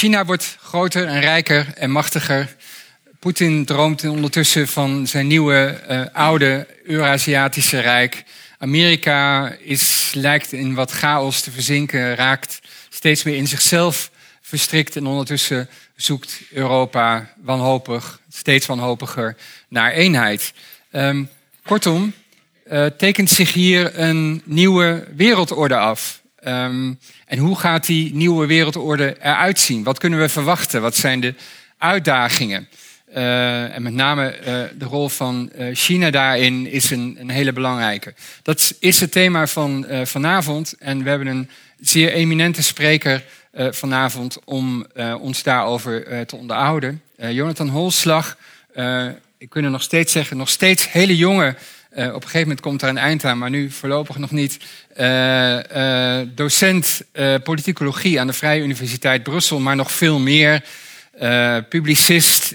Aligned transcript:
China 0.00 0.24
wordt 0.24 0.56
groter 0.60 1.06
en 1.06 1.20
rijker 1.20 1.66
en 1.74 1.90
machtiger. 1.90 2.56
Poetin 3.18 3.64
droomt 3.64 4.04
ondertussen 4.04 4.68
van 4.68 5.06
zijn 5.06 5.26
nieuwe, 5.26 5.80
uh, 5.90 6.02
oude 6.12 6.66
Eurasiatische 6.84 7.78
rijk. 7.78 8.24
Amerika 8.58 9.52
is, 9.58 10.12
lijkt 10.14 10.52
in 10.52 10.74
wat 10.74 10.90
chaos 10.90 11.40
te 11.40 11.50
verzinken, 11.50 12.14
raakt 12.14 12.60
steeds 12.88 13.22
meer 13.22 13.36
in 13.36 13.46
zichzelf 13.46 14.10
verstrikt. 14.40 14.96
En 14.96 15.06
ondertussen 15.06 15.68
zoekt 15.96 16.40
Europa 16.50 17.34
wanhopig, 17.42 18.20
steeds 18.32 18.66
wanhopiger 18.66 19.36
naar 19.68 19.92
eenheid. 19.92 20.52
Um, 20.92 21.28
kortom, 21.64 22.12
uh, 22.72 22.86
tekent 22.86 23.30
zich 23.30 23.52
hier 23.52 23.98
een 23.98 24.42
nieuwe 24.44 25.06
wereldorde 25.16 25.76
af. 25.76 26.20
Um, 26.44 26.98
en 27.26 27.38
hoe 27.38 27.58
gaat 27.58 27.86
die 27.86 28.14
nieuwe 28.14 28.46
wereldorde 28.46 29.16
eruit 29.22 29.58
zien? 29.58 29.82
Wat 29.82 29.98
kunnen 29.98 30.18
we 30.18 30.28
verwachten? 30.28 30.82
Wat 30.82 30.96
zijn 30.96 31.20
de 31.20 31.34
uitdagingen? 31.78 32.68
Uh, 33.14 33.74
en 33.74 33.82
met 33.82 33.92
name 33.92 34.38
uh, 34.38 34.44
de 34.78 34.84
rol 34.84 35.08
van 35.08 35.50
uh, 35.58 35.74
China 35.74 36.10
daarin 36.10 36.66
is 36.66 36.90
een, 36.90 37.16
een, 37.20 37.30
hele 37.30 37.52
belangrijke. 37.52 38.14
Dat 38.42 38.74
is 38.80 39.00
het 39.00 39.12
thema 39.12 39.46
van 39.46 39.86
vanavond. 40.04 40.74
En 40.78 41.02
we 41.02 41.08
hebben 41.08 41.28
een 41.28 41.50
zeer 41.80 42.12
eminente 42.12 42.62
spreker 42.62 43.24
vanavond 43.54 44.38
om 44.44 44.86
ons 45.20 45.42
daarover 45.42 46.26
te 46.26 46.36
onderhouden. 46.36 47.02
Jonathan 47.16 47.68
Holslag, 47.68 48.36
ik 49.38 49.50
kan 49.50 49.70
nog 49.70 49.82
steeds 49.82 50.12
zeggen, 50.12 50.36
nog 50.36 50.48
steeds 50.48 50.92
hele 50.92 51.16
jonge 51.16 51.56
uh, 51.96 52.06
op 52.06 52.14
een 52.14 52.22
gegeven 52.22 52.40
moment 52.40 52.60
komt 52.60 52.82
er 52.82 52.88
een 52.88 52.98
eind 52.98 53.24
aan, 53.24 53.38
maar 53.38 53.50
nu 53.50 53.70
voorlopig 53.70 54.18
nog 54.18 54.30
niet. 54.30 54.58
Uh, 54.96 55.58
uh, 55.76 56.20
docent 56.34 57.02
politicologie 57.42 58.20
aan 58.20 58.26
de 58.26 58.32
Vrije 58.32 58.62
Universiteit 58.62 59.22
Brussel, 59.22 59.60
maar 59.60 59.76
nog 59.76 59.92
veel 59.92 60.18
meer. 60.18 60.64
publicist, 61.68 62.54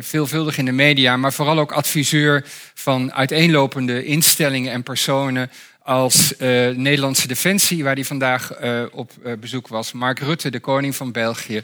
veelvuldig 0.00 0.58
in 0.58 0.64
de 0.64 0.72
media, 0.72 1.16
maar 1.16 1.32
vooral 1.32 1.58
ook 1.58 1.72
adviseur 1.72 2.44
van 2.74 3.12
uiteenlopende 3.12 4.04
instellingen 4.04 4.72
en 4.72 4.82
personen 4.82 5.50
als 5.84 6.34
Nederlandse 6.74 7.28
Defensie, 7.28 7.84
waar 7.84 7.94
hij 7.94 8.04
vandaag 8.04 8.52
op 8.92 9.12
bezoek 9.40 9.68
was. 9.68 9.92
Mark 9.92 10.18
Rutte, 10.18 10.50
de 10.50 10.60
koning 10.60 10.96
van 10.96 11.12
België. 11.12 11.62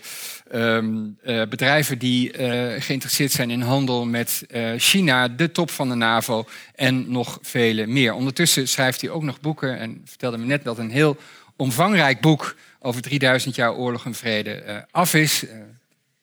Uh, 0.54 0.82
bedrijven 1.22 1.98
die 1.98 2.32
geïnteresseerd 2.78 3.32
zijn 3.32 3.50
in 3.50 3.60
handel 3.60 4.06
met 4.06 4.46
China, 4.76 5.28
de 5.28 5.52
top 5.52 5.70
van 5.70 5.88
de 5.88 5.94
NAVO 5.94 6.46
en 6.74 7.10
nog 7.10 7.38
vele 7.42 7.86
meer. 7.86 8.12
Ondertussen 8.12 8.68
schrijft 8.68 9.00
hij 9.00 9.10
ook 9.10 9.22
nog 9.22 9.40
boeken 9.40 9.78
en 9.78 10.02
vertelde 10.04 10.38
me 10.38 10.44
net 10.44 10.64
dat 10.64 10.78
een 10.78 10.90
heel 10.90 11.16
omvangrijk 11.56 12.20
boek 12.20 12.56
over 12.80 13.02
3000 13.02 13.54
jaar 13.54 13.74
oorlog 13.74 14.04
en 14.04 14.14
vrede 14.14 14.86
af 14.90 15.14
is. 15.14 15.44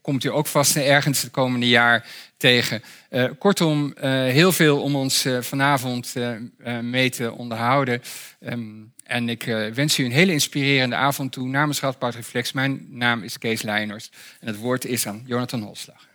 Komt 0.06 0.24
u 0.24 0.30
ook 0.30 0.48
vast 0.48 0.76
ergens 0.76 1.22
het 1.22 1.32
komende 1.32 1.68
jaar 1.68 2.06
tegen. 2.38 2.82
kortom, 3.40 3.94
heel 4.00 4.52
veel 4.52 4.82
om 4.82 4.96
ons 4.96 5.28
vanavond 5.40 6.14
mee 6.82 7.10
te 7.10 7.32
onderhouden. 7.32 8.02
Um, 8.40 8.94
en 9.04 9.30
ik 9.30 9.44
wens 9.74 9.98
u 9.98 10.06
een 10.06 10.12
hele 10.12 10.32
inspirerende 10.32 10.96
avond 10.96 11.32
toe 11.32 11.48
namens 11.48 11.80
Radboud 11.80 12.16
Reflex. 12.16 12.52
Mijn 12.52 12.86
naam 12.90 13.24
is 13.24 13.38
Kees 13.38 13.62
Leijners 13.62 14.10
en 14.40 14.48
het 14.48 14.58
woord 14.58 14.86
is 14.86 15.08
aan 15.08 15.24
Jonathan 15.26 15.62
Holslag. 15.62 16.08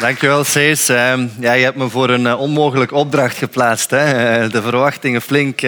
Dankjewel, 0.00 0.44
Cees. 0.44 0.90
Uh, 0.90 0.96
ja, 1.40 1.52
je 1.52 1.64
hebt 1.64 1.76
me 1.76 1.88
voor 1.88 2.10
een 2.10 2.34
onmogelijke 2.34 2.94
opdracht 2.94 3.36
geplaatst. 3.36 3.90
Hè? 3.90 4.48
De 4.48 4.62
verwachtingen 4.62 5.22
flink 5.22 5.60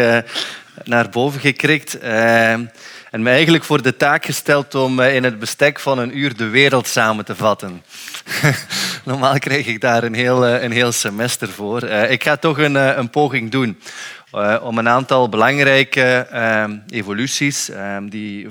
naar 0.85 1.09
boven 1.09 1.41
gekrikt. 1.41 1.99
Ehm, 1.99 2.65
en 3.11 3.23
me 3.23 3.31
eigenlijk 3.31 3.65
voor 3.65 3.83
de 3.83 3.97
taak 3.97 4.25
gesteld 4.25 4.75
om 4.75 5.01
in 5.01 5.25
het 5.25 5.39
bestek 5.39 5.81
van 5.81 5.99
een 5.99 6.19
uur 6.19 6.37
de 6.37 6.49
wereld 6.49 6.87
samen 6.87 7.25
te 7.25 7.37
vatten. 7.37 7.83
Normaal 9.05 9.39
krijg 9.39 9.67
ik 9.67 9.81
daar 9.81 10.03
een 10.03 10.15
heel, 10.15 10.47
eh, 10.47 10.63
een 10.63 10.73
heel 10.73 10.93
semester 10.93 11.49
voor. 11.49 11.85
Uh, 11.85 12.11
ik 12.11 12.23
ga 12.23 12.37
toch 12.37 12.59
een, 12.59 12.77
eh, 12.77 12.97
een 12.97 13.11
poging 13.11 13.51
doen 13.51 13.79
om 14.63 14.79
een 14.79 14.89
aantal 14.89 15.29
belangrijke 15.29 16.27
uh, 16.33 16.65
evoluties 16.89 17.69
um, 17.69 18.11
die 18.11 18.49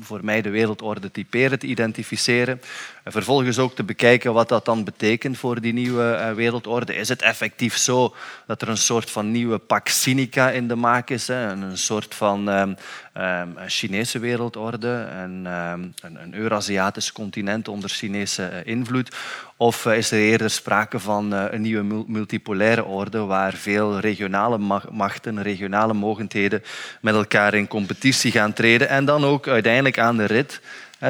voor 0.00 0.20
mij 0.22 0.42
de 0.42 0.50
wereldorde 0.50 1.10
typeren 1.10 1.58
te 1.58 1.66
identificeren. 1.66 2.60
En 3.04 3.12
vervolgens 3.12 3.58
ook 3.58 3.74
te 3.74 3.84
bekijken 3.84 4.32
wat 4.32 4.48
dat 4.48 4.64
dan 4.64 4.84
betekent 4.84 5.38
voor 5.38 5.60
die 5.60 5.72
nieuwe 5.72 6.18
uh, 6.20 6.32
wereldorde. 6.32 6.94
Is 6.94 7.08
het 7.08 7.22
effectief 7.22 7.76
zo 7.76 8.14
dat 8.46 8.62
er 8.62 8.68
een 8.68 8.76
soort 8.76 9.10
van 9.10 9.30
nieuwe 9.30 9.58
Pax 9.58 10.06
in 10.06 10.68
de 10.68 10.74
maak 10.74 11.10
is? 11.10 11.26
Hè? 11.26 11.48
Een 11.48 11.78
soort 11.78 12.14
van 12.14 12.48
um, 12.48 12.76
um, 13.16 13.54
Chinese 13.66 14.18
wereldorde, 14.18 14.88
een, 14.88 15.46
um, 15.46 15.94
een, 16.02 16.34
Eurasiatisch 16.34 17.12
continent 17.12 17.68
onder 17.68 17.90
Chinese 17.90 18.50
uh, 18.52 18.72
invloed? 18.72 19.16
Of 19.56 19.84
uh, 19.84 19.96
is 19.96 20.10
er 20.10 20.18
eerder 20.18 20.50
sprake 20.50 20.98
van 20.98 21.32
een 21.32 21.60
nieuwe 21.60 22.04
multipolaire 22.06 22.84
orde 22.84 23.18
waar 23.18 23.52
veel 23.52 23.98
regionale 23.98 24.82
machten, 24.90 25.42
regionale 25.42 25.94
mogendheden 25.94 26.62
met 27.00 27.14
elkaar 27.14 27.54
in 27.54 27.68
competitie 27.68 28.30
gaan 28.30 28.52
treden 28.52 28.88
en 28.88 29.04
dan 29.04 29.24
ook 29.24 29.48
uiteindelijk 29.48 29.98
aan 29.98 30.16
de 30.16 30.24
rit 30.24 30.60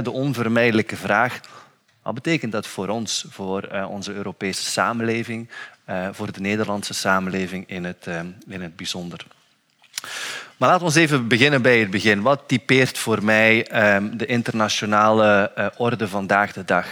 de 0.02 0.10
onvermijdelijke 0.10 0.96
vraag 0.96 1.40
wat 2.04 2.14
betekent 2.14 2.52
dat 2.52 2.66
voor 2.66 2.88
ons, 2.88 3.24
voor 3.28 3.68
uh, 3.72 3.90
onze 3.90 4.12
Europese 4.12 4.62
samenleving, 4.62 5.48
uh, 5.90 6.08
voor 6.12 6.32
de 6.32 6.40
Nederlandse 6.40 6.94
samenleving 6.94 7.68
in 7.68 7.84
het, 7.84 8.06
uh, 8.08 8.20
in 8.48 8.62
het 8.62 8.76
bijzonder? 8.76 9.26
Maar 10.56 10.68
laten 10.68 10.86
we 10.86 11.00
even 11.00 11.28
beginnen 11.28 11.62
bij 11.62 11.78
het 11.78 11.90
begin. 11.90 12.22
Wat 12.22 12.42
typeert 12.46 12.98
voor 12.98 13.24
mij 13.24 13.66
ehm, 13.66 14.16
de 14.16 14.26
internationale 14.26 15.52
orde 15.76 16.08
vandaag 16.08 16.52
de 16.52 16.64
dag? 16.64 16.86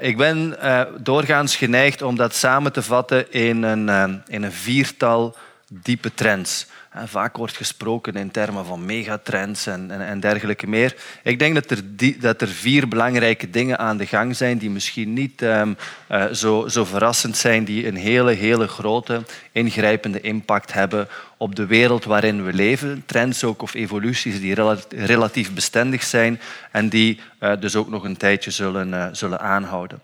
ik 0.00 0.16
ben 0.16 0.56
doorgaans 1.00 1.56
geneigd 1.56 2.02
om 2.02 2.16
dat 2.16 2.34
samen 2.34 2.72
te 2.72 2.82
vatten 2.82 3.32
in 3.32 3.62
een, 3.62 4.22
in 4.26 4.42
een 4.42 4.52
viertal 4.52 5.36
diepe 5.68 6.14
trends. 6.14 6.66
Vaak 6.96 7.36
wordt 7.36 7.56
gesproken 7.56 8.14
in 8.14 8.30
termen 8.30 8.66
van 8.66 8.84
megatrends 8.84 9.66
en, 9.66 10.00
en, 10.00 10.20
dergelijke 10.20 10.66
meer. 10.66 10.96
Ik 11.22 11.38
denk 11.38 11.54
dat 11.54 11.70
er, 11.70 11.80
dat 12.20 12.40
er, 12.40 12.48
vier 12.48 12.88
belangrijke 12.88 13.50
dingen 13.50 13.78
aan 13.78 13.96
de 13.96 14.06
gang 14.06 14.36
zijn 14.36 14.58
die 14.58 14.70
misschien 14.70 15.12
niet 15.12 15.42
um, 15.42 15.76
uh, 16.10 16.24
zo, 16.32 16.68
zo, 16.68 16.84
verrassend 16.84 17.36
zijn, 17.36 17.64
die 17.64 17.86
een 17.86 17.96
hele, 17.96 18.32
hele 18.32 18.66
grote, 18.66 19.22
ingrijpende 19.52 20.20
impact 20.20 20.72
hebben 20.72 21.08
op 21.36 21.54
de 21.54 21.66
wereld 21.66 22.04
waarin 22.04 22.44
we 22.44 22.52
leven. 22.52 23.02
Trends 23.06 23.44
ook 23.44 23.62
of 23.62 23.74
evoluties 23.74 24.40
die 24.40 24.54
relatief 24.88 25.54
bestendig 25.54 26.02
zijn 26.02 26.40
en 26.70 26.88
die 26.88 27.20
uh, 27.40 27.52
dus 27.60 27.76
ook 27.76 27.88
nog 27.88 28.04
een 28.04 28.16
tijdje 28.16 28.50
zullen, 28.50 28.88
uh, 28.88 29.06
zullen 29.12 29.40
aanhouden. 29.40 30.02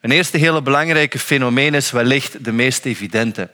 Een 0.00 0.10
eerste 0.10 0.38
hele 0.38 0.62
belangrijke 0.62 1.18
fenomeen 1.18 1.74
is 1.74 1.90
wellicht 1.90 2.44
de 2.44 2.52
meest 2.52 2.84
evidente. 2.84 3.48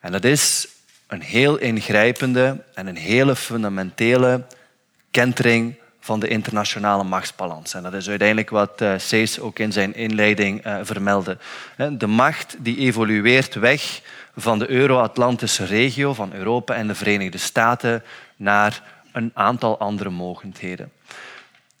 En 0.00 0.12
dat 0.12 0.24
is 0.24 0.68
een 1.12 1.22
heel 1.22 1.56
ingrijpende 1.56 2.62
en 2.74 2.86
een 2.86 2.96
hele 2.96 3.36
fundamentele 3.36 4.44
kentering 5.10 5.74
van 6.00 6.20
de 6.20 6.28
internationale 6.28 7.04
machtsbalans. 7.04 7.74
En 7.74 7.82
dat 7.82 7.94
is 7.94 8.08
uiteindelijk 8.08 8.50
wat 8.50 8.82
uh, 8.82 8.94
Sees 8.96 9.40
ook 9.40 9.58
in 9.58 9.72
zijn 9.72 9.94
inleiding 9.94 10.66
uh, 10.66 10.78
vermeldde. 10.82 11.38
De 11.98 12.06
macht 12.06 12.56
die 12.58 12.76
evolueert 12.76 13.54
weg 13.54 14.00
van 14.36 14.58
de 14.58 14.70
Euro-Atlantische 14.70 15.64
regio, 15.64 16.14
van 16.14 16.32
Europa 16.32 16.74
en 16.74 16.86
de 16.86 16.94
Verenigde 16.94 17.38
Staten, 17.38 18.02
naar 18.36 18.82
een 19.12 19.30
aantal 19.34 19.78
andere 19.78 20.10
mogendheden. 20.10 20.92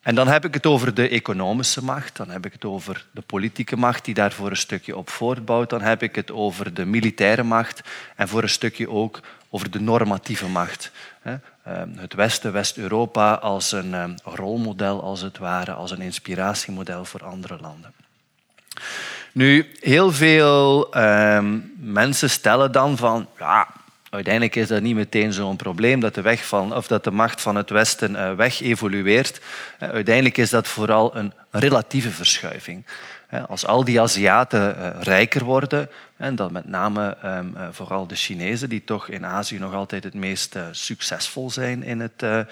En 0.02 0.14
dan 0.14 0.28
heb 0.28 0.44
ik 0.44 0.54
het 0.54 0.66
over 0.66 0.94
de 0.94 1.08
economische 1.08 1.84
macht, 1.84 2.16
dan 2.16 2.30
heb 2.30 2.46
ik 2.46 2.52
het 2.52 2.64
over 2.64 3.06
de 3.10 3.20
politieke 3.20 3.76
macht 3.76 4.04
die 4.04 4.14
daar 4.14 4.32
voor 4.32 4.50
een 4.50 4.56
stukje 4.56 4.96
op 4.96 5.10
voortbouwt, 5.10 5.70
dan 5.70 5.80
heb 5.80 6.02
ik 6.02 6.14
het 6.14 6.30
over 6.30 6.74
de 6.74 6.84
militaire 6.84 7.42
macht 7.42 7.82
en 8.16 8.28
voor 8.28 8.42
een 8.42 8.48
stukje 8.48 8.90
ook 8.90 9.20
over 9.50 9.70
de 9.70 9.80
normatieve 9.80 10.46
macht. 10.46 10.90
Ehm, 11.22 11.88
het 11.96 12.14
Westen, 12.14 12.52
West-Europa 12.52 13.34
als 13.34 13.72
een 13.72 13.94
ehm, 13.94 14.14
rolmodel, 14.24 15.02
als 15.02 15.20
het 15.20 15.38
ware, 15.38 15.72
als 15.72 15.90
een 15.90 16.00
inspiratiemodel 16.00 17.04
voor 17.04 17.24
andere 17.24 17.58
landen. 17.60 17.92
Nu, 19.32 19.72
heel 19.80 20.12
veel 20.12 20.92
ehm, 20.92 21.58
mensen 21.76 22.30
stellen 22.30 22.72
dan 22.72 22.96
van, 22.96 23.26
ja, 23.38 23.68
Uiteindelijk 24.12 24.56
is 24.56 24.68
dat 24.68 24.82
niet 24.82 24.94
meteen 24.94 25.32
zo'n 25.32 25.56
probleem 25.56 26.00
dat 26.00 26.14
de, 26.14 26.20
weg 26.20 26.46
van, 26.46 26.76
of 26.76 26.86
dat 26.86 27.04
de 27.04 27.10
macht 27.10 27.40
van 27.40 27.56
het 27.56 27.70
Westen 27.70 28.10
uh, 28.10 28.34
weg 28.34 28.60
evolueert. 28.60 29.40
Uh, 29.82 29.88
uiteindelijk 29.88 30.38
is 30.38 30.50
dat 30.50 30.68
vooral 30.68 31.16
een 31.16 31.32
relatieve 31.50 32.10
verschuiving. 32.10 32.84
Uh, 33.30 33.44
als 33.48 33.66
al 33.66 33.84
die 33.84 34.00
Aziaten 34.00 34.76
eh, 34.76 35.02
rijker 35.02 35.44
worden, 35.44 35.88
en 36.16 36.36
dat 36.36 36.50
met 36.50 36.68
name 36.68 37.16
ehm, 37.22 37.46
vooral 37.70 38.06
de 38.06 38.14
Chinezen, 38.14 38.68
die 38.68 38.84
toch 38.84 39.08
in 39.08 39.26
Azië 39.26 39.58
nog 39.58 39.74
altijd 39.74 40.04
het 40.04 40.14
meest 40.14 40.56
succesvol 40.70 41.50
zijn 41.50 41.82
in 41.82 42.00
het 42.00 42.46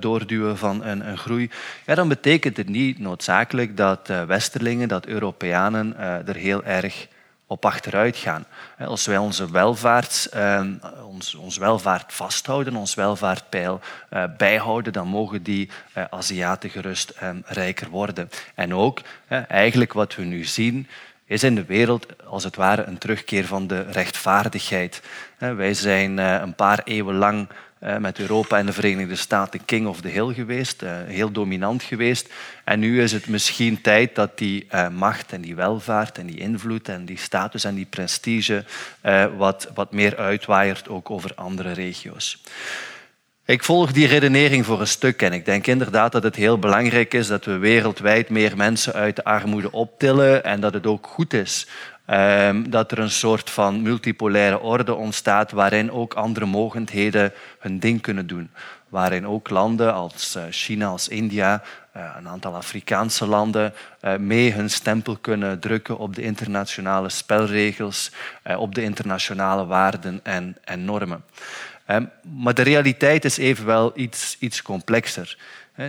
doorduwen 0.00 0.58
van 0.58 0.84
een, 0.84 1.18
groei, 1.18 1.50
dan 1.84 2.08
betekent 2.08 2.56
het 2.56 2.68
niet 2.68 2.98
noodzakelijk 2.98 3.76
dat 3.76 4.10
Westerlingen, 4.26 4.88
dat 4.88 5.06
Europeanen 5.06 5.96
er 6.26 6.36
heel 6.36 6.64
erg 6.64 7.08
op 7.52 7.64
achteruit 7.64 8.16
gaan. 8.16 8.44
Als 8.78 9.06
wij 9.06 9.18
onze 9.18 9.50
welvaart, 9.50 10.28
ehm, 10.32 10.72
ons, 11.06 11.34
ons 11.34 11.56
welvaart 11.56 12.12
vasthouden, 12.12 12.76
ons 12.76 12.94
welvaartpeil 12.94 13.80
uh, 14.10 14.24
bijhouden, 14.36 14.92
dan 14.92 15.08
mogen 15.08 15.42
die 15.42 15.70
uh, 15.96 16.04
Aziaten 16.10 16.70
gerust 16.70 17.10
ehm, 17.10 17.36
rijker 17.44 17.88
worden. 17.88 18.30
En 18.54 18.74
ook, 18.74 19.00
eigenlijk 19.48 19.92
wat 19.92 20.14
we 20.14 20.22
nu 20.22 20.44
zien, 20.44 20.88
is 21.32 21.42
in 21.42 21.54
de 21.54 21.64
wereld 21.64 22.06
als 22.24 22.44
het 22.44 22.56
ware 22.56 22.82
een 22.82 22.98
terugkeer 22.98 23.46
van 23.46 23.66
de 23.66 23.80
rechtvaardigheid. 23.80 25.02
Wij 25.38 25.74
zijn 25.74 26.18
eh, 26.18 26.40
een 26.40 26.54
paar 26.54 26.80
eeuwen 26.84 27.14
lang 27.14 27.48
eh, 27.48 27.54
met 27.98 28.18
Europa 28.18 28.58
en 28.58 28.66
de 28.66 28.72
Verenigde 28.72 29.16
Staten 29.16 29.64
king 29.64 29.86
of 29.86 30.00
the 30.00 30.08
hill 30.08 30.34
geweest, 30.34 30.82
eh, 30.82 30.96
heel 31.06 31.30
dominant 31.30 31.82
geweest. 31.82 32.32
En 32.64 32.78
nu 32.78 33.02
is 33.02 33.12
het 33.12 33.26
misschien 33.26 33.80
tijd 33.80 34.14
dat 34.14 34.38
die 34.38 34.66
macht 34.92 35.32
en 35.32 35.40
die 35.40 35.54
welvaart 35.54 36.18
en 36.18 36.26
die 36.26 36.38
invloed 36.38 36.88
en 36.88 37.04
die 37.04 37.18
status 37.18 37.64
en 37.64 37.74
die 37.74 37.86
prestige 37.90 38.64
wat, 39.36 39.70
wat 39.74 39.92
meer 39.92 40.16
uitwaaiert 40.16 40.88
ook 40.88 41.10
over 41.10 41.32
andere 41.34 41.72
regio's. 41.72 42.42
Ik 43.44 43.64
volg 43.64 43.92
die 43.92 44.06
redenering 44.06 44.64
voor 44.64 44.80
een 44.80 44.86
stuk 44.86 45.22
en 45.22 45.32
ik 45.32 45.44
denk 45.44 45.66
inderdaad 45.66 46.12
dat 46.12 46.22
het 46.22 46.36
heel 46.36 46.58
belangrijk 46.58 47.14
is 47.14 47.26
dat 47.26 47.44
we 47.44 47.56
wereldwijd 47.58 48.28
meer 48.28 48.56
mensen 48.56 48.92
uit 48.92 49.16
de 49.16 49.24
armoede 49.24 49.72
optillen 49.72 50.44
en 50.44 50.60
dat 50.60 50.74
het 50.74 50.86
ook 50.86 51.06
goed 51.06 51.34
is 51.34 51.66
ehm, 52.12 52.70
dat 52.70 52.92
er 52.92 52.98
een 52.98 53.10
soort 53.10 53.50
van 53.50 53.82
multipolaire 53.82 54.60
orde 54.60 54.94
ontstaat 54.94 55.50
waarin 55.50 55.90
ook 55.90 56.14
andere 56.14 56.46
mogendheden 56.46 57.32
hun 57.58 57.78
ding 57.78 58.00
kunnen 58.00 58.26
doen. 58.26 58.50
Waarin 58.88 59.26
ook 59.26 59.50
landen 59.50 59.94
als 59.94 60.34
eh, 60.34 60.42
China, 60.50 60.86
als 60.86 61.08
India, 61.08 61.62
eh, 61.92 62.14
een 62.18 62.28
aantal 62.28 62.54
Afrikaanse 62.54 63.26
landen 63.26 63.74
eh, 64.00 64.16
mee 64.16 64.52
hun 64.52 64.70
stempel 64.70 65.16
kunnen 65.16 65.58
drukken 65.60 65.98
op 65.98 66.14
de 66.14 66.22
internationale 66.22 67.08
spelregels, 67.08 68.10
op 68.56 68.74
de 68.74 68.82
internationale 68.82 69.66
waarden 69.66 70.20
en, 70.22 70.56
en 70.64 70.84
normen. 70.84 71.24
Ehm, 71.86 72.04
maar 72.22 72.54
de 72.54 72.62
realiteit 72.62 73.24
is 73.24 73.36
evenwel 73.36 73.92
iets, 73.94 74.36
iets 74.38 74.62
complexer. 74.62 75.36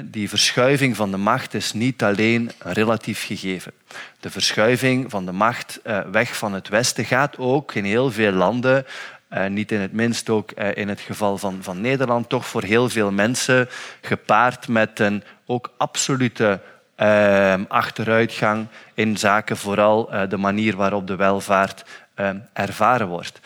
Die 0.04 0.30
verschuiving 0.30 0.96
van 0.96 1.12
de 1.12 1.18
macht 1.18 1.54
is 1.54 1.74
niet 1.74 2.04
alleen 2.04 2.52
een 2.60 2.74
relatief 2.74 3.26
gegeven. 3.26 3.72
De 4.20 4.30
verschuiving 4.30 5.10
van 5.10 5.26
de 5.26 5.32
macht 5.32 5.80
eh, 5.84 6.00
weg 6.00 6.38
van 6.38 6.54
het 6.54 6.68
Westen 6.70 7.06
gaat 7.06 7.38
ook 7.38 7.74
in 7.74 7.84
heel 7.84 8.12
veel 8.12 8.32
landen, 8.32 8.86
eh, 9.28 9.46
niet 9.46 9.72
in 9.72 9.80
het 9.80 9.94
minst 9.94 10.30
ook 10.30 10.52
eh, 10.52 10.78
in 10.78 10.90
het 10.90 11.00
geval 11.00 11.38
van, 11.38 11.58
van 11.62 11.82
Nederland, 11.82 12.30
toch 12.30 12.48
voor 12.48 12.64
heel 12.64 12.90
veel 12.90 13.12
mensen 13.12 13.70
gepaard 14.02 14.68
met 14.68 15.00
een 15.00 15.24
ook 15.46 15.74
absolute 15.78 16.60
ehm, 16.96 17.64
achteruitgang 17.68 18.68
in 18.94 19.18
zaken 19.18 19.58
vooral 19.58 20.10
de 20.30 20.38
manier 20.38 20.76
waarop 20.76 21.08
de 21.08 21.16
welvaart 21.16 21.86
ehm, 22.14 22.38
ervaren 22.54 23.08
wordt. 23.08 23.40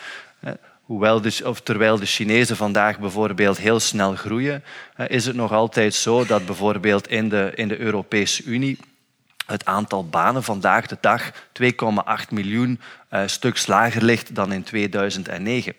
Hoewel 0.88 1.22
de, 1.22 1.39
of 1.44 1.62
terwijl 1.62 2.00
de 2.00 2.06
Chinezen 2.06 2.56
vandaag 2.56 3.00
bijvoorbeeld 3.00 3.57
heel 3.57 3.80
snel 3.80 4.16
groeien, 4.16 4.63
is 5.07 5.25
het 5.25 5.36
nog 5.36 5.51
altijd 5.51 5.94
zo 5.94 6.25
dat 6.25 6.45
bijvoorbeeld 6.45 7.07
in 7.07 7.30
de, 7.30 7.51
in 7.56 7.68
de 7.68 7.80
Europese 7.80 8.44
Unie 8.44 8.80
het 9.45 9.66
aantal 9.66 10.07
banen 10.07 10.44
vandaag 10.44 10.88
de 10.88 10.98
dag 11.01 11.31
2,8 11.31 11.34
miljoen 12.30 12.80
uh, 13.12 13.22
stuks 13.25 13.68
lager 13.68 14.04
ligt 14.04 14.36
dan 14.36 14.51
in 14.51 14.63
2009. 14.63 15.74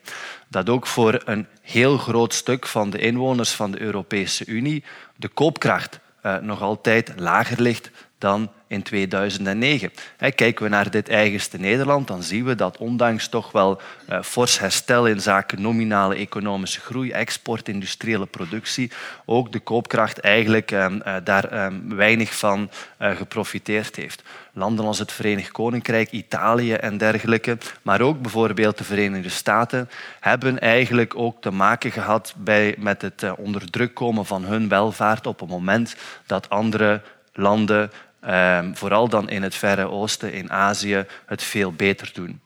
Dat 0.49 0.69
ook 0.69 0.87
voor 0.87 1.23
een 1.25 1.47
heel 1.63 1.99
groot 1.99 2.35
stuk 2.35 2.67
van 2.67 2.91
de 2.91 2.99
inwoners 2.99 3.51
van 3.51 3.71
de 3.71 3.81
Europese 3.81 4.47
Unie 4.47 4.85
de 5.17 5.29
koopkracht 5.29 6.01
uh, 6.23 6.37
nog 6.37 6.63
altijd 6.63 7.13
lager 7.17 7.63
ligt 7.63 7.91
dan 8.19 8.51
in 8.67 8.83
2009. 8.83 9.91
Kijken 10.35 10.65
we 10.65 10.69
naar 10.69 10.91
dit 10.91 11.09
eigenste 11.09 11.59
Nederland, 11.59 12.07
dan 12.07 12.23
zien 12.23 12.45
we 12.45 12.55
dat 12.55 12.79
ondanks 12.79 13.29
toch 13.29 13.53
wel 13.53 13.81
eh, 14.07 14.23
fors 14.23 14.59
herstel 14.59 15.07
in 15.07 15.21
zaken 15.21 15.63
nominale 15.63 16.15
economische 16.15 16.81
groei, 16.81 17.11
export, 17.11 17.69
industriële 17.69 18.27
productie, 18.27 18.91
ook 19.25 19.53
de 19.53 19.59
koopkracht 19.59 20.19
eigenlijk 20.19 20.71
ehm, 20.71 21.01
eh, 21.01 21.15
daar 21.25 21.45
ehm, 21.45 21.75
weinig 21.89 22.35
van 22.35 22.71
eh, 22.97 23.17
geprofiteerd 23.17 23.97
heeft. 23.97 24.23
Landen 24.53 24.85
als 24.85 24.99
het 24.99 25.13
Verenigd 25.13 25.51
Koninkrijk, 25.51 26.11
Italië 26.11 26.73
en 26.73 26.99
dergelijke, 26.99 27.59
maar 27.83 28.01
ook 28.01 28.23
bijvoorbeeld 28.23 28.79
de 28.79 28.85
Verenigde 28.85 29.29
Staten, 29.29 29.91
hebben 30.21 30.61
eigenlijk 30.61 31.17
ook 31.17 31.43
te 31.43 31.51
maken 31.51 31.93
gehad 31.93 32.35
bij, 32.37 32.75
met 32.79 33.03
het 33.03 33.25
onder 33.37 33.71
druk 33.71 33.95
komen 33.95 34.27
van 34.27 34.45
hun 34.45 34.69
welvaart 34.69 35.27
op 35.27 35.41
het 35.41 35.49
moment 35.49 35.97
dat 36.27 36.51
andere 36.51 37.03
landen 37.33 37.91
Ehm, 38.21 38.75
vooral 38.75 39.09
dan 39.09 39.31
in 39.31 39.43
het 39.43 39.55
Verre 39.55 39.91
Oosten, 39.91 40.33
in 40.33 40.53
Azië, 40.53 41.07
het 41.27 41.43
veel 41.43 41.73
beter 41.73 42.11
doen. 42.13 42.41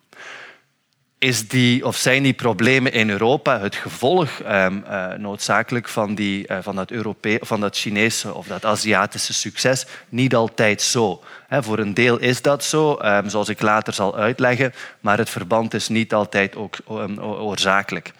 Is 1.18 1.48
die, 1.48 1.86
of 1.86 1.96
zijn 1.96 2.22
die 2.22 2.32
problemen 2.32 2.92
in 2.92 3.10
Europa 3.10 3.60
het 3.60 3.74
gevolg 3.74 4.40
ehm, 4.40 4.80
eh, 4.84 5.12
noodzakelijk 5.18 5.88
van, 5.88 6.14
die, 6.14 6.48
uh, 6.48 6.58
van, 6.60 6.76
dat 6.76 6.90
Europe 6.90 7.38
van 7.42 7.60
dat 7.60 7.76
Chinese 7.76 8.34
of 8.34 8.46
dat 8.46 8.64
Aziatische 8.64 9.32
succes? 9.32 9.86
Niet 10.08 10.34
altijd 10.34 10.82
zo. 10.82 11.22
voor 11.48 11.78
een 11.78 11.94
deel 11.94 12.18
is 12.18 12.42
dat 12.42 12.64
zo, 12.64 12.94
ehm, 12.94 13.28
zoals 13.28 13.48
ik 13.48 13.62
later 13.62 13.92
zal 13.92 14.16
uitleggen, 14.16 14.74
maar 15.00 15.18
het 15.18 15.30
verband 15.30 15.74
is 15.74 15.88
niet 15.88 16.14
altijd 16.14 16.56
ook 16.56 16.76
oorzakelijk. 17.18 18.12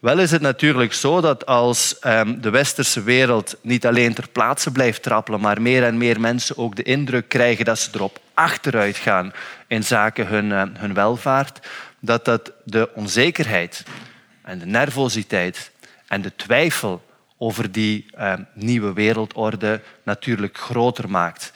Wel 0.00 0.18
is 0.18 0.30
het 0.30 0.40
natuurlijk 0.40 0.92
zo 0.92 1.20
dat 1.20 1.46
als 1.46 1.98
ehm, 1.98 2.40
de 2.40 2.50
westerse 2.50 3.02
wereld 3.02 3.56
niet 3.62 3.86
alleen 3.86 4.14
ter 4.14 4.28
plaatse 4.28 4.70
blijft 4.70 5.02
trappelen, 5.02 5.40
maar 5.40 5.62
meer 5.62 5.84
en 5.84 5.98
meer 5.98 6.20
mensen 6.20 6.58
ook 6.58 6.76
de 6.76 6.82
indruk 6.82 7.28
krijgen 7.28 7.64
dat 7.64 7.78
ze 7.78 7.90
erop 7.94 8.18
achteruit 8.34 8.96
gaan 8.96 9.32
in 9.66 9.84
zaken 9.84 10.26
hun, 10.26 10.52
ehm, 10.52 10.68
hun 10.74 10.94
welvaart, 10.94 11.68
dat 11.98 12.24
dat 12.24 12.52
de 12.64 12.90
onzekerheid 12.94 13.82
en 14.42 14.58
de 14.58 14.66
nervositeit 14.66 15.70
en 16.08 16.22
de 16.22 16.36
twijfel 16.36 17.02
over 17.42 17.72
die 17.72 18.06
uh, 18.18 18.32
nieuwe 18.54 18.92
wereldorde 18.92 19.80
natuurlijk 20.02 20.58
groter 20.58 21.10
maakt. 21.10 21.52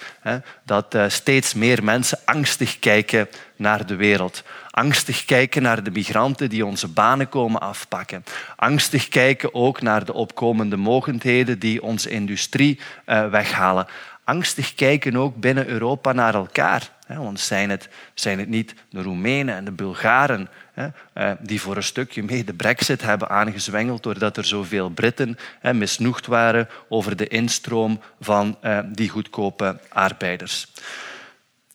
Dat 0.65 0.95
uh, 0.95 1.05
steeds 1.09 1.55
meer 1.55 1.85
mensen 1.85 2.19
angstig 2.25 2.79
kijken 2.79 3.29
naar 3.57 3.87
de 3.87 3.97
wereld. 3.97 4.43
Angstig 4.75 5.25
kijken 5.25 5.63
naar 5.63 5.83
de 5.83 5.91
migranten 5.91 6.49
die 6.49 6.67
onze 6.67 6.89
banen 6.89 7.29
komen 7.29 7.61
afpakken. 7.61 8.25
Angstig 8.57 9.09
kijken 9.09 9.55
ook 9.55 9.83
naar 9.83 10.05
de 10.05 10.13
opkomende 10.13 10.77
mogendheden 10.77 11.59
die 11.59 11.83
onze 11.83 12.11
industrie 12.11 12.81
uh, 13.07 13.29
weghalen. 13.31 13.87
Angstig 14.25 14.75
kijken 14.75 15.17
ook 15.17 15.37
binnen 15.37 15.67
Europa 15.67 16.13
naar 16.13 16.35
elkaar. 16.35 16.91
Want 17.07 17.41
zijn 17.41 17.71
het, 17.71 17.89
zijn 18.15 18.39
het 18.39 18.49
niet 18.49 18.75
de 18.91 19.03
Roemenen 19.03 19.55
en 19.55 19.65
de 19.65 19.73
Bulgaren 19.73 20.49
eh, 20.75 21.31
die 21.41 21.61
voor 21.61 21.77
een 21.77 21.83
stukje 21.83 22.23
mee 22.23 22.45
de 22.45 22.55
brexit 22.55 23.03
hebben 23.03 23.29
aangezwengeld 23.29 24.03
doordat 24.03 24.37
er 24.37 24.45
zoveel 24.45 24.91
Britten 24.91 25.39
misnoegd 25.73 26.27
waren 26.27 26.69
over 26.89 27.17
de 27.17 27.29
instroom 27.29 28.01
van 28.21 28.57
eh, 28.61 28.79
die 28.87 29.09
goedkope 29.09 29.81
arbeiders. 29.89 30.67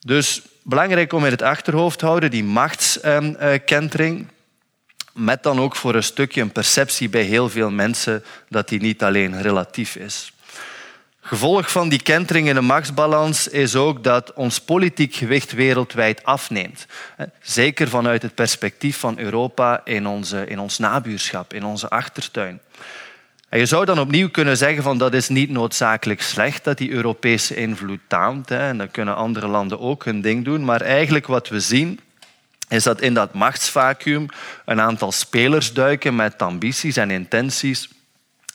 Dus 0.00 0.42
belangrijk 0.70 1.12
om 1.12 1.24
in 1.24 1.30
het 1.30 1.42
achterhoofd 1.42 1.98
te 1.98 2.06
houden, 2.06 2.30
die 2.30 2.44
machtskentering, 2.44 4.26
met 5.12 5.42
dan 5.42 5.60
ook 5.60 5.76
voor 5.76 5.94
een 5.94 6.02
stukje 6.02 6.40
een 6.40 6.52
perceptie 6.52 7.08
bij 7.08 7.22
heel 7.22 7.48
veel 7.48 7.70
mensen 7.70 8.24
dat 8.48 8.68
die 8.68 8.80
niet 8.80 9.02
alleen 9.02 9.42
relatief 9.42 9.96
is. 9.96 10.32
Gevolg 11.20 11.70
van 11.70 11.88
die 11.88 12.02
kentering 12.02 12.48
in 12.48 12.54
de 12.54 12.60
machtsbalans 12.60 13.48
is 13.48 13.76
ook 13.76 14.04
dat 14.04 14.32
ons 14.32 14.60
politiek 14.60 15.14
gewicht 15.14 15.52
wereldwijd 15.52 16.24
afneemt. 16.24 16.86
Zeker 17.40 17.88
vanuit 17.88 18.22
het 18.22 18.34
perspectief 18.34 18.96
van 18.96 19.18
Europa 19.18 19.80
in, 19.84 20.06
onze, 20.06 20.46
in 20.46 20.58
ons 20.58 20.78
nabuurschap, 20.78 21.54
in 21.54 21.64
onze 21.64 21.88
achtertuin. 21.88 22.60
En 23.50 23.58
je 23.58 23.66
zou 23.66 23.84
dan 23.84 24.00
opnieuw 24.00 24.30
kunnen 24.30 24.56
zeggen 24.56 24.82
van 24.82 24.98
dat 24.98 25.14
is 25.14 25.28
niet 25.28 25.50
noodzakelijk 25.50 26.22
slecht 26.22 26.64
dat 26.64 26.78
die 26.78 26.90
Europese 26.90 27.54
invloed 27.56 28.00
taalt. 28.06 28.48
Hè, 28.48 28.68
en 28.68 28.78
dan 28.78 28.90
kunnen 28.90 29.16
andere 29.16 29.46
landen 29.46 29.80
ook 29.80 30.04
hun 30.04 30.20
ding 30.20 30.44
doen. 30.44 30.64
Maar 30.64 30.80
eigenlijk 30.80 31.26
wat 31.26 31.48
we 31.48 31.60
zien 31.60 32.00
is 32.68 32.82
dat 32.82 33.00
in 33.00 33.14
dat 33.14 33.34
machtsvacuum 33.34 34.26
een 34.64 34.80
aantal 34.80 35.12
spelers 35.12 35.72
duiken 35.72 36.16
met 36.16 36.42
ambities 36.42 36.96
en 36.96 37.10
intenties 37.10 37.88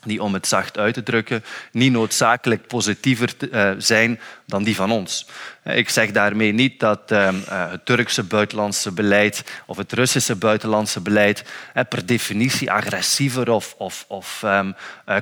die, 0.05 0.23
om 0.23 0.33
het 0.33 0.47
zacht 0.47 0.77
uit 0.77 0.93
te 0.93 1.03
drukken, 1.03 1.43
niet 1.71 1.91
noodzakelijk 1.91 2.67
positiever 2.67 3.33
eh, 3.51 3.71
zijn 3.77 4.19
dan 4.45 4.63
die 4.63 4.75
van 4.75 4.91
ons. 4.91 5.27
Eh, 5.63 5.77
ik 5.77 5.89
zeg 5.89 6.11
daarmee 6.11 6.53
niet 6.53 6.79
dat 6.79 7.11
ehm, 7.11 7.35
eh, 7.47 7.71
het 7.71 7.85
Turkse 7.85 8.23
buitenlandse 8.23 8.91
beleid 8.91 9.43
of 9.65 9.77
het 9.77 9.93
Russische 9.93 10.35
buitenlandse 10.35 11.01
beleid 11.01 11.43
per 11.89 12.05
definitie 12.05 12.71
agressiever 12.71 13.51
of, 13.51 13.75
of, 13.77 14.05
of 14.07 14.43
um, 14.45 14.75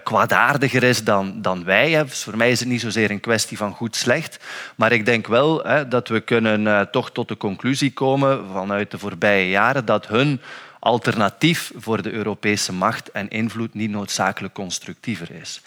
kwaadaardiger 0.04 0.84
is 0.84 1.04
dan, 1.04 1.42
dan 1.42 1.63
wij. 1.63 2.04
Dus 2.04 2.24
voor 2.24 2.38
mij 2.38 2.52
is 2.52 2.60
het 2.60 2.70
niet 2.70 2.82
zozeer 2.82 3.12
een 3.12 3.20
kwestie 3.20 3.58
van 3.58 3.74
goed-slecht. 3.74 4.40
Maar 4.75 4.92
ik 4.92 5.06
denk 5.06 5.28
wel 5.28 5.66
dat 5.90 6.08
we 6.08 6.20
kunnen 6.20 6.90
toch 6.92 7.12
tot 7.12 7.28
de 7.28 7.38
conclusie 7.38 7.94
komen 7.94 8.46
vanuit 8.52 8.92
de 8.92 8.98
voorbije 8.98 9.50
jaren 9.50 9.86
dat 9.86 10.08
hun 10.08 10.42
alternatief 10.84 11.72
voor 11.75 12.02
de 12.02 12.12
Europese 12.12 12.74
macht 12.74 13.12
en 13.12 13.30
invloed 13.30 13.74
niet 13.74 13.90
noodzakelijk 13.90 14.54
constructiever 14.54 15.32
is. 15.32 15.62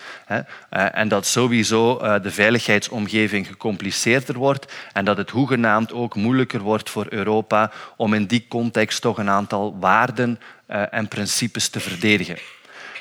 En 0.68 1.08
dat 1.08 1.26
sowieso 1.26 1.98
de 2.22 2.30
veiligheidsomgeving 2.30 3.46
gecompliceerder 3.46 4.36
wordt 4.36 4.72
en 4.92 5.04
dat 5.04 5.16
het 5.16 5.30
hoegenaamd 5.30 5.92
ook 5.92 6.14
moeilijker 6.14 6.60
wordt 6.60 6.90
voor 6.90 7.06
Europa 7.08 7.72
om 7.96 8.14
in 8.14 8.26
die 8.26 8.46
context 8.48 9.00
toch 9.00 9.18
een 9.18 9.30
aantal 9.30 9.76
waarden 9.80 10.40
en 10.66 11.08
principes 11.08 11.68
te 11.68 11.80
verdedigen. 11.80 12.38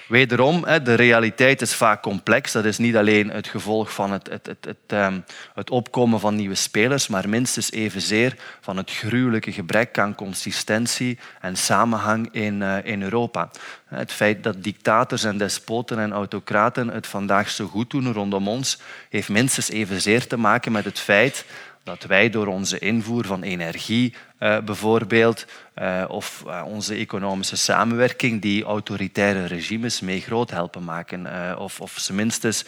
Wederom, 0.07 0.65
de 0.83 0.93
realiteit 0.93 1.61
is 1.61 1.75
vaak 1.75 2.01
complex. 2.01 2.51
Dat 2.51 2.65
is 2.65 2.77
niet 2.77 2.95
alleen 2.95 3.29
het 3.29 3.47
gevolg 3.47 3.93
van 3.93 4.11
het, 4.11 4.29
het, 4.29 4.47
het, 4.61 4.77
ehm, 4.87 5.19
het 5.53 5.69
opkomen 5.69 6.19
van 6.19 6.35
nieuwe 6.35 6.55
spelers, 6.55 7.07
maar 7.07 7.29
minstens 7.29 7.71
evenzeer 7.71 8.35
van 8.61 8.77
het 8.77 8.91
gruwelijke 8.91 9.51
gebrek 9.51 9.99
aan 9.99 10.15
consistentie 10.15 11.19
en 11.41 11.55
samenhang 11.55 12.29
in, 12.31 12.61
eh, 12.61 12.77
in 12.83 13.03
Europa. 13.03 13.49
Het 13.85 14.11
feit 14.11 14.43
dat 14.43 14.63
dictators 14.63 15.23
en 15.23 15.37
despoten 15.37 15.99
en 15.99 16.11
autocraten 16.11 16.87
het 16.87 17.07
vandaag 17.07 17.49
zo 17.49 17.67
goed 17.67 17.89
doen 17.89 18.13
rondom 18.13 18.47
ons, 18.47 18.79
heeft 19.09 19.29
minstens 19.29 19.69
evenzeer 19.69 20.27
te 20.27 20.37
maken 20.37 20.71
met 20.71 20.85
het 20.85 20.99
feit 20.99 21.45
dat 21.85 22.03
wij 22.03 22.29
door 22.29 22.47
onze 22.47 22.79
invoer 22.79 23.25
van 23.25 23.43
energie 23.43 24.13
uh, 24.39 24.57
bijvoorbeeld, 24.59 25.45
uh, 25.75 26.03
of 26.07 26.43
uh, 26.47 26.61
onze 26.65 26.95
economische 26.95 27.57
samenwerking, 27.57 28.41
die 28.41 28.63
autoritaire 28.63 29.45
regimes 29.45 29.99
mee 29.99 30.21
groot 30.21 30.49
helpen 30.49 30.83
maken, 30.83 31.27
of, 31.59 31.81
of 31.81 31.91
ze 31.99 32.13
minstens 32.13 32.65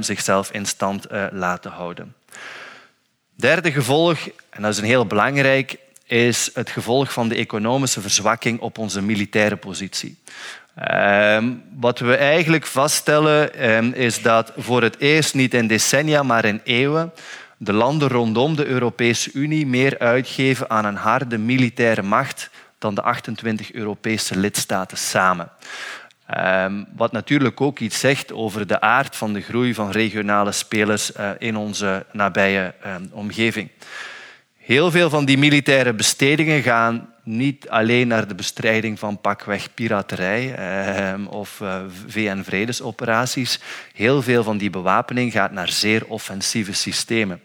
zichzelf 0.00 0.50
in 0.52 0.66
stand 0.66 1.06
laten 1.32 1.70
houden. 1.70 2.14
Derde 3.36 3.72
gevolg, 3.72 4.18
en 4.50 4.62
dat 4.62 4.72
is 4.72 4.78
een 4.78 4.84
heel 4.84 5.06
belangrijk, 5.06 5.76
is 6.06 6.50
het 6.54 6.70
gevolg 6.70 7.12
van 7.12 7.28
de 7.28 7.34
economische 7.34 8.00
verzwakking 8.00 8.60
op 8.60 8.78
onze 8.78 9.02
militaire 9.02 9.56
positie. 9.56 10.18
Ehm, 10.74 11.52
wat 11.74 11.98
we 11.98 12.16
eigenlijk 12.16 12.66
vaststellen 12.66 13.54
ehm, 13.54 13.92
is 13.92 14.22
dat 14.22 14.52
voor 14.56 14.82
het 14.82 14.98
eerst 14.98 15.34
niet 15.34 15.54
in 15.54 15.66
decennia, 15.66 16.22
maar 16.22 16.44
in 16.44 16.60
eeuwen 16.64 17.12
de 17.64 17.72
landen 17.72 18.08
rondom 18.08 18.56
de 18.56 18.66
Europese 18.66 19.30
Unie 19.32 19.66
meer 19.66 19.98
uitgeven 19.98 20.70
aan 20.70 20.84
een 20.84 20.96
harde 20.96 21.38
militaire 21.38 22.02
macht 22.02 22.50
dan 22.78 22.94
de 22.94 23.02
28 23.02 23.72
Europese 23.72 24.38
lidstaten 24.38 24.98
samen. 24.98 25.50
Um, 26.38 26.86
wat 26.96 27.12
natuurlijk 27.12 27.60
ook 27.60 27.78
iets 27.78 28.00
zegt 28.00 28.32
over 28.32 28.66
de 28.66 28.80
aard 28.80 29.16
van 29.16 29.32
de 29.32 29.40
groei 29.40 29.74
van 29.74 29.90
regionale 29.90 30.52
spelers 30.52 31.16
uh, 31.16 31.30
in 31.38 31.56
onze 31.56 32.06
nabije 32.12 32.74
um, 32.86 33.10
omgeving. 33.12 33.68
Heel 34.56 34.90
veel 34.90 35.10
van 35.10 35.24
die 35.24 35.38
militaire 35.38 35.92
bestedingen 35.92 36.62
gaan 36.62 37.11
niet 37.22 37.68
alleen 37.68 38.08
naar 38.08 38.28
de 38.28 38.34
bestrijding 38.34 38.98
van 38.98 39.20
pakweg 39.20 39.74
piraterij 39.74 40.54
eh, 40.54 41.32
of 41.32 41.60
eh, 41.60 41.80
VN-vredesoperaties. 42.06 43.60
Heel 43.94 44.22
veel 44.22 44.42
van 44.44 44.58
die 44.58 44.70
bewapening 44.70 45.32
gaat 45.32 45.52
naar 45.52 45.68
zeer 45.68 46.06
offensieve 46.06 46.72
systemen. 46.72 47.40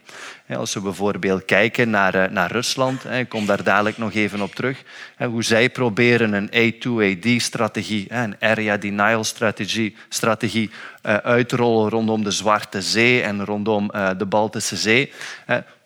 Als 0.48 0.74
we 0.74 0.80
bijvoorbeeld 0.80 1.44
kijken 1.44 1.90
naar, 1.90 2.14
eh, 2.14 2.30
naar 2.30 2.50
Rusland, 2.50 3.04
ik 3.04 3.28
kom 3.28 3.46
daar 3.46 3.62
dadelijk 3.62 3.98
nog 3.98 4.14
even 4.14 4.40
op 4.40 4.54
terug, 4.54 4.82
hoe 5.18 5.42
zij 5.44 5.70
proberen 5.70 6.32
een 6.32 6.50
A2AD-strategie, 6.52 8.06
een 8.08 8.36
area 8.40 8.76
denial 8.76 9.24
strategie, 9.24 9.96
strategie 10.08 10.70
uit 11.02 11.48
te 11.48 11.56
rollen 11.56 11.90
rondom 11.90 12.24
de 12.24 12.30
Zwarte 12.30 12.82
Zee 12.82 13.22
en 13.22 13.44
rondom 13.44 13.90
de 14.18 14.26
Baltische 14.26 14.76
Zee 14.76 15.12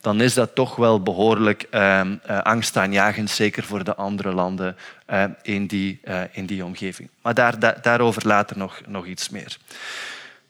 dan 0.02 0.20
is 0.20 0.34
dat 0.34 0.54
toch 0.54 0.76
wel 0.76 1.02
behoorlijk 1.02 1.66
uh, 1.70 2.00
uh, 2.04 2.38
angstaanjagend, 2.38 3.30
zeker 3.30 3.62
voor 3.62 3.84
de 3.84 3.94
andere 3.94 4.32
landen 4.32 4.76
uh, 5.10 5.24
in, 5.42 5.66
die, 5.66 6.00
in 6.32 6.46
die 6.46 6.64
omgeving. 6.64 7.08
Maar 7.22 7.34
daar, 7.34 7.80
daarover 7.82 8.26
later 8.26 8.58
nog, 8.58 8.80
nog 8.86 9.06
iets 9.06 9.28
meer. 9.28 9.56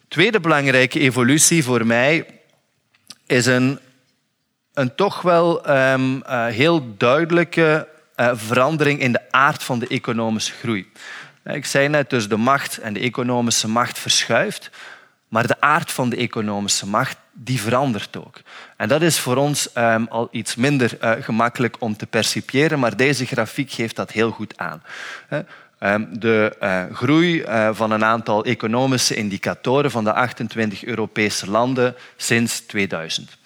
Tweede 0.08 0.40
belangrijke 0.40 0.98
evolutie 0.98 1.64
voor 1.64 1.86
mij 1.86 2.26
is 3.26 3.46
een, 3.46 3.78
een 4.74 4.94
toch 4.94 5.22
wel 5.22 5.70
um, 5.70 6.22
heel 6.48 6.96
duidelijke 6.96 7.88
verandering 8.16 9.00
in 9.00 9.12
de 9.12 9.30
aard 9.30 9.62
van 9.62 9.78
de 9.78 9.86
economische 9.86 10.52
groei. 10.52 10.90
Ik 11.44 11.66
zei 11.66 11.88
net, 11.88 12.10
dus 12.10 12.28
de 12.28 12.36
macht 12.36 12.78
en 12.78 12.92
de 12.92 13.00
economische 13.00 13.68
macht 13.68 13.98
verschuift, 13.98 14.70
maar 15.28 15.46
de 15.46 15.60
aard 15.60 15.92
van 15.92 16.08
de 16.08 16.16
economische 16.16 16.86
macht 16.86 17.16
die 17.32 17.60
verandert 17.60 18.16
ook. 18.16 18.40
En 18.82 18.88
dat 18.88 19.02
is 19.02 19.18
voor 19.18 19.36
ons 19.36 19.68
um, 19.78 20.06
al 20.08 20.28
iets 20.30 20.54
minder 20.54 20.98
uh, 21.02 21.12
gemakkelijk 21.20 21.76
om 21.78 21.96
te 21.96 22.06
percipiëren, 22.06 22.78
maar 22.78 22.96
deze 22.96 23.26
grafiek 23.26 23.70
geeft 23.70 23.96
dat 23.96 24.10
heel 24.10 24.30
goed 24.30 24.54
aan. 24.56 24.82
Um, 25.80 26.08
de 26.10 26.56
uh, 26.62 26.82
groei 26.92 27.42
uh, 27.42 27.68
van 27.72 27.90
een 27.90 28.04
aantal 28.04 28.44
economische 28.44 29.14
indicatoren 29.14 29.90
van 29.90 30.04
de 30.04 30.12
28 30.12 30.84
Europese 30.84 31.50
landen 31.50 31.94
sinds 32.16 32.60
2000. 32.60 33.36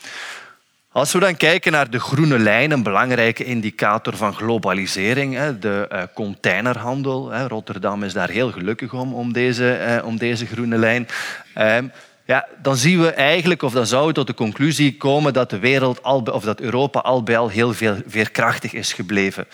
Als 0.92 1.12
we 1.12 1.18
dan 1.18 1.36
kijken 1.36 1.72
naar 1.72 1.90
de 1.90 2.00
groene 2.00 2.38
lijn, 2.38 2.70
een 2.70 2.82
belangrijke 2.82 3.44
indicator 3.44 4.16
van 4.16 4.34
globalisering, 4.34 5.58
de 5.58 6.08
containerhandel. 6.14 7.34
Rotterdam 7.34 8.02
is 8.02 8.12
daar 8.12 8.30
heel 8.30 8.52
gelukkig 8.52 8.92
om, 8.92 9.14
om 9.14 9.32
deze, 9.32 10.00
om 10.04 10.18
deze 10.18 10.46
groene 10.46 10.76
lijn. 10.76 11.08
Ja, 12.26 12.47
dan 12.62 12.76
zien 12.76 13.00
we 13.00 13.11
eigenlijk, 13.11 13.62
of 13.62 13.73
dan 13.73 13.87
zou 13.87 14.06
we 14.06 14.12
tot 14.12 14.26
de 14.26 14.35
conclusie 14.35 14.97
komen 14.97 15.33
dat 15.33 15.50
de 15.50 15.59
wereld 15.59 16.02
al, 16.02 16.21
of 16.21 16.45
dat 16.45 16.61
Europa 16.61 17.00
al 17.00 17.23
bij 17.23 17.38
al 17.38 17.49
heel 17.49 17.75
veel 17.75 17.97
veerkrachtig 18.06 18.73
is 18.73 18.92
gebleven. 18.92 19.47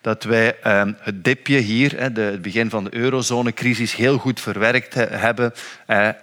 Dat 0.00 0.22
wij 0.22 0.56
ehm, 0.62 0.92
het 0.98 1.24
dipje 1.24 1.58
hier, 1.58 2.00
het 2.00 2.42
begin 2.42 2.70
van 2.70 2.84
de 2.84 2.94
eurozonecrisis, 2.94 3.94
heel 3.94 4.18
goed 4.18 4.40
verwerkt 4.40 4.94
hebben 4.94 5.52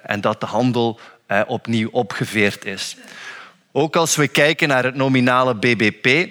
en 0.04 0.22
dat 0.22 0.40
de 0.40 0.46
handel 0.46 1.00
opnieuw 1.48 1.90
opgeveerd 1.92 2.66
is. 2.66 2.98
Ook 3.72 3.96
als 3.96 4.16
we 4.16 4.28
kijken 4.28 4.68
naar 4.68 4.84
het 4.84 4.96
nominale 4.96 5.56
BBP, 5.56 6.30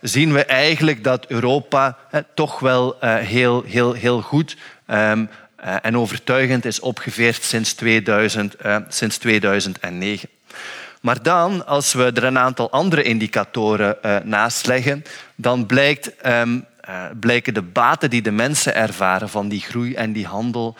zien 0.00 0.32
we 0.32 0.44
eigenlijk 0.44 1.04
dat 1.04 1.26
Europa 1.26 1.98
toch 2.34 2.58
wel 2.58 3.00
eh, 3.00 3.16
heel, 3.16 3.62
heel, 3.62 3.92
heel 3.92 4.20
goed 4.20 4.56
ehm, 4.86 5.20
eh, 5.20 5.26
en 5.56 5.96
overtuigend 5.96 6.64
is 6.64 6.80
opgeveerd 6.80 7.42
sinds, 7.42 7.74
2000, 7.74 8.54
uh, 8.64 8.76
sinds 8.88 9.18
2009. 9.18 10.28
Maar 11.00 11.22
dan, 11.22 11.66
als 11.66 11.92
we 11.92 12.12
er 12.14 12.24
een 12.24 12.38
aantal 12.38 12.70
andere 12.70 13.02
indicatoren 13.02 13.96
uh, 14.02 14.16
naast 14.24 14.66
leggen, 14.66 15.04
dan 15.34 15.66
blijkt, 15.66 16.12
um, 16.26 16.64
blijken 17.20 17.54
de 17.54 17.62
baten 17.62 18.10
die 18.10 18.22
de 18.22 18.30
mensen 18.30 18.74
ervaren 18.74 19.28
van 19.28 19.48
die 19.48 19.60
groei 19.60 19.94
en 19.94 20.12
die 20.12 20.26
handel 20.26 20.76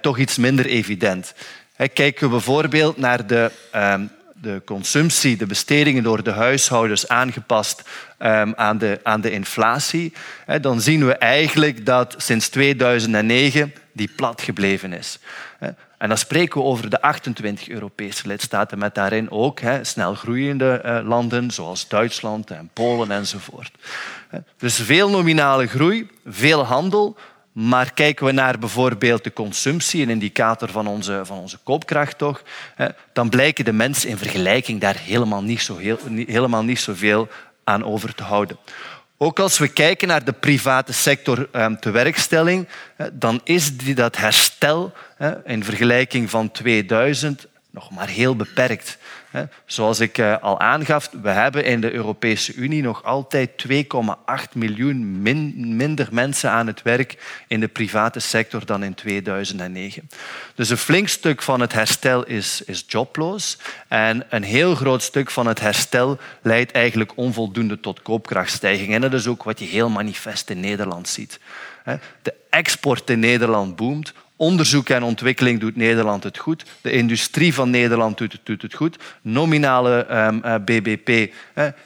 toch 0.00 0.18
iets 0.18 0.36
minder 0.36 0.66
evident. 0.66 1.34
Kijken 1.76 2.24
we 2.24 2.28
bijvoorbeeld 2.28 2.96
naar 2.96 3.26
de 3.26 3.50
um, 3.74 4.10
de 4.40 4.62
consumptie, 4.64 5.36
de 5.36 5.46
bestedingen 5.46 6.02
door 6.02 6.22
de 6.22 6.30
huishoudens 6.30 7.08
aangepast 7.08 7.82
um, 8.18 8.54
aan, 8.54 8.78
de, 8.78 9.00
aan 9.02 9.20
de 9.20 9.30
inflatie, 9.30 10.12
dan 10.60 10.80
zien 10.80 11.06
we 11.06 11.14
eigenlijk 11.14 11.86
dat 11.86 12.14
sinds 12.18 12.48
2009 12.48 13.72
die 13.98 14.10
plat 14.16 14.42
gebleven 14.42 14.92
is. 14.92 15.18
En 15.98 16.08
dan 16.08 16.18
spreken 16.18 16.60
we 16.60 16.66
over 16.66 16.90
de 16.90 17.02
28 17.02 17.68
Europese 17.68 18.26
lidstaten, 18.26 18.78
met 18.78 18.94
daarin 18.94 19.30
ook 19.30 19.60
hè, 19.60 19.84
snel 19.84 20.14
groeiende 20.14 20.82
uh, 20.84 21.08
landen 21.08 21.50
zoals 21.50 21.88
Duitsland 21.88 22.50
en 22.50 22.70
Polen 22.72 23.10
enzovoort. 23.10 23.70
Dus 24.56 24.76
veel 24.76 25.10
nominale 25.10 25.66
groei, 25.66 26.10
veel 26.26 26.64
handel, 26.64 27.16
maar 27.52 27.92
kijken 27.92 28.26
we 28.26 28.32
naar 28.32 28.58
bijvoorbeeld 28.58 29.24
de 29.24 29.32
consumptie, 29.32 30.02
een 30.02 30.10
indicator 30.10 30.68
van 30.68 30.86
onze, 30.86 31.20
van 31.24 31.38
onze 31.38 31.58
koopkracht, 31.58 32.18
toch, 32.18 32.42
dan 33.12 33.28
blijken 33.28 33.64
de 33.64 33.72
mensen 33.72 34.08
in 34.08 34.18
vergelijking 34.18 34.80
daar 34.80 34.98
helemaal 34.98 35.42
niet, 35.42 35.60
zo 35.60 35.76
helemaal 36.26 36.64
niet 36.64 36.80
zoveel 36.80 37.28
aan 37.64 37.84
over 37.84 38.14
te 38.14 38.22
houden. 38.22 38.56
Ook 39.20 39.38
als 39.38 39.58
we 39.58 39.68
kijken 39.68 40.08
naar 40.08 40.24
de 40.24 40.32
private 40.32 40.92
sector 40.92 41.48
ehm, 41.52 41.74
tewerkstelling, 41.76 42.68
dan 43.12 43.40
is 43.44 43.76
dat 43.76 44.16
herstel 44.16 44.92
in 45.44 45.64
vergelijking 45.64 46.30
van 46.30 46.50
2000 46.50 47.46
nog 47.70 47.90
maar 47.90 48.08
heel 48.08 48.36
beperkt. 48.36 48.98
Zoals 49.66 50.00
ik 50.00 50.18
eh, 50.18 50.36
al 50.40 50.60
aangaf, 50.60 51.10
we 51.22 51.28
hebben 51.28 51.64
in 51.64 51.80
de 51.80 51.92
Europese 51.92 52.54
Unie 52.54 52.82
nog 52.82 53.04
altijd 53.04 53.50
2,8 53.68 53.76
miljoen 54.52 55.22
minder 55.76 56.08
mensen 56.10 56.50
aan 56.50 56.66
het 56.66 56.82
werk 56.82 57.42
in 57.48 57.60
de 57.60 57.68
private 57.68 58.20
sector 58.20 58.66
dan 58.66 58.84
in 58.84 58.94
2009. 58.94 60.08
Dus 60.54 60.70
een 60.70 60.76
flink 60.76 61.08
stuk 61.08 61.42
van 61.42 61.60
het 61.60 61.72
herstel 61.72 62.24
is, 62.24 62.62
is 62.62 62.84
jobloos 62.86 63.58
en 63.88 64.26
een 64.28 64.42
heel 64.42 64.74
groot 64.74 65.02
stuk 65.02 65.30
van 65.30 65.46
het 65.46 65.60
herstel 65.60 66.18
leidt 66.42 66.72
eigenlijk 66.72 67.12
onvoldoende 67.14 67.80
tot 67.80 68.02
koopkrachtstijging. 68.02 68.94
En 68.94 69.00
dat 69.00 69.12
is 69.12 69.26
ook 69.26 69.42
wat 69.42 69.58
je 69.58 69.64
heel 69.64 69.88
manifest 69.88 70.50
in 70.50 70.60
Nederland 70.60 71.08
ziet. 71.08 71.40
De 72.22 72.34
export 72.50 73.10
in 73.10 73.18
Nederland 73.18 73.76
boomt, 73.76 74.12
Onderzoek 74.40 74.88
en 74.88 75.02
ontwikkeling 75.02 75.60
doet 75.60 75.76
Nederland 75.76 76.22
het 76.22 76.38
goed. 76.38 76.64
De 76.80 76.90
industrie 76.90 77.54
van 77.54 77.70
Nederland 77.70 78.18
doet 78.18 78.32
het, 78.32 78.40
doet 78.46 78.62
het 78.62 78.74
goed. 78.74 78.96
Nominale 79.22 80.06
um, 80.10 80.42
uh, 80.44 80.54
BBP 80.54 81.34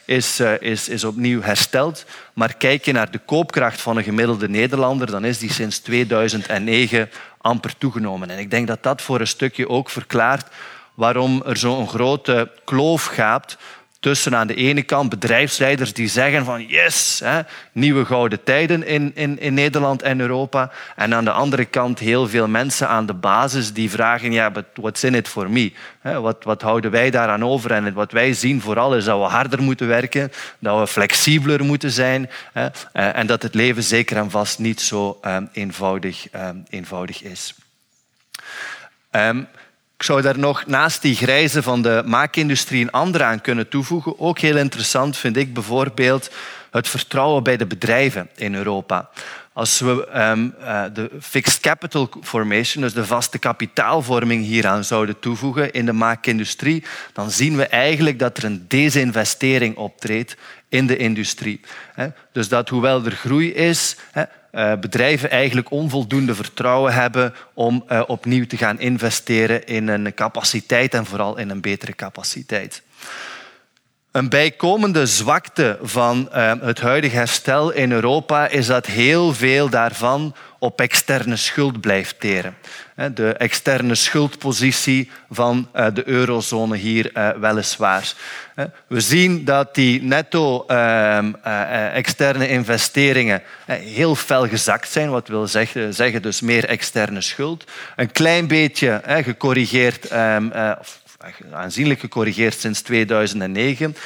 is, 0.04 0.40
uh, 0.40 0.60
is, 0.60 0.88
is 0.88 1.04
opnieuw 1.04 1.42
hersteld. 1.42 2.04
Maar 2.34 2.56
kijk 2.56 2.84
je 2.84 2.92
naar 2.92 3.10
de 3.10 3.18
koopkracht 3.18 3.80
van 3.80 3.96
een 3.96 4.02
gemiddelde 4.02 4.48
Nederlander, 4.48 5.10
dan 5.10 5.24
is 5.24 5.38
die 5.38 5.52
sinds 5.52 5.78
2009 5.78 7.10
amper 7.38 7.78
toegenomen. 7.78 8.30
En 8.30 8.38
ik 8.38 8.50
denk 8.50 8.66
dat 8.66 8.82
dat 8.82 9.02
voor 9.02 9.20
een 9.20 9.26
stukje 9.26 9.68
ook 9.68 9.90
verklaart 9.90 10.46
waarom 10.94 11.42
er 11.46 11.56
zo'n 11.56 11.88
grote 11.88 12.50
kloof 12.64 13.04
gaat 13.04 13.56
tussen 14.02 14.36
aan 14.36 14.46
de 14.46 14.54
ene 14.54 14.82
kant 14.82 15.08
bedrijfsleiders 15.08 15.92
die 15.92 16.08
zeggen 16.08 16.44
van 16.44 16.66
yes, 16.66 17.20
hè, 17.24 17.40
nieuwe 17.72 18.04
gouden 18.04 18.42
tijden 18.42 18.86
in, 18.86 19.12
in, 19.14 19.38
in 19.38 19.54
Nederland 19.54 20.02
en 20.02 20.20
Europa. 20.20 20.70
En 20.96 21.14
aan 21.14 21.24
de 21.24 21.30
andere 21.30 21.64
kant 21.64 21.98
heel 21.98 22.28
veel 22.28 22.48
mensen 22.48 22.88
aan 22.88 23.06
de 23.06 23.14
basis 23.14 23.72
die 23.72 23.90
vragen, 23.90 24.32
ja, 24.32 24.50
but 24.50 24.64
what's 24.74 25.04
in 25.04 25.14
it 25.14 25.28
for 25.28 25.50
me? 25.50 25.72
Wat, 26.02 26.44
wat 26.44 26.62
houden 26.62 26.90
wij 26.90 27.10
daaraan 27.10 27.44
over? 27.44 27.70
En 27.70 27.92
wat 27.92 28.12
wij 28.12 28.32
zien 28.32 28.60
vooral 28.60 28.96
is 28.96 29.04
dat 29.04 29.18
we 29.18 29.24
harder 29.24 29.62
moeten 29.62 29.86
werken, 29.86 30.32
dat 30.58 30.78
we 30.78 30.86
flexibeler 30.86 31.64
moeten 31.64 31.90
zijn 31.90 32.30
hè, 32.52 32.66
eh, 32.92 33.16
en 33.16 33.26
dat 33.26 33.42
het 33.42 33.54
leven 33.54 33.82
zeker 33.82 34.16
en 34.16 34.30
vast 34.30 34.58
niet 34.58 34.80
zo 34.80 35.20
um, 35.26 35.48
eenvoudig, 35.52 36.26
um, 36.34 36.64
eenvoudig 36.70 37.22
is. 37.22 37.54
Um, 39.10 39.46
ik 40.02 40.08
zou 40.08 40.22
daar 40.22 40.38
nog 40.38 40.66
naast 40.66 41.02
die 41.02 41.14
grijze 41.14 41.62
van 41.62 41.82
de 41.82 42.02
maakindustrie 42.06 42.82
een 42.82 42.90
andere 42.90 43.24
aan 43.24 43.40
kunnen 43.40 43.68
toevoegen. 43.68 44.18
Ook 44.18 44.38
heel 44.38 44.56
interessant 44.56 45.16
vind 45.16 45.36
ik 45.36 45.54
bijvoorbeeld 45.54 46.30
het 46.70 46.88
vertrouwen 46.88 47.42
bij 47.42 47.56
de 47.56 47.66
bedrijven 47.66 48.28
in 48.36 48.54
Europa. 48.54 49.08
Als 49.52 49.80
we 49.80 50.08
um, 50.14 50.54
uh, 50.60 50.84
de 50.92 51.10
fixed 51.20 51.60
capital 51.60 52.10
formation, 52.22 52.82
dus 52.82 52.92
de 52.92 53.06
vaste 53.06 53.38
kapitaalvorming 53.38 54.44
hieraan 54.44 54.84
zouden 54.84 55.18
toevoegen 55.18 55.72
in 55.72 55.86
de 55.86 55.92
maakindustrie, 55.92 56.84
dan 57.12 57.30
zien 57.30 57.56
we 57.56 57.66
eigenlijk 57.66 58.18
dat 58.18 58.36
er 58.36 58.44
een 58.44 58.64
desinvestering 58.68 59.76
optreedt 59.76 60.36
in 60.68 60.86
de 60.86 60.96
industrie. 60.96 61.60
Dus 62.32 62.48
dat 62.48 62.68
hoewel 62.68 63.04
er 63.04 63.12
groei 63.12 63.52
is, 63.52 63.96
uh, 64.52 64.72
bedrijven 64.80 65.30
eigenlijk 65.30 65.70
onvoldoende 65.70 66.34
vertrouwen 66.34 66.92
hebben 66.92 67.34
om 67.54 67.84
uh, 67.90 68.02
opnieuw 68.06 68.46
te 68.46 68.56
gaan 68.56 68.80
investeren 68.80 69.66
in 69.66 69.88
een 69.88 70.14
capaciteit 70.14 70.94
en 70.94 71.06
vooral 71.06 71.38
in 71.38 71.50
een 71.50 71.60
betere 71.60 71.94
capaciteit. 71.94 72.82
Een 74.10 74.28
bijkomende 74.28 75.06
zwakte 75.06 75.78
van 75.82 76.28
uh, 76.34 76.52
het 76.60 76.80
huidige 76.80 77.16
herstel 77.16 77.70
in 77.70 77.92
Europa 77.92 78.48
is 78.48 78.66
dat 78.66 78.86
heel 78.86 79.34
veel 79.34 79.68
daarvan 79.68 80.34
op 80.58 80.80
externe 80.80 81.36
schuld 81.36 81.80
blijft 81.80 82.20
teren. 82.20 82.56
De 83.14 83.32
externe 83.32 83.94
schuldpositie 83.94 85.10
van 85.30 85.68
de 85.94 86.02
eurozone 86.08 86.76
hier 86.76 87.10
weliswaar. 87.40 88.12
We 88.86 89.00
zien 89.00 89.44
dat 89.44 89.74
die 89.74 90.02
netto 90.02 90.64
ehm, 90.66 91.32
externe 91.92 92.48
investeringen 92.48 93.42
heel 93.66 94.14
fel 94.14 94.48
gezakt 94.48 94.88
zijn, 94.88 95.10
wat 95.10 95.28
wil 95.28 95.46
zeggen 95.90 96.22
dus 96.22 96.40
meer 96.40 96.64
externe 96.64 97.20
schuld. 97.20 97.64
Een 97.96 98.12
klein 98.12 98.46
beetje 98.46 99.00
gecorrigeerd, 99.04 100.06
ehm, 100.06 100.74
aanzienlijk 101.52 102.00
gecorrigeerd 102.00 102.60
sinds 102.60 102.82
2009. 102.82 103.96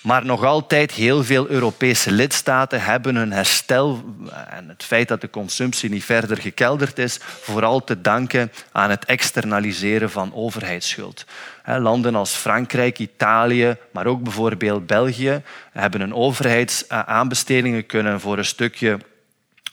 Maar 0.00 0.24
nog 0.24 0.44
altijd 0.44 0.92
heel 0.92 1.24
veel 1.24 1.48
Europese 1.48 2.10
lidstaten 2.10 2.82
hebben 2.82 3.16
hun 3.16 3.32
herstel 3.32 4.04
en 4.50 4.68
het 4.68 4.82
feit 4.84 5.08
dat 5.08 5.20
de 5.20 5.30
consumptie 5.30 5.90
niet 5.90 6.04
verder 6.04 6.36
gekelderd 6.36 6.98
is, 6.98 7.18
vooral 7.20 7.84
te 7.84 8.00
danken 8.00 8.52
aan 8.72 8.90
het 8.90 9.04
externaliseren 9.04 10.10
van 10.10 10.34
overheidsschuld. 10.34 11.24
Landen 11.64 12.14
als 12.14 12.34
Frankrijk, 12.34 12.98
Italië, 12.98 13.76
maar 13.90 14.06
ook 14.06 14.22
bijvoorbeeld 14.22 14.86
België 14.86 15.42
hebben 15.72 16.00
hun 16.00 16.14
overheidsaanbestedingen 16.14 17.86
kunnen 17.86 18.20
voor 18.20 18.38
een 18.38 18.44
stukje 18.44 18.98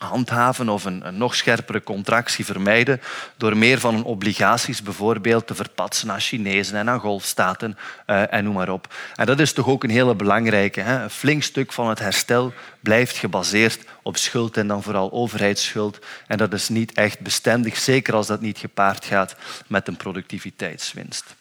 handhaven 0.05 0.69
of 0.69 0.85
een, 0.85 1.03
nog 1.11 1.35
scherpere 1.35 1.83
contractie 1.83 2.45
vermijden 2.45 3.01
door 3.37 3.57
meer 3.57 3.79
van 3.79 3.93
hun 3.93 4.03
obligaties 4.03 4.81
bijvoorbeeld 4.81 5.47
te 5.47 5.55
verpatsen 5.55 6.11
aan 6.11 6.19
Chinezen 6.19 6.77
en 6.77 6.89
aan 6.89 6.99
golfstaten 6.99 7.77
uh, 8.07 8.33
en 8.33 8.43
noem 8.43 8.53
maar 8.53 8.69
op. 8.69 8.93
En 9.15 9.25
dat 9.25 9.39
is 9.39 9.53
toch 9.53 9.67
ook 9.67 9.83
een 9.83 9.89
hele 9.89 10.15
belangrijke. 10.15 10.81
Hè? 10.81 11.03
Een 11.03 11.09
flink 11.09 11.43
stuk 11.43 11.71
van 11.71 11.89
het 11.89 11.99
herstel 11.99 12.53
blijft 12.79 13.17
gebaseerd 13.17 13.79
op 14.01 14.17
schuld 14.17 14.57
en 14.57 14.67
dan 14.67 14.83
vooral 14.83 15.11
overheidsschuld. 15.11 15.99
En 16.27 16.37
dat 16.37 16.53
is 16.53 16.69
niet 16.69 16.93
echt 16.93 17.19
bestendig, 17.19 17.77
zeker 17.77 18.13
als 18.13 18.27
dat 18.27 18.41
niet 18.41 18.57
gepaard 18.57 19.05
gaat 19.05 19.35
met 19.67 19.87
een 19.87 19.97
productiviteitswinst. 19.97 21.35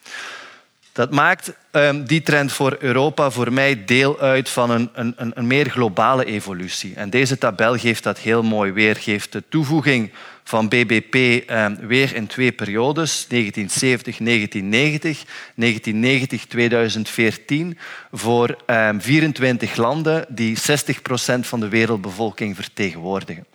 Dat 0.92 1.10
maakt 1.10 1.52
um, 1.70 2.04
die 2.04 2.22
trend 2.22 2.52
voor 2.52 2.76
Europa 2.80 3.30
voor 3.30 3.52
mij 3.52 3.84
deel 3.84 4.20
uit 4.20 4.48
van 4.48 4.70
een, 4.70 4.90
een, 4.94 5.14
een 5.16 5.46
meer 5.46 5.70
globale 5.70 6.24
evolutie. 6.24 6.94
En 6.94 7.10
deze 7.10 7.38
tabel 7.38 7.76
geeft 7.76 8.02
dat 8.02 8.18
heel 8.18 8.42
mooi 8.42 8.72
weer. 8.72 8.96
Geeft 8.96 9.32
de 9.32 9.42
toevoeging 9.48 10.10
van 10.44 10.68
BBP 10.68 11.14
eh, 11.14 11.66
weer 11.80 12.14
in 12.14 12.26
twee 12.26 12.52
periodes, 12.52 13.26
1970, 13.28 14.16
1990, 14.16 15.24
1990, 15.54 16.46
2014, 16.46 17.78
voor 18.12 18.56
eh, 18.66 18.88
24 18.98 19.76
landen 19.76 20.24
die 20.28 20.58
60 20.58 21.02
procent 21.02 21.46
van 21.46 21.60
de 21.60 21.68
wereldbevolking 21.68 22.56
vertegenwoordigen. 22.56 23.46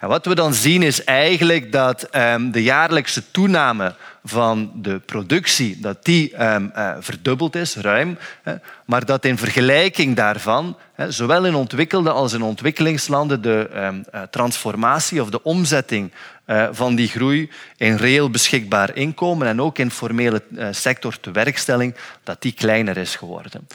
En 0.00 0.08
wat 0.08 0.26
we 0.26 0.34
dan 0.34 0.54
zien 0.54 0.82
is 0.82 1.04
eigenlijk 1.04 1.72
dat 1.72 2.08
de 2.50 2.62
jaarlijkse 2.62 3.30
toename 3.30 3.94
van 4.24 4.72
de 4.74 4.98
productie 4.98 5.80
dat 5.80 6.04
die, 6.04 6.44
um, 6.44 6.72
verdubbeld 7.00 7.54
is, 7.54 7.76
ruim, 7.76 8.18
hè, 8.42 8.54
maar 8.84 9.04
dat 9.04 9.24
in 9.24 9.38
vergelijking 9.38 10.16
daarvan, 10.16 10.76
hè, 10.94 11.10
zowel 11.10 11.46
in 11.46 11.54
ontwikkelde 11.54 12.10
als 12.10 12.32
in 12.32 12.42
ontwikkelingslanden, 12.42 13.42
de 13.42 13.70
um, 13.74 14.04
uh, 14.14 14.22
transformatie 14.22 15.22
of 15.22 15.30
de 15.30 15.42
omzetting 15.42 16.12
uh, 16.46 16.68
van 16.70 16.94
die 16.94 17.08
groei 17.08 17.50
in 17.76 17.96
reëel 17.96 18.30
beschikbaar 18.30 18.96
inkomen 18.96 19.46
en 19.46 19.60
ook 19.60 19.78
in 19.78 19.90
formele 19.90 20.42
sector 20.70 21.20
tewerkstelling, 21.20 21.94
dat 22.22 22.42
die 22.42 22.52
kleiner 22.52 22.96
is 22.96 23.16
geworden. 23.16 23.68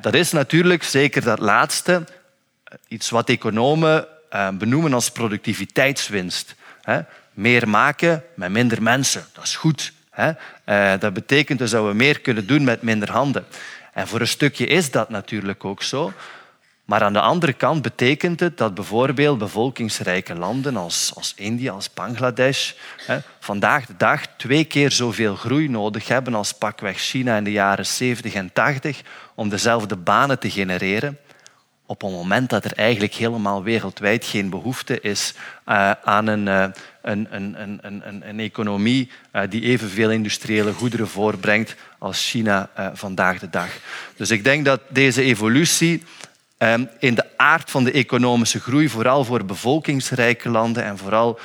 dat 0.00 0.14
is 0.14 0.32
natuurlijk, 0.32 0.82
zeker 0.82 1.22
dat 1.22 1.38
laatste, 1.38 2.04
iets 2.88 3.10
wat 3.10 3.28
economen 3.28 4.06
benoemen 4.58 4.92
als 4.92 5.10
productiviteitswinst 5.10 6.54
meer 7.38 7.68
maken 7.68 8.24
met 8.34 8.50
minder 8.50 8.82
mensen. 8.82 9.26
Dat 9.32 9.44
is 9.44 9.56
goed. 9.56 9.92
Hè? 10.10 10.30
Uh, 10.66 11.00
dat 11.00 11.12
betekent 11.12 11.58
dus 11.58 11.70
dat 11.70 11.86
we 11.86 11.92
meer 11.92 12.20
kunnen 12.20 12.46
doen 12.46 12.64
met 12.64 12.82
minder 12.82 13.10
handen. 13.10 13.46
En 13.92 14.08
voor 14.08 14.20
een 14.20 14.26
stukje 14.26 14.66
is 14.66 14.90
dat 14.90 15.08
natuurlijk 15.08 15.64
ook 15.64 15.82
zo. 15.82 16.12
Maar 16.84 17.02
aan 17.02 17.12
de 17.12 17.20
andere 17.20 17.52
kant 17.52 17.82
betekent 17.82 18.40
het 18.40 18.58
dat 18.58 18.74
bijvoorbeeld 18.74 19.38
bevolkingsrijke 19.38 20.34
landen 20.34 20.76
als, 20.76 21.12
als 21.14 21.32
India, 21.36 21.72
als 21.72 21.92
Bangladesh, 21.94 22.72
hè, 23.06 23.18
vandaag 23.38 23.86
de 23.86 23.96
dag 23.96 24.26
twee 24.36 24.64
keer 24.64 24.90
zoveel 24.90 25.36
groei 25.36 25.68
nodig 25.68 26.08
hebben 26.08 26.34
als 26.34 26.52
pakweg 26.52 26.98
China 26.98 27.36
in 27.36 27.44
de 27.44 27.52
jaren 27.52 27.86
70 27.86 28.34
en 28.34 28.52
80 28.52 29.00
om 29.34 29.48
dezelfde 29.48 29.96
banen 29.96 30.38
te 30.38 30.50
genereren 30.50 31.18
op 31.88 32.02
een 32.02 32.12
moment 32.12 32.50
dat 32.50 32.64
er 32.64 32.72
eigenlijk 32.72 33.14
helemaal 33.14 33.62
wereldwijd 33.62 34.24
geen 34.24 34.50
behoefte 34.50 35.00
is 35.00 35.34
uh, 35.68 35.90
aan 36.04 36.26
een, 36.26 36.46
uh, 36.46 36.64
een, 37.02 37.26
een, 37.30 37.78
een, 37.82 38.28
een, 38.28 38.40
economie 38.40 39.10
uh, 39.32 39.42
die 39.48 39.62
evenveel 39.62 40.10
industriële 40.10 40.72
goederen 40.72 41.08
voorbrengt 41.08 41.74
als 41.98 42.30
China 42.30 42.70
vandaag 42.94 43.38
de 43.38 43.50
dag. 43.50 43.68
Dus 44.16 44.30
ik 44.30 44.44
denk 44.44 44.64
dat 44.64 44.80
deze 44.88 45.22
evolutie 45.22 46.02
um, 46.58 46.88
in 46.98 47.14
de 47.14 47.24
aard 47.36 47.70
van 47.70 47.84
de 47.84 47.92
economische 47.92 48.60
groei, 48.60 48.88
vooral 48.88 49.24
voor 49.24 49.44
bevolkingsrijke 49.44 50.48
landen 50.48 50.84
en 50.84 50.98
vooral 50.98 51.38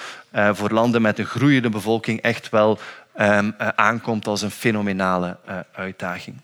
voor 0.52 0.70
landen 0.70 1.02
met 1.02 1.20
een 1.20 1.26
groeiende 1.26 1.70
bevolking, 1.70 2.22
echt 2.22 2.50
wel 2.50 2.80
um, 3.20 3.56
aankomt 3.76 4.28
als 4.28 4.42
een 4.42 4.52
fenomenale 4.52 5.38
uitdaging. 5.72 6.36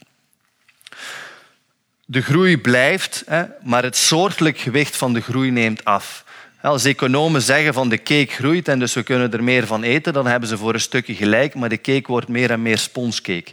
De 2.11 2.21
groei 2.21 2.57
blijft, 2.57 3.23
maar 3.61 3.83
het 3.83 3.97
soortelijk 3.97 4.57
gewicht 4.57 4.97
van 4.97 5.13
de 5.13 5.21
groei 5.21 5.51
neemt 5.51 5.85
af. 5.85 6.23
Als 6.61 6.85
economen 6.85 7.41
zeggen 7.41 7.73
van 7.73 7.89
de 7.89 7.97
cake 7.97 8.31
groeit 8.31 8.67
en 8.67 8.79
dus 8.79 8.93
we 8.93 9.03
kunnen 9.03 9.31
er 9.31 9.43
meer 9.43 9.67
van 9.67 9.83
eten, 9.83 10.13
dan 10.13 10.27
hebben 10.27 10.49
ze 10.49 10.57
voor 10.57 10.73
een 10.73 10.79
stukje 10.79 11.15
gelijk, 11.15 11.55
maar 11.55 11.69
de 11.69 11.81
cake 11.81 12.07
wordt 12.07 12.27
meer 12.27 12.51
en 12.51 12.61
meer 12.61 12.77
sponscake. 12.77 13.51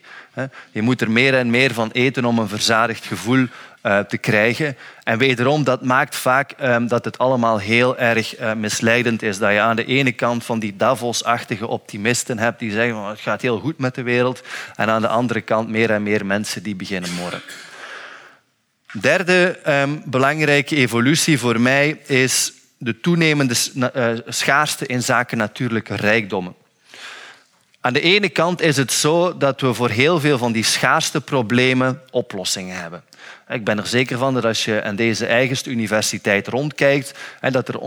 Je 0.70 0.82
moet 0.82 1.00
er 1.00 1.10
meer 1.10 1.34
en 1.34 1.50
meer 1.50 1.74
van 1.74 1.90
eten 1.92 2.24
om 2.24 2.38
een 2.38 2.48
verzadigd 2.48 3.04
gevoel 3.04 3.46
eh, 3.80 3.98
te 3.98 4.18
krijgen. 4.18 4.76
En 5.02 5.18
wederom, 5.18 5.64
dat 5.64 5.82
maakt 5.82 6.16
vaak 6.16 6.50
ehm, 6.50 6.86
dat 6.86 7.04
het 7.04 7.18
allemaal 7.18 7.58
heel 7.58 7.98
erg 7.98 8.36
eh, 8.36 8.52
misleidend 8.52 9.22
is. 9.22 9.38
Dat 9.38 9.52
je 9.52 9.60
aan 9.60 9.76
de 9.76 9.84
ene 9.84 10.12
kant 10.12 10.44
van 10.44 10.58
die 10.58 10.76
Davos-achtige 10.76 11.66
optimisten 11.66 12.38
hebt 12.38 12.58
die 12.58 12.70
zeggen 12.70 13.04
het 13.04 13.20
gaat 13.20 13.42
heel 13.42 13.58
goed 13.58 13.78
met 13.78 13.94
de 13.94 14.02
wereld. 14.02 14.42
En 14.76 14.88
aan 14.88 15.00
de 15.00 15.08
andere 15.08 15.40
kant 15.40 15.68
meer 15.68 15.90
en 15.90 16.02
meer 16.02 16.26
mensen 16.26 16.62
die 16.62 16.76
beginnen 16.76 17.12
morren. 17.14 17.42
Derde 19.00 19.58
um, 19.66 20.02
belangrijke 20.04 20.76
evolutie 20.76 21.38
voor 21.38 21.60
mij 21.60 22.00
is 22.06 22.52
de 22.78 23.00
toenemende 23.00 23.54
schaarste 24.28 24.86
in 24.86 25.02
zaken 25.02 25.38
natuurlijke 25.38 25.96
rijkdommen. 25.96 26.54
Aan 27.80 27.92
de 27.92 28.00
ene 28.00 28.28
kant 28.28 28.60
is 28.60 28.76
het 28.76 28.92
zo 28.92 29.36
dat 29.36 29.60
we 29.60 29.74
voor 29.74 29.88
heel 29.88 30.20
veel 30.20 30.38
van 30.38 30.52
die 30.52 30.64
schaarste 30.64 31.20
problemen 31.20 32.00
oplossingen 32.10 32.80
hebben. 32.80 33.02
Ik 33.48 33.64
ben 33.64 33.78
er 33.78 33.86
zeker 33.86 34.18
van 34.18 34.34
dat 34.34 34.44
als 34.44 34.64
je 34.64 34.82
aan 34.82 34.96
deze 34.96 35.26
eigenste 35.26 35.70
universiteit 35.70 36.46
rondkijkt, 36.46 37.18
dat 37.50 37.68
er, 37.68 37.78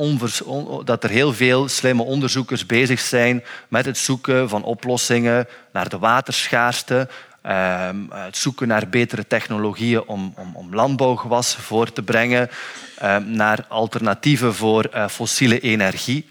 dat 0.85 1.03
er 1.03 1.09
heel 1.09 1.33
veel 1.33 1.67
slimme 1.67 2.03
onderzoekers 2.03 2.65
bezig 2.65 2.99
zijn 2.99 3.43
met 3.67 3.85
het 3.85 3.97
zoeken 3.97 4.49
van 4.49 4.63
oplossingen 4.63 5.47
naar 5.71 5.89
de 5.89 5.97
waterschaarste, 5.97 7.07
ehm, 7.41 7.97
het 8.09 8.37
zoeken 8.37 8.67
naar 8.67 8.89
betere 8.89 9.27
technologieën 9.27 10.07
om, 10.07 10.33
om, 10.35 10.55
om 10.55 10.97
voor 11.39 11.91
te 11.91 12.03
brengen, 12.03 12.49
ehm, 12.97 13.31
naar 13.31 13.65
alternatieven 13.67 14.55
voor 14.55 14.83
eh, 14.83 15.07
fossiele 15.07 15.59
energie. 15.59 16.29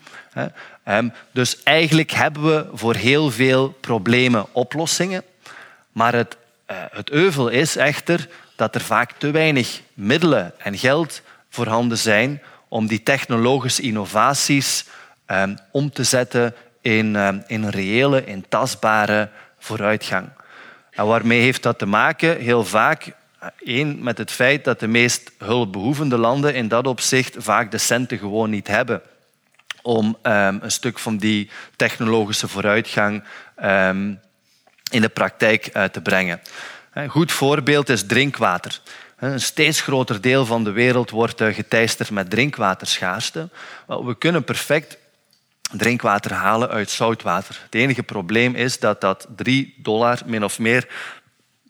Ehm, 0.82 1.08
dus 1.32 1.62
eigenlijk 1.62 2.10
hebben 2.10 2.44
we 2.44 2.66
voor 2.72 2.94
heel 2.94 3.30
veel 3.30 3.68
problemen 3.68 4.46
oplossingen. 4.52 5.22
Maar 5.92 6.14
het, 6.14 6.36
uh, 6.70 6.76
het 6.90 7.10
euvel 7.10 7.48
is 7.48 7.76
echter 7.76 8.28
dat 8.56 8.74
er 8.74 8.80
vaak 8.80 9.12
te 9.12 9.30
weinig 9.30 9.80
middelen 9.94 10.52
en 10.58 10.78
geld 10.78 11.22
voorhanden 11.48 11.98
zijn 11.98 12.42
om 12.68 12.86
die 12.86 13.02
technologische 13.02 13.82
innovaties 13.82 14.84
om 15.70 15.90
te 15.90 16.04
zetten 16.04 16.54
in, 16.80 17.16
in 17.46 17.68
reële, 17.68 18.24
in 18.24 18.44
tastbare 18.48 19.28
vooruitgang. 19.58 20.28
En 20.98 21.06
waarmee 21.06 21.40
heeft 21.40 21.62
dat 21.62 21.78
te 21.78 21.86
maken? 21.86 22.38
Heel 22.38 22.64
vaak 22.64 23.12
eh, 23.64 23.86
met 23.86 24.18
het 24.18 24.30
feit 24.30 24.64
dat 24.64 24.80
de 24.80 24.86
meest 24.86 25.30
hulpbehoevende 25.38 26.16
landen 26.16 26.54
in 26.54 26.68
dat 26.68 26.86
opzicht 26.86 27.34
vaak 27.38 27.70
de 27.70 27.78
centen 27.78 28.18
gewoon 28.18 28.50
niet 28.50 28.66
hebben 28.66 29.02
om 29.82 30.06
um, 30.22 30.58
een 30.62 30.70
stuk 30.70 30.98
van 30.98 31.16
die 31.16 31.50
technologische 31.76 32.48
vooruitgang 32.48 33.24
um, 33.64 34.20
in 34.90 35.00
de 35.00 35.08
praktijk 35.08 35.70
uh, 35.76 35.84
te 35.84 36.00
brengen. 36.00 36.40
Een 36.92 37.08
goed 37.08 37.32
voorbeeld 37.32 37.88
is 37.88 38.06
drinkwater. 38.06 38.80
Een 39.18 39.40
steeds 39.40 39.80
groter 39.80 40.20
deel 40.20 40.46
van 40.46 40.64
de 40.64 40.72
wereld 40.72 41.10
wordt 41.10 41.40
uh, 41.40 41.54
geteisterd 41.54 42.10
met 42.10 42.30
drinkwaterschaarste. 42.30 43.48
We 43.86 44.18
kunnen 44.18 44.44
perfect 44.44 44.96
drinkwater 45.72 46.32
halen 46.32 46.68
uit 46.68 46.90
zoutwater. 46.90 47.60
Het 47.64 47.74
enige 47.74 48.02
probleem 48.02 48.54
is 48.54 48.78
dat 48.78 49.00
dat 49.00 49.26
3 49.36 49.74
dollar 49.78 50.18
min 50.26 50.44
of 50.44 50.58
meer 50.58 50.88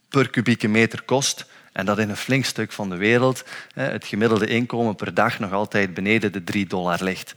per 0.09 0.31
kubieke 0.31 0.69
meter 0.69 1.03
kost. 1.03 1.47
En 1.73 1.87
dat 1.87 1.99
in 1.99 2.09
een 2.09 2.17
flink 2.17 2.45
stuk 2.45 2.73
van 2.73 2.91
de 2.91 2.97
wereld 2.97 3.45
het 3.75 4.07
gemiddelde 4.07 4.47
inkomen 4.47 4.97
per 4.97 5.15
dag 5.15 5.39
nog 5.39 5.53
altijd 5.53 5.95
beneden 5.95 6.33
de 6.33 6.45
3 6.45 6.67
dollar 6.67 7.03
ligt. 7.03 7.33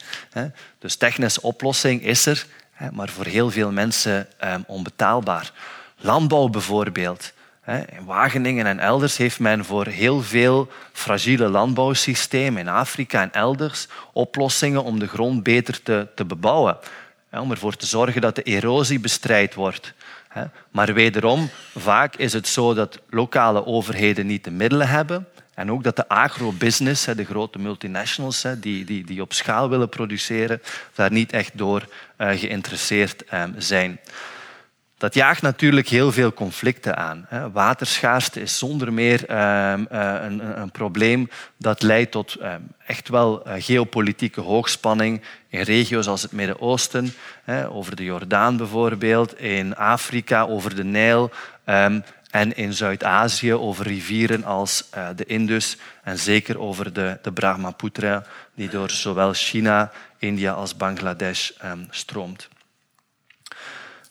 Dus 0.79 0.95
technische 0.95 1.41
oplossing 1.41 2.03
is 2.03 2.25
er, 2.25 2.45
maar 2.91 3.09
voor 3.09 3.25
heel 3.25 3.51
veel 3.51 3.71
mensen 3.71 4.27
ehm, 4.39 4.61
onbetaalbaar. 4.67 5.51
Landbouw 5.97 6.47
bijvoorbeeld. 6.47 7.33
In 7.79 8.05
Wageningen 8.05 8.65
en 8.65 8.79
elders 8.79 9.17
heeft 9.17 9.39
men 9.39 9.65
voor 9.65 9.85
heel 9.85 10.21
veel 10.21 10.71
fragiele 10.91 11.47
landbouwsystemen 11.47 12.61
in 12.61 12.67
Afrika 12.67 13.21
en 13.21 13.33
elders 13.33 13.87
oplossingen 14.13 14.83
om 14.83 14.99
de 14.99 15.07
grond 15.07 15.43
beter 15.43 15.83
te, 15.83 16.07
te 16.15 16.25
bebouwen. 16.25 16.77
Om 17.31 17.51
ervoor 17.51 17.75
te 17.75 17.85
zorgen 17.85 18.21
dat 18.21 18.35
de 18.35 18.43
erosie 18.43 18.99
bestrijd 18.99 19.53
wordt. 19.53 19.93
Maar 20.71 20.93
wederom, 20.93 21.49
vaak 21.75 22.15
is 22.15 22.33
het 22.33 22.47
zo 22.47 22.73
dat 22.73 22.99
lokale 23.09 23.65
overheden 23.65 24.25
niet 24.25 24.43
de 24.43 24.51
middelen 24.51 24.87
hebben. 24.87 25.27
En 25.53 25.71
ook 25.71 25.83
dat 25.83 25.95
de 25.95 26.07
agrobusiness, 26.07 27.05
de 27.05 27.25
grote 27.25 27.59
multinationals 27.59 28.45
die, 28.57 28.85
die, 28.85 29.03
die 29.03 29.21
op 29.21 29.33
schaal 29.33 29.69
willen 29.69 29.89
produceren, 29.89 30.61
daar 30.95 31.11
niet 31.11 31.31
echt 31.31 31.57
door 31.57 31.87
eh, 32.15 32.29
geïnteresseerd 32.39 33.25
ehm, 33.25 33.51
zijn. 33.57 33.99
Dat 35.01 35.13
jaagt 35.13 35.41
natuurlijk 35.41 35.87
heel 35.87 36.11
veel 36.11 36.33
conflicten 36.33 36.97
aan. 36.97 37.27
Waterschaarste 37.53 38.41
is 38.41 38.57
zonder 38.57 38.93
meer 38.93 39.25
ehm, 39.25 39.85
eh, 39.89 40.15
een, 40.55 40.71
probleem 40.71 41.29
dat 41.57 41.81
leidt 41.81 42.11
tot 42.11 42.35
ehm, 42.35 42.61
echt 42.85 43.09
wel 43.09 43.45
eh, 43.45 43.53
geopolitieke 43.63 44.41
hoogspanning 44.41 45.21
in 45.47 45.61
regio's 45.61 46.07
als 46.07 46.21
het 46.21 46.31
Midden-Oosten, 46.31 47.13
over 47.69 47.95
de 47.95 48.03
Jordaan 48.03 48.57
bijvoorbeeld, 48.57 49.39
in 49.39 49.75
Afrika 49.75 50.43
over 50.43 50.75
de 50.75 50.83
Nijl 50.83 51.31
ehm, 51.63 51.99
en 52.31 52.55
in 52.55 52.73
Zuid-Azië 52.73 53.53
over 53.53 53.87
rivieren 53.87 54.43
als 54.43 54.87
eh, 54.89 55.07
de 55.15 55.25
Indus 55.25 55.77
en 56.03 56.17
zeker 56.19 56.59
over 56.59 56.93
de, 56.93 57.17
de 57.21 57.31
Brahmaputra, 57.31 58.23
die 58.55 58.69
door 58.69 58.89
zowel 58.89 59.33
China, 59.33 59.91
India 60.17 60.51
als 60.51 60.77
Bangladesh 60.77 61.49
stroomt. 61.89 62.49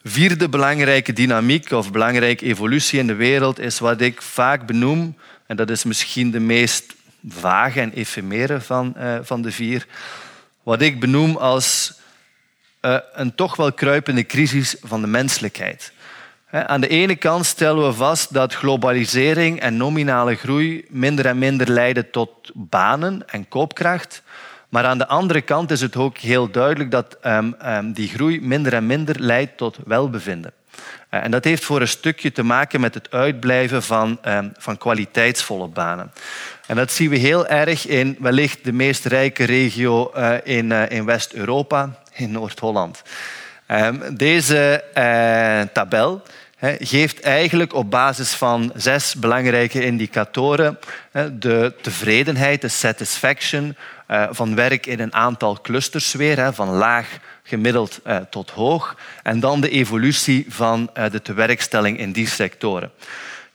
Vierde 0.03 0.49
belangrijke 0.49 1.13
dynamiek 1.13 1.71
of 1.71 1.93
belangrijke 1.93 2.45
evolutie 2.45 2.99
in 2.99 3.07
de 3.07 3.15
wereld 3.15 3.59
is 3.59 3.79
wat 3.79 4.01
ik 4.01 4.23
vaak 4.23 4.67
benoem, 4.67 5.17
en 5.47 5.57
dat 5.57 5.71
is 5.71 5.85
misschien 5.85 6.31
de 6.31 6.41
meest 6.41 6.95
vage 7.29 7.81
en 7.81 7.93
efemere 7.93 8.61
van, 8.61 8.95
uh, 8.99 9.19
van 9.23 9.43
de 9.43 9.53
vier, 9.53 9.87
wat 10.63 10.81
ik 10.81 11.01
benoem 11.01 11.37
als 11.37 11.93
uh, 12.83 12.97
een 13.13 13.35
toch 13.35 13.57
wel 13.57 13.73
kruipende 13.73 14.27
crisis 14.27 14.77
van 14.83 15.01
de 15.01 15.07
menselijkheid. 15.07 15.93
Aan 16.51 16.81
de 16.81 16.89
ene 16.89 17.17
kant 17.17 17.47
stellen 17.47 17.87
we 17.87 17.93
vast 17.93 18.33
dat 18.33 18.55
globalisering 18.55 19.61
en 19.61 19.77
nominale 19.77 20.35
groei 20.35 20.85
minder 20.89 21.27
en 21.27 21.39
minder 21.39 21.71
leiden 21.71 22.11
tot 22.11 22.51
banen 22.55 23.23
en 23.29 23.49
koopkracht. 23.49 24.23
Maar 24.70 24.85
aan 24.85 24.98
de 24.98 25.06
andere 25.06 25.40
kant 25.40 25.70
is 25.70 25.80
het 25.80 25.96
ook 25.96 26.18
heel 26.18 26.50
duidelijk 26.50 26.90
dat 26.90 27.16
um, 27.26 27.56
um, 27.66 27.92
die 27.92 28.09
groei 28.09 28.40
minder 28.40 28.72
en 28.72 28.87
minder 28.87 29.20
leidt 29.20 29.56
tot 29.56 29.78
welbevinden. 29.85 30.52
Uh, 31.11 31.24
en 31.24 31.30
dat 31.30 31.44
heeft 31.44 31.64
voor 31.64 31.80
een 31.80 31.88
stukje 31.88 32.33
te 32.33 32.42
maken 32.42 32.80
met 32.80 32.94
het 32.94 33.11
uitblijven 33.11 33.83
van, 33.83 34.18
um, 34.24 34.52
van 34.59 34.78
kwaliteitsvolle 34.78 35.68
banen. 35.68 36.12
En 36.66 36.76
dat 36.76 36.90
zien 36.90 37.11
we 37.11 37.16
heel 37.16 37.46
erg 37.46 37.87
in 37.87 38.16
wellicht 38.20 38.64
de 38.64 38.72
meest 38.72 39.04
rijke 39.04 39.44
regio 39.44 40.12
uh, 40.16 40.35
in, 40.44 40.70
uh, 40.70 40.90
in 40.90 41.04
West-Europa, 41.04 41.98
in 42.12 42.30
Noord-Holland. 42.30 43.02
deze 44.12 44.85
tabel 45.72 46.22
geeft 46.78 47.20
eigenlijk 47.20 47.74
op 47.74 47.90
basis 47.90 48.33
van 48.33 48.72
zes 48.74 49.14
belangrijke 49.14 49.85
indicatoren 49.85 50.78
de 51.33 51.74
tevredenheid, 51.83 52.61
de 52.61 52.68
satisfaction 52.68 53.68
eh, 53.68 54.00
van 54.31 54.55
werk 54.55 54.87
in 54.87 55.01
een 55.01 55.14
aantal 55.14 55.59
clusters 55.62 56.12
weer, 56.12 56.55
van 56.55 56.68
laag, 56.68 57.18
gemiddeld 57.42 58.01
eh, 58.05 58.16
tot 58.16 58.51
hoog. 58.51 58.96
En 59.23 59.40
dan 59.40 59.61
de 59.61 59.70
evolutie 59.70 60.46
van 60.49 60.90
eh, 60.94 61.11
de 61.11 61.23
tewerkstelling 61.23 61.99
in 61.99 62.12
die 62.12 62.29
sectoren. 62.29 62.90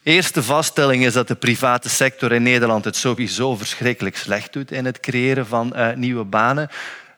Eerste 0.03 0.43
vaststelling 0.43 1.05
is 1.05 1.13
dat 1.13 1.27
de 1.27 1.35
private 1.35 1.89
sector 1.89 2.31
in 2.31 2.43
Nederland 2.43 2.85
het 2.85 2.95
sowieso 2.95 3.55
verschrikkelijk 3.55 4.17
slecht 4.17 4.53
doet 4.53 4.71
in 4.71 4.85
het 4.85 4.99
creëren 4.99 5.47
van 5.47 5.75
nieuwe 5.95 6.23
banen. 6.23 6.69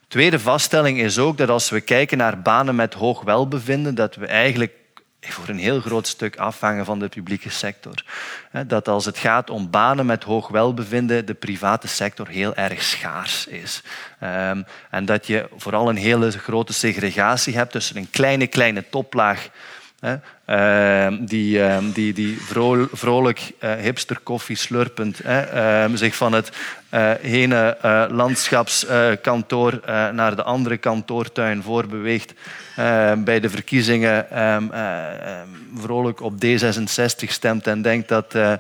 Tweede 0.08 0.40
vaststelling 0.40 1.00
is 1.00 1.18
ook 1.18 1.38
dat 1.38 1.50
als 1.50 1.70
we 1.70 1.82
kijken 1.82 2.18
naar 2.18 2.42
banen 2.42 2.76
met 2.76 2.94
hoog 2.94 3.22
welbevinden, 3.22 3.96
dat 3.96 4.16
we 4.16 4.26
eigenlijk 4.26 4.72
voor 5.20 5.48
een 5.48 5.58
heel 5.58 5.80
groot 5.80 6.08
stuk 6.08 6.38
afhangen 6.38 6.86
van 6.86 7.00
de 7.00 7.08
publieke 7.08 7.50
sector. 7.50 8.04
Dat 8.68 8.88
als 8.88 9.06
het 9.06 9.18
gaat 9.18 9.50
om 9.50 9.70
banen 9.70 10.06
met 10.06 10.24
hoog 10.24 10.48
welbevinden, 10.48 11.26
de 11.26 11.34
private 11.34 11.88
sector 11.88 12.28
heel 12.28 12.56
erg 12.56 12.84
schaars 12.84 13.48
is. 13.48 13.84
Ehm, 14.20 14.64
en 14.90 15.06
dat 15.06 15.28
je 15.28 15.50
vooral 15.56 15.90
een 15.90 15.96
hele 15.96 16.32
grote 16.32 16.74
segregatie 16.74 17.56
hebt 17.56 17.72
tussen 17.72 17.98
een 17.98 18.10
kleine, 18.10 18.48
kleine 18.48 18.90
toplaag 18.90 19.50
ehm, 20.46 21.26
die, 21.26 21.64
ehm, 21.64 21.92
die, 21.92 22.14
die 22.14 22.38
vrolijk 22.92 23.52
uh, 23.60 23.74
hipster 23.74 24.20
koffie 24.24 24.56
slurpend 24.56 25.22
zich 25.94 26.16
van 26.16 26.34
het 26.34 26.52
uh, 26.94 27.12
ene 27.22 27.78
uh, 27.86 28.06
landschapskantoor 28.10 29.80
naar 30.14 30.36
de 30.36 30.44
andere 30.44 30.78
kantoortuin 30.78 31.64
voorbeweegt 31.64 32.34
Ehm, 32.78 33.24
bij 33.24 33.40
de 33.40 33.50
verkiezingen 33.50 34.32
ehm, 34.32 34.72
eh, 34.72 35.40
ehm, 35.40 35.48
vrolijk 35.76 36.22
op 36.22 36.34
D66 36.46 37.28
stemt 37.28 37.68
en 37.68 37.82
denkt 37.82 38.08
dat 38.08 38.32
de 38.32 38.60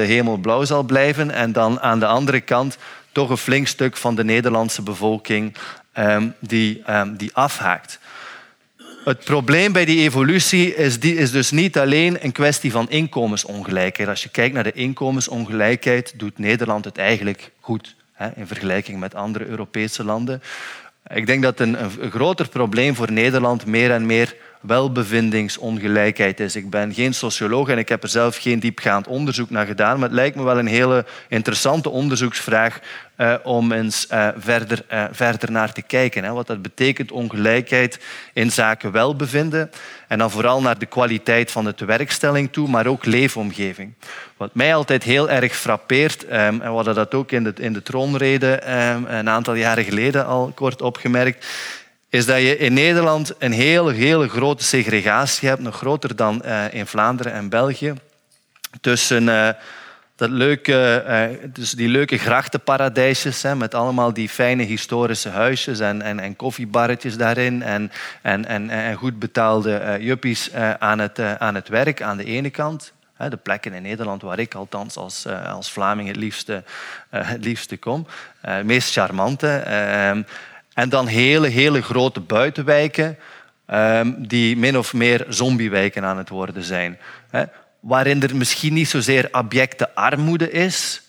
hemel 0.00 0.36
blauw 0.36 0.64
zal 0.64 0.82
blijven. 0.82 1.30
En 1.30 1.52
dan 1.52 1.80
aan 1.80 1.98
de 1.98 2.06
andere 2.06 2.40
kant 2.40 2.78
toch 3.12 3.30
een 3.30 3.36
flink 3.36 3.66
stuk 3.66 3.96
van 3.96 4.14
de 4.14 4.24
Nederlandse 4.24 4.82
bevolking 4.82 5.54
die, 6.38 6.82
die 7.16 7.30
afhaakt. 7.32 7.98
Het 9.04 9.24
probleem 9.24 9.72
bij 9.72 9.84
die 9.84 10.00
evolutie 10.00 10.74
is, 10.74 11.00
die 11.00 11.14
is 11.14 11.30
dus 11.30 11.50
niet 11.50 11.78
alleen 11.78 12.24
een 12.24 12.32
kwestie 12.32 12.70
van 12.70 12.90
inkomensongelijkheid. 12.90 14.08
Als 14.08 14.22
je 14.22 14.28
kijkt 14.28 14.54
naar 14.54 14.64
de 14.64 14.72
inkomensongelijkheid, 14.72 16.12
doet 16.16 16.38
Nederland 16.38 16.84
het 16.84 16.98
eigenlijk 16.98 17.50
goed 17.60 17.94
hè, 18.12 18.28
in 18.36 18.46
vergelijking 18.46 19.00
met 19.00 19.14
andere 19.14 19.46
Europese 19.46 20.04
landen. 20.04 20.42
Ik 21.14 21.26
denk 21.26 21.42
dat 21.42 21.60
een, 21.60 21.82
een 21.82 22.10
groter 22.10 22.48
probleem 22.48 22.94
voor 22.94 23.12
Nederland 23.12 23.66
meer 23.66 23.90
en 23.90 24.06
meer 24.06 24.36
welbevindingsongelijkheid 24.62 26.40
is. 26.40 26.56
Ik 26.56 26.70
ben 26.70 26.94
geen 26.94 27.14
socioloog 27.14 27.68
en 27.68 27.78
ik 27.78 27.88
heb 27.88 28.02
er 28.02 28.08
zelf 28.08 28.36
geen 28.36 28.60
diepgaand 28.60 29.06
onderzoek 29.06 29.50
naar 29.50 29.66
gedaan, 29.66 29.98
maar 29.98 30.08
het 30.08 30.16
lijkt 30.16 30.36
me 30.36 30.42
wel 30.42 30.58
een 30.58 30.66
hele 30.66 31.04
interessante 31.28 31.90
onderzoeksvraag 31.90 32.80
uh, 33.16 33.34
om 33.42 33.72
eens 33.72 34.06
uh, 34.12 34.28
verder, 34.36 34.84
uh, 34.92 35.04
verder 35.10 35.50
naar 35.50 35.72
te 35.72 35.82
kijken. 35.82 36.24
Hè. 36.24 36.32
Wat 36.32 36.46
dat 36.46 36.62
betekent, 36.62 37.12
ongelijkheid 37.12 37.98
in 38.32 38.52
zaken 38.52 38.92
welbevinden. 38.92 39.70
En 40.08 40.18
dan 40.18 40.30
vooral 40.30 40.60
naar 40.60 40.78
de 40.78 40.86
kwaliteit 40.86 41.50
van 41.50 41.64
de 41.64 41.74
tewerkstelling 41.74 42.52
toe, 42.52 42.68
maar 42.68 42.86
ook 42.86 43.04
leefomgeving. 43.04 43.92
Wat 44.36 44.54
mij 44.54 44.74
altijd 44.74 45.02
heel 45.02 45.30
erg 45.30 45.56
frappeert, 45.56 46.24
um, 46.24 46.30
en 46.30 46.60
we 46.60 46.66
hadden 46.66 46.94
dat 46.94 47.14
ook 47.14 47.32
in 47.32 47.44
de, 47.44 47.52
in 47.56 47.72
de 47.72 47.82
troonrede 47.82 48.62
um, 48.94 49.06
een 49.06 49.28
aantal 49.28 49.54
jaren 49.54 49.84
geleden 49.84 50.26
al 50.26 50.52
kort 50.54 50.82
opgemerkt, 50.82 51.46
is 52.12 52.26
dat 52.26 52.38
je 52.38 52.56
in 52.56 52.72
Nederland 52.72 53.34
een 53.38 53.52
hele, 53.52 53.92
hele 53.92 54.28
grote 54.28 54.64
segregatie 54.64 55.48
hebt, 55.48 55.60
nog 55.60 55.76
groter 55.76 56.16
dan 56.16 56.44
in 56.70 56.86
Vlaanderen 56.86 57.32
en 57.32 57.48
België, 57.48 57.94
tussen 58.80 59.28
dat 60.22 60.30
leuke, 60.30 61.02
eh, 61.06 61.48
dus 61.48 61.70
die 61.70 61.88
leuke 61.88 62.18
grachtenparadijsjes 62.18 63.42
hè, 63.42 63.56
met 63.56 63.74
allemaal 63.74 64.12
die 64.12 64.28
fijne 64.28 64.62
historische 64.62 65.28
huisjes 65.28 65.80
en, 65.80 66.02
en, 66.02 66.20
en 66.20 66.36
koffiebarretjes 66.36 67.16
daarin 67.16 67.62
en, 67.62 67.92
en, 68.22 68.44
en, 68.44 68.70
en 68.70 68.94
goed 68.94 69.18
betaalde 69.18 69.96
juppies 70.00 70.52
aan, 70.78 70.98
het, 70.98 71.20
aan 71.38 71.54
het 71.54 71.68
werk 71.68 72.02
aan 72.02 72.16
de 72.16 72.24
ene 72.24 72.50
kant. 72.50 72.92
De 73.28 73.36
plekken 73.36 73.72
in 73.72 73.82
Nederland 73.82 74.22
waar 74.22 74.38
ik 74.38 74.54
althans 74.54 74.96
als, 74.96 75.26
als 75.46 75.72
Vlaming 75.72 76.08
het 76.08 76.16
liefste, 76.16 76.62
het 77.10 77.44
liefste 77.44 77.76
kom. 77.76 78.06
Het 78.40 78.64
meest 78.64 78.92
charmante. 78.92 79.62
En 80.74 80.88
dan 80.88 81.06
hele, 81.06 81.48
hele 81.48 81.82
grote 81.82 82.20
buitenwijken 82.20 83.18
ehm, 83.66 84.12
die 84.18 84.56
min 84.56 84.78
of 84.78 84.92
meer 84.92 85.24
zombiewijken 85.28 86.04
aan 86.04 86.18
het 86.18 86.28
worden 86.28 86.62
zijn 86.62 86.98
waarin 87.82 88.22
er 88.22 88.36
misschien 88.36 88.72
niet 88.72 88.88
zozeer 88.88 89.28
abjecte 89.30 89.94
armoede 89.94 90.50
is, 90.50 91.02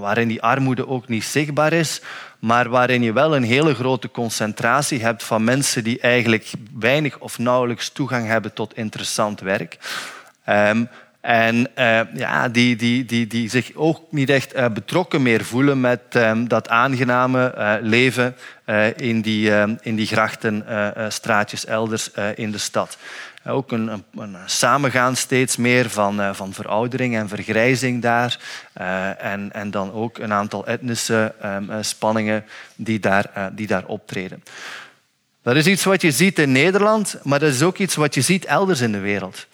waarin 0.00 0.28
die 0.28 0.42
armoede 0.42 0.88
ook 0.88 1.08
niet 1.08 1.24
zichtbaar 1.24 1.72
is, 1.72 2.00
maar 2.38 2.68
waarin 2.68 3.02
je 3.02 3.12
wel 3.12 3.36
een 3.36 3.42
hele 3.42 3.74
grote 3.74 4.10
concentratie 4.10 5.00
hebt 5.00 5.24
van 5.24 5.44
mensen 5.44 5.84
die 5.84 6.00
eigenlijk 6.00 6.50
weinig 6.78 7.18
of 7.18 7.38
nauwelijks 7.38 7.88
toegang 7.88 8.26
hebben 8.26 8.52
tot 8.52 8.76
interessant 8.76 9.40
werk. 9.40 9.78
Ehm, 10.44 10.84
en 11.28 11.68
uh, 11.78 12.00
ja, 12.14 12.48
die, 12.48 12.76
die, 12.76 13.04
die, 13.04 13.26
die 13.26 13.50
zich 13.50 13.70
ook 13.74 14.00
niet 14.10 14.30
echt 14.30 14.56
uh, 14.56 14.68
betrokken 14.68 15.22
meer 15.22 15.44
voelen 15.44 15.80
met 15.80 16.00
um, 16.14 16.48
dat 16.48 16.68
aangename 16.68 17.54
uh, 17.56 17.74
leven 17.80 18.36
in, 18.96 19.20
die, 19.20 19.50
in 19.80 19.96
die 19.96 20.06
grachtenstraatjes 20.06 21.64
elders 21.64 22.10
in 22.34 22.50
de 22.50 22.58
stad. 22.58 22.98
Ook 23.46 23.72
een, 23.72 23.88
een, 23.88 24.04
een, 24.16 24.36
samengaan 24.46 25.16
steeds 25.16 25.56
meer 25.56 25.90
van, 25.90 26.34
van 26.34 26.52
veroudering 26.52 27.16
en 27.16 27.28
vergrijzing 27.28 28.02
daar. 28.02 28.38
en, 29.18 29.52
en 29.52 29.70
dan 29.70 29.92
ook 29.92 30.18
een 30.18 30.32
aantal 30.32 30.66
etnische 30.66 31.34
um, 31.44 31.70
spanningen 31.80 32.44
die 32.76 33.00
daar, 33.00 33.50
die 33.52 33.66
daar 33.66 33.84
optreden. 33.86 34.42
Dat 35.42 35.56
is 35.56 35.66
iets 35.66 35.84
wat 35.84 36.02
je 36.02 36.10
ziet 36.10 36.38
in 36.38 36.52
Nederland, 36.52 37.18
maar 37.22 37.38
dat 37.38 37.52
is 37.52 37.62
ook 37.62 37.78
iets 37.78 37.94
wat 37.94 38.14
je 38.14 38.20
ziet 38.20 38.44
elders 38.44 38.80
in 38.80 38.92
de 38.92 38.98
wereld. 38.98 39.46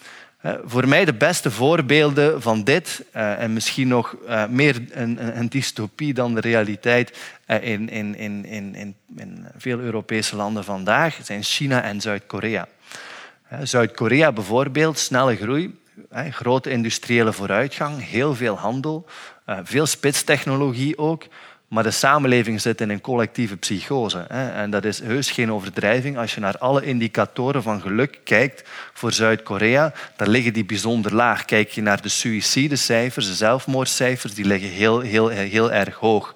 Eh, 0.45 0.53
voor 0.65 0.87
mij 0.87 1.05
de 1.05 1.13
beste 1.13 1.51
voorbeelden 1.51 2.41
van 2.41 2.63
dit, 2.63 3.05
uh, 3.15 3.41
en 3.41 3.53
misschien 3.53 3.87
nog 3.87 4.15
uh, 4.27 4.45
meer 4.47 4.81
een, 4.91 5.37
een, 5.39 5.49
dystopie 5.49 6.13
dan 6.13 6.35
de 6.35 6.41
realiteit 6.41 7.17
in, 7.61 7.89
in, 7.89 8.15
in, 8.15 8.45
in, 8.45 8.95
in 9.17 9.45
veel 9.57 9.79
Europese 9.79 10.35
landen 10.35 10.63
vandaag, 10.63 11.19
zijn 11.23 11.43
China 11.43 11.81
en 11.81 12.01
Zuid-Korea. 12.01 12.67
Zuid-Korea 13.63 14.31
bijvoorbeeld, 14.31 14.99
snelle 14.99 15.35
groei, 15.35 15.79
grote 16.29 16.69
industriële 16.69 17.33
vooruitgang, 17.33 18.09
heel 18.09 18.35
veel 18.35 18.57
handel, 18.57 19.05
veel 19.63 19.85
spitstechnologie 19.85 20.97
ook. 20.97 21.23
Maar 21.67 21.83
de 21.83 21.91
samenleving 21.91 22.61
zit 22.61 22.81
in 22.81 22.89
een 22.89 23.01
collectieve 23.01 23.57
psychose. 23.57 24.19
En 24.19 24.69
dat 24.69 24.85
is 24.85 24.99
heus 24.99 25.31
geen 25.31 25.51
overdrijving. 25.51 26.17
Als 26.17 26.33
je 26.33 26.39
naar 26.39 26.57
alle 26.57 26.85
indicatoren 26.85 27.63
van 27.63 27.81
geluk 27.81 28.19
kijkt 28.23 28.63
voor 28.93 29.11
Zuid-Korea, 29.11 29.93
dan 30.15 30.29
liggen 30.29 30.53
die 30.53 30.65
bijzonder 30.65 31.15
laag. 31.15 31.45
Kijk 31.45 31.69
je 31.69 31.81
naar 31.81 32.01
de 32.01 32.09
suïcidecijfers, 32.09 33.27
de 33.27 33.33
zelfmoordcijfers, 33.33 34.33
die 34.33 34.45
liggen 34.45 34.69
heel, 34.69 34.99
heel, 34.99 35.27
heel 35.27 35.71
erg 35.71 35.95
hoog. 35.95 36.35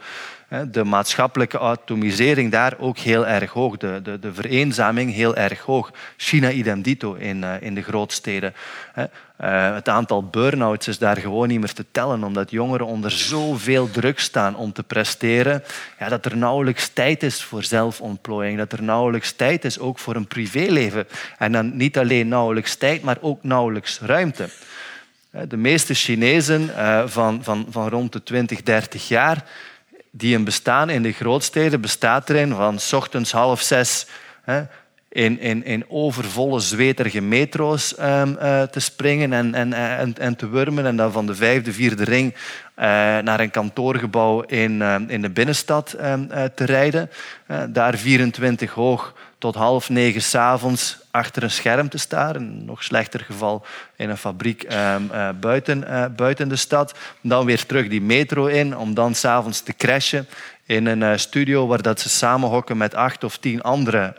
De 0.72 0.84
maatschappelijke 0.84 1.60
atomisering 1.60 2.52
daar 2.52 2.74
ook 2.80 2.98
heel 2.98 3.28
erg 3.28 3.52
hoog. 3.52 3.78
De, 3.78 4.00
de, 4.04 4.20
de 4.20 4.34
vereenzaming 4.34 5.14
heel 5.14 5.36
erg 5.36 5.62
hoog. 5.62 5.92
China 6.18 6.52
idem 6.52 6.82
dito 6.82 7.14
in, 7.14 7.44
eh, 7.44 7.62
in 7.62 7.76
de 7.76 7.82
grootsteden. 7.82 8.54
Uh, 8.96 9.74
het 9.74 9.90
aantal 9.90 10.24
burn-outs 10.24 10.88
is 10.88 10.98
daar 10.98 11.18
gewoon 11.18 11.48
niet 11.48 11.60
meer 11.60 11.74
te 11.74 11.86
tellen, 11.92 12.24
omdat 12.24 12.52
jongeren 12.52 12.86
onder 12.86 13.12
zoveel 13.12 13.92
druk 13.92 14.20
staan 14.20 14.56
om 14.56 14.74
te 14.74 14.84
presteren, 14.84 15.64
ja, 16.00 16.10
dat 16.10 16.26
er 16.26 16.38
nauwelijks 16.38 16.90
tijd 16.90 17.24
is 17.24 17.44
voor 17.44 17.64
zelfontplooiing, 17.64 18.58
dat 18.58 18.72
er 18.72 18.84
nauwelijks 18.84 19.32
tijd 19.32 19.66
is 19.66 19.80
ook 19.80 20.00
voor 20.00 20.16
een 20.16 20.28
privéleven. 20.28 21.08
En 21.38 21.52
dan 21.52 21.78
niet 21.78 21.98
alleen 21.98 22.28
nauwelijks 22.28 22.76
tijd, 22.76 23.02
maar 23.02 23.18
ook 23.22 23.44
nauwelijks 23.44 24.00
ruimte. 24.00 24.50
De 25.48 25.58
meeste 25.58 25.94
Chinezen 25.94 26.62
uh, 26.62 27.08
van, 27.08 27.44
van, 27.44 27.68
van 27.70 27.90
rond 27.90 28.14
de 28.14 28.24
20, 28.24 28.64
30 28.64 29.08
jaar 29.08 29.44
die 30.12 30.36
een 30.36 30.44
bestaan 30.44 30.90
in 30.90 31.04
de 31.04 31.12
grootsteden 31.12 31.82
bestaat 31.82 32.30
erin 32.30 32.54
van 32.56 32.80
s 32.80 32.94
ochtends 32.94 33.32
half 33.32 33.62
zes 33.62 34.06
hè, 34.42 34.62
in, 35.10 35.64
in, 35.64 35.86
overvolle, 35.88 36.60
zweterige 36.60 37.22
metro's 37.22 37.96
um, 38.00 38.38
uh, 38.42 38.62
te 38.62 38.80
springen 38.80 39.34
en, 39.34 39.56
en, 39.56 39.74
en, 39.74 40.18
en, 40.18 40.36
te 40.36 40.50
wurmen. 40.50 40.86
En 40.86 40.96
dan 40.96 41.12
van 41.12 41.26
de 41.26 41.36
vijfde, 41.36 41.74
vierde 41.74 42.04
ring 42.04 42.34
uh, 42.34 42.40
naar 43.18 43.40
een 43.40 43.52
kantoorgebouw 43.52 44.42
in, 44.42 44.72
uh, 44.72 44.96
in 45.08 45.22
de 45.22 45.30
binnenstad 45.30 45.96
um, 46.02 46.28
te 46.56 46.66
rijden. 46.66 47.10
daar 47.70 47.98
24 47.98 48.72
hoog 48.72 49.14
tot 49.40 49.56
half 49.56 49.90
negen 49.90 50.22
s'avonds 50.22 50.98
achter 51.12 51.44
een 51.44 51.52
scherm 51.52 51.90
te 51.90 51.98
staren. 51.98 52.66
Nog 52.66 52.84
slechter 52.84 53.20
geval 53.20 53.66
in 53.96 54.10
een 54.10 54.18
fabriek 54.18 54.64
ehm, 54.64 55.04
uh, 55.12 55.30
buiten, 55.40 55.84
uh, 55.88 56.06
buiten 56.16 56.50
de 56.50 56.56
stad. 56.56 56.98
Dan 57.22 57.46
weer 57.46 57.66
terug 57.66 57.88
die 57.88 58.02
metro 58.02 58.46
in 58.46 58.78
om 58.78 58.94
dan 58.94 59.16
s'avonds 59.16 59.62
te 59.62 59.74
crashen 59.74 60.28
in 60.66 60.86
een 60.86 61.02
uh, 61.02 61.12
studio 61.16 61.68
waar 61.68 61.82
dat 61.82 62.00
ze 62.00 62.10
samenhokken 62.10 62.78
met 62.78 62.96
acht 62.96 63.24
of 63.24 63.38
tien 63.38 63.62
andere 63.62 64.14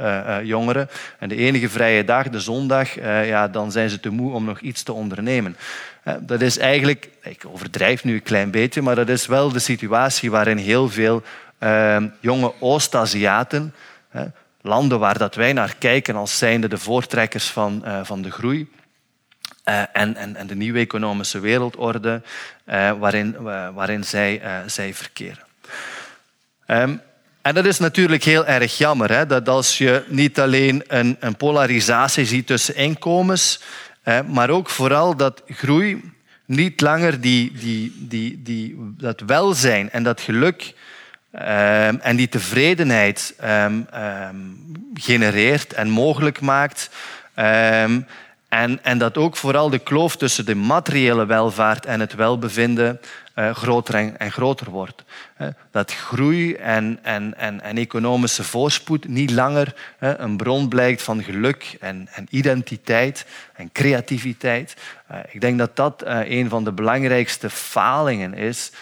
jongeren. 0.45 0.89
En 1.19 1.29
de 1.29 1.37
enige 1.37 1.69
vrije 1.69 2.05
dag, 2.05 2.29
de 2.29 2.41
zondag, 2.41 2.95
ja, 3.05 3.49
dan 3.49 3.73
zijn 3.73 3.91
ze 3.91 4.01
te 4.01 4.11
moe 4.11 4.33
om 4.33 4.45
nog 4.45 4.61
iets 4.61 4.83
te 4.83 4.93
ondernemen. 4.93 5.57
dat 6.21 6.41
is 6.41 6.59
eigenlijk, 6.59 7.09
ik 7.23 7.43
overdrijf 7.47 8.05
nu 8.05 8.15
een 8.15 8.23
klein 8.23 8.51
beetje, 8.51 8.83
maar 8.83 8.95
dat 8.95 9.09
is 9.09 9.27
wel 9.27 9.53
de 9.53 9.59
situatie 9.59 10.31
waarin 10.31 10.57
heel 10.57 10.89
veel 10.89 11.23
ehm, 11.59 12.09
jonge 12.21 12.53
Oost-Aziaten 12.59 13.75
landen 14.61 14.99
waar 14.99 15.18
dat 15.18 15.35
wij 15.35 15.53
naar 15.53 15.75
kijken 15.79 16.16
als 16.16 16.38
zijnde 16.38 16.68
de 16.68 16.79
voortrekkers 16.79 17.49
van, 17.49 17.83
uh, 17.85 18.01
van 18.03 18.23
de 18.23 18.31
groei. 18.31 18.68
Uh, 19.68 19.81
en, 19.92 20.16
en, 20.16 20.37
en, 20.37 20.46
de 20.46 20.55
nieuwe 20.55 20.79
economische 20.79 21.40
wereldorde 21.40 22.23
uh, 22.66 22.92
waarin, 22.99 23.42
waarin 23.75 24.05
zij, 24.05 24.42
zij 24.66 24.94
verkeren. 24.94 25.44
Um, 26.66 27.01
en 27.42 27.55
dat 27.55 27.64
is 27.64 27.79
natuurlijk 27.79 28.25
heel 28.25 28.46
erg 28.46 28.79
jammer, 28.79 29.11
hè, 29.12 29.27
dat 29.27 29.49
als 29.49 29.79
je 29.79 30.05
niet 30.07 30.40
alleen 30.40 30.85
een, 30.87 31.16
een 31.20 31.37
polarisatie 31.37 32.25
ziet 32.25 32.46
tussen 32.46 32.77
inkomens, 32.77 33.61
maar 34.27 34.51
ook 34.51 34.70
vooral 34.70 35.16
dat 35.16 35.42
groei 35.46 36.12
niet 36.44 36.81
langer 36.81 37.20
die, 37.20 37.53
die, 37.53 37.94
die, 37.99 38.42
die, 38.42 38.77
dat 38.99 39.20
welzijn 39.20 39.90
en 39.90 40.03
dat 40.03 40.20
geluk 40.20 40.75
Um, 41.33 42.01
en 42.01 42.16
die 42.16 42.29
tevredenheid 42.29 43.35
um, 43.45 43.87
um, 43.95 44.73
genereert 44.95 45.73
en 45.73 45.88
mogelijk 45.88 46.40
maakt. 46.40 46.90
en, 47.35 48.79
en 48.83 48.99
dat 48.99 49.16
ook 49.16 49.37
vooral 49.37 49.71
de 49.71 49.79
kloof 49.79 50.16
tussen 50.16 50.47
de 50.47 50.55
materiële 50.55 51.27
welvaart 51.27 51.87
en 51.87 52.01
het 52.01 52.14
welbevinden 52.14 53.01
groter 53.53 53.94
en, 53.94 54.33
groter 54.33 54.70
wordt. 54.70 55.05
Dat 55.70 55.92
groei 55.92 56.55
en, 56.55 56.98
en, 57.03 57.35
en, 57.37 57.61
en 57.61 57.76
economische 57.76 58.44
voorspoed 58.44 59.09
niet 59.09 59.31
langer 59.31 59.74
een 59.98 60.37
bron 60.37 60.68
blijkt 60.68 61.03
van 61.03 61.22
geluk 61.22 61.76
en, 61.81 62.09
en 62.12 62.26
identiteit 62.31 63.26
en 63.55 63.72
creativiteit. 63.72 64.76
Uh, 65.11 65.18
ik 65.31 65.40
denk 65.40 65.59
dat 65.59 65.76
dat 65.76 66.05
uh, 66.07 66.31
een 66.31 66.48
van 66.48 66.64
de 66.64 66.72
belangrijkste 66.72 67.50
falingen 67.50 68.35
is 68.35 68.72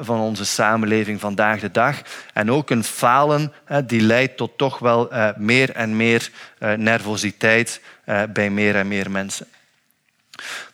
van 0.00 0.20
onze 0.20 0.44
samenleving 0.44 1.20
vandaag 1.20 1.60
de 1.60 1.70
dag. 1.70 2.02
En 2.32 2.50
ook 2.50 2.70
een 2.70 2.84
falen 2.84 3.52
die 3.86 4.00
leidt 4.00 4.36
tot 4.36 4.58
toch 4.58 4.78
wel 4.78 5.12
meer 5.36 5.70
en 5.70 5.96
meer 5.96 6.30
nervositeit 6.76 7.80
bij 8.32 8.50
meer 8.50 8.76
en 8.76 8.88
meer 8.88 9.10
mensen. 9.10 9.46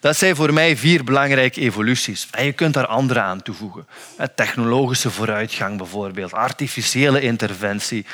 Dat 0.00 0.16
zijn 0.16 0.36
voor 0.36 0.52
mij 0.52 0.76
vier 0.76 1.04
belangrijke 1.04 1.60
evoluties. 1.60 2.28
En 2.30 2.44
je 2.44 2.52
kunt 2.52 2.74
daar 2.74 2.86
andere 2.86 3.20
aan 3.20 3.42
toevoegen. 3.42 3.86
Technologische 4.34 5.10
vooruitgang 5.10 5.76
bijvoorbeeld, 5.76 6.32
artificiële 6.32 7.20
interventie. 7.20 8.06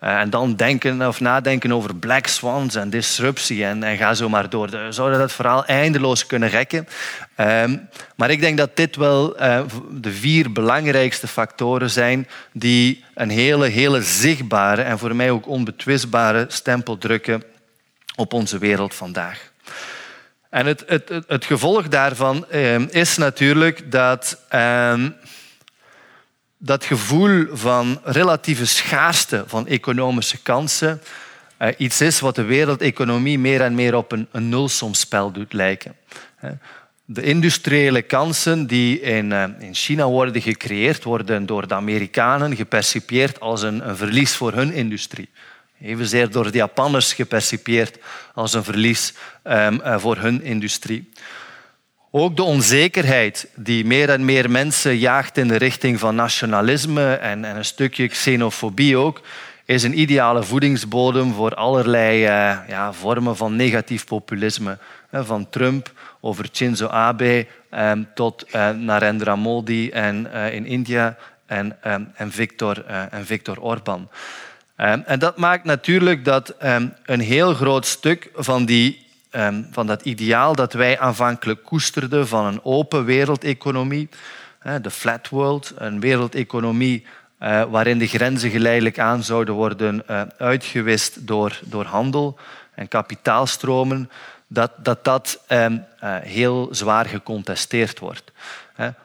En 0.00 0.30
dan 0.30 0.56
denken 0.56 1.06
of 1.06 1.20
nadenken 1.20 1.72
over 1.72 1.94
black 1.94 2.26
swans 2.26 2.74
en 2.74 2.90
disruptie 2.90 3.64
en, 3.64 3.82
en 3.82 3.96
ga 3.96 4.14
zo 4.14 4.28
maar 4.28 4.50
door. 4.50 4.70
We 4.70 4.86
zouden 4.92 5.18
dat 5.18 5.32
verhaal 5.32 5.64
eindeloos 5.66 6.26
kunnen 6.26 6.48
rekken. 6.48 6.88
Ehm, 7.34 7.76
maar 8.16 8.30
ik 8.30 8.40
denk 8.40 8.58
dat 8.58 8.76
dit 8.76 8.96
wel 8.96 9.36
eh, 9.36 9.62
de 9.90 10.12
vier 10.12 10.52
belangrijkste 10.52 11.28
factoren 11.28 11.90
zijn 11.90 12.28
die 12.52 13.04
een 13.14 13.30
hele, 13.30 13.66
hele 13.66 14.02
zichtbare 14.02 14.82
en 14.82 14.98
voor 14.98 15.16
mij 15.16 15.30
ook 15.30 15.46
onbetwistbare 15.46 16.44
stempel 16.48 16.98
drukken 16.98 17.42
op 18.16 18.32
onze 18.32 18.58
wereld 18.58 18.94
vandaag. 18.94 19.50
En 20.50 20.66
het, 20.66 20.84
het, 20.86 21.12
het, 21.26 21.44
gevolg 21.44 21.88
daarvan 21.88 22.46
ehm, 22.50 22.86
is 22.90 23.16
natuurlijk 23.16 23.90
dat 23.90 24.44
ehm, 24.48 25.10
dat 26.58 26.84
gevoel 26.84 27.46
van 27.52 28.00
relatieve 28.04 28.66
schaarste 28.66 29.44
van 29.46 29.66
economische 29.66 30.42
kansen 30.42 31.00
uh, 31.62 31.68
iets 31.76 32.00
is 32.00 32.20
wat 32.20 32.34
de 32.34 32.42
wereldeconomie 32.42 33.38
meer 33.38 33.60
en 33.60 33.74
meer 33.74 33.94
op 33.94 34.12
een, 34.12 34.28
een 34.30 34.48
nulsomspel 34.48 35.30
doet 35.30 35.52
lijken. 35.52 35.96
De 37.04 37.22
industriële 37.22 38.02
kansen 38.02 38.66
die 38.66 39.00
in, 39.00 39.30
uh, 39.30 39.44
in 39.58 39.74
China 39.74 40.06
worden 40.06 40.42
gecreëerd, 40.42 41.04
worden 41.04 41.46
door 41.46 41.68
de 41.68 41.74
Amerikanen 41.74 42.56
gepercipieerd 42.56 43.40
als 43.40 43.62
een, 43.62 43.88
een 43.88 43.96
verlies 43.96 44.34
voor 44.34 44.52
hun 44.52 44.72
industrie. 44.72 45.28
Evenzeer 45.82 46.30
door 46.30 46.50
de 46.50 46.58
Japanners 46.58 47.12
gepercipieerd 47.12 47.98
als 48.34 48.54
een 48.54 48.64
verlies 48.64 49.14
um, 49.44 49.80
voor 50.00 50.16
hun 50.16 50.42
industrie. 50.42 51.08
Ook 52.10 52.36
de 52.36 52.42
onzekerheid 52.42 53.48
die 53.54 53.84
meer 53.84 54.10
en 54.10 54.24
meer 54.24 54.50
mensen 54.50 54.98
jaagt 54.98 55.36
in 55.36 55.48
de 55.48 55.56
richting 55.56 55.98
van 55.98 56.14
nationalisme 56.14 57.14
en, 57.14 57.44
en 57.44 57.56
een 57.56 57.64
stukje 57.64 58.08
xenofobie 58.08 58.96
ook, 58.96 59.20
is 59.64 59.82
een 59.82 60.00
ideale 60.00 60.42
voedingsbodem 60.42 61.32
voor 61.32 61.54
allerlei 61.54 62.22
uh, 62.22 62.58
ja, 62.68 62.92
vormen 62.92 63.36
van 63.36 63.56
negatief 63.56 64.04
populisme. 64.04 64.78
Van 65.12 65.48
Trump 65.50 65.92
over 66.20 66.48
Shinzo 66.52 66.86
Abe 66.86 67.46
um, 67.74 68.08
tot 68.14 68.46
Narendra 68.76 69.36
Modi 69.36 69.90
en, 69.90 70.32
in 70.52 70.66
India 70.66 71.16
en, 71.46 71.76
um, 71.86 72.12
en 72.14 72.32
Viktor, 72.32 72.84
en 72.86 73.26
Viktor 73.26 73.60
Orban. 73.60 74.08
Ehm, 74.80 75.00
en 75.04 75.18
dat 75.18 75.36
maakt 75.36 75.64
natuurlijk 75.64 76.24
dat 76.24 76.48
ehm, 76.48 76.88
een 77.04 77.20
heel 77.20 77.54
groot 77.54 77.86
stuk 77.86 78.30
van, 78.34 78.64
die, 78.64 79.06
ehm, 79.30 79.62
van 79.70 79.86
dat 79.86 80.02
ideaal 80.02 80.54
dat 80.54 80.72
wij 80.72 80.98
aanvankelijk 80.98 81.64
koesterden 81.64 82.28
van 82.28 82.44
een 82.44 82.64
open 82.64 83.04
wereldeconomie, 83.04 84.08
de 84.82 84.90
flat 84.90 85.28
world, 85.28 85.72
een 85.76 86.00
wereldeconomie 86.00 87.06
eh, 87.38 87.62
waarin 87.70 87.98
de 87.98 88.06
grenzen 88.06 88.50
geleidelijk 88.50 88.98
aan 88.98 89.22
zouden 89.22 89.54
worden 89.54 90.02
uh, 90.10 90.22
uitgewist 90.38 91.26
door, 91.26 91.60
door 91.64 91.84
handel 91.84 92.38
en 92.74 92.88
kapitaalstromen, 92.88 94.10
dat 94.46 94.72
dat, 94.76 95.04
dat 95.04 95.42
eh, 95.46 95.66
heel 96.22 96.68
zwaar 96.70 97.06
gecontesteerd 97.06 97.98
wordt. 97.98 98.32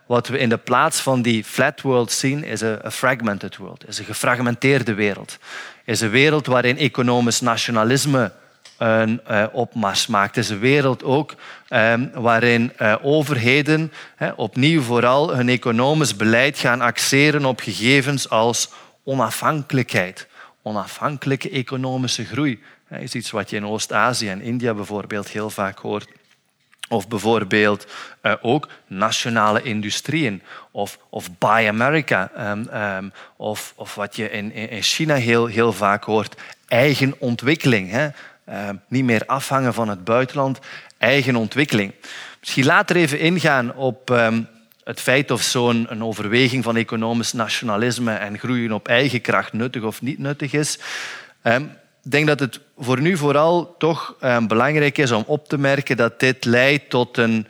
Wat 0.05 0.27
we 0.27 0.37
in 0.37 0.49
de 0.49 0.57
plaats 0.57 0.99
van 0.99 1.21
die 1.21 1.43
flat 1.43 1.81
world 1.81 2.11
zien, 2.11 2.43
is 2.43 2.61
een 2.61 2.91
fragmented 2.91 3.57
world, 3.57 3.87
is 3.87 3.99
een 3.99 4.05
gefragmenteerde 4.05 4.93
wereld. 4.93 5.37
Is 5.85 6.01
een 6.01 6.09
wereld 6.09 6.45
waarin 6.45 6.77
economisch 6.77 7.41
nationalisme 7.41 8.31
een 8.77 9.21
uh, 9.31 9.45
opmars 9.51 10.07
maakt. 10.07 10.37
Is 10.37 10.49
een 10.49 10.59
wereld 10.59 11.03
ook 11.03 11.35
um, 11.69 12.11
waarin 12.13 12.71
uh, 12.81 12.95
overheden 13.01 13.91
opnieuw 14.35 14.81
vooral 14.81 15.35
hun 15.35 15.49
economisch 15.49 16.15
beleid 16.15 16.57
gaan 16.57 16.81
axeren 16.81 17.45
op 17.45 17.59
gegevens 17.59 18.29
als 18.29 18.69
onafhankelijkheid, 19.03 20.27
onafhankelijke 20.61 21.49
economische 21.49 22.25
groei. 22.25 22.63
Is 22.89 23.15
iets 23.15 23.31
wat 23.31 23.49
je 23.49 23.55
in 23.55 23.65
Oost-Azië 23.65 24.29
en 24.29 24.41
India 24.41 24.73
bijvoorbeeld 24.73 25.27
heel 25.27 25.49
vaak 25.49 25.79
hoort. 25.79 26.07
Of 26.89 27.07
bijvoorbeeld 27.07 27.87
uh, 28.21 28.33
ook 28.41 28.67
nationale 28.87 29.61
industrieën. 29.61 30.41
Of, 30.71 30.99
of 31.09 31.37
Buy 31.37 31.67
America. 31.67 32.31
Um, 32.37 32.69
um, 32.73 33.11
of, 33.35 33.73
of 33.75 33.95
wat 33.95 34.15
je 34.15 34.29
in, 34.29 34.51
in 34.51 34.81
China 34.81 35.15
heel, 35.15 35.45
heel 35.45 35.73
vaak 35.73 36.03
hoort. 36.03 36.35
Eigen 36.67 37.15
ontwikkeling. 37.19 37.91
Hè? 37.91 38.07
Uh, 38.49 38.69
niet 38.87 39.03
meer 39.03 39.23
afhangen 39.25 39.73
van 39.73 39.89
het 39.89 40.03
buitenland. 40.03 40.59
Eigen 40.97 41.35
ontwikkeling. 41.35 41.93
Misschien 42.39 42.65
later 42.65 42.95
even 42.95 43.19
ingaan 43.19 43.75
op 43.75 44.09
het 44.83 45.01
feit 45.01 45.31
of 45.31 45.41
zo'n 45.41 46.03
overweging 46.03 46.63
van 46.63 46.75
economisch 46.75 47.33
nationalisme 47.33 48.13
en 48.13 48.39
groeien 48.39 48.71
op 48.71 48.87
eigen 48.87 49.21
kracht 49.21 49.53
nuttig 49.53 49.83
of 49.83 50.01
niet 50.01 50.19
nuttig 50.19 50.53
is. 50.53 50.79
Ik 52.05 52.11
denk 52.11 52.27
dat 52.27 52.39
het 52.39 52.59
voor 52.77 53.01
nu 53.01 53.17
vooral 53.17 53.75
toch 53.77 54.15
eh, 54.19 54.45
belangrijk 54.45 54.97
is 54.97 55.11
om 55.11 55.23
op 55.27 55.47
te 55.47 55.57
merken 55.57 55.97
dat 55.97 56.19
dit 56.19 56.45
leidt 56.45 56.89
tot 56.89 57.17
een 57.17 57.47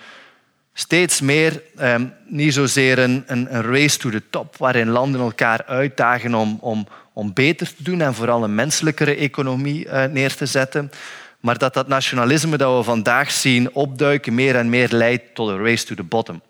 steeds 0.73 1.21
meer, 1.21 1.61
eh, 1.75 1.95
niet 2.27 2.53
zozeer 2.53 2.99
een, 2.99 3.23
een, 3.27 3.61
race 3.61 3.97
to 3.97 4.09
the 4.09 4.21
top, 4.29 4.57
waarin 4.57 4.89
landen 4.89 5.21
elkaar 5.21 5.63
uitdagen 5.65 6.35
om, 6.35 6.57
om, 6.61 6.87
om 7.13 7.33
beter 7.33 7.67
te 7.67 7.83
doen 7.83 8.01
en 8.01 8.13
vooral 8.13 8.43
een 8.43 8.55
menselijkere 8.55 9.15
economie 9.15 9.89
eh, 9.89 10.11
neer 10.11 10.35
te 10.35 10.45
zetten. 10.45 10.91
Maar 11.39 11.57
dat 11.57 11.73
dat 11.73 11.87
nationalisme 11.87 12.57
dat 12.57 12.77
we 12.77 12.83
vandaag 12.83 13.31
zien 13.31 13.73
opduiken 13.73 14.35
meer 14.35 14.55
en 14.55 14.69
meer 14.69 14.89
leidt 14.91 15.35
tot 15.35 15.49
een 15.49 15.63
race 15.63 15.85
to 15.85 15.95
the 15.95 16.03
bottom. 16.03 16.41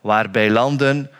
Waarbij 0.00 0.50
landen 0.50 1.10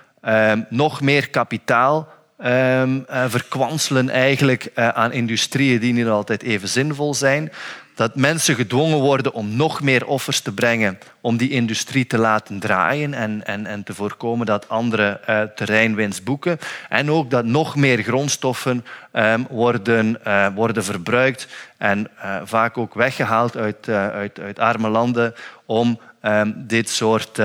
nog 0.68 1.00
meer 1.00 1.28
kapitaal 1.30 2.17
um, 2.44 3.04
uh, 3.10 3.24
verkwanselen 3.28 4.10
eigenlijk 4.10 4.70
uh, 4.74 4.88
aan 4.88 5.12
industrieën 5.12 5.80
die 5.80 5.92
niet 5.92 6.06
altijd 6.06 6.42
even 6.42 6.68
zinvol 6.68 7.14
zijn. 7.14 7.52
Dat 7.94 8.14
mensen 8.14 8.54
gedwongen 8.54 8.98
worden 8.98 9.32
om 9.32 9.56
nog 9.56 9.82
meer 9.82 10.06
offers 10.06 10.40
te 10.40 10.52
brengen 10.52 10.98
om 11.20 11.36
die 11.36 11.50
industrie 11.50 12.06
te 12.06 12.18
laten 12.18 12.58
draaien 12.58 13.14
en, 13.14 13.46
en, 13.46 13.66
en 13.66 13.82
te 13.82 13.94
voorkomen 13.94 14.46
dat 14.46 14.68
andere 14.68 15.20
uh, 15.28 15.42
terreinwinst 15.42 16.24
boeken. 16.24 16.58
En 16.88 17.10
ook 17.10 17.30
dat 17.30 17.44
nog 17.44 17.76
meer 17.76 18.02
grondstoffen 18.02 18.84
um, 19.12 19.46
worden, 19.50 20.20
worden 20.54 20.84
verbruikt 20.84 21.48
en 21.78 22.10
vaak 22.44 22.78
ook 22.78 22.94
weggehaald 22.94 23.56
uit, 23.56 23.88
uit, 23.88 24.40
uit 24.40 24.58
arme 24.58 24.88
landen 24.88 25.34
om 25.66 26.00
um, 26.22 26.54
dit 26.56 26.88
soort 26.88 27.40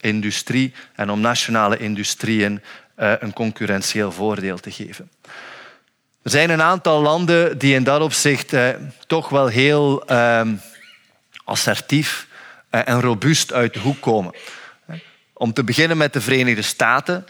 industrie 0.00 0.72
en 0.94 1.10
om 1.10 1.20
nationale 1.20 1.78
industrieën 1.78 2.60
eh, 2.60 2.89
een 3.00 3.32
concurrentieel 3.32 4.12
voordeel 4.12 4.58
te 4.58 4.70
geven. 4.70 5.10
Er 6.22 6.30
zijn 6.30 6.50
een 6.50 6.62
aantal 6.62 7.02
landen 7.02 7.58
die 7.58 7.74
in 7.74 7.84
dat 7.84 8.00
opzicht 8.00 8.52
eh, 8.52 8.68
toch 9.06 9.28
wel 9.28 9.46
heel 9.46 10.06
ehm, 10.06 10.54
assertief 11.44 12.26
eh, 12.70 12.80
en 12.84 13.00
robuust 13.00 13.52
uit 13.52 13.74
de 13.74 13.80
hoek 13.80 14.00
komen. 14.00 14.34
Om 15.32 15.52
te 15.52 15.64
beginnen 15.64 15.96
met 15.96 16.12
de 16.12 16.20
Verenigde 16.20 16.62
Staten, 16.62 17.26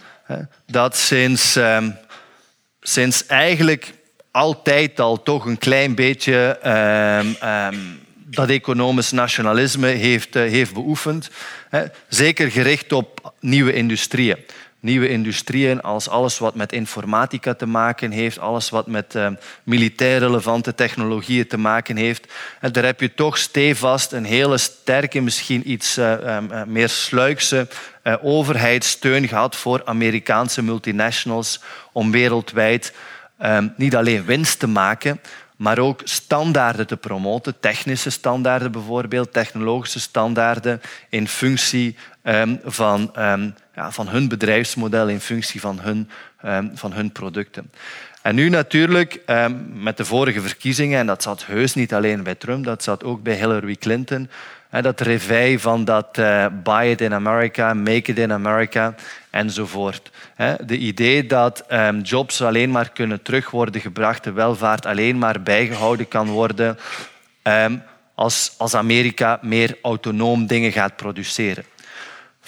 dat 0.66 0.96
sinds, 0.96 1.56
ehm, 1.56 1.90
sinds 2.80 3.26
eigenlijk 3.26 3.92
altijd 4.30 5.00
al 5.00 5.22
toch 5.22 5.44
een 5.44 5.58
klein 5.58 5.94
beetje 5.94 6.58
ehm, 6.62 7.74
dat 8.14 8.48
economisch 8.48 9.10
nationalisme 9.10 9.86
heeft, 9.86 10.34
heeft 10.34 10.74
beoefend. 10.74 11.30
Zeker 12.08 12.50
gericht 12.50 12.92
op 12.92 13.34
nieuwe 13.40 13.72
industrieën 13.72 14.38
nieuwe 14.80 15.08
industrieën 15.08 15.80
als 15.80 16.08
alles 16.08 16.38
wat 16.38 16.54
met 16.54 16.72
informatica 16.72 17.54
te 17.54 17.66
maken 17.66 18.10
heeft, 18.10 18.38
alles 18.38 18.70
wat 18.70 18.86
met 18.86 19.14
uh, 19.14 19.28
militair 19.62 20.18
relevante 20.18 20.74
technologieën 20.74 21.46
te 21.46 21.56
maken 21.56 21.96
heeft. 21.96 22.32
Daar 22.72 22.84
heb 22.84 23.00
je 23.00 23.14
toch 23.14 23.38
stevast 23.38 24.12
een 24.12 24.24
hele 24.24 24.58
sterke, 24.58 25.20
misschien 25.20 25.70
iets 25.70 25.98
uh, 25.98 26.12
uh, 26.22 26.38
meer 26.66 26.88
sluikse 26.88 27.68
overheidssteun 28.22 29.28
gehad 29.28 29.56
voor 29.56 29.82
Amerikaanse 29.84 30.62
multinationals 30.62 31.60
om 31.92 32.10
wereldwijd 32.10 32.94
niet 33.76 33.96
alleen 33.96 34.24
winst 34.24 34.58
te 34.58 34.66
maken, 34.66 35.20
maar 35.56 35.78
ook 35.78 36.00
standaarden 36.04 36.86
te 36.86 36.96
promoten, 36.96 37.60
technische 37.60 38.10
standaarden 38.10 38.72
bijvoorbeeld, 38.72 39.32
technologische 39.32 40.00
standaarden 40.00 40.80
in 41.08 41.28
functie 41.28 41.96
um, 42.22 42.60
van, 42.64 43.12
van 43.88 44.08
hun 44.08 44.28
bedrijfsmodel, 44.28 45.08
in 45.08 45.20
functie 45.20 45.60
van 45.60 45.80
hun, 45.80 46.10
um, 46.44 46.70
van 46.74 46.92
hun 46.92 47.12
producten. 47.12 47.70
En 48.22 48.34
nu 48.34 48.48
natuurlijk 48.48 49.20
met 49.72 49.96
de 49.96 50.04
vorige 50.04 50.40
verkiezingen, 50.40 50.98
en 50.98 51.06
dat 51.06 51.22
zat 51.22 51.46
heus 51.46 51.74
niet 51.74 51.94
alleen 51.94 52.22
bij 52.22 52.34
Trump, 52.34 52.64
dat 52.64 52.82
zat 52.82 53.04
ook 53.04 53.22
bij 53.22 53.34
Hillary 53.34 53.76
Clinton, 53.76 54.30
dat 54.80 55.00
reveil 55.00 55.58
van 55.58 55.84
dat 55.84 56.18
uh, 56.18 56.46
buy 56.62 56.86
it 56.86 57.00
in 57.00 57.14
America, 57.14 57.74
make 57.74 58.10
it 58.10 58.18
in 58.18 58.32
America 58.32 58.94
enzovoort. 59.30 60.10
De 60.66 60.78
idee 60.78 61.26
dat 61.26 61.64
um, 61.72 62.00
jobs 62.00 62.42
alleen 62.42 62.70
maar 62.70 62.90
kunnen 62.90 63.22
terug 63.22 63.50
worden 63.50 63.80
gebracht, 63.80 64.24
de 64.24 64.32
welvaart 64.32 64.86
alleen 64.86 65.18
maar 65.18 65.42
bijgehouden 65.42 66.08
kan 66.08 66.28
worden, 66.28 66.78
als, 68.14 68.54
als 68.56 68.74
Amerika 68.74 69.38
meer 69.42 69.76
autonoom 69.82 70.46
dingen 70.46 70.72
gaat 70.72 70.96
produceren. 70.96 71.64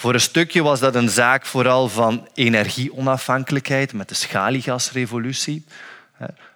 Voor 0.03 0.13
een 0.13 0.19
stukje 0.19 0.63
was 0.63 0.79
dat 0.79 0.95
een 0.95 1.09
zaak 1.09 1.45
vooral 1.45 1.89
van 1.89 2.27
energieonafhankelijkheid 2.33 3.93
met 3.93 4.09
de 4.09 4.15
schaliegasrevolutie. 4.15 5.65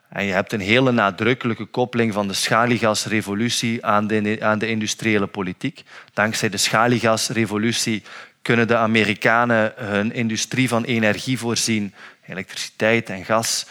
En 0.09 0.25
je 0.25 0.31
hebt 0.31 0.53
een 0.53 0.59
hele 0.59 0.91
nadrukkelijke 0.91 1.65
koppeling 1.65 2.13
van 2.13 2.27
de 2.27 2.33
schaliegasrevolutie 2.33 3.85
aan 3.85 4.07
de, 4.07 4.37
aan 4.39 4.59
de 4.59 4.67
industriële 4.67 5.27
politiek. 5.27 5.83
Dankzij 6.13 6.49
de 6.49 6.57
schaliegasrevolutie 6.57 8.03
kunnen 8.41 8.67
de 8.67 8.75
Amerikanen 8.75 9.73
hun 9.75 10.13
industrie 10.13 10.67
van 10.67 10.83
energie 10.83 11.39
voorzien, 11.39 11.93
elektriciteit 12.25 13.09
en 13.09 13.25
gas, 13.25 13.65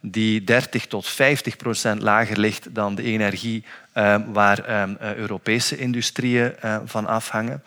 die 0.00 0.44
30 0.44 0.86
tot 0.86 1.08
50 1.08 1.56
procent 1.56 2.02
lager 2.02 2.38
ligt 2.38 2.74
dan 2.74 2.94
de 2.94 3.02
energie 3.02 3.64
ehm, 3.92 4.22
waar 4.32 4.58
ehm, 4.64 4.94
Europese 5.16 5.76
industrieën 5.76 6.56
ehm, 6.60 6.86
van 6.86 7.06
afhangen. 7.06 7.62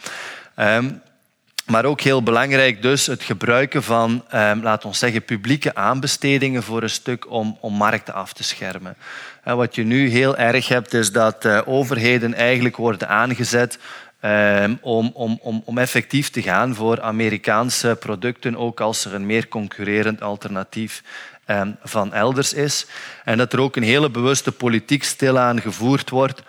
Maar 1.66 1.86
ook 1.86 2.02
heel 2.02 2.24
belangrijk 2.24 2.82
dus 2.82 3.06
het 3.06 3.24
gebruiken 3.24 3.84
van, 3.84 4.24
eh, 4.30 4.52
laten 4.62 4.90
we 4.90 4.96
zeggen, 4.96 5.24
publieke 5.24 5.76
aanbestedingen 5.76 6.64
voor 6.64 6.84
een 6.84 6.90
stuk 6.90 7.32
om, 7.32 7.58
om 7.60 7.74
markten 7.74 8.14
af 8.14 8.34
te 8.34 8.44
schermen. 8.44 8.96
En 9.44 9.58
wat 9.58 9.76
je 9.76 9.84
nu 9.84 10.10
heel 10.10 10.38
erg 10.38 10.68
hebt, 10.68 10.94
is 10.94 11.12
dat 11.12 11.46
uh, 11.46 11.62
overheden 11.66 12.34
eigenlijk 12.34 12.78
worden 12.78 13.08
aangezet 13.10 13.80
eh, 14.24 14.64
om, 14.82 15.12
om, 15.14 15.40
om, 15.42 15.62
om 15.66 15.78
effectief 15.78 16.30
te 16.30 16.42
gaan 16.42 16.76
voor 16.76 17.02
Amerikaanse 17.02 17.98
producten, 18.00 18.56
ook 18.56 18.80
als 18.80 19.06
er 19.06 19.14
een 19.14 19.26
meer 19.26 19.48
concurrerend 19.48 20.22
alternatief 20.22 21.04
eh, 21.46 21.62
van 21.84 22.14
elders 22.14 22.54
is. 22.54 22.86
En 23.24 23.38
dat 23.38 23.54
er 23.54 23.60
ook 23.60 23.76
een 23.76 23.84
hele 23.84 24.10
bewuste 24.10 24.52
politiek 24.52 25.04
stilaan 25.04 25.62
gevoerd 25.62 26.10
wordt 26.10 26.42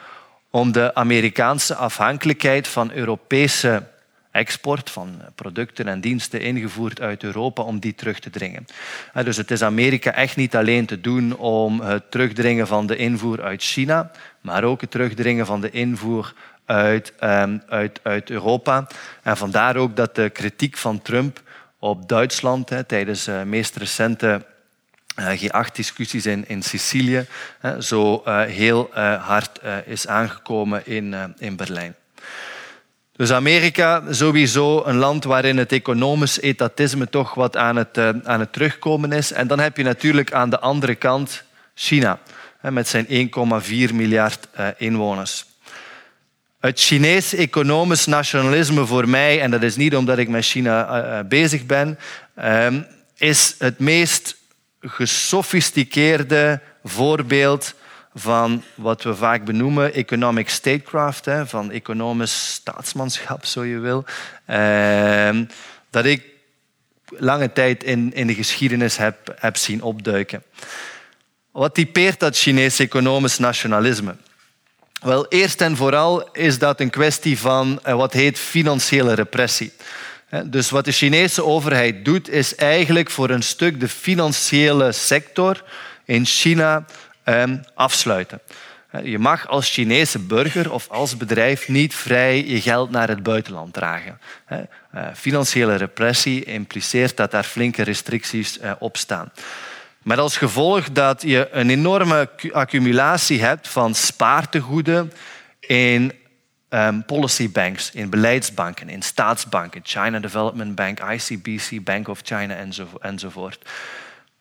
om 0.50 0.72
de 0.72 0.94
Amerikaanse 0.94 1.74
afhankelijkheid 1.74 2.68
van 2.68 2.92
Europese 2.92 3.82
export 4.34 4.90
van 4.90 5.20
producten 5.34 5.88
en 5.88 6.00
diensten 6.00 6.40
ingevoerd 6.40 7.00
uit 7.00 7.22
Europa 7.22 7.62
om 7.62 7.78
die 7.78 7.94
terug 7.94 8.18
te 8.18 8.30
dringen. 8.30 8.66
Dus 9.24 9.36
het 9.36 9.50
is 9.50 9.62
Amerika 9.62 10.12
echt 10.14 10.36
niet 10.36 10.56
alleen 10.56 10.86
te 10.86 11.00
doen 11.00 11.36
om 11.36 11.80
het 11.80 12.10
terugdringen 12.10 12.66
van 12.66 12.86
de 12.86 12.96
invoer 12.96 13.42
uit 13.42 13.62
China, 13.62 14.10
maar 14.40 14.64
ook 14.64 14.80
het 14.80 14.90
terugdringen 14.90 15.46
van 15.46 15.60
de 15.60 15.70
invoer 15.70 16.34
uit, 16.64 17.12
um, 17.20 17.62
uit, 17.68 18.00
uit 18.02 18.30
Europa. 18.30 18.86
En 19.22 19.36
vandaar 19.36 19.76
ook 19.76 19.96
dat 19.96 20.14
de 20.14 20.30
kritiek 20.30 20.76
van 20.76 21.02
Trump 21.02 21.42
op 21.78 22.08
Duitsland 22.08 22.68
hè, 22.68 22.84
tijdens 22.84 23.24
de 23.24 23.42
meest 23.46 23.76
recente 23.76 24.46
uh, 25.18 25.42
G8-discussies 25.42 26.26
in, 26.26 26.62
Sicilië 26.62 27.26
hè, 27.58 27.82
zo 27.82 28.22
heel 28.46 28.90
hard 29.20 29.60
is 29.84 30.06
aangekomen 30.06 30.86
in, 30.86 31.34
in 31.38 31.56
Berlijn. 31.56 31.94
Dus 33.16 33.32
Amerika, 33.32 34.02
sowieso 34.10 34.82
een 34.84 34.96
land 34.96 35.24
waarin 35.24 35.56
het 35.56 35.72
economisch 35.72 36.40
etatisme 36.40 37.08
toch 37.08 37.34
wat 37.34 37.56
aan 37.56 37.76
het, 37.76 37.98
uh, 37.98 38.08
aan 38.24 38.40
het 38.40 38.52
terugkomen 38.52 39.12
is. 39.12 39.32
En 39.32 39.46
dan 39.46 39.58
heb 39.58 39.76
je 39.76 39.82
natuurlijk 39.82 40.32
aan 40.32 40.50
de 40.50 40.60
andere 40.60 40.94
kant 40.94 41.42
China, 41.74 42.18
met 42.60 42.88
zijn 42.88 43.06
1,4 43.06 43.94
miljard 43.94 44.48
uh, 44.58 44.66
inwoners. 44.76 45.44
Het 46.60 46.80
Chinees 46.80 47.34
economisch 47.34 48.06
nationalisme 48.06 48.86
voor 48.86 49.08
mij, 49.08 49.40
en 49.40 49.50
dat 49.50 49.62
is 49.62 49.76
niet 49.76 49.96
omdat 49.96 50.18
ik 50.18 50.28
met 50.28 50.44
China 50.44 51.04
uh, 51.18 51.28
bezig 51.28 51.66
ben, 51.66 51.98
is 53.16 53.54
het 53.58 53.78
meest 53.78 54.36
gesofisticeerde 54.80 56.60
voorbeeld 56.84 57.74
van 58.14 58.62
wat 58.74 59.02
we 59.02 59.14
vaak 59.14 59.44
benoemen 59.44 59.94
economic 59.94 60.48
statecraft, 60.48 61.24
hè, 61.24 61.46
van 61.46 61.70
economisch 61.70 62.52
staatsmanschap, 62.52 63.44
zo 63.44 63.64
je 63.64 63.78
wil, 63.78 64.04
eh, 64.44 65.40
dat 65.90 66.04
ik 66.04 66.22
lange 67.08 67.52
tijd 67.52 67.84
in, 67.84 68.12
in 68.12 68.26
de 68.26 68.34
geschiedenis 68.34 68.96
heb, 68.96 69.34
heb 69.38 69.56
zien 69.56 69.82
opduiken. 69.82 70.42
Wat 71.50 71.74
typeert 71.74 72.20
dat 72.20 72.38
Chinese 72.38 72.82
economisch 72.82 73.38
nationalisme? 73.38 74.16
Wel, 75.00 75.28
eerst 75.28 75.60
en 75.60 75.76
vooral 75.76 76.30
is 76.32 76.58
dat 76.58 76.80
een 76.80 76.90
kwestie 76.90 77.38
van 77.38 77.80
eh, 77.82 77.94
wat 77.94 78.12
heet 78.12 78.38
financiële 78.38 79.14
repressie. 79.14 79.72
Dus 80.44 80.70
wat 80.70 80.84
de 80.84 80.92
Chinese 80.92 81.44
overheid 81.44 82.04
doet, 82.04 82.28
is 82.28 82.54
eigenlijk 82.54 83.10
voor 83.10 83.30
een 83.30 83.42
stuk 83.42 83.80
de 83.80 83.88
financiële 83.88 84.92
sector 84.92 85.64
in 86.04 86.24
China 86.24 86.84
Ehm, 86.84 87.03
afsluiten. 87.74 88.40
Je 89.02 89.18
mag 89.18 89.48
als 89.48 89.70
Chinese 89.70 90.18
burger 90.18 90.72
of 90.72 90.88
als 90.88 91.16
bedrijf 91.16 91.68
niet 91.68 91.94
vrij 91.94 92.44
je 92.46 92.60
geld 92.60 92.90
naar 92.90 93.08
het 93.08 93.22
buitenland 93.22 93.72
dragen. 93.72 94.18
Eh, 94.46 94.58
financiële 95.14 95.74
repressie 95.74 96.44
impliceert 96.44 97.16
dat 97.16 97.30
daar 97.30 97.44
flinke 97.44 97.82
restricties 97.82 98.58
eh, 98.58 98.72
op 98.78 98.96
staan. 98.96 99.32
Met 100.02 100.18
als 100.18 100.36
gevolg 100.36 100.92
dat 100.92 101.22
je 101.22 101.48
een 101.50 101.70
enorme 101.70 102.28
accumulatie 102.52 103.42
hebt 103.42 103.68
van 103.68 103.94
spaartegoeden 103.94 105.12
in 105.60 106.12
um, 106.68 107.04
policy 107.04 107.50
banks, 107.50 107.90
in 107.90 108.10
beleidsbanken, 108.10 108.88
in 108.88 109.02
staatsbanken, 109.02 109.80
China 109.82 110.18
Development 110.18 110.74
Bank, 110.74 111.00
ICBC, 111.00 111.84
Bank 111.84 112.08
of 112.08 112.20
China 112.22 112.56
enzovoort. 113.00 113.58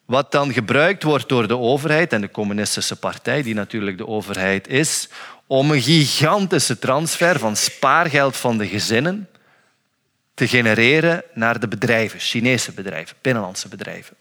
Wat 0.05 0.31
dan 0.31 0.53
gebruikt 0.53 1.03
wordt 1.03 1.29
door 1.29 1.47
de 1.47 1.57
overheid 1.57 2.13
en 2.13 2.21
de 2.21 2.31
communistische 2.31 2.95
partij, 2.95 3.41
die 3.41 3.53
natuurlijk 3.53 3.97
de 3.97 4.07
overheid 4.07 4.67
is, 4.67 5.09
om 5.47 5.71
een 5.71 5.81
gigantische 5.81 6.79
transfer 6.79 7.39
van 7.39 7.55
spaargeld 7.55 8.37
van 8.37 8.57
de 8.57 8.67
gezinnen 8.67 9.27
te 10.33 10.47
genereren 10.47 11.23
naar 11.33 11.59
de 11.59 11.67
bedrijven, 11.67 12.19
Chinese 12.19 12.71
bedrijven, 12.71 13.17
binnenlandse 13.21 13.67
bedrijven. 13.67 14.15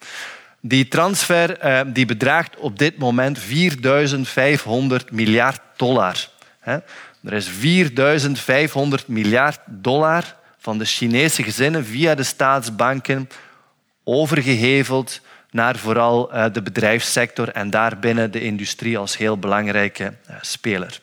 Die 0.61 0.89
transfer 0.89 1.59
eh, 1.59 1.81
die 1.87 2.07
bedraagt 2.07 2.57
op 2.57 2.79
dit 2.79 2.99
moment 2.99 3.39
4500 3.39 5.11
miljard 5.11 5.61
dollar. 5.77 6.29
Er 7.25 7.33
is 7.33 7.49
4500 7.49 9.09
miljard 9.09 9.61
dollar 9.67 10.37
van 10.59 10.79
de 10.79 10.85
Chinese 10.85 11.43
gezinnen 11.43 11.85
via 11.85 12.15
de 12.15 12.23
staatsbanken 12.23 13.29
overgeheveld 14.05 15.21
naar 15.53 15.77
vooral 15.77 16.33
eh, 16.33 16.53
de 16.53 16.63
bedrijfssector 16.63 17.49
en 17.49 17.71
daarbinnen 17.71 18.31
de 18.31 18.41
industrie 18.41 18.99
als 18.99 19.17
heel 19.17 19.39
belangrijke 19.39 20.05
eh, 20.05 20.37
speler. 20.41 21.01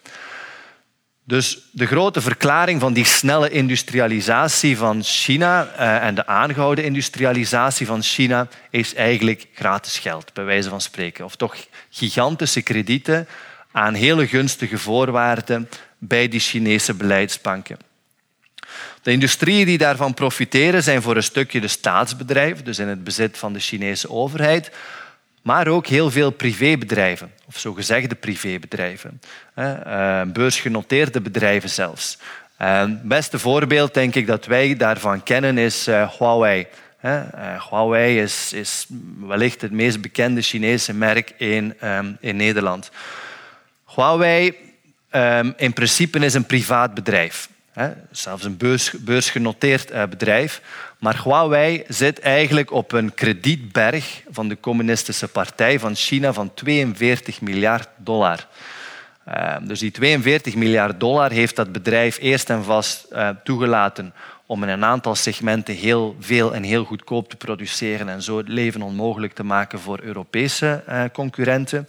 Dus 1.24 1.70
de 1.72 1.86
grote 1.86 2.22
verklaring 2.22 2.80
van 2.80 2.94
die 2.94 3.06
snelle 3.06 3.50
industrialisatie 3.50 4.78
van 4.78 5.04
China 5.04 5.68
eh, 5.78 6.06
en 6.06 6.16
de 6.16 6.28
aangehouden 6.28 6.84
industrialisatie 6.84 7.86
van 7.86 8.02
China 8.02 8.48
is 8.70 8.94
eigenlijk 8.94 9.48
gratis 9.54 10.00
geld, 10.00 10.34
bij 10.34 10.44
wijze 10.44 10.70
van 10.70 10.82
spreken. 10.82 11.26
Of 11.26 11.36
toch 11.36 11.56
gigantische 11.90 12.62
kredieten 12.62 13.28
aan 13.72 13.94
hele 13.94 14.28
gunstige 14.28 14.78
voorwaarden 14.78 15.70
bij 15.98 16.28
die 16.28 16.40
Chinese 16.40 16.94
beleidsbanken. 16.94 17.89
De 19.02 19.12
industrieën 19.12 19.66
die 19.66 19.78
daarvan 19.78 20.14
profiteren 20.14 20.84
zijn 20.84 21.02
voor 21.02 21.16
een 21.16 21.24
stukje 21.24 21.62
de 21.62 21.68
staatsbedrijven, 21.68 22.66
dus 22.66 22.80
in 22.80 22.88
het 22.88 23.04
bezit 23.04 23.38
van 23.38 23.54
de 23.54 23.60
Chinese 23.60 24.10
overheid, 24.10 24.72
maar 25.42 25.68
ook 25.68 25.88
heel 25.88 26.12
veel 26.12 26.32
privébedrijven, 26.32 27.32
of 27.48 27.60
zogezegde 27.60 28.16
privébedrijven, 28.16 29.22
eh, 29.54 30.22
beursgenoteerde 30.22 31.22
bedrijven 31.22 31.70
zelfs. 31.70 32.18
Het 32.58 33.04
beste 33.04 33.40
voorbeeld, 33.40 33.94
denk 33.94 34.16
ik, 34.16 34.28
dat 34.28 34.46
wij 34.46 34.76
daarvan 34.76 35.24
kennen, 35.24 35.58
is 35.58 35.88
eh, 35.88 36.10
Huawei. 36.18 36.68
Uh, 37.06 37.22
Huawei 37.70 38.22
is, 38.22 38.54
is, 38.54 38.86
wellicht 39.20 39.62
het 39.62 39.72
meest 39.72 40.02
bekende 40.02 40.42
Chinese 40.42 40.94
merk 40.94 41.34
in, 41.38 41.76
um, 41.84 42.18
in 42.20 42.36
Nederland. 42.36 42.92
Huawei 43.96 44.54
um, 45.12 45.54
in 45.58 45.74
principe 45.74 46.20
is 46.20 46.34
een 46.34 46.46
privaat 46.46 46.94
bedrijf 46.94 47.49
zelfs 48.12 48.44
een 48.44 48.58
beurs, 48.58 48.92
beursgenoteerd 48.92 49.92
eh, 49.92 50.04
bedrijf. 50.06 50.62
Maar 51.00 51.22
Huawei 51.24 51.84
zit 51.88 52.20
eigenlijk 52.20 52.72
op 52.72 52.92
een 52.92 53.14
kredietberg 53.14 54.24
van 54.30 54.48
de 54.48 54.60
communistische 54.60 55.28
partij 55.28 55.80
van 55.80 55.96
China 55.96 56.34
van 56.34 56.54
42 56.54 57.42
miljard 57.42 57.88
dollar. 57.98 58.48
Ehm, 59.26 59.66
dus 59.66 59.80
die 59.80 59.92
42 59.92 60.56
miljard 60.56 61.00
dollar 61.00 61.32
heeft 61.32 61.56
dat 61.56 61.72
bedrijf 61.72 62.18
eerst 62.20 62.50
en 62.50 62.64
vast 62.64 63.04
eh, 63.04 63.30
toegelaten 63.44 64.14
om 64.46 64.64
in 64.64 64.70
een 64.70 64.86
aantal 64.86 65.16
segmenten 65.16 65.76
heel 65.76 66.16
veel 66.20 66.54
en 66.54 66.64
heel 66.64 66.84
goedkoop 66.84 67.30
te 67.30 67.36
produceren 67.36 68.10
en 68.10 68.22
zo 68.22 68.38
het 68.38 68.48
leven 68.48 68.82
onmogelijk 68.82 69.34
te 69.34 69.44
maken 69.44 69.80
voor 69.80 70.00
Europese 70.02 70.84
eh, 70.86 71.04
concurrenten. 71.14 71.88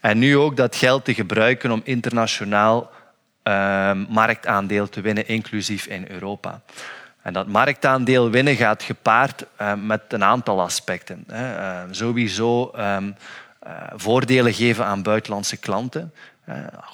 En 0.00 0.18
nu 0.18 0.36
ook 0.36 0.56
dat 0.56 0.76
geld 0.76 1.04
te 1.04 1.14
gebruiken 1.14 1.70
om 1.70 1.80
internationaal 1.84 2.90
marktaandeel 4.08 4.88
te 4.88 5.00
winnen, 5.00 5.28
inclusief 5.28 5.86
in 5.86 6.06
Europa. 6.08 6.60
En 7.22 7.32
dat 7.32 7.46
marktaandeel 7.46 8.30
winnen 8.30 8.56
gaat 8.56 8.82
gepaard 8.82 9.44
uh, 9.60 9.72
met 9.74 10.00
een 10.08 10.24
aantal 10.24 10.60
aspecten. 10.60 11.24
Uh, 11.30 11.80
sowieso 11.90 12.72
um, 12.78 13.16
voordelen 13.94 14.54
geven 14.54 14.84
aan 14.84 15.02
buitenlandse 15.02 15.56
klanten. 15.56 16.12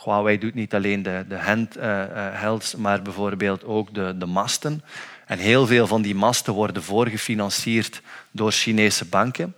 Huawei 0.05 0.38
doet 0.38 0.55
niet 0.55 0.74
alleen 0.74 1.03
de, 1.03 1.24
de 1.28 1.38
handhelds, 1.38 2.74
maar 2.74 3.03
bijvoorbeeld 3.03 3.64
ook 3.64 3.94
de, 3.94 4.14
de 4.18 4.26
masten. 4.26 4.82
En 5.26 5.38
heel 5.38 5.66
veel 5.66 5.86
van 5.86 6.03
die 6.03 6.14
masten 6.14 6.53
worden 6.53 6.82
voorgefinancierd 6.82 8.03
door 8.30 8.53
Chinese 8.53 9.05
banken. 9.05 9.57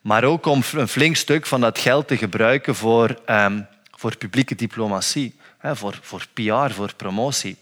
Maar 0.00 0.24
ook 0.24 0.46
om 0.46 0.62
een 0.72 0.88
flink 0.88 1.16
stuk 1.16 1.46
van 1.46 1.60
dat 1.60 1.78
geld 1.78 2.08
te 2.08 2.16
gebruiken 2.16 2.74
voor, 2.74 3.18
ehm, 3.24 3.60
voor 3.90 4.16
publieke 4.16 4.54
diplomatie, 4.54 5.34
voor, 5.72 5.98
voor 6.02 6.26
PR, 6.32 6.70
voor 6.70 6.94
promotie. 6.96 7.56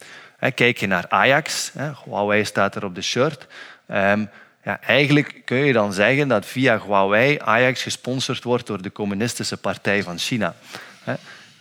Kijk 0.54 0.78
je 0.78 0.86
naar 0.86 1.04
Ajax, 1.08 1.72
Huawei 2.04 2.44
staat 2.44 2.74
er 2.74 2.84
op 2.84 2.94
de 2.94 3.02
shirt. 3.02 3.46
Um, 3.88 4.30
ja, 4.64 4.80
eigenlijk 4.86 5.42
kun 5.44 5.56
je 5.56 5.72
dan 5.72 5.92
zeggen 5.92 6.28
dat 6.28 6.46
via 6.46 6.80
Huawei 6.84 7.38
Ajax 7.44 7.82
gesponsord 7.82 8.44
wordt 8.44 8.66
door 8.66 8.82
de 8.82 8.92
Communistische 8.92 9.56
Partij 9.56 10.02
van 10.02 10.18
China. 10.18 10.54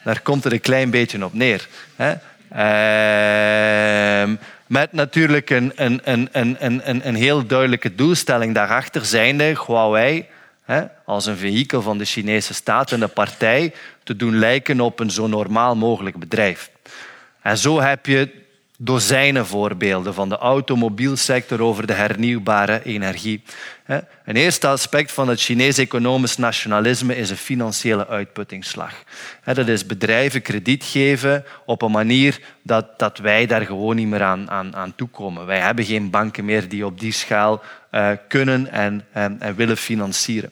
Daar 0.03 0.21
komt 0.21 0.43
het 0.43 0.53
een 0.53 0.61
klein 0.61 0.89
beetje 0.89 1.25
op 1.25 1.33
neer. 1.33 1.67
Ehm, 2.49 4.35
met 4.67 4.91
natuurlijk 4.91 5.49
een, 5.49 5.71
een, 5.75 6.01
een, 6.03 6.29
een, 6.59 7.07
een 7.07 7.15
heel 7.15 7.45
duidelijke 7.45 7.95
doelstelling 7.95 8.53
daarachter, 8.53 9.05
zijnde 9.05 9.63
Huawei 9.65 10.25
als 11.05 11.25
een 11.25 11.37
vehikel 11.37 11.81
van 11.81 11.97
de 11.97 12.05
Chinese 12.05 12.53
staat 12.53 12.91
en 12.91 12.99
de 12.99 13.07
partij 13.07 13.73
te 14.03 14.15
doen 14.15 14.39
lijken 14.39 14.79
op 14.79 14.99
een 14.99 15.11
zo 15.11 15.27
normaal 15.27 15.75
mogelijk 15.75 16.17
bedrijf. 16.17 16.71
En 17.41 17.57
zo 17.57 17.81
heb 17.81 18.05
je 18.05 18.40
dozijnen 18.83 19.45
voorbeelden 19.45 20.13
van 20.13 20.29
de 20.29 20.37
automobielsector 20.37 21.61
over 21.61 21.87
de 21.87 21.93
hernieuwbare 21.93 22.83
energie. 22.83 23.43
Een 24.25 24.35
eerste 24.35 24.67
aspect 24.67 25.11
van 25.11 25.27
het 25.27 25.41
Chinese 25.41 25.81
economisch 25.81 26.37
nationalisme 26.37 27.15
is 27.15 27.29
een 27.29 27.37
financiële 27.37 28.07
uitputtingsslag. 28.07 28.93
Dat 29.43 29.67
is 29.67 29.85
bedrijven 29.85 30.41
krediet 30.41 30.83
geven 30.83 31.45
op 31.65 31.81
een 31.81 31.91
manier 31.91 32.39
dat, 32.63 32.99
dat 32.99 33.17
wij 33.17 33.45
daar 33.45 33.65
gewoon 33.65 33.95
niet 33.95 34.07
meer 34.07 34.23
aan, 34.23 34.49
aan, 34.49 34.75
aan 34.75 34.95
toekomen. 34.95 35.45
Wij 35.45 35.59
hebben 35.59 35.85
geen 35.85 36.09
banken 36.09 36.45
meer 36.45 36.69
die 36.69 36.85
op 36.85 36.99
die 36.99 37.11
schaal 37.11 37.61
uh, 37.91 38.11
kunnen 38.27 38.71
en, 38.71 39.05
en, 39.11 39.41
en 39.41 39.55
willen 39.55 39.77
financieren. 39.77 40.51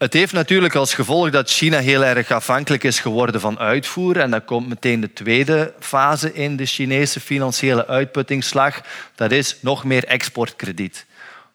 Het 0.00 0.12
heeft 0.12 0.32
natuurlijk 0.32 0.74
als 0.74 0.94
gevolg 0.94 1.30
dat 1.30 1.50
China 1.50 1.78
heel 1.78 2.04
erg 2.04 2.30
afhankelijk 2.30 2.84
is 2.84 2.98
geworden 2.98 3.40
van 3.40 3.58
uitvoer. 3.58 4.16
En 4.16 4.30
dan 4.30 4.44
komt 4.44 4.68
meteen 4.68 5.00
de 5.00 5.12
tweede 5.12 5.74
fase 5.78 6.32
in 6.34 6.56
de 6.56 6.66
Chinese 6.66 7.20
financiële 7.20 7.86
uitputtingsslag. 7.86 8.80
Dat 9.14 9.30
is 9.30 9.56
nog 9.60 9.84
meer 9.84 10.04
exportkrediet. 10.04 11.06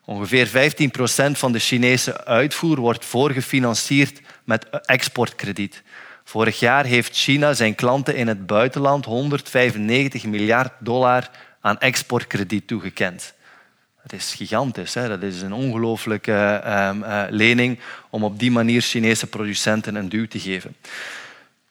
Ongeveer 0.04 0.48
15 0.48 0.92
procent 0.92 1.38
van 1.38 1.52
de 1.52 1.60
Chinese 1.60 2.26
uitvoer 2.26 2.80
wordt 2.80 3.06
voorgefinancierd 3.06 4.22
met 4.44 4.70
exportkrediet. 4.70 5.84
Vorig 6.24 6.60
jaar 6.60 6.86
heeft 6.86 7.16
China 7.16 7.54
zijn 7.54 7.76
klanten 7.76 8.16
in 8.16 8.28
het 8.28 8.46
buitenland 8.46 9.06
195 9.06 10.26
miljard 10.26 10.72
dollar 10.80 11.30
aan 11.62 11.80
exportkrediet 11.80 12.68
toegekend. 12.68 13.35
Dat 14.08 14.20
is 14.20 14.34
gigantisch. 14.34 14.94
Hè? 14.94 15.08
Dat 15.08 15.22
is 15.22 15.42
een 15.42 15.54
ongelooflijke 15.54 16.62
um, 16.68 17.04
uh, 17.04 17.24
lening 17.30 17.80
om 18.10 18.24
op 18.24 18.40
die 18.40 18.52
manier 18.52 18.82
Chinese 18.82 19.28
producenten 19.28 19.96
een 19.96 20.10
duw 20.10 20.28
te 20.28 20.40
geven. 20.40 20.76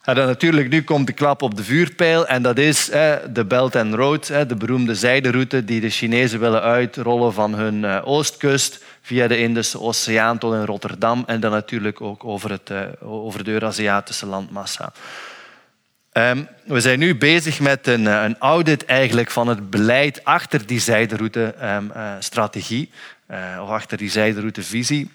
En 0.03 0.15
dan 0.15 0.27
natuurlijk, 0.27 0.69
nu 0.69 0.83
komt 0.83 1.07
de 1.07 1.13
klap 1.13 1.43
op 1.43 1.57
de 1.57 1.65
vuurpijl 1.65 2.27
en 2.27 2.43
dat 2.43 2.59
is 2.59 2.85
de 3.33 3.45
Belt 3.49 3.77
and 3.77 3.95
Road, 3.95 4.27
de 4.27 4.57
beroemde 4.59 4.95
zijderoute 4.95 5.65
die 5.65 5.81
de 5.81 5.91
Chinezen 5.91 6.41
willen 6.41 6.63
uitrollen 6.63 7.33
van 7.33 7.55
hun 7.55 7.83
uh, 7.83 8.01
oostkust 8.05 8.85
via 9.03 9.27
de 9.27 9.39
Indische 9.39 9.81
Oceaan 9.81 10.39
tot 10.39 10.55
in 10.55 10.65
Rotterdam 10.65 11.25
en 11.27 11.41
dan 11.41 11.51
natuurlijk 11.51 12.01
ook 12.01 12.25
over, 12.25 12.51
het, 12.51 12.71
uh, 12.71 12.83
over 13.01 13.45
de 13.45 13.51
Eurasiatische 13.51 14.27
landmassa. 14.27 14.93
Um, 16.17 16.49
we 16.65 16.81
zijn 16.81 16.99
nu 16.99 17.17
bezig 17.17 17.61
met 17.61 17.87
een, 17.87 18.07
eh, 18.07 18.23
een, 18.23 18.39
audit 18.39 18.85
eigenlijk 18.85 19.31
van 19.31 19.49
het 19.49 19.71
beleid 19.71 20.25
achter 20.25 20.67
die 20.67 20.81
zijderoute-strategie 20.81 22.91
um, 23.29 23.37
uh, 23.37 23.55
uh, 23.55 23.63
of 23.63 23.69
achter 23.69 23.99
die 23.99 24.11
zijderoute-visie. 24.11 25.11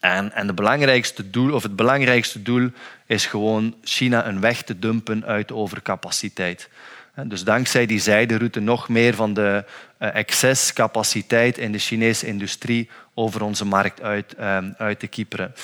En, 0.00 0.32
en 0.32 0.46
de 0.46 0.52
belangrijkste 0.52 1.30
doel, 1.30 1.54
of 1.54 1.62
het 1.62 1.76
belangrijkste 1.76 2.42
doel 2.42 2.70
is 3.06 3.26
gewoon 3.26 3.74
China 3.82 4.26
een 4.26 4.40
weg 4.40 4.62
te 4.62 4.78
dumpen 4.78 5.24
uit 5.24 5.52
overcapaciteit. 5.52 6.68
Dus 7.24 7.44
dankzij 7.44 7.86
die 7.86 8.00
zijderoute 8.00 8.60
nog 8.60 8.88
meer 8.88 9.14
van 9.14 9.34
de 9.34 9.64
excescapaciteit 9.98 11.58
in 11.58 11.72
de 11.72 11.78
Chinese 11.78 12.26
industrie 12.26 12.90
over 13.14 13.42
onze 13.42 13.64
markt 13.64 14.02
uit, 14.02 14.34
um, 14.40 14.74
uit 14.78 14.98
te 14.98 15.06
kieperen. 15.06 15.54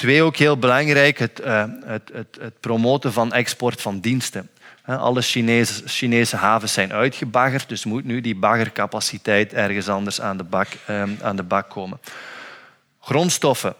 Twee, 0.00 0.22
ook 0.22 0.36
heel 0.36 0.58
belangrijk, 0.58 1.18
het, 1.18 1.40
uh, 1.44 1.64
het, 1.84 2.10
het, 2.12 2.38
het, 2.40 2.60
promoten 2.60 3.12
van 3.12 3.32
export 3.32 3.80
van 3.80 4.00
diensten. 4.00 4.50
Alle 4.84 5.22
Chinese, 5.22 5.82
Chinese 5.86 6.36
havens 6.36 6.72
zijn 6.72 6.92
uitgebaggerd, 6.92 7.68
dus 7.68 7.84
moet 7.84 8.04
nu 8.04 8.20
die 8.20 8.36
baggercapaciteit 8.36 9.52
ergens 9.52 9.88
anders 9.88 10.20
aan 10.20 10.36
de 10.36 10.44
bak, 10.44 10.68
um, 10.90 11.18
aan 11.22 11.36
de 11.36 11.42
bak 11.42 11.70
komen. 11.70 12.00
Grondstoffen. 13.00 13.74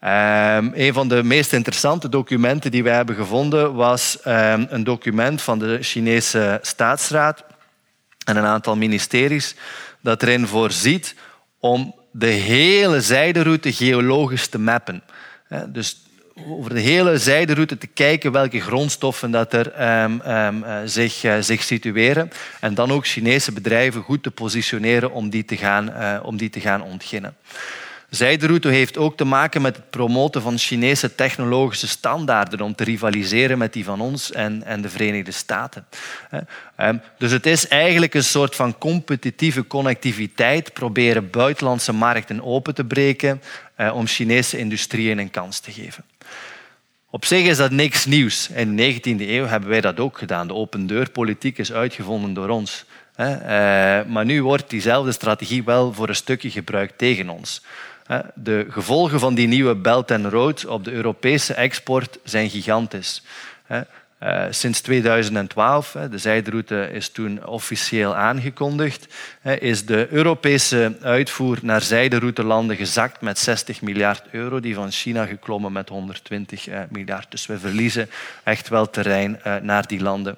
Um, 0.00 0.72
een 0.74 0.92
van 0.92 1.08
de 1.08 1.22
meest 1.22 1.52
interessante 1.52 2.08
documenten 2.08 2.70
die 2.70 2.82
wij 2.82 2.94
hebben 2.94 3.14
gevonden 3.14 3.74
was 3.74 4.18
um, 4.26 4.66
een 4.68 4.84
document 4.84 5.42
van 5.42 5.58
de 5.58 5.78
Chinese 5.80 6.58
staatsraad 6.62 7.44
en 8.24 8.36
een 8.36 8.44
aantal 8.44 8.76
ministeries 8.76 9.54
dat 10.00 10.22
erin 10.22 10.46
voorziet 10.46 11.14
om 11.58 11.94
de 12.12 12.26
hele 12.26 13.00
zijderoute 13.00 13.72
geologisch 13.72 14.48
te 14.48 14.58
mappen. 14.58 15.02
Dus 15.68 15.96
over 16.48 16.74
de 16.74 16.80
hele 16.80 17.18
zijderoute 17.18 17.78
te 17.78 17.86
kijken 17.86 18.32
welke 18.32 18.60
grondstoffen 18.60 19.30
dat 19.30 19.52
er 19.52 20.02
um, 20.02 20.20
um, 20.26 20.64
zich, 20.88 21.24
uh, 21.24 21.34
zich 21.40 21.62
situeren. 21.62 22.30
En 22.60 22.74
dan 22.74 22.92
ook 22.92 23.06
Chinese 23.06 23.52
bedrijven 23.52 24.02
goed 24.02 24.22
te 24.22 24.30
positioneren 24.30 25.12
om 25.12 25.30
die 25.30 25.44
te 25.44 25.56
gaan, 25.56 25.88
uh, 25.88 26.20
om 26.22 26.36
die 26.36 26.50
te 26.50 26.60
gaan 26.60 26.82
ontginnen. 26.82 27.36
Zijderoute 28.10 28.68
heeft 28.68 28.96
ook 28.96 29.16
te 29.16 29.24
maken 29.24 29.62
met 29.62 29.76
het 29.76 29.90
promoten 29.90 30.42
van 30.42 30.58
Chinese 30.58 31.14
technologische 31.14 31.88
standaarden 31.88 32.60
om 32.60 32.74
te 32.74 32.84
rivaliseren 32.84 33.58
met 33.58 33.72
die 33.72 33.84
van 33.84 34.00
ons 34.00 34.32
en, 34.32 34.62
en 34.64 34.82
de 34.82 34.88
Verenigde 34.88 35.30
Staten. 35.30 35.86
Ehm, 36.76 36.96
dus 37.18 37.30
het 37.30 37.46
is 37.46 37.68
eigenlijk 37.68 38.14
een 38.14 38.24
soort 38.24 38.56
van 38.56 38.78
competitieve 38.78 39.66
connectiviteit, 39.66 40.72
proberen 40.72 41.30
buitenlandse 41.30 41.92
markten 41.92 42.44
open 42.44 42.74
te 42.74 42.84
breken 42.84 43.42
eh, 43.69 43.69
om 43.88 44.06
Chinese 44.06 44.58
industrieën 44.58 45.18
een 45.18 45.30
kans 45.30 45.58
te 45.58 45.72
geven. 45.72 46.04
Op 47.10 47.24
zich 47.24 47.46
is 47.46 47.56
dat 47.56 47.70
niks 47.70 48.06
nieuws. 48.06 48.48
In 48.50 48.76
de 48.76 48.94
19e 48.94 49.28
eeuw 49.28 49.46
hebben 49.46 49.68
wij 49.68 49.80
dat 49.80 50.00
ook 50.00 50.18
gedaan. 50.18 50.46
De 50.46 50.54
open 50.54 50.86
deurpolitiek 50.86 51.58
is 51.58 51.72
uitgevonden 51.72 52.34
door 52.34 52.48
ons. 52.48 52.84
Eh, 53.14 53.26
maar 54.06 54.24
nu 54.24 54.42
wordt 54.42 54.70
diezelfde 54.70 55.12
strategie 55.12 55.64
wel 55.64 55.92
voor 55.92 56.08
een 56.08 56.14
stukje 56.14 56.50
gebruikt 56.50 56.98
tegen 56.98 57.28
ons. 57.28 57.62
De 58.34 58.66
gevolgen 58.68 59.20
van 59.20 59.34
die 59.34 59.46
nieuwe 59.46 59.74
Belt 59.74 60.10
and 60.10 60.26
Road 60.26 60.66
op 60.66 60.84
de 60.84 60.90
Europese 60.90 61.54
export 61.54 62.18
zijn 62.24 62.50
gigantisch. 62.50 63.22
Uh, 64.22 64.44
sinds 64.50 64.80
2012, 64.80 65.96
de 66.10 66.18
zijderoute 66.18 66.90
is 66.92 67.08
toen 67.08 67.46
officieel 67.46 68.14
aangekondigd, 68.14 69.14
is 69.58 69.86
de 69.86 70.06
Europese 70.10 70.96
uitvoer 71.02 71.58
naar 71.62 71.82
zijderoutelanden 71.82 72.76
gezakt 72.76 73.20
met 73.20 73.38
60 73.38 73.82
miljard 73.82 74.22
euro, 74.30 74.60
die 74.60 74.74
van 74.74 74.90
China 74.90 75.26
geklommen 75.26 75.72
met 75.72 75.88
120 75.88 76.68
uh, 76.68 76.80
miljard. 76.88 77.30
Dus 77.30 77.46
we 77.46 77.58
verliezen 77.58 78.10
echt 78.42 78.68
wel 78.68 78.90
terrein 78.90 79.40
uh, 79.46 79.56
naar 79.56 79.86
die 79.86 80.00
landen. 80.02 80.36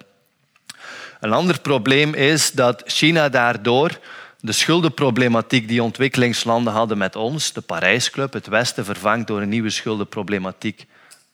Een 1.20 1.32
ander 1.32 1.60
probleem 1.60 2.14
is 2.14 2.52
dat 2.52 2.82
China 2.86 3.28
daardoor 3.28 3.98
de 4.40 4.52
schuldenproblematiek 4.52 5.68
die 5.68 5.82
ontwikkelingslanden 5.82 6.72
hadden 6.72 6.98
met 6.98 7.16
ons, 7.16 7.52
de 7.52 7.60
Parijsclub, 7.60 8.32
het 8.32 8.46
Westen, 8.46 8.84
vervangt 8.84 9.26
door 9.26 9.40
een 9.40 9.48
nieuwe 9.48 9.70
schuldenproblematiek 9.70 10.86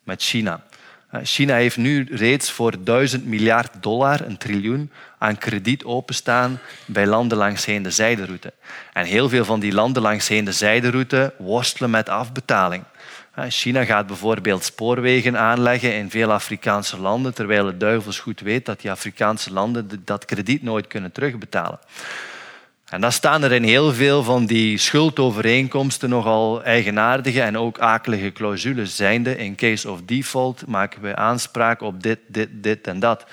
met 0.02 0.22
China. 0.22 0.62
Eh, 1.08 1.20
China 1.22 1.54
heeft 1.54 1.76
nu 1.76 2.06
reeds 2.10 2.50
voor 2.50 2.84
duizend 2.84 3.26
miljard 3.26 3.82
dollar, 3.82 4.20
een 4.20 4.36
triljoen, 4.36 4.90
aan 5.18 5.38
krediet 5.38 5.84
openstaan 5.84 6.60
bij 6.86 7.06
landen 7.06 7.38
langs 7.38 7.64
de 7.64 7.90
zijderoute. 7.90 8.52
En 8.92 9.04
heel 9.04 9.28
veel 9.28 9.44
van 9.44 9.60
die 9.60 9.72
landen 9.72 10.02
langs 10.02 10.26
de 10.26 10.52
zijderoute 10.52 11.34
worstelen 11.38 11.90
met 11.90 12.08
afbetaling. 12.08 12.84
Eh, 13.34 13.44
China 13.48 13.84
gaat 13.84 14.06
bijvoorbeeld 14.06 14.64
spoorwegen 14.64 15.38
aanleggen 15.38 15.94
in 15.94 16.10
veel 16.10 16.32
Afrikaanse 16.32 17.00
landen, 17.00 17.34
terwijl 17.34 17.66
het 17.66 17.80
duivels 17.80 18.18
goed 18.18 18.40
weet 18.40 18.66
dat 18.66 18.80
die 18.80 18.90
Afrikaanse 18.90 19.52
landen 19.52 20.02
dat 20.04 20.24
krediet 20.24 20.62
nooit 20.62 20.86
kunnen 20.86 21.12
terugbetalen. 21.12 21.78
En 22.90 23.00
dan 23.00 23.12
staan 23.12 23.42
er 23.42 23.52
in 23.52 23.62
heel 23.62 23.92
veel 23.92 24.22
van 24.22 24.46
die 24.46 24.78
schuldovereenkomsten 24.78 26.08
nogal 26.08 26.62
eigenaardige 26.62 27.42
en 27.42 27.58
ook 27.58 27.78
akelige 27.78 28.32
clausules 28.32 28.96
zijnde. 28.96 29.36
In 29.36 29.54
case 29.54 29.90
of 29.90 30.02
default 30.02 30.66
maken 30.66 31.02
we 31.02 31.16
aanspraak 31.16 31.80
op 31.80 32.02
dit, 32.02 32.18
dit, 32.26 32.48
dit 32.52 32.86
en 32.86 33.00
dat. 33.00 33.26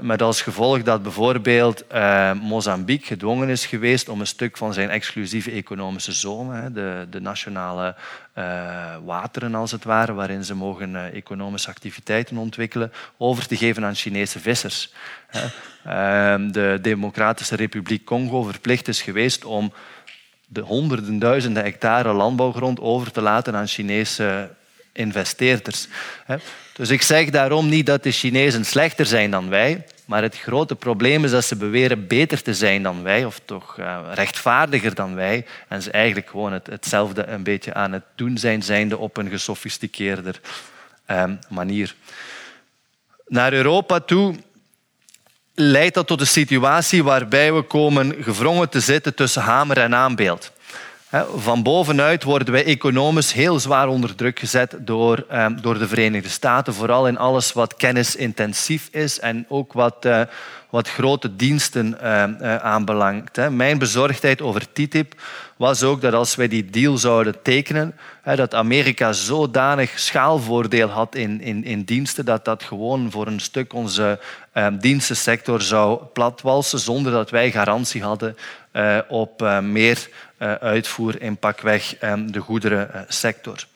Met 0.00 0.22
als 0.22 0.42
gevolg 0.42 0.82
dat 0.82 1.02
bijvoorbeeld 1.02 1.86
eh, 1.86 2.32
Mozambique 2.32 3.06
gedwongen 3.06 3.48
is 3.48 3.66
geweest 3.66 4.08
om 4.08 4.20
een 4.20 4.26
stuk 4.26 4.56
van 4.56 4.74
zijn 4.74 4.90
exclusieve 4.90 5.50
economische 5.50 6.12
zone, 6.12 6.72
de, 6.72 7.06
de 7.10 7.20
nationale 7.20 7.94
uh, 8.38 8.96
wateren 9.04 9.54
als 9.54 9.70
het 9.70 9.84
ware, 9.84 10.12
waarin 10.12 10.44
ze 10.44 10.54
mogen 10.54 10.90
uh, 10.90 11.14
economische 11.14 11.68
activiteiten 11.68 12.36
ontwikkelen, 12.36 12.92
over 13.16 13.46
te 13.46 13.56
geven 13.56 13.84
aan 13.84 13.94
Chinese 13.94 14.40
vissers. 14.40 14.92
Ehm, 15.84 16.50
de 16.50 16.78
Democratische 16.82 17.56
Republiek 17.56 18.04
Congo 18.04 18.42
verplicht 18.42 18.88
is 18.88 19.02
geweest 19.02 19.44
om 19.44 19.72
de 20.46 20.60
honderden 20.60 21.18
duizenden 21.18 21.62
hectare 21.62 22.12
landbouwgrond 22.12 22.80
over 22.80 23.12
te 23.12 23.20
laten 23.20 23.54
aan 23.54 23.66
Chinese 23.66 24.50
investeerders. 24.92 25.88
Dus 26.78 26.90
ik 26.90 27.02
zeg 27.02 27.30
daarom 27.30 27.68
niet 27.68 27.86
dat 27.86 28.02
de 28.02 28.10
Chinezen 28.10 28.64
slechter 28.64 29.06
zijn 29.06 29.30
dan 29.30 29.48
wij, 29.48 29.84
maar 30.04 30.22
het 30.22 30.38
grote 30.38 30.74
probleem 30.74 31.24
is 31.24 31.30
dat 31.30 31.44
ze 31.44 31.56
beweren 31.56 32.06
beter 32.06 32.42
te 32.42 32.54
zijn 32.54 32.82
dan 32.82 33.02
wij, 33.02 33.24
of 33.24 33.40
toch 33.44 33.76
uh, 33.78 34.00
rechtvaardiger 34.14 34.94
dan 34.94 35.14
wij, 35.14 35.46
en 35.68 35.82
ze 35.82 35.90
eigenlijk 35.90 36.28
gewoon 36.28 36.52
het, 36.52 36.66
hetzelfde 36.66 37.26
een 37.26 37.42
beetje 37.42 37.74
aan 37.74 37.92
het 37.92 38.02
doen 38.14 38.38
zijn, 38.38 38.62
zijnde 38.62 38.98
op 38.98 39.16
een 39.16 39.28
gesofisticeerder 39.28 40.40
uh, 41.10 41.24
manier. 41.48 41.94
Naar 43.26 43.52
Europa 43.52 44.00
toe 44.00 44.34
leidt 45.54 45.94
dat 45.94 46.06
tot 46.06 46.20
een 46.20 46.26
situatie 46.26 47.04
waarbij 47.04 47.52
we 47.52 47.62
komen 47.62 48.14
gevrongen 48.20 48.68
te 48.68 48.80
zitten 48.80 49.14
tussen 49.14 49.42
hamer 49.42 49.78
en 49.78 49.94
aanbeeld. 49.94 50.52
Van 51.36 51.62
bovenuit 51.62 52.22
worden 52.22 52.52
wij 52.52 52.64
economisch 52.64 53.32
heel 53.32 53.58
zwaar 53.58 53.88
onder 53.88 54.14
druk 54.14 54.38
gezet 54.38 54.76
door, 54.80 55.24
ehm, 55.28 55.56
door 55.60 55.78
de 55.78 55.88
Verenigde 55.88 56.28
Staten, 56.28 56.74
vooral 56.74 57.08
in 57.08 57.18
alles 57.18 57.52
wat 57.52 57.76
kennisintensief 57.76 58.88
is 58.92 59.20
en 59.20 59.46
ook 59.48 59.72
wat, 59.72 60.04
uh, 60.06 60.20
wat 60.70 60.88
grote 60.88 61.36
diensten 61.36 61.98
uh, 62.02 62.56
aanbelangt. 62.56 63.36
Hè. 63.36 63.50
Mijn 63.50 63.78
bezorgdheid 63.78 64.42
over 64.42 64.72
TTIP 64.72 65.14
was 65.56 65.82
ook 65.82 66.00
dat 66.00 66.12
als 66.12 66.34
wij 66.34 66.48
die 66.48 66.70
deal 66.70 66.98
zouden 66.98 67.42
tekenen, 67.42 67.94
dat 68.24 68.54
Amerika 68.54 69.12
zodanig 69.12 69.98
schaalvoordeel 69.98 70.88
had 70.88 71.14
in, 71.14 71.40
in, 71.40 71.64
in 71.64 71.82
diensten 71.82 72.24
dat 72.24 72.44
dat 72.44 72.62
gewoon 72.62 73.10
voor 73.10 73.26
een 73.26 73.40
stuk 73.40 73.72
onze 73.72 74.18
ehm, 74.52 74.78
dienstensector 74.78 75.62
zou 75.62 76.02
platwalsen 76.12 76.78
zonder 76.78 77.12
dat 77.12 77.30
wij 77.30 77.50
garantie 77.50 78.02
hadden 78.02 78.36
uh, 78.72 78.98
op 79.08 79.60
meer 79.62 80.08
uitvoer 80.60 81.22
in 81.22 81.36
pakweg 81.36 81.98
de 82.26 82.40
goederensector 82.40 83.66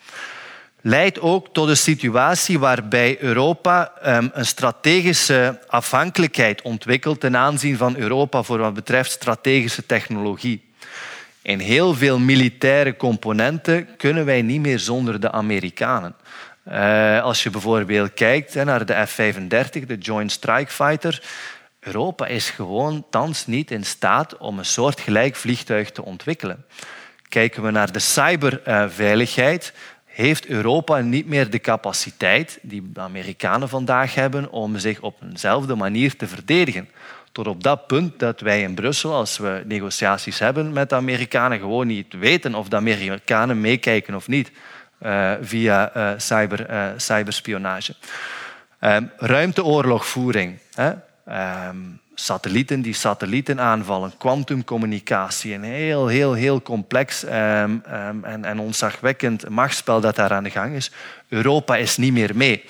leidt 0.82 1.20
ook 1.20 1.48
tot 1.52 1.68
een 1.68 1.76
situatie 1.76 2.58
waarbij 2.58 3.16
Europa 3.20 3.92
um, 4.06 4.30
een 4.32 4.46
strategische 4.46 5.58
afhankelijkheid 5.68 6.62
ontwikkelt 6.62 7.20
ten 7.20 7.36
aanzien 7.36 7.76
van 7.76 7.96
Europa 7.96 8.42
voor 8.42 8.58
wat 8.58 8.74
betreft 8.74 9.10
strategische 9.10 9.86
technologie. 9.86 10.70
In 11.42 11.58
heel 11.58 11.94
veel 11.94 12.18
militaire 12.18 12.96
componenten 12.96 13.96
kunnen 13.96 14.24
wij 14.24 14.42
niet 14.42 14.60
meer 14.60 14.78
zonder 14.78 15.20
de 15.20 15.30
Amerikanen. 15.30 16.14
Uh, 16.68 17.22
als 17.22 17.42
je 17.42 17.50
bijvoorbeeld 17.50 18.14
kijkt 18.14 18.54
naar 18.54 18.86
de 18.86 19.06
F-35, 19.06 19.86
de 19.86 19.98
Joint 19.98 20.32
Strike 20.32 20.72
Fighter, 20.72 21.22
Europa 21.82 22.26
is 22.26 22.50
gewoon 22.50 23.04
thans 23.10 23.46
niet 23.46 23.70
in 23.70 23.84
staat 23.84 24.36
om 24.36 24.58
een 24.58 24.64
soortgelijk 24.64 25.36
vliegtuig 25.36 25.90
te 25.90 26.04
ontwikkelen. 26.04 26.64
Kijken 27.28 27.62
we 27.62 27.70
naar 27.70 27.92
de 27.92 27.98
cyberveiligheid, 27.98 29.72
heeft 30.04 30.46
Europa 30.46 30.98
niet 30.98 31.26
meer 31.26 31.50
de 31.50 31.60
capaciteit 31.60 32.58
die 32.62 32.92
de 32.92 33.00
Amerikanen 33.00 33.68
vandaag 33.68 34.14
hebben 34.14 34.50
om 34.50 34.78
zich 34.78 35.00
op 35.00 35.22
eenzelfde 35.22 35.74
manier 35.74 36.16
te 36.16 36.26
verdedigen. 36.26 36.88
Tot 37.32 37.46
op 37.46 37.62
dat 37.62 37.86
punt 37.86 38.18
dat 38.18 38.40
wij 38.40 38.62
in 38.62 38.74
Brussel, 38.74 39.12
als 39.12 39.38
we 39.38 39.62
negotiaties 39.66 40.38
hebben 40.38 40.72
met 40.72 40.88
de 40.88 40.94
Amerikanen, 40.94 41.58
gewoon 41.58 41.86
niet 41.86 42.12
weten 42.12 42.54
of 42.54 42.68
de 42.68 42.76
Amerikanen 42.76 43.60
meekijken 43.60 44.14
of 44.14 44.28
niet 44.28 44.50
uh, 45.02 45.32
via 45.40 45.96
uh, 45.96 46.10
cyber, 46.16 46.70
uh, 46.70 46.86
cyberspionage. 46.96 47.94
ruimteoorlogvoering. 49.16 50.58
Hè? 50.74 50.92
Ehm, 51.24 51.76
satellieten 52.14 52.82
die 52.82 52.94
satellieten 52.94 53.60
aanvallen, 53.60 54.12
kwantumcommunicatie, 54.18 55.54
een 55.54 55.62
heel, 55.62 56.06
heel, 56.06 56.32
heel 56.32 56.62
complex 56.62 57.24
um, 57.24 57.32
um, 57.32 58.24
en, 58.24 58.44
en 58.44 58.58
onzagwekkend 58.58 59.48
machtsspel 59.48 60.00
dat 60.00 60.16
daar 60.16 60.32
aan 60.32 60.44
de 60.44 60.50
gang 60.50 60.74
is. 60.74 60.90
Europa 61.28 61.76
is 61.76 61.96
niet 61.96 62.12
meer 62.12 62.36
mee. 62.36 62.64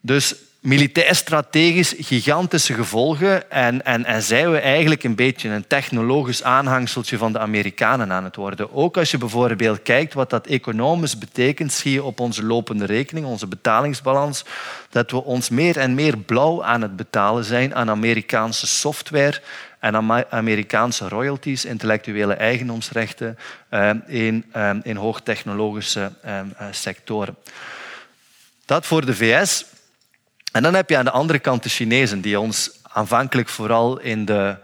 Dus 0.00 0.34
militair-strategisch 0.68 1.94
gigantische 1.98 2.74
gevolgen 2.74 3.50
en, 3.50 3.84
en, 3.84 4.04
en 4.04 4.22
zijn 4.22 4.50
we 4.50 4.58
eigenlijk 4.58 5.04
een 5.04 5.14
beetje 5.14 5.48
een 5.48 5.66
technologisch 5.66 6.42
aanhangseltje 6.42 7.18
van 7.18 7.32
de 7.32 7.38
Amerikanen 7.38 8.12
aan 8.12 8.24
het 8.24 8.36
worden. 8.36 8.74
Ook 8.74 8.96
als 8.96 9.10
je 9.10 9.18
bijvoorbeeld 9.18 9.82
kijkt 9.82 10.14
wat 10.14 10.30
dat 10.30 10.46
economisch 10.46 11.18
betekent, 11.18 11.72
zie 11.72 11.92
je 11.92 12.02
op 12.02 12.20
onze 12.20 12.44
lopende 12.44 12.84
rekening, 12.84 13.26
onze 13.26 13.46
betalingsbalans, 13.46 14.44
dat 14.90 15.10
we 15.10 15.24
ons 15.24 15.48
meer 15.48 15.78
en 15.78 15.94
meer 15.94 16.18
blauw 16.18 16.64
aan 16.64 16.82
het 16.82 16.96
betalen 16.96 17.44
zijn 17.44 17.74
aan 17.74 17.90
Amerikaanse 17.90 18.66
software 18.66 19.40
en 19.78 20.24
Amerikaanse 20.30 21.08
royalties, 21.08 21.64
intellectuele 21.64 22.34
eigendomsrechten 22.34 23.38
eh, 23.68 23.90
in, 24.06 24.44
eh, 24.52 24.70
in 24.82 24.96
hoogtechnologische 24.96 26.12
eh, 26.22 26.40
sectoren. 26.70 27.36
Dat 28.64 28.86
voor 28.86 29.06
de 29.06 29.14
VS. 29.14 29.64
En 30.52 30.62
dan 30.62 30.74
heb 30.74 30.90
je 30.90 30.96
aan 30.96 31.04
de 31.04 31.10
andere 31.10 31.38
kant 31.38 31.62
de 31.62 31.68
Chinezen, 31.68 32.20
die 32.20 32.40
ons 32.40 32.70
aanvankelijk 32.82 33.48
vooral 33.48 33.98
in 34.00 34.24
de, 34.24 34.56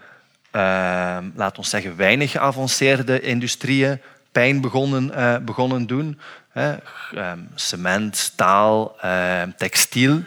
uh, 0.53 1.17
laten 1.35 1.63
we 1.63 1.69
zeggen, 1.69 1.97
weinig 1.97 2.31
geavanceerde 2.31 3.21
industrieën 3.21 4.01
pijn 4.33 4.61
begonnen, 4.61 5.11
uh, 5.15 5.37
begonnen 5.37 5.87
doen. 5.87 6.19
Ehm, 6.53 7.39
cement, 7.55 8.17
staal, 8.17 8.97
uh, 9.05 9.43
textiel. 9.57 10.23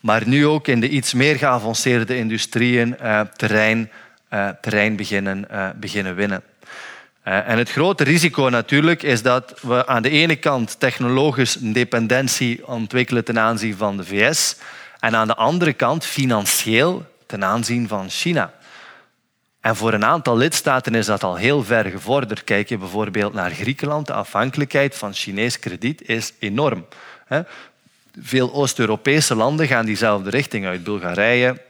Maar 0.00 0.28
nu 0.28 0.46
ook 0.46 0.68
in 0.68 0.80
de 0.80 0.88
iets 0.88 1.14
meer 1.14 1.36
geavanceerde 1.36 2.16
industrieën 2.16 2.96
uh, 3.02 3.20
terrein, 3.20 3.90
terrein 4.60 4.96
beginnen, 4.96 5.46
beginnen 5.76 6.14
winnen. 6.14 6.42
En 7.22 7.58
het 7.58 7.70
grote 7.70 8.04
risico 8.04 8.48
natuurlijk 8.48 9.02
is 9.02 9.22
dat 9.22 9.54
we 9.62 9.86
aan 9.86 10.02
de 10.02 10.10
ene 10.10 10.36
kant 10.36 10.80
technologisch 10.80 11.56
een 11.56 11.72
dependentie 11.72 12.66
ontwikkelen 12.66 13.24
ten 13.24 13.38
aanzien 13.38 13.76
van 13.76 13.96
de 13.96 14.04
VS 14.04 14.56
en 15.00 15.16
aan 15.16 15.26
de 15.26 15.34
andere 15.34 15.72
kant 15.72 16.04
financieel 16.04 17.06
ten 17.26 17.44
aanzien 17.44 17.88
van 17.88 18.10
China. 18.10 18.52
En 19.60 19.76
voor 19.76 19.92
een 19.92 20.04
aantal 20.04 20.36
lidstaten 20.36 20.94
is 20.94 21.06
dat 21.06 21.22
al 21.22 21.36
heel 21.36 21.64
ver 21.64 21.84
gevorderd. 21.84 22.44
Kijk 22.44 22.68
je 22.68 22.78
bijvoorbeeld 22.78 23.32
naar 23.32 23.50
Griekenland, 23.50 24.06
de 24.06 24.12
afhankelijkheid 24.12 24.96
van 24.96 25.14
Chinees 25.14 25.58
krediet 25.58 26.08
is 26.08 26.32
enorm. 26.38 26.86
Veel 28.20 28.52
Oost-Europese 28.52 29.34
landen 29.34 29.66
gaan 29.66 29.84
diezelfde 29.84 30.30
richting 30.30 30.66
uit. 30.66 30.84
Bulgarije, 30.84 31.60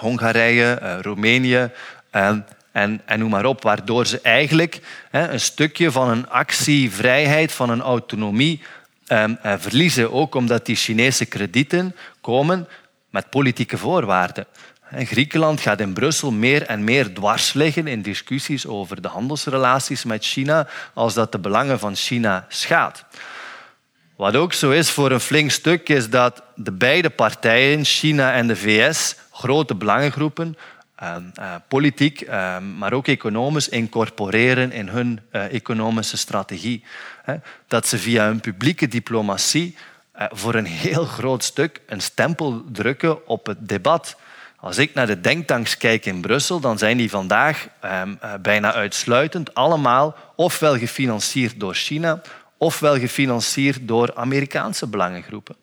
Hongarije, 0.00 0.72
eh, 0.72 0.98
Roemenië 1.00 1.70
en, 2.10 2.46
en, 2.72 3.02
en 3.04 3.18
noem 3.18 3.30
maar 3.30 3.44
op. 3.44 3.62
Waardoor 3.62 4.06
ze 4.06 4.20
eigenlijk 4.20 4.80
een 5.10 5.40
stukje 5.40 5.90
van 5.90 6.10
een 6.10 6.28
actievrijheid, 6.28 7.52
van 7.52 7.70
een 7.70 7.82
autonomie 7.82 8.62
Ehm, 9.10 9.34
eh, 9.42 9.54
verliezen. 9.58 10.12
Ook 10.12 10.34
omdat 10.34 10.66
die 10.66 10.76
Chinese 10.76 11.26
kredieten 11.26 11.96
komen 12.20 12.68
met 13.10 13.30
politieke 13.30 13.78
voorwaarden. 13.78 14.46
Griekenland 14.90 15.60
gaat 15.60 15.80
in 15.80 15.92
Brussel 15.92 16.30
meer 16.30 16.62
en 16.62 16.84
meer 16.84 17.14
dwars 17.14 17.52
liggen 17.52 17.86
in 17.86 18.02
discussies 18.02 18.66
over 18.66 19.02
de 19.02 19.08
handelsrelaties 19.08 20.04
met 20.04 20.24
China 20.24 20.68
als 20.94 21.14
dat 21.14 21.32
de 21.32 21.38
belangen 21.38 21.78
van 21.78 21.94
China 21.94 22.46
schaadt. 22.48 23.04
Wat 24.16 24.36
ook 24.36 24.52
zo 24.52 24.70
is 24.70 24.90
voor 24.90 25.10
een 25.10 25.20
flink 25.20 25.50
stuk, 25.50 25.88
is 25.88 26.10
dat 26.10 26.42
de 26.54 26.72
beide 26.72 27.10
partijen, 27.10 27.84
China 27.84 28.32
en 28.32 28.46
de 28.46 28.56
VS, 28.56 29.16
grote 29.32 29.74
belangengroepen, 29.74 30.56
politiek, 31.68 32.20
uh, 32.20 32.58
maar 32.58 32.92
ook 32.92 33.06
economisch, 33.06 33.68
incorporeren 33.68 34.72
in 34.72 34.88
hun 34.88 35.20
eh, 35.30 35.54
economische 35.54 36.16
strategie 36.16 36.84
dat 37.66 37.86
ze 37.86 37.98
via 37.98 38.24
hun 38.24 38.40
publieke 38.40 38.88
diplomatie 38.88 39.76
eh, 40.12 40.26
voor 40.30 40.54
een 40.54 40.66
heel 40.66 41.04
groot 41.18 41.44
stuk 41.44 41.80
een 41.86 42.00
stempel 42.00 42.64
drukken 42.72 43.26
op 43.26 43.46
het 43.46 43.68
debat. 43.68 44.16
Als 44.56 44.78
ik 44.78 44.94
naar 44.94 45.06
de 45.06 45.20
denktanks 45.20 45.76
kijk 45.76 46.06
in 46.06 46.20
Brussel, 46.20 46.60
dan 46.60 46.78
zijn 46.78 46.96
die 46.96 47.10
vandaag 47.10 47.68
ehm, 47.80 48.14
eh, 48.20 48.32
bijna 48.42 48.72
uitsluitend 48.72 49.54
allemaal 49.54 50.16
ofwel 50.36 50.78
gefinancierd 50.78 51.60
door 51.60 51.74
China 51.74 52.20
ofwel 52.56 52.98
gefinancierd 52.98 53.88
door 53.88 54.14
Amerikaanse 54.14 54.86
belangengroepen. 54.86 55.56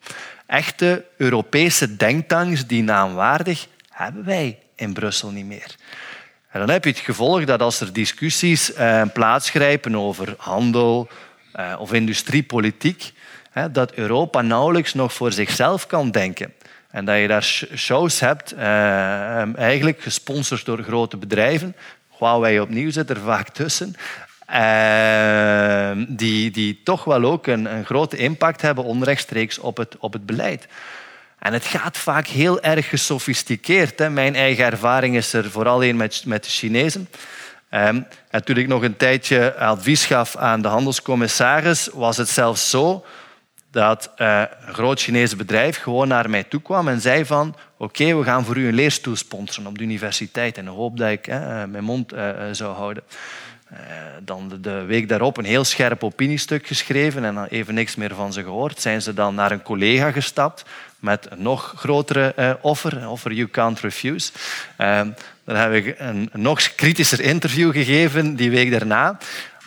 Echte 0.45 1.05
Europese 1.17 1.95
denktanks, 1.95 2.67
die 2.67 2.83
naamwaardig, 2.83 3.67
hebben 3.89 4.25
wij 4.25 4.59
in 4.77 4.93
Brussel 4.93 5.29
niet 5.29 5.45
meer. 5.45 5.75
En 6.49 6.59
dan 6.59 6.69
heb 6.69 6.83
je 6.83 6.89
het 6.89 6.99
gevolg 6.99 7.43
dat 7.43 7.61
als 7.61 7.79
er 7.79 7.93
discussies 7.93 8.73
eh, 8.73 9.01
plaatsgrijpen 9.13 9.95
over 9.95 10.33
handel, 10.37 11.07
uh, 11.55 11.75
of 11.79 11.93
industriepolitiek, 11.93 13.11
dat 13.71 13.93
Europa 13.93 14.41
nauwelijks 14.41 14.93
nog 14.93 15.13
voor 15.13 15.31
zichzelf 15.31 15.87
kan 15.87 16.11
denken. 16.11 16.53
En 16.89 17.05
dat 17.05 17.17
je 17.17 17.27
daar 17.27 17.43
shows 17.75 18.19
hebt, 18.19 18.53
uh, 18.53 19.55
eigenlijk 19.57 20.01
gesponsord 20.01 20.65
door 20.65 20.83
grote 20.83 21.17
bedrijven. 21.17 21.75
Huawei 22.17 22.59
opnieuw 22.59 22.91
zit 22.91 23.09
er 23.09 23.19
vaak 23.19 23.49
tussen. 23.49 23.95
Uh, 24.49 25.91
die, 26.07 26.51
die 26.51 26.81
toch 26.83 27.03
wel 27.03 27.23
ook 27.23 27.47
een, 27.47 27.75
een 27.75 27.85
grote 27.85 28.17
impact 28.17 28.61
hebben 28.61 28.83
onrechtstreeks 28.83 29.59
op 29.59 29.77
het, 29.77 29.97
op 29.97 30.13
het 30.13 30.25
beleid. 30.25 30.67
En 31.39 31.53
het 31.53 31.65
gaat 31.65 31.97
vaak 31.97 32.27
heel 32.27 32.61
erg 32.61 32.89
gesofisticeerd. 32.89 33.99
Hè. 33.99 34.09
Mijn 34.09 34.35
eigen 34.35 34.65
ervaring 34.65 35.15
is 35.15 35.33
er 35.33 35.51
vooral 35.51 35.83
een 35.83 35.97
met, 35.97 36.23
met 36.25 36.43
de 36.43 36.49
Chinezen. 36.49 37.09
En 37.69 38.07
toen 38.43 38.57
ik 38.57 38.67
nog 38.67 38.83
een 38.83 38.97
tijdje 38.97 39.55
advies 39.55 40.05
gaf 40.05 40.35
aan 40.35 40.61
de 40.61 40.67
handelscommissaris, 40.67 41.89
was 41.93 42.17
het 42.17 42.29
zelfs 42.29 42.69
zo 42.69 43.05
dat 43.71 44.11
uh, 44.17 44.43
een 44.67 44.73
groot 44.73 44.99
Chinese 44.99 45.35
bedrijf 45.35 45.77
gewoon 45.77 46.07
naar 46.07 46.29
mij 46.29 46.43
toe 46.43 46.61
kwam 46.61 46.87
en 46.87 47.01
zei 47.01 47.25
van 47.25 47.55
oké, 47.77 48.15
we 48.15 48.23
gaan 48.23 48.45
voor 48.45 48.57
u 48.57 48.67
een 48.67 48.73
leerstoel 48.73 49.15
sponsoren 49.15 49.69
op 49.69 49.77
de 49.77 49.83
universiteit 49.83 50.57
in 50.57 50.65
de 50.65 50.71
hoop 50.71 50.97
dat 50.97 51.09
ik 51.09 51.27
uh, 51.27 51.35
mijn 51.63 51.83
mond 51.83 52.13
uh, 52.13 52.29
zou 52.51 52.75
houden. 52.75 53.03
dan 54.23 54.59
de, 54.61 54.83
week 54.83 55.09
daarop 55.09 55.37
een 55.37 55.45
heel 55.45 55.63
scherp 55.63 56.03
opiniestuk 56.03 56.67
geschreven 56.67 57.25
en 57.25 57.45
even 57.45 57.73
niks 57.73 57.95
meer 57.95 58.15
van 58.15 58.33
ze 58.33 58.43
gehoord. 58.43 58.81
Zijn 58.81 59.01
ze 59.01 59.13
dan 59.13 59.35
naar 59.35 59.51
een 59.51 59.61
collega 59.61 60.11
gestapt 60.11 60.65
met 60.99 61.27
een 61.29 61.41
nog 61.41 61.73
grotere 61.77 62.57
offer, 62.61 62.97
een 62.97 63.07
offer 63.07 63.33
you 63.33 63.49
can't 63.49 63.79
refuse. 63.79 64.31
Ehm, 64.77 65.09
dan 65.45 65.55
heb 65.55 65.73
ik 65.73 65.95
een, 65.97 66.29
een 66.31 66.41
nog 66.41 66.75
kritischer 66.75 67.21
interview 67.21 67.71
gegeven 67.71 68.35
die 68.35 68.49
week 68.49 68.71
daarna. 68.71 69.17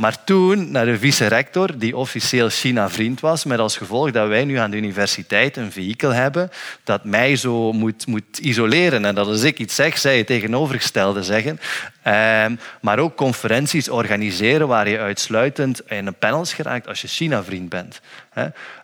Maar 0.01 0.25
toen 0.25 0.71
naar 0.71 0.85
de 0.85 0.99
vice-rector, 0.99 1.79
die 1.79 1.97
officieel 1.97 2.49
China-vriend 2.49 3.21
was, 3.21 3.45
met 3.45 3.59
als 3.59 3.77
gevolg 3.77 4.11
dat 4.11 4.29
wij 4.29 4.45
nu 4.45 4.57
aan 4.57 4.71
de 4.71 4.77
universiteit 4.77 5.57
een 5.57 5.73
vehikel 5.73 6.11
hebben 6.11 6.51
dat 6.85 7.05
mij 7.05 7.37
zo 7.37 7.73
moet, 7.73 8.07
moet 8.07 8.39
isoleren. 8.39 9.05
En 9.05 9.15
dat 9.15 9.27
als 9.27 9.43
ik 9.43 9.59
iets 9.59 9.75
zeg, 9.75 9.99
zij 9.99 10.19
het 10.19 10.27
tegenovergestelde 10.27 11.23
zeggen. 11.23 11.61
Ehm, 12.03 12.57
maar 12.81 12.99
ook 12.99 13.17
conferenties 13.17 13.89
organiseren 13.89 14.69
waar 14.69 14.89
je 14.89 14.99
uitsluitend 14.99 15.81
in 15.89 16.07
een 16.07 16.19
panels 16.19 16.53
geraakt 16.53 16.89
als 16.89 17.01
je 17.01 17.09
China-vriend 17.09 17.69
bent. 17.69 18.01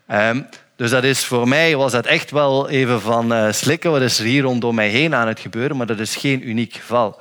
Ehm, 0.07 0.41
dus 0.77 0.91
dat 0.91 1.05
is, 1.05 1.25
voor 1.25 1.49
mij 1.49 1.77
was 1.77 1.93
dat 1.93 2.07
echt 2.07 2.31
wel 2.31 2.69
even 2.69 3.01
van 3.01 3.33
uh, 3.33 3.53
slikken. 3.53 3.91
Wat 3.91 4.01
is 4.01 4.19
er 4.19 4.25
hier 4.25 4.43
rondom 4.43 4.75
mij 4.75 4.89
heen 4.89 5.15
aan 5.15 5.29
het 5.29 5.41
gebeuren? 5.41 5.77
Maar 5.77 5.87
dat 5.87 5.99
is 5.99 6.17
geen 6.17 6.49
uniek 6.49 6.75
geval. 6.75 7.21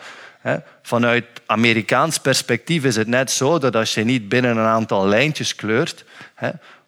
Vanuit 0.81 1.25
Amerikaans 1.45 2.17
perspectief 2.17 2.83
is 2.83 2.95
het 2.95 3.07
net 3.07 3.31
zo 3.31 3.59
dat 3.59 3.75
als 3.75 3.93
je 3.93 4.03
niet 4.03 4.29
binnen 4.29 4.57
een 4.57 4.65
aantal 4.65 5.07
lijntjes 5.07 5.55
kleurt, 5.55 6.05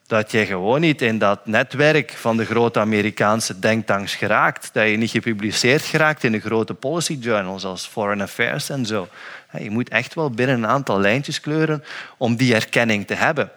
dat 0.08 0.32
je 0.32 0.46
gewoon 0.46 0.82
niet 0.82 1.02
in 1.02 1.18
dat 1.18 1.46
netwerk 1.46 2.12
van 2.12 2.38
de 2.38 2.46
grote 2.46 2.80
Amerikaanse 2.80 3.60
denktanks 3.60 4.16
geraakt. 4.16 4.70
Dat 4.74 4.90
je 4.90 4.98
niet 4.98 5.12
gepubliceerd 5.12 5.82
geraakt 5.82 6.24
in 6.24 6.32
de 6.32 6.40
grote 6.40 6.74
policy 6.74 7.18
journals 7.20 7.66
als 7.66 7.88
Foreign 7.88 8.22
Affairs 8.22 8.70
en 8.70 8.86
zo. 8.86 9.08
Je 9.60 9.72
moet 9.72 9.90
echt 9.90 10.14
wel 10.14 10.30
binnen 10.30 10.56
een 10.56 10.68
aantal 10.68 11.00
lijntjes 11.00 11.40
kleuren 11.40 11.84
om 12.18 12.36
die 12.36 12.54
erkenning 12.54 13.08
te 13.08 13.14
hebben. 13.14 13.52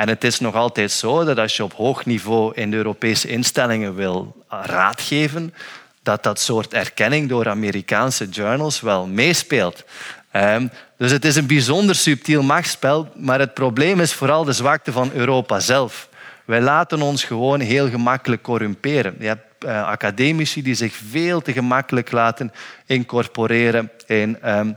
En 0.00 0.08
het 0.08 0.24
is 0.24 0.40
nog 0.40 0.54
altijd 0.54 0.90
zo 0.90 1.24
dat 1.24 1.38
als 1.38 1.56
je 1.56 1.64
op 1.64 1.72
hoog 1.72 2.04
niveau 2.04 2.54
in 2.54 2.70
de 2.70 2.76
Europese 2.76 3.28
instellingen 3.28 3.94
wil 3.94 4.44
raadgeven, 4.48 5.54
dat 6.02 6.22
dat 6.22 6.40
soort 6.40 6.72
erkenning 6.72 7.28
door 7.28 7.48
Amerikaanse 7.48 8.28
journals 8.28 8.80
wel 8.80 9.06
meespeelt. 9.06 9.84
Ehm, 10.30 10.66
dus 10.96 11.10
het 11.10 11.24
is 11.24 11.36
een 11.36 11.46
bijzonder 11.46 11.94
subtiel 11.94 12.42
machtsspel, 12.42 13.08
maar 13.14 13.38
het 13.38 13.54
probleem 13.54 14.00
is 14.00 14.12
vooral 14.12 14.44
de 14.44 14.52
zwakte 14.52 14.92
van 14.92 15.10
Europa 15.12 15.60
zelf. 15.60 16.08
Wij 16.44 16.60
laten 16.60 17.02
ons 17.02 17.24
gewoon 17.24 17.60
heel 17.60 17.88
gemakkelijk 17.88 18.42
corrumperen. 18.42 19.16
Je 19.18 19.26
hebt 19.26 19.64
uh, 19.64 19.86
academici 19.86 20.62
die 20.62 20.74
zich 20.74 20.94
veel 21.10 21.40
te 21.40 21.52
gemakkelijk 21.52 22.12
laten 22.12 22.52
incorporeren 22.86 23.90
in 24.06 24.38
um, 24.50 24.76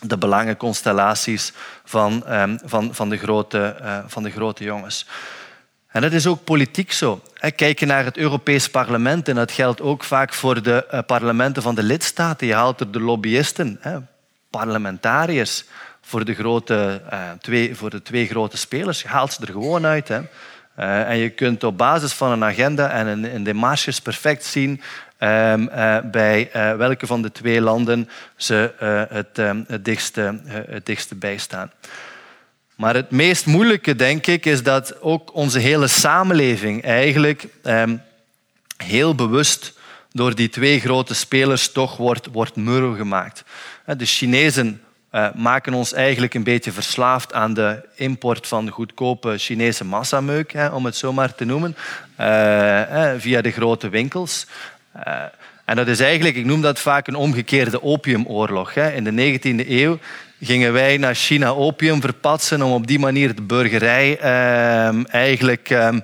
de 0.00 0.18
belangenconstellaties 0.18 1.52
van, 1.84 2.32
um, 2.32 2.58
van, 2.64 2.94
van, 2.94 3.08
de 3.08 3.16
grote, 3.16 3.76
uh, 3.82 3.98
van 4.06 4.22
de 4.22 4.30
grote 4.30 4.64
jongens. 4.64 5.06
En 5.86 6.02
dat 6.02 6.12
is 6.12 6.26
ook 6.26 6.44
politiek 6.44 6.92
zo. 6.92 7.22
Kijk 7.56 7.80
je 7.80 7.86
naar 7.86 8.04
het 8.04 8.16
Europees 8.16 8.70
Parlement, 8.70 9.28
en 9.28 9.34
dat 9.34 9.52
geldt 9.52 9.80
ook 9.80 10.04
vaak 10.04 10.34
voor 10.34 10.62
de 10.62 10.86
eh, 10.86 11.00
parlementen 11.06 11.62
van 11.62 11.74
de 11.74 11.82
lidstaten. 11.82 12.46
Je 12.46 12.54
haalt 12.54 12.80
er 12.80 12.90
de 12.90 13.00
lobbyisten, 13.00 13.80
parlementariërs, 14.50 15.64
voor 16.00 16.24
de, 16.24 16.34
grote, 16.34 17.02
uh, 17.12 17.18
twee, 17.40 17.76
voor 17.76 17.90
de 17.90 18.02
twee 18.02 18.26
grote 18.26 18.56
spelers. 18.56 19.02
Je 19.02 19.08
haalt 19.08 19.32
ze 19.32 19.40
er 19.40 19.52
gewoon 19.52 19.86
uit. 19.86 20.08
Hè. 20.08 20.20
En 21.02 21.16
je 21.16 21.30
kunt 21.30 21.64
op 21.64 21.78
basis 21.78 22.12
van 22.12 22.30
een 22.30 22.44
agenda 22.44 22.90
en 22.90 23.06
een, 23.06 23.34
een 23.34 23.42
demarches 23.42 24.00
perfect 24.00 24.44
zien 24.44 24.80
bij 26.10 26.50
welke 26.76 27.06
van 27.06 27.22
de 27.22 27.32
twee 27.32 27.60
landen 27.60 28.08
ze 28.36 28.72
het, 29.08 29.38
um, 29.38 29.64
het, 29.68 29.84
dichtste, 29.84 30.40
het 30.46 30.86
dichtste 30.86 31.14
bijstaan. 31.14 31.70
Maar 32.80 32.94
het 32.94 33.10
meest 33.10 33.46
moeilijke, 33.46 33.96
denk 33.96 34.26
ik, 34.26 34.46
is 34.46 34.62
dat 34.62 35.00
ook 35.00 35.34
onze 35.34 35.58
hele 35.58 35.86
samenleving 35.86 36.82
eigenlijk 36.82 37.46
eh, 37.62 37.82
heel 38.76 39.14
bewust 39.14 39.78
door 40.12 40.34
die 40.34 40.48
twee 40.48 40.80
grote 40.80 41.14
spelers 41.14 41.72
toch 41.72 41.96
wordt, 41.96 42.26
wordt 42.32 42.56
murw 42.56 42.94
gemaakt. 42.94 43.44
De 43.96 44.04
Chinezen 44.04 44.82
maken 45.34 45.74
ons 45.74 45.92
eigenlijk 45.92 46.34
een 46.34 46.44
beetje 46.44 46.72
verslaafd 46.72 47.32
aan 47.32 47.54
de 47.54 47.88
import 47.94 48.46
van 48.46 48.68
goedkope 48.68 49.38
Chinese 49.38 49.84
massameuk, 49.84 50.54
om 50.72 50.84
het 50.84 50.96
zo 50.96 51.12
maar 51.12 51.34
te 51.34 51.44
noemen, 51.44 51.76
via 53.18 53.40
de 53.40 53.50
grote 53.50 53.88
winkels. 53.88 54.46
Uh, 54.96 55.24
en 55.70 55.76
dat 55.76 55.88
is 55.88 56.00
eigenlijk, 56.00 56.36
ik 56.36 56.44
noem 56.44 56.62
dat 56.62 56.78
vaak 56.78 57.06
een 57.06 57.14
omgekeerde 57.14 57.82
opiumoorlog. 57.82 58.74
Hè. 58.74 58.92
In 58.92 59.04
de 59.04 59.38
19e 59.38 59.68
eeuw 59.68 59.98
gingen 60.40 60.72
wij 60.72 60.96
naar 60.96 61.14
China 61.14 61.48
opium 61.48 62.00
verpatsen 62.00 62.62
om 62.62 62.72
op 62.72 62.86
die 62.86 62.98
manier 62.98 63.34
de 63.34 63.42
burgerij 63.42 64.18
eh, 64.18 65.14
eigenlijk 65.14 65.70
eh, 65.70 65.96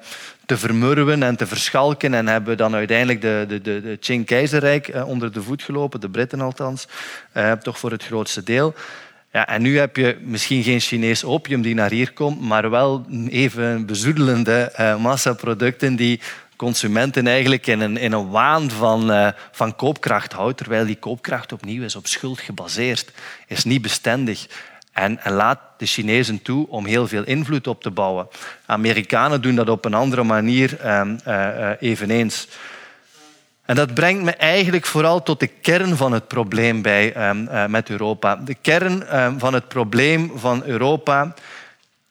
te 0.46 0.56
vermurwen 0.56 1.22
en 1.22 1.36
te 1.36 1.46
verschalken. 1.46 2.14
En 2.14 2.26
hebben 2.26 2.56
dan 2.56 2.74
uiteindelijk 2.74 3.20
de, 3.20 3.44
de, 3.48 3.60
de, 3.60 3.80
de 3.80 3.96
Qing-keizerrijk 3.96 4.88
eh, 4.88 5.08
onder 5.08 5.32
de 5.32 5.42
voet 5.42 5.62
gelopen, 5.62 6.00
de 6.00 6.10
Britten 6.10 6.40
althans, 6.40 6.88
eh, 7.32 7.52
toch 7.52 7.78
voor 7.78 7.90
het 7.90 8.04
grootste 8.04 8.42
deel. 8.42 8.74
Ja, 9.32 9.46
en 9.46 9.62
nu 9.62 9.78
heb 9.78 9.96
je 9.96 10.16
misschien 10.20 10.62
geen 10.62 10.80
Chinees 10.80 11.24
opium 11.24 11.62
die 11.62 11.74
naar 11.74 11.90
hier 11.90 12.12
komt, 12.12 12.40
maar 12.40 12.70
wel 12.70 13.06
even 13.28 13.86
bezoedelende 13.86 14.72
massaproducten 14.98 15.96
die 15.96 16.20
consumenten 16.56 17.26
eigenlijk 17.26 17.66
in 17.66 17.80
een, 17.80 17.96
in 17.96 18.12
een 18.12 18.30
waan 18.30 18.70
van, 18.70 19.10
uh, 19.10 19.28
van 19.52 19.76
koopkracht 19.76 20.32
houdt, 20.32 20.56
terwijl 20.56 20.86
die 20.86 20.96
koopkracht 20.96 21.52
opnieuw 21.52 21.84
is 21.84 21.96
op 21.96 22.06
schuld 22.06 22.40
gebaseerd, 22.40 23.12
is 23.46 23.64
niet 23.64 23.82
bestendig. 23.82 24.46
En, 24.92 25.24
en, 25.24 25.32
laat 25.32 25.60
de 25.78 25.86
Chinezen 25.86 26.42
toe 26.42 26.68
om 26.68 26.86
heel 26.86 27.08
veel 27.08 27.24
invloed 27.24 27.66
op 27.66 27.82
te 27.82 27.90
bouwen. 27.90 28.28
Amerikanen 28.66 29.42
doen 29.42 29.54
dat 29.54 29.68
op 29.68 29.84
een 29.84 29.94
andere 29.94 30.22
manier 30.22 30.78
uh, 30.84 31.02
uh, 31.26 31.70
eveneens. 31.80 32.48
En 33.64 33.76
dat 33.76 33.94
brengt 33.94 34.22
me 34.22 34.32
eigenlijk 34.32 34.86
vooral 34.86 35.22
tot 35.22 35.40
de 35.40 35.46
kern 35.46 35.96
van 35.96 36.12
het 36.12 36.28
probleem 36.28 36.82
bij, 36.82 37.12
ehm, 37.12 37.70
met 37.70 37.90
Europa. 37.90 38.36
De 38.36 38.54
kern 38.54 39.06
ehm, 39.06 39.38
van 39.38 39.54
het 39.54 39.68
probleem 39.68 40.32
van 40.34 40.62
Europa 40.64 41.34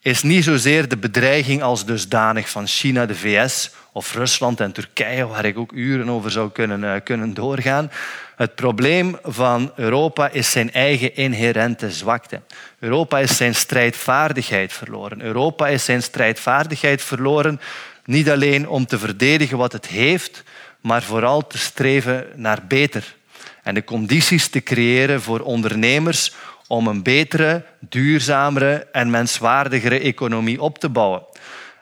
is 0.05 0.23
niet 0.23 0.43
zozeer 0.43 0.87
de 0.87 0.97
bedreiging 0.97 1.63
als 1.63 1.85
dusdanig 1.85 2.49
van 2.49 2.67
China, 2.67 3.05
de 3.05 3.15
VS 3.15 3.71
of 3.95 4.13
Rusland 4.13 4.59
en 4.59 4.71
Turkije, 4.71 5.27
waar 5.27 5.45
ik 5.45 5.57
ook 5.57 5.71
uren 5.71 6.09
over 6.09 6.31
zou 6.31 6.51
kunnen, 6.51 6.83
uh, 6.83 6.93
kunnen 7.03 7.33
doorgaan. 7.33 7.91
Het 8.35 8.55
probleem 8.55 9.17
van 9.23 9.71
Europa 9.75 10.29
is 10.29 10.51
zijn 10.51 10.73
eigen 10.73 11.15
inherente 11.15 11.91
zwakte. 11.91 12.41
Europa 12.79 13.19
is 13.19 13.37
zijn 13.37 13.55
strijdvaardigheid 13.55 14.73
verloren. 14.73 15.21
Europa 15.21 15.67
is 15.67 15.85
zijn 15.85 16.03
strijdvaardigheid 16.03 17.01
verloren 17.01 17.59
niet 18.05 18.29
alleen 18.29 18.69
om 18.69 18.85
te 18.85 18.99
verdedigen 18.99 19.57
wat 19.57 19.71
het 19.71 19.87
heeft, 19.87 20.43
maar 20.81 21.03
vooral 21.03 21.47
te 21.47 21.57
streven 21.57 22.25
naar 22.35 22.61
beter. 22.67 23.15
En 23.63 23.73
de 23.73 23.83
condities 23.83 24.47
te 24.47 24.63
creëren 24.63 25.21
voor 25.21 25.39
ondernemers 25.39 26.33
om 26.67 26.87
een 26.87 27.03
betere, 27.03 27.63
duurzamere 27.79 28.87
en 28.91 29.09
menswaardigere 29.09 29.99
economie 29.99 30.61
op 30.61 30.77
te 30.79 30.89
bouwen. 30.89 31.23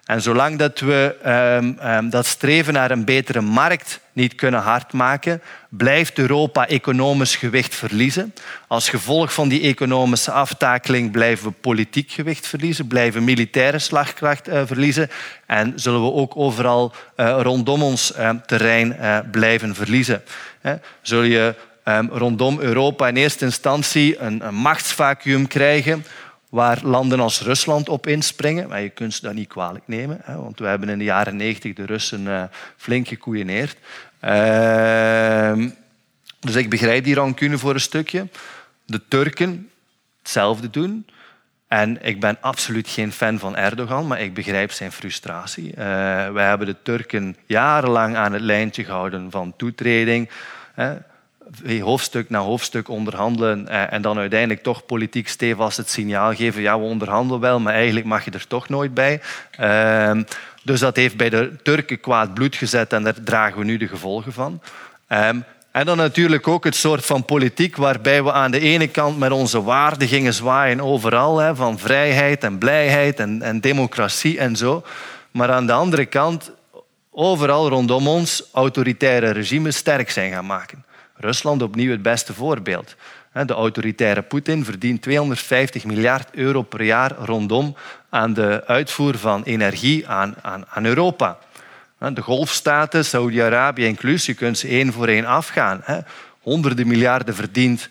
En 0.03 0.21
zolang 0.21 0.57
dat 0.57 0.79
we 0.79 1.15
um, 1.25 1.87
um, 1.89 2.09
dat 2.09 2.25
streven 2.25 2.73
naar 2.73 2.91
een 2.91 3.05
betere 3.05 3.41
markt 3.41 3.99
niet 4.13 4.35
kunnen 4.35 4.61
hardmaken, 4.61 5.41
blijft 5.69 6.17
Europa 6.17 6.67
economisch 6.67 7.35
gewicht 7.35 7.75
verliezen. 7.75 8.33
Als 8.67 8.89
gevolg 8.89 9.33
van 9.33 9.47
die 9.47 9.61
economische 9.61 10.31
aftakeling 10.31 11.11
blijven 11.11 11.47
we 11.47 11.51
politiek 11.51 12.11
gewicht 12.11 12.47
verliezen, 12.47 12.87
blijven 12.87 13.23
militaire 13.23 13.79
slagkracht 13.79 14.49
uh, 14.49 14.61
verliezen 14.65 15.09
en 15.45 15.73
zullen 15.75 16.01
we 16.01 16.11
ook 16.11 16.37
overal 16.37 16.93
uh, 17.17 17.39
rondom 17.41 17.83
ons 17.83 18.13
uh, 18.17 18.29
terrein 18.45 18.95
blijven 19.31 19.75
verliezen. 19.75 20.23
Zul 21.01 21.21
je 21.21 21.55
um, 21.85 22.09
rondom 22.11 22.59
Europa 22.59 23.07
in 23.07 23.15
eerste 23.15 23.45
instantie 23.45 24.19
een, 24.19 24.47
een 24.47 24.55
machtsvacuum 24.55 25.47
krijgen 25.47 26.05
waar 26.53 26.79
landen 26.83 27.19
als 27.19 27.41
Rusland 27.41 27.89
op 27.89 28.07
inspringen. 28.07 28.69
Maar 28.69 28.81
je 28.81 28.89
kunt 28.89 29.13
ze 29.13 29.21
dat 29.21 29.33
niet 29.33 29.47
kwalijk 29.47 29.83
nemen, 29.87 30.19
hè, 30.23 30.35
want 30.35 30.59
we 30.59 30.65
hebben 30.65 30.89
in 30.89 30.97
de 30.97 31.03
jaren 31.03 31.35
negentig 31.35 31.73
de 31.73 31.85
Russen 31.85 32.21
uh, 32.21 32.43
flink 32.77 33.07
gekoeieneerd. 33.07 33.77
Ehm, 34.19 35.69
dus 36.39 36.55
ik 36.55 36.69
begrijp 36.69 37.03
die 37.03 37.15
rancune 37.15 37.57
voor 37.57 37.73
een 37.73 37.79
stukje. 37.79 38.27
De 38.85 39.01
Turken 39.07 39.69
hetzelfde 40.19 40.69
doen. 40.69 41.05
En 41.67 42.05
ik 42.05 42.19
ben 42.19 42.37
absoluut 42.41 42.89
geen 42.89 43.11
fan 43.11 43.39
van 43.39 43.55
Erdogan, 43.55 44.07
maar 44.07 44.21
ik 44.21 44.33
begrijp 44.33 44.71
zijn 44.71 44.91
frustratie. 44.91 45.69
Uh, 45.69 45.75
wij 46.29 46.47
hebben 46.47 46.67
de 46.67 46.75
Turken 46.83 47.35
jarenlang 47.45 48.15
aan 48.15 48.33
het 48.33 48.41
lijntje 48.41 48.83
gehouden 48.83 49.31
van 49.31 49.53
toetreding. 49.57 50.29
Hoofdstuk 51.81 52.29
na 52.29 52.39
hoofdstuk 52.39 52.87
onderhandelen 52.89 53.67
eh, 53.67 53.93
en 53.93 54.01
dan 54.01 54.17
uiteindelijk 54.17 54.63
toch 54.63 54.85
politiek 54.85 55.27
stevast 55.27 55.77
het 55.77 55.89
signaal 55.89 56.33
geven 56.33 56.61
ja, 56.61 56.79
we 56.79 56.85
onderhandelen 56.85 57.41
wel, 57.41 57.59
maar 57.59 57.73
eigenlijk 57.73 58.05
mag 58.05 58.25
je 58.25 58.31
er 58.31 58.47
toch 58.47 58.69
nooit 58.69 58.93
bij. 58.93 59.21
Ehm, 59.51 60.23
dus 60.63 60.79
dat 60.79 60.95
heeft 60.95 61.17
bij 61.17 61.29
de 61.29 61.55
Turken 61.63 61.99
kwaad 61.99 62.33
bloed 62.33 62.55
gezet 62.55 62.93
en 62.93 63.03
daar 63.03 63.23
dragen 63.23 63.59
we 63.59 63.65
nu 63.65 63.77
de 63.77 63.87
gevolgen 63.87 64.33
van. 64.33 64.61
Ehm, 65.07 65.39
en 65.71 65.85
dan 65.85 65.97
natuurlijk 65.97 66.47
ook 66.47 66.63
het 66.63 66.75
soort 66.75 67.05
van 67.05 67.25
politiek 67.25 67.75
waarbij 67.75 68.23
we 68.23 68.31
aan 68.31 68.51
de 68.51 68.59
ene 68.59 68.87
kant 68.87 69.17
met 69.19 69.31
onze 69.31 69.63
waarden 69.63 70.07
gingen 70.07 70.33
zwaaien 70.33 70.81
overal, 70.81 71.37
hè, 71.37 71.55
van 71.55 71.79
vrijheid 71.79 72.43
en 72.43 72.57
blijheid 72.57 73.19
en, 73.19 73.41
en 73.41 73.59
democratie 73.61 74.39
en 74.39 74.55
zo. 74.55 74.83
Maar 75.31 75.51
aan 75.51 75.65
de 75.65 75.73
andere 75.73 76.05
kant 76.05 76.51
overal 77.11 77.69
rondom 77.69 78.07
ons 78.07 78.43
autoritaire 78.51 79.29
regimes 79.29 79.75
sterk 79.75 80.11
zijn 80.11 80.31
gaan 80.31 80.45
maken. 80.45 80.85
Rusland 81.23 81.61
opnieuw 81.61 81.91
het 81.91 82.01
beste 82.01 82.33
voorbeeld. 82.33 82.95
De 83.45 83.53
autoritaire 83.53 84.21
Poetin 84.21 84.65
verdient 84.65 85.01
250 85.01 85.85
miljard 85.85 86.27
euro 86.31 86.61
per 86.61 86.83
jaar 86.83 87.11
rondom 87.17 87.75
aan 88.09 88.33
de 88.33 88.63
uitvoer 88.65 89.17
van 89.17 89.43
energie 89.43 90.07
aan, 90.07 90.35
aan, 90.41 90.65
aan 90.69 90.85
Europa. 90.85 91.37
De 91.97 92.21
golfstaten, 92.21 93.05
Saudi-Arabië 93.05 93.85
inclus, 93.85 94.25
je 94.25 94.33
kunt 94.33 94.57
ze 94.57 94.67
één 94.67 94.93
voor 94.93 95.07
één 95.07 95.25
afgaan. 95.25 95.83
Honderden 96.41 96.87
miljarden 96.87 97.35
verdiend 97.35 97.89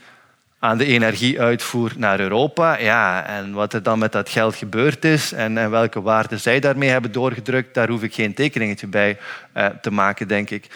aan 0.58 0.78
de 0.78 0.84
energieuitvoer 0.84 1.92
naar 1.96 2.20
Europa. 2.20 2.78
Ja, 2.78 3.26
en 3.26 3.52
wat 3.52 3.72
er 3.72 3.82
dan 3.82 3.98
met 3.98 4.12
dat 4.12 4.28
geld 4.28 4.54
gebeurd 4.54 5.04
is 5.04 5.32
en, 5.32 5.58
en 5.58 5.70
welke 5.70 6.02
waarden 6.02 6.40
zij 6.40 6.60
daarmee 6.60 6.88
hebben 6.88 7.12
doorgedrukt, 7.12 7.74
daar 7.74 7.88
hoef 7.88 8.02
ik 8.02 8.14
geen 8.14 8.34
tekeningetje 8.34 8.86
bij 8.86 9.18
eh, 9.52 9.66
te 9.66 9.90
maken, 9.90 10.28
denk 10.28 10.50
ik. 10.50 10.66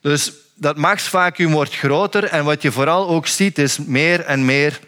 Dus 0.00 0.32
dat 0.60 0.76
machtsvacuum 0.76 1.52
wordt 1.52 1.74
groter 1.74 2.24
en 2.24 2.44
wat 2.44 2.62
je 2.62 2.72
vooral 2.72 3.08
ook 3.08 3.26
ziet 3.26 3.58
is 3.58 3.78
meer 3.78 4.20
en 4.20 4.44
meer 4.44 4.80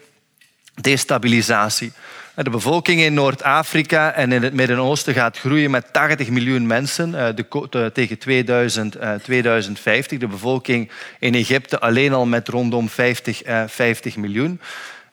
destabilisatie. 0.81 1.91
De 2.35 2.49
bevolking 2.49 3.01
in 3.01 3.13
Noord-Afrika 3.13 4.13
en 4.13 4.31
in 4.31 4.43
het 4.43 4.53
Midden-Oosten 4.53 5.13
gaat 5.13 5.37
groeien 5.37 5.71
met 5.71 5.93
80 5.93 6.29
miljoen 6.29 6.67
mensen 6.67 7.15
eh, 7.15 7.85
tegen 7.85 8.17
2000, 8.17 8.97
2050. 9.23 10.11
Eh, 10.11 10.19
de 10.19 10.27
bevolking 10.27 10.91
in 11.19 11.33
Egypte 11.33 11.79
alleen 11.79 12.13
al 12.13 12.25
met 12.25 12.47
rondom 12.47 12.89
50, 12.89 13.41
50 13.67 14.13
eh, 14.13 14.21
miljoen. 14.21 14.59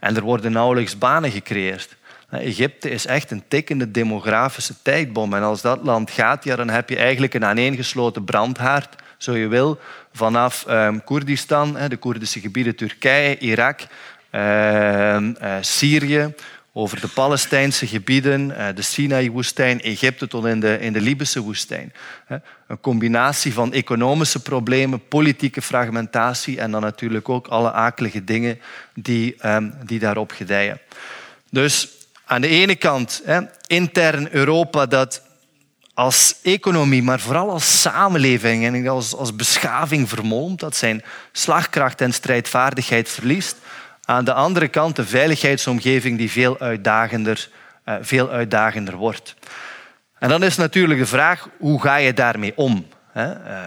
En 0.00 0.16
er 0.16 0.22
worden 0.22 0.52
nauwelijks 0.52 0.98
banen 0.98 1.30
gecreëerd. 1.30 1.96
Egypte 2.30 2.90
is 2.90 3.06
echt 3.06 3.30
een 3.30 3.42
tikkende 3.48 3.90
demografische 3.90 4.74
tijdbom. 4.82 5.34
En 5.34 5.42
als 5.42 5.60
dat 5.60 5.78
land 5.82 6.10
gaat, 6.10 6.44
ja, 6.44 6.56
dan 6.56 6.68
heb 6.68 6.88
je 6.88 6.96
eigenlijk 6.96 7.34
een 7.34 7.44
aaneengesloten 7.44 8.24
brandhaard, 8.24 8.96
zo 9.22 9.36
je 9.36 9.48
wil, 9.48 9.78
vanaf 10.12 10.64
ehm, 10.66 10.98
Koerdistan, 11.04 11.76
de 11.88 11.96
Koerdische 11.96 12.40
gebieden, 12.40 12.76
Turkije, 12.76 13.38
Irak, 13.38 13.80
ehm, 14.30 15.32
Syrië, 15.60 16.34
over 16.72 17.00
de 17.00 17.08
Palestijnse 17.08 17.86
gebieden, 17.86 18.56
eh, 18.56 18.74
de 18.74 18.82
Sinai-woestijn, 18.82 19.80
Egypte 19.80 20.26
tot 20.26 20.46
in 20.46 20.60
de, 20.60 20.78
in 20.80 20.92
de 20.92 21.00
Libische 21.00 21.40
woestijn. 21.40 21.92
Een 22.66 22.80
combinatie 22.80 23.52
van 23.52 23.72
economische 23.72 24.42
problemen, 24.42 25.08
politieke 25.08 25.62
fragmentatie 25.62 26.60
en 26.60 26.70
dan 26.70 26.82
natuurlijk 26.82 27.28
ook 27.28 27.46
alle 27.46 27.72
akelige 27.72 28.24
dingen 28.24 28.60
die, 28.94 29.34
ehm, 29.38 29.70
die 29.84 29.98
daarop 29.98 30.30
gedijen. 30.30 30.80
Dus 31.50 31.88
aan 32.24 32.40
de 32.40 32.48
ene 32.48 32.76
kant 32.76 33.22
intern 33.66 34.28
Europa 34.30 34.86
dat 34.86 35.22
als 36.00 36.34
economie, 36.42 37.02
maar 37.02 37.20
vooral 37.20 37.50
als 37.50 37.80
samenleving 37.80 38.64
en 38.64 38.88
als, 38.88 39.14
als 39.14 39.36
beschaving 39.36 40.08
vermolmt, 40.08 40.60
dat 40.60 40.76
zijn 40.76 41.02
slagkracht 41.32 42.00
en 42.00 42.12
strijdvaardigheid 42.12 43.08
verliest. 43.08 43.56
Aan 44.04 44.24
de 44.24 44.32
andere 44.32 44.68
kant 44.68 44.98
een 44.98 45.06
veiligheidsomgeving 45.06 46.18
die 46.18 46.30
veel 46.30 46.58
uitdagender, 46.58 47.48
uh, 47.84 47.94
veel 48.00 48.30
uitdagender 48.30 48.96
wordt. 48.96 49.34
En 50.18 50.28
dan 50.28 50.42
is 50.42 50.56
natuurlijk 50.56 51.00
de 51.00 51.06
vraag, 51.06 51.48
hoe 51.58 51.80
ga 51.80 51.96
je 51.96 52.14
daarmee 52.14 52.52
om? 52.56 52.86
Uh, 53.16 53.22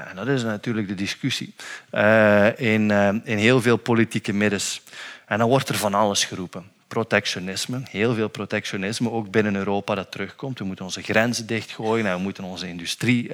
en 0.10 0.16
dat 0.16 0.28
is 0.28 0.44
natuurlijk 0.44 0.88
de 0.88 0.96
discussie 0.96 1.56
uh, 1.92 2.60
in, 2.60 2.92
in 3.24 3.38
heel 3.38 3.62
veel 3.62 3.78
politieke 3.78 4.34
middens. 4.34 4.82
En 5.26 5.38
dan 5.38 5.50
wordt 5.50 5.70
er 5.70 5.76
van 5.76 5.94
alles 5.94 6.26
geroepen. 6.26 6.72
Protectionisme, 6.88 7.82
heel 7.90 8.14
veel 8.14 8.28
protectionisme, 8.28 9.12
ook 9.12 9.32
binnen 9.32 9.56
Europa 9.56 9.96
dat 9.96 10.12
terugkomt. 10.12 10.60
We 10.60 10.66
moeten 10.66 10.86
onze 10.86 11.02
grenzen 11.02 11.46
dichtgooien 11.46 12.06
en 12.06 12.16
we 12.16 12.22
moeten 12.22 12.44
onze 12.44 12.68
industrie 12.68 13.32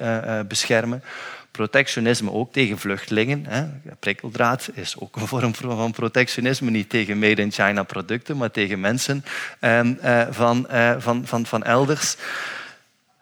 beschermen. 0.48 1.02
Protectionisme 1.50 2.32
ook 2.32 2.52
tegen 2.52 2.78
vluchtelingen. 2.78 3.44
Hè. 3.48 3.64
Prikkeldraad 3.98 4.70
is 4.74 4.98
ook 4.98 5.16
een 5.16 5.26
vorm 5.26 5.54
van 5.54 5.92
protectionisme. 5.92 6.70
Niet 6.70 6.88
tegen 6.90 7.18
made 7.18 7.42
in 7.42 7.52
China 7.52 7.82
producten, 7.82 8.36
maar 8.36 8.50
tegen 8.50 8.80
mensen 8.80 9.24
ehm, 9.60 9.94
eh, 10.00 10.26
van, 10.30 10.68
eh, 10.68 10.94
van, 10.98 11.26
van, 11.26 11.46
van 11.46 11.62
elders. 11.62 12.16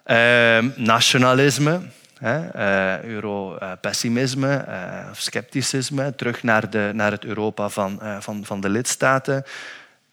Ehm, 0.05 0.69
nationalisme. 0.77 1.81
Uh, 2.23 3.03
europessimisme, 3.03 4.65
scepticisme, 5.13 6.15
terug 6.15 6.43
naar, 6.43 6.71
de, 6.71 6.91
naar 6.95 7.11
het 7.11 7.25
Europa 7.25 7.69
van, 7.69 8.01
van, 8.21 8.45
van 8.45 8.61
de 8.61 8.69
lidstaten. 8.69 9.45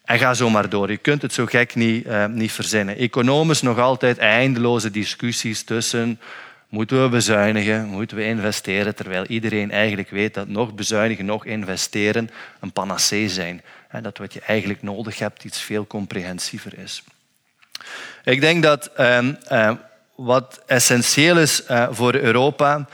En 0.06 0.18
ga 0.18 0.34
zo 0.34 0.50
maar 0.50 0.68
door. 0.68 0.90
Je 0.90 0.96
kunt 0.96 1.22
het 1.22 1.32
zo 1.32 1.46
gek 1.46 1.74
niet, 1.74 2.06
niet 2.28 2.52
verzinnen. 2.52 2.96
Economisch 2.96 3.62
nog 3.62 3.78
altijd 3.78 4.18
eindeloze 4.18 4.90
discussies 4.90 5.62
tussen 5.62 6.18
Moeten 6.68 7.02
we 7.02 7.08
bezuinigen? 7.08 7.86
Moeten 7.86 8.16
we 8.16 8.24
investeren? 8.24 8.94
Terwijl 8.94 9.26
iedereen 9.26 9.70
eigenlijk 9.70 10.10
weet 10.10 10.34
dat 10.34 10.48
nog 10.48 10.74
bezuinigen, 10.74 11.24
nog 11.24 11.44
investeren 11.44 12.30
een 12.60 12.72
panacee 12.72 13.28
zijn. 13.28 13.62
En 13.88 14.02
dat 14.02 14.18
wat 14.18 14.32
je 14.32 14.40
eigenlijk 14.40 14.82
nodig 14.82 15.18
hebt 15.18 15.44
iets 15.44 15.60
veel 15.60 15.86
comprehensiever 15.86 16.78
is. 16.78 17.02
Ik 18.24 18.40
denk 18.40 18.62
dat 18.62 18.86
ehm, 18.86 19.34
ehm, 19.48 19.74
wat 20.14 20.62
essentieel 20.66 21.38
is 21.38 21.62
uh, 21.70 21.88
voor 21.90 22.14
Europa, 22.14 22.88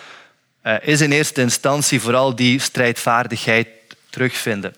is 0.81 1.01
in 1.01 1.13
eerste 1.13 1.41
instantie 1.41 2.01
vooral 2.01 2.35
die 2.35 2.61
strijdvaardigheid 2.61 3.69
terugvinden. 4.11 4.75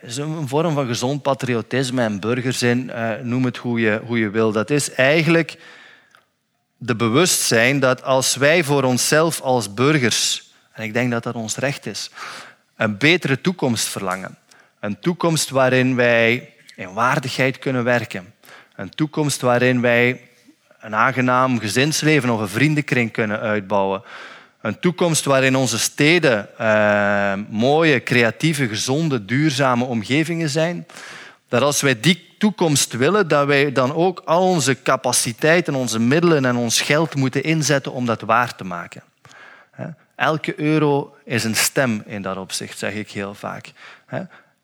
Is 0.00 0.16
een 0.16 0.48
vorm 0.48 0.74
van 0.74 0.86
gezond 0.86 1.22
patriotisme 1.22 2.02
en 2.02 2.20
burgerzin, 2.20 2.90
noem 3.22 3.44
het 3.44 3.56
hoe 3.56 3.80
je, 3.80 4.00
hoe 4.04 4.18
je 4.18 4.30
wil. 4.30 4.52
Dat 4.52 4.70
is 4.70 4.92
eigenlijk 4.92 5.58
de 6.76 6.96
bewustzijn 6.96 7.80
dat 7.80 8.02
als 8.02 8.36
wij 8.36 8.64
voor 8.64 8.82
onszelf 8.82 9.40
als 9.40 9.74
burgers, 9.74 10.50
en 10.72 10.82
ik 10.84 10.92
denk 10.92 11.10
dat 11.10 11.22
dat 11.22 11.34
ons 11.34 11.56
recht 11.56 11.86
is, 11.86 12.10
een 12.76 12.98
betere 12.98 13.40
toekomst 13.40 13.88
verlangen. 13.88 14.38
Een 14.80 14.98
toekomst 14.98 15.50
waarin 15.50 15.96
wij 15.96 16.52
in 16.76 16.92
waardigheid 16.92 17.58
kunnen 17.58 17.84
werken. 17.84 18.34
Een 18.76 18.90
toekomst 18.90 19.40
waarin 19.40 19.80
wij 19.80 20.20
een 20.80 20.94
aangenaam 20.94 21.58
gezinsleven 21.58 22.30
of 22.30 22.40
een 22.40 22.48
vriendenkring 22.48 23.12
kunnen 23.12 23.40
uitbouwen. 23.40 24.02
Een 24.66 24.80
toekomst 24.80 25.24
waarin 25.24 25.56
onze 25.56 25.78
steden 25.78 26.58
eh, 26.58 27.32
mooie, 27.48 28.02
creatieve, 28.02 28.68
gezonde, 28.68 29.24
duurzame 29.24 29.84
omgevingen 29.84 30.48
zijn. 30.48 30.86
Dat 31.48 31.62
als 31.62 31.80
wij 31.80 32.00
die 32.00 32.34
toekomst 32.38 32.92
willen, 32.92 33.28
dat 33.28 33.46
wij 33.46 33.72
dan 33.72 33.94
ook 33.94 34.22
al 34.24 34.42
onze 34.42 34.82
capaciteiten, 34.82 35.74
onze 35.74 35.98
middelen 35.98 36.44
en 36.44 36.56
ons 36.56 36.80
geld 36.80 37.14
moeten 37.14 37.42
inzetten 37.42 37.92
om 37.92 38.06
dat 38.06 38.20
waar 38.20 38.56
te 38.56 38.64
maken. 38.64 39.02
Elke 40.16 40.60
euro 40.60 41.16
is 41.24 41.44
een 41.44 41.56
stem 41.56 42.02
in 42.06 42.22
dat 42.22 42.36
opzicht, 42.36 42.78
zeg 42.78 42.92
ik 42.92 43.10
heel 43.10 43.34
vaak. 43.34 43.72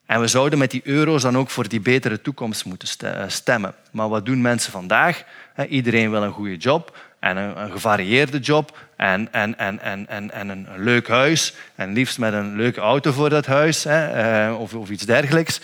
En 0.05 0.19
we 0.19 0.27
zouden 0.27 0.59
met 0.59 0.71
die 0.71 0.81
euro's 0.83 1.21
dan 1.21 1.37
ook 1.37 1.49
voor 1.49 1.67
die 1.67 1.81
betere 1.81 2.21
toekomst 2.21 2.65
moeten 2.65 3.15
eh, 3.15 3.23
stemmen. 3.27 3.73
Maar 3.91 4.09
wat 4.09 4.25
doen 4.25 4.41
mensen 4.41 4.71
vandaag? 4.71 5.23
Iedereen 5.69 6.11
wil 6.11 6.23
een 6.23 6.31
goede 6.31 6.57
job 6.57 6.97
en 7.23 7.37
een, 7.37 7.71
gevarieerde 7.71 8.39
job 8.39 8.77
en, 8.95 9.27
en, 9.31 9.57
en, 9.57 9.79
en, 9.79 10.07
en, 10.09 10.31
en 10.31 10.49
een 10.49 10.67
leuk 10.77 11.07
huis. 11.07 11.53
En 11.75 11.93
liefst 11.93 12.17
met 12.17 12.33
een 12.33 12.55
leuke 12.55 12.81
auto 12.81 13.11
voor 13.11 13.29
dat 13.29 13.45
huis 13.45 13.85
eh, 13.85 14.55
of, 14.59 14.73
of 14.73 14.89
iets 14.89 15.05
dergelijks. 15.05 15.61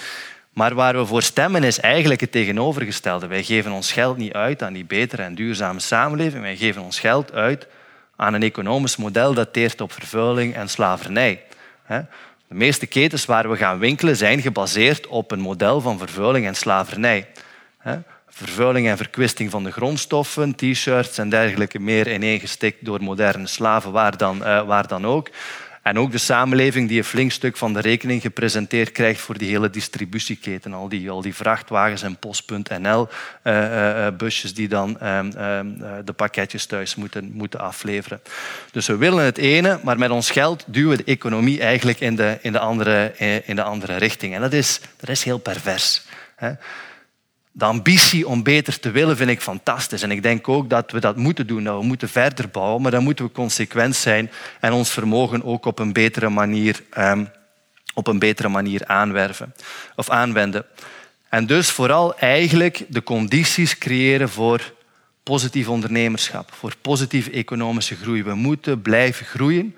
Maar 0.53 0.75
waar 0.75 0.97
we 0.97 1.05
voor 1.05 1.21
stemmen 1.21 1.63
is 1.63 1.79
eigenlijk 1.79 2.21
het 2.21 2.31
tegenovergestelde. 2.31 3.27
Wij 3.27 3.43
geven 3.43 3.71
ons 3.71 3.91
geld 3.91 4.17
niet 4.17 4.33
uit 4.33 4.63
aan 4.63 4.73
die 4.73 4.85
betere 4.85 5.21
en 5.21 5.35
duurzame 5.35 5.79
samenleving. 5.79 6.41
Wij 6.41 6.55
geven 6.55 6.81
ons 6.81 6.99
geld 6.99 7.33
uit 7.33 7.67
aan 8.15 8.33
een 8.33 8.43
economisch 8.43 8.97
model 8.97 9.33
dat 9.33 9.53
teert 9.53 9.81
op 9.81 9.91
vervuiling 9.91 10.55
en 10.55 10.69
slavernij. 10.69 11.43
De 11.87 12.55
meeste 12.55 12.85
ketens 12.85 13.25
waar 13.25 13.49
we 13.49 13.57
gaan 13.57 13.79
winkelen 13.79 14.15
zijn 14.15 14.41
gebaseerd 14.41 15.07
op 15.07 15.31
een 15.31 15.39
model 15.39 15.81
van 15.81 15.97
vervuiling 15.97 16.45
en 16.45 16.55
slavernij. 16.55 17.27
Vervuiling 18.45 18.87
en 18.87 18.97
verkwisting 18.97 19.51
van 19.51 19.63
de 19.63 19.71
grondstoffen, 19.71 20.55
t-shirts 20.55 21.17
en 21.17 21.29
dergelijke 21.29 21.79
meer 21.79 22.13
ineengestikt 22.13 22.85
door 22.85 23.03
moderne 23.03 23.47
slaven, 23.47 23.91
waar 23.91 24.17
dan, 24.17 24.37
uh, 24.37 24.65
waar 24.65 24.87
dan 24.87 25.05
ook. 25.05 25.29
En 25.81 25.99
ook 25.99 26.11
de 26.11 26.17
samenleving 26.17 26.87
die 26.87 26.97
een 26.97 27.03
flink 27.03 27.31
stuk 27.31 27.57
van 27.57 27.73
de 27.73 27.79
rekening 27.79 28.21
gepresenteerd 28.21 28.91
krijgt 28.91 29.21
voor 29.21 29.37
die 29.37 29.49
hele 29.49 29.69
distributieketen. 29.69 30.73
Al 30.73 30.89
die, 30.89 31.09
al 31.09 31.21
die 31.21 31.35
vrachtwagens 31.35 32.01
en 32.01 32.17
post.nl-busjes 32.17 34.43
uh, 34.43 34.49
uh, 34.49 34.55
die 34.55 34.67
dan 34.67 34.99
ehm, 34.99 35.31
ehm, 35.31 35.67
de 36.05 36.13
pakketjes 36.13 36.65
thuis 36.65 36.95
moeten, 36.95 37.31
moeten 37.33 37.59
afleveren. 37.59 38.21
Dus 38.71 38.87
we 38.87 38.97
willen 38.97 39.23
het 39.23 39.37
ene, 39.37 39.79
maar 39.83 39.97
met 39.97 40.09
ons 40.09 40.31
geld 40.31 40.63
duwen 40.67 40.97
we 40.97 41.03
de 41.03 41.11
economie 41.11 41.61
eigenlijk 41.61 41.99
in 41.99 42.15
de, 42.15 42.37
in 42.41 42.51
de, 42.51 42.59
andere, 42.59 43.13
in 43.45 43.55
de 43.55 43.63
andere 43.63 43.95
richting. 43.95 44.35
En 44.35 44.41
dat 44.41 44.53
is, 44.53 44.81
dat 44.99 45.09
is 45.09 45.23
heel 45.23 45.37
pervers. 45.37 46.01
Hè? 46.35 46.51
De 47.51 47.65
ambitie 47.65 48.27
om 48.27 48.43
beter 48.43 48.79
te 48.79 48.91
willen 48.91 49.17
vind 49.17 49.29
ik 49.29 49.41
fantastisch. 49.41 50.01
En 50.01 50.11
ik 50.11 50.23
denk 50.23 50.47
ook 50.47 50.69
dat 50.69 50.91
we 50.91 50.99
dat 50.99 51.17
moeten 51.17 51.47
doen. 51.47 51.63
We 51.63 51.83
moeten 51.83 52.09
verder 52.09 52.49
bouwen, 52.49 52.81
maar 52.81 52.91
dan 52.91 53.03
moeten 53.03 53.25
we 53.25 53.31
consequent 53.31 53.95
zijn 53.95 54.31
en 54.59 54.71
ons 54.71 54.89
vermogen 54.89 55.43
ook 55.43 55.65
op 55.65 55.79
een 55.79 55.93
betere 55.93 56.29
manier, 56.29 56.83
um, 56.97 57.29
op 57.93 58.07
een 58.07 58.19
betere 58.19 58.49
manier 58.49 58.85
aanwerven, 58.85 59.53
of 59.95 60.09
aanwenden. 60.09 60.65
En 61.29 61.45
dus 61.45 61.69
vooral 61.69 62.17
eigenlijk 62.17 62.85
de 62.87 63.03
condities 63.03 63.77
creëren 63.77 64.29
voor 64.29 64.73
positief 65.23 65.67
ondernemerschap, 65.67 66.51
voor 66.53 66.73
positieve 66.81 67.31
economische 67.31 67.95
groei. 67.95 68.23
We 68.23 68.33
moeten 68.33 68.81
blijven 68.81 69.25
groeien, 69.25 69.75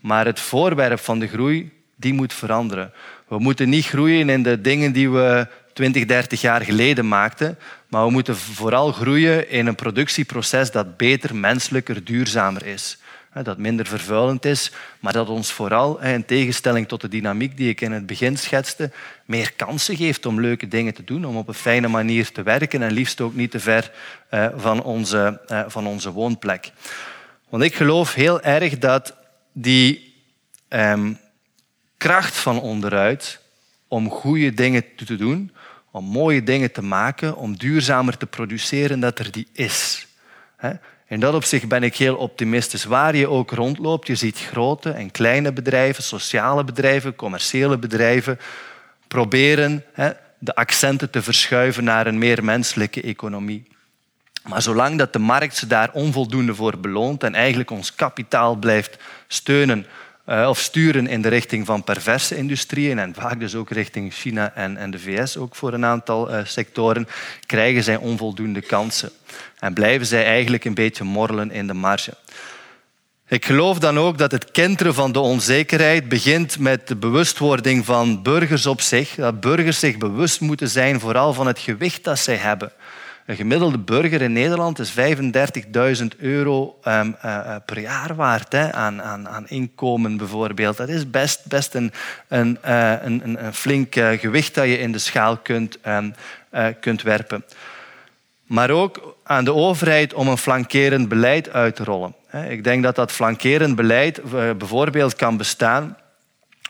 maar 0.00 0.26
het 0.26 0.40
voorwerp 0.40 1.00
van 1.00 1.18
de 1.18 1.28
groei 1.28 1.70
die 1.96 2.12
moet 2.12 2.32
veranderen. 2.32 2.92
We 3.28 3.38
moeten 3.38 3.68
niet 3.68 3.86
groeien 3.86 4.28
in 4.28 4.42
de 4.42 4.60
dingen 4.60 4.92
die 4.92 5.10
we 5.10 5.48
20, 5.80 6.04
30 6.04 6.40
jaar 6.40 6.60
geleden 6.60 7.08
maakten. 7.08 7.58
Maar 7.88 8.04
we 8.04 8.10
moeten 8.10 8.36
vooral 8.36 8.92
groeien 8.92 9.50
in 9.50 9.66
een 9.66 9.74
productieproces 9.74 10.70
dat 10.70 10.96
beter, 10.96 11.36
menselijker, 11.36 12.04
duurzamer 12.04 12.66
is. 12.66 12.98
Dat 13.42 13.58
minder 13.58 13.86
vervuilend 13.86 14.44
is, 14.44 14.72
maar 14.98 15.12
dat 15.12 15.28
ons 15.28 15.52
vooral, 15.52 16.00
in 16.00 16.24
tegenstelling 16.24 16.88
tot 16.88 17.00
de 17.00 17.08
dynamiek 17.08 17.56
die 17.56 17.68
ik 17.68 17.80
in 17.80 17.92
het 17.92 18.06
begin 18.06 18.38
schetste, 18.38 18.90
meer 19.24 19.52
kansen 19.52 19.96
geeft 19.96 20.26
om 20.26 20.40
leuke 20.40 20.68
dingen 20.68 20.94
te 20.94 21.04
doen, 21.04 21.24
om 21.24 21.36
op 21.36 21.48
een 21.48 21.54
fijne 21.54 21.88
manier 21.88 22.32
te 22.32 22.42
werken 22.42 22.82
en 22.82 22.92
liefst 22.92 23.20
ook 23.20 23.34
niet 23.34 23.50
te 23.50 23.60
ver 23.60 23.92
eh, 24.28 24.46
van 24.56 24.82
onze, 24.82 25.40
eh, 25.46 25.62
van 25.66 25.86
onze 25.86 26.10
woonplek. 26.10 26.72
Want 27.48 27.62
ik 27.62 27.74
geloof 27.74 28.14
heel 28.14 28.40
erg 28.40 28.78
dat 28.78 29.14
die 29.52 30.14
ehm, 30.68 31.12
kracht 31.96 32.36
van 32.36 32.60
onderuit 32.60 33.40
om 33.88 34.10
goede 34.10 34.54
dingen 34.54 34.84
te 34.96 35.16
doen, 35.16 35.52
om 35.90 36.04
mooie 36.04 36.42
dingen 36.42 36.72
te 36.72 36.82
maken, 36.82 37.36
om 37.36 37.56
duurzamer 37.56 38.16
te 38.16 38.26
produceren, 38.26 39.00
dat 39.00 39.18
er 39.18 39.30
die 39.30 39.46
is. 39.52 40.06
In 41.06 41.20
dat 41.20 41.34
opzicht 41.34 41.68
ben 41.68 41.82
ik 41.82 41.96
heel 41.96 42.16
optimistisch. 42.16 42.84
Waar 42.84 43.16
je 43.16 43.28
ook 43.28 43.50
rondloopt, 43.50 44.06
je 44.06 44.14
ziet 44.14 44.38
grote 44.38 44.90
en 44.90 45.10
kleine 45.10 45.52
bedrijven, 45.52 46.02
sociale 46.02 46.64
bedrijven, 46.64 47.16
commerciële 47.16 47.78
bedrijven, 47.78 48.38
proberen 49.08 49.84
de 50.38 50.54
accenten 50.54 51.10
te 51.10 51.22
verschuiven 51.22 51.84
naar 51.84 52.06
een 52.06 52.18
meer 52.18 52.44
menselijke 52.44 53.02
economie. 53.02 53.68
Maar 54.48 54.62
zolang 54.62 54.98
dat 54.98 55.12
de 55.12 55.18
markt 55.18 55.56
ze 55.56 55.66
daar 55.66 55.90
onvoldoende 55.92 56.54
voor 56.54 56.78
beloont 56.78 57.22
en 57.22 57.34
eigenlijk 57.34 57.70
ons 57.70 57.94
kapitaal 57.94 58.56
blijft 58.56 58.96
steunen 59.26 59.86
uh, 60.26 60.48
of 60.48 60.58
sturen 60.58 61.06
in 61.06 61.22
de 61.22 61.28
richting 61.28 61.66
van 61.66 61.84
perverse 61.84 62.36
industrieën 62.36 62.98
en 62.98 63.14
vaak 63.14 63.40
dus 63.40 63.54
ook 63.54 63.70
richting 63.70 64.12
China 64.12 64.54
en, 64.54 64.90
de 64.90 64.98
VS 64.98 65.36
ook 65.36 65.54
voor 65.54 65.72
een 65.72 65.84
aantal 65.84 66.30
uh, 66.30 66.40
sectoren, 66.44 67.08
krijgen 67.46 67.82
zij 67.82 67.96
onvoldoende 67.96 68.60
kansen 68.60 69.10
en 69.58 69.74
blijven 69.74 70.06
zij 70.06 70.24
eigenlijk 70.24 70.64
een 70.64 70.74
beetje 70.74 71.04
morrelen 71.04 71.50
in 71.50 71.66
de 71.66 71.74
marge. 71.74 72.16
Ik 73.30 73.44
geloof 73.44 73.78
dan 73.78 73.98
ook 73.98 74.18
dat 74.18 74.32
het 74.32 74.50
kenteren 74.50 74.94
van 74.94 75.12
de 75.12 75.20
onzekerheid 75.20 76.08
begint 76.08 76.58
met 76.58 76.88
de 76.88 76.96
bewustwording 76.96 77.84
van 77.84 78.22
burgers 78.22 78.66
op 78.66 78.80
zich. 78.80 79.14
Dat 79.14 79.40
burgers 79.40 79.78
zich 79.78 79.96
bewust 79.96 80.40
moeten 80.40 80.68
zijn 80.68 81.00
vooral 81.00 81.32
van 81.32 81.46
het 81.46 81.58
gewicht 81.58 82.04
dat 82.04 82.18
zij 82.18 82.36
hebben. 82.36 82.72
Een 83.30 83.36
gemiddelde 83.36 83.78
burger 83.78 84.22
in 84.22 84.32
Nederland 84.32 84.78
is 84.78 84.94
35.000 86.00 86.06
euro 86.18 86.78
um, 86.84 87.16
uh, 87.24 87.56
per 87.66 87.78
jaar 87.78 88.14
waard 88.14 88.54
aan, 88.54 89.02
aan, 89.02 89.28
aan, 89.28 89.48
inkomen 89.48 90.16
bijvoorbeeld. 90.16 90.76
Dat 90.76 90.88
is 90.88 91.10
best, 91.10 91.46
best 91.46 91.74
een, 91.74 91.92
een, 92.28 92.58
uh, 92.66 92.94
een, 93.02 93.44
een 93.44 93.54
flink 93.54 93.94
gewicht 93.94 94.54
dat 94.54 94.64
je 94.64 94.78
in 94.78 94.92
de 94.92 94.98
schaal 94.98 95.36
kunt, 95.36 95.78
um, 95.86 96.14
kunt 96.80 97.02
werpen. 97.02 97.44
Maar 98.46 98.70
ook 98.70 99.16
aan 99.22 99.44
de 99.44 99.54
overheid 99.54 100.14
om 100.14 100.28
een 100.28 100.38
flankerend 100.38 101.08
beleid 101.08 101.52
uit 101.52 101.76
te 101.76 101.84
rollen. 101.84 102.14
Ik 102.48 102.64
denk 102.64 102.82
dat 102.82 102.96
dat 102.96 103.12
flankerend 103.12 103.76
beleid 103.76 104.20
bijvoorbeeld 104.58 105.16
kan 105.16 105.36
bestaan 105.36 105.96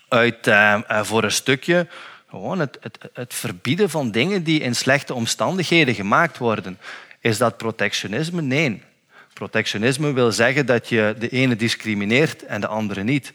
uit 0.08 0.50
voor 0.88 1.24
een 1.24 1.32
stukje 1.32 1.86
gewoon 2.30 2.58
het, 2.58 2.78
het, 2.80 2.98
het 3.12 3.34
verbieden 3.34 3.90
van 3.90 4.10
dingen 4.10 4.42
die 4.42 4.60
in 4.60 4.74
slechte 4.74 5.14
omstandigheden 5.14 5.94
gemaakt 5.94 6.38
worden. 6.38 6.78
Is 7.20 7.38
dat 7.38 7.56
protectionisme? 7.56 8.42
Nee. 8.42 8.82
Protectionisme 9.32 10.12
wil 10.12 10.32
zeggen 10.32 10.66
dat 10.66 10.88
je 10.88 11.14
de 11.18 11.28
ene 11.28 11.56
discrimineert 11.56 12.44
en 12.44 12.60
de 12.60 12.66
andere 12.66 13.02
niet. 13.02 13.32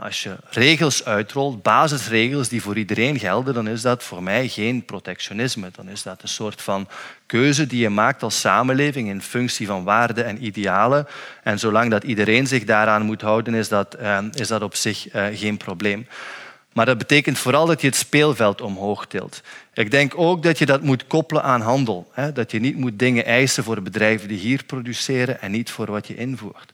Als 0.00 0.22
je 0.22 0.36
regels 0.50 1.04
uitrolt, 1.04 1.62
basisregels 1.62 2.48
die 2.48 2.62
voor 2.62 2.76
iedereen 2.76 3.18
gelden, 3.18 3.54
dan 3.54 3.68
is 3.68 3.82
dat 3.82 4.02
voor 4.02 4.22
mij 4.22 4.48
geen 4.48 4.84
protectionisme. 4.84 5.68
Dan 5.72 5.88
is 5.88 6.02
dat 6.02 6.22
een 6.22 6.28
soort 6.28 6.62
van 6.62 6.88
keuze 7.26 7.66
die 7.66 7.80
je 7.80 7.88
maakt 7.88 8.22
als 8.22 8.40
samenleving 8.40 9.08
in 9.08 9.22
functie 9.22 9.66
van 9.66 9.84
waarden 9.84 10.24
en 10.24 10.44
idealen. 10.44 11.06
En 11.42 11.58
zolang 11.58 11.90
dat 11.90 12.04
iedereen 12.04 12.46
zich 12.46 12.64
daaraan 12.64 13.02
moet 13.02 13.20
houden, 13.20 13.54
is 13.54 13.68
dat, 13.68 13.94
eh, 13.94 14.18
is 14.32 14.48
dat 14.48 14.62
op 14.62 14.74
zich 14.74 15.08
eh, 15.08 15.26
geen 15.32 15.56
probleem. 15.56 16.06
Maar 16.76 16.86
dat 16.86 16.98
betekent 16.98 17.38
vooral 17.38 17.66
dat 17.66 17.80
je 17.80 17.86
het 17.86 17.96
speelveld 17.96 18.60
omhoog 18.60 19.06
tilt. 19.06 19.42
Ik 19.74 19.90
denk 19.90 20.18
ook 20.18 20.42
dat 20.42 20.58
je 20.58 20.66
dat 20.66 20.82
moet 20.82 21.06
koppelen 21.06 21.42
aan 21.42 21.60
handel. 21.60 22.12
Dat 22.34 22.50
je 22.50 22.60
niet 22.60 22.76
moet 22.76 22.98
dingen 22.98 23.24
eisen 23.24 23.64
voor 23.64 23.82
bedrijven 23.82 24.28
die 24.28 24.38
hier 24.38 24.64
produceren 24.64 25.40
en 25.40 25.50
niet 25.50 25.70
voor 25.70 25.90
wat 25.90 26.06
je 26.06 26.16
invoert. 26.16 26.72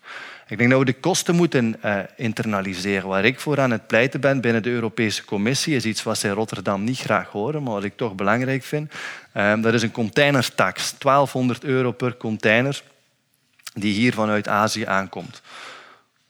Ik 0.49 0.59
denk 0.59 0.71
dat 0.71 0.79
we 0.79 0.85
de 0.85 0.93
kosten 0.93 1.35
moeten 1.35 1.77
uh, 1.85 1.99
internaliseren. 2.17 3.09
Waar 3.09 3.25
ik 3.25 3.41
voor 3.41 3.61
aan 3.61 3.71
het 3.71 3.87
pleiten 3.87 4.21
ben 4.21 4.41
binnen 4.41 4.63
de 4.63 4.71
Europese 4.71 5.25
Commissie 5.25 5.77
is 5.77 5.85
iets 5.85 6.03
wat 6.03 6.19
ze 6.19 6.29
in 6.29 6.35
Rotterdam 6.35 6.85
niet 6.85 6.99
graag 6.99 7.29
horen, 7.29 7.63
maar 7.63 7.73
wat 7.73 7.85
ik 7.85 7.97
toch 7.97 8.15
belangrijk 8.15 8.63
vind. 8.63 8.93
Uh, 9.37 9.63
dat 9.63 9.75
is 9.75 9.83
een 9.83 9.93
containertax. 9.93 10.95
1200 10.99 11.65
euro 11.65 11.93
per 11.93 12.17
container 12.17 12.83
die 13.75 13.95
hier 13.95 14.15
vanuit 14.15 14.49
Azië 14.49 14.85
aankomt. 14.85 15.43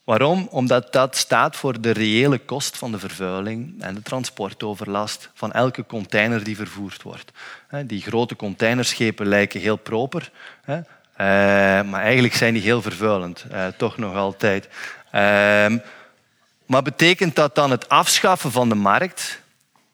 Waarom? 0.05 0.49
Omdat 0.51 0.93
dat 0.93 1.17
staat 1.17 1.57
voor 1.57 1.81
de 1.81 1.91
reële 1.91 2.39
kost 2.39 2.79
van 2.79 2.93
de 2.93 2.99
vervuiling 2.99 3.83
en 3.83 3.95
de 3.95 4.03
transportoverlast 4.03 5.31
van 5.35 5.53
elke 5.53 5.87
container 5.87 6.45
die 6.45 6.57
vervoerd 6.57 7.03
wordt. 7.03 7.33
Die 7.85 8.03
grote 8.03 8.37
containerschepen 8.37 9.27
lijken 9.27 9.61
heel 9.61 9.77
proper, 9.77 10.31
eh, 10.65 10.77
maar 11.83 12.03
eigenlijk 12.03 12.35
zijn 12.35 12.55
die 12.55 12.63
heel 12.63 12.83
vervuilend, 12.83 13.45
eh, 13.51 13.67
toch 13.67 13.97
nog 13.97 14.15
altijd. 14.15 14.69
Ehm, 15.11 15.79
maar 16.67 16.83
betekent 16.83 17.37
dat 17.37 17.55
dan 17.55 17.71
het 17.71 17.89
afschaffen 17.89 18.53
van 18.53 18.69
de 18.69 18.75
markt? 18.75 19.41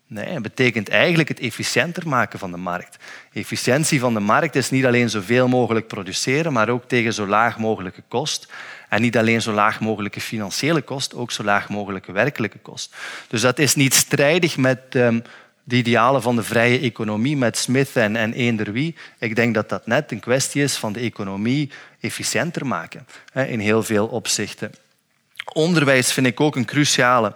Nee, 0.06 0.28
het 0.28 0.42
betekent 0.42 0.88
eigenlijk 0.88 1.28
het 1.28 1.40
efficiënter 1.40 2.08
maken 2.08 2.38
van 2.38 2.50
de 2.50 2.56
markt. 2.56 2.96
Efficiëntie 3.32 4.00
van 4.00 4.14
de 4.14 4.20
markt 4.20 4.56
is 4.56 4.70
niet 4.70 4.86
alleen 4.86 5.10
zoveel 5.10 5.48
mogelijk 5.48 5.86
produceren, 5.86 6.52
maar 6.52 6.68
ook 6.68 6.84
tegen 6.86 7.14
zo 7.14 7.26
laag 7.26 7.58
mogelijke 7.58 8.02
kost. 8.08 8.52
En 8.88 9.00
niet 9.00 9.16
alleen 9.16 9.42
zo 9.42 9.52
laag 9.52 9.80
mogelijke 9.80 10.20
financiële 10.20 10.82
kost, 10.82 11.14
ook 11.14 11.30
zo 11.30 11.44
laag 11.44 11.68
mogelijke 11.68 12.12
werkelijke 12.12 12.58
kost. 12.58 12.94
Dus 13.28 13.40
dat 13.40 13.58
is 13.58 13.74
niet 13.74 13.94
strijdig 13.94 14.56
met 14.56 14.80
um, 14.94 15.22
de 15.64 15.76
idealen 15.76 16.22
van 16.22 16.36
de 16.36 16.42
vrije 16.42 16.78
economie, 16.80 17.36
met 17.36 17.56
Smith 17.56 17.96
en, 17.96 18.16
en 18.16 18.32
eender 18.32 18.72
wie. 18.72 18.94
Ik 19.18 19.36
denk 19.36 19.54
dat 19.54 19.68
dat 19.68 19.86
net 19.86 20.12
een 20.12 20.20
kwestie 20.20 20.62
is 20.62 20.76
van 20.76 20.92
de 20.92 21.00
economie 21.00 21.70
efficiënter 22.00 22.66
maken, 22.66 23.06
in 23.32 23.58
heel 23.58 23.82
veel 23.82 24.06
opzichten. 24.06 24.72
Onderwijs 25.52 26.12
vind 26.12 26.26
ik 26.26 26.40
ook 26.40 26.56
een 26.56 26.64
cruciale. 26.64 27.34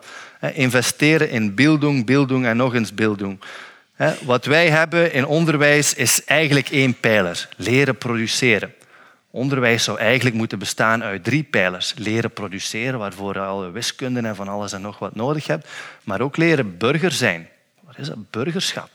Investeren 0.53 1.31
in 1.31 1.55
bildung, 1.55 2.07
bildung 2.07 2.47
en 2.47 2.57
nog 2.57 2.75
eens 2.75 2.95
bildung. 2.95 3.41
Wat 4.23 4.45
wij 4.45 4.69
hebben 4.69 5.13
in 5.13 5.27
onderwijs 5.27 5.95
is 5.95 6.25
eigenlijk 6.25 6.69
één 6.69 7.01
pijler: 7.01 7.49
leren 7.57 7.97
produceren. 7.97 8.75
Onderwijs 9.35 9.85
zou 9.85 9.99
eigenlijk 9.99 10.37
moeten 10.37 10.59
bestaan 10.59 11.03
uit 11.03 11.25
drie 11.25 11.43
pijlers. 11.43 11.95
Leren 11.97 12.31
produceren, 12.31 12.99
waarvoor 12.99 13.35
je 13.35 13.41
alle 13.41 13.71
wiskunde 13.71 14.21
en 14.21 14.37
van 14.37 14.49
alles 14.49 14.73
en 14.73 14.81
nog 14.81 14.99
wat 14.99 15.15
nodig 15.15 15.47
hebt. 15.47 15.69
Maar 16.05 16.21
ook 16.21 16.37
leren 16.37 16.79
burger 16.79 17.13
zijn. 17.13 17.49
Wat 17.81 17.99
is 17.99 18.07
dat? 18.07 18.31
Burgerschap. 18.31 18.89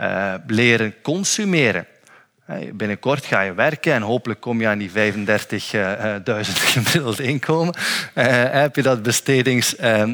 Uh, 0.00 0.34
leren 0.46 0.94
consumeren. 1.02 1.86
Binnenkort 2.72 3.24
ga 3.24 3.40
je 3.40 3.54
werken 3.54 3.92
en 3.92 4.02
hopelijk 4.02 4.40
kom 4.40 4.60
je 4.60 4.66
aan 4.66 4.78
die 4.78 4.90
35.000 4.90 4.94
gemiddeld 6.74 7.20
inkomen. 7.20 7.74
Heb, 8.14 8.76
je 8.76 8.82
dat 8.82 9.26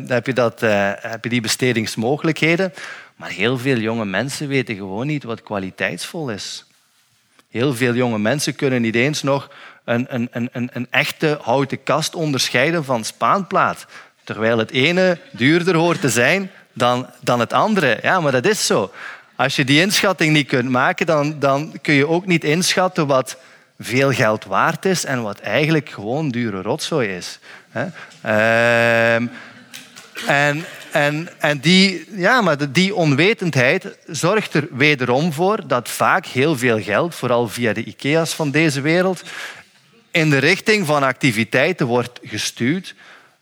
heb, 0.07 0.27
je 0.27 0.33
dat, 0.33 0.61
heb 1.01 1.25
je 1.25 1.31
die 1.31 1.41
bestedingsmogelijkheden? 1.41 2.73
Maar 3.16 3.31
heel 3.31 3.59
veel 3.59 3.77
jonge 3.77 4.05
mensen 4.05 4.49
weten 4.49 4.77
gewoon 4.77 5.07
niet 5.07 5.25
wat 5.25 5.43
kwaliteitsvol 5.43 6.31
is. 6.31 6.64
Heel 7.51 7.75
veel 7.75 7.95
jonge 7.95 8.19
mensen 8.19 8.55
kunnen 8.55 8.83
niet 8.83 8.95
eens 8.95 9.23
nog 9.23 9.51
een, 9.85 10.07
een, 10.09 10.29
een, 10.53 10.71
een 10.73 10.87
echte 10.91 11.39
houten 11.43 11.83
kast 11.83 12.15
onderscheiden 12.15 12.85
van 12.85 13.05
spaanplaat. 13.05 13.87
Terwijl 14.25 14.59
het 14.59 14.71
ene 14.71 15.19
duurder 15.31 15.77
hoort 15.77 16.01
te 16.01 16.09
zijn 16.09 16.51
dan, 16.73 17.07
dan 17.21 17.41
het 17.41 17.53
andere. 17.53 17.99
Ja, 18.03 18.21
maar 18.21 18.33
dat 18.33 18.47
is 18.47 18.67
zo. 18.67 18.93
Als 19.37 19.57
je 19.57 19.65
die 19.65 19.81
inschatting 19.81 20.33
niet 20.33 20.47
kunt 20.47 20.69
maken, 20.69 21.07
dan, 21.07 21.39
dan 21.39 21.75
kun 21.83 21.95
je 21.95 22.09
ook 22.09 22.27
niet 22.27 22.45
inschatten 22.45 23.07
wat 23.07 23.37
veel 23.79 24.13
geld 24.13 24.45
waard 24.45 24.85
is 24.85 25.05
en 25.05 25.23
wat 25.23 25.41
eigenlijk 25.41 25.89
gewoon 25.89 26.29
dure 26.29 26.63
rotzooi 26.63 27.09
is. 27.09 27.39
Ehm, 28.23 29.27
en, 30.27 30.65
en, 30.93 31.28
en 31.38 31.59
die, 31.59 32.05
ja, 32.16 32.41
maar 32.41 32.72
die 32.72 32.95
onwetendheid 32.95 33.99
zorgt 34.07 34.55
er 34.55 34.68
wederom 34.70 35.32
voor 35.32 35.66
dat 35.66 35.88
vaak 35.88 36.26
heel 36.26 36.57
veel 36.57 36.82
geld, 36.82 37.14
vooral 37.14 37.49
via 37.49 37.72
de 37.72 37.84
IKEA's 37.84 38.34
van 38.34 38.51
deze 38.51 38.80
wereld, 38.80 39.22
in 40.11 40.30
de 40.30 40.38
richting 40.38 40.86
van 40.86 41.03
activiteiten 41.03 41.86
wordt 41.86 42.20
gestuurd 42.22 42.95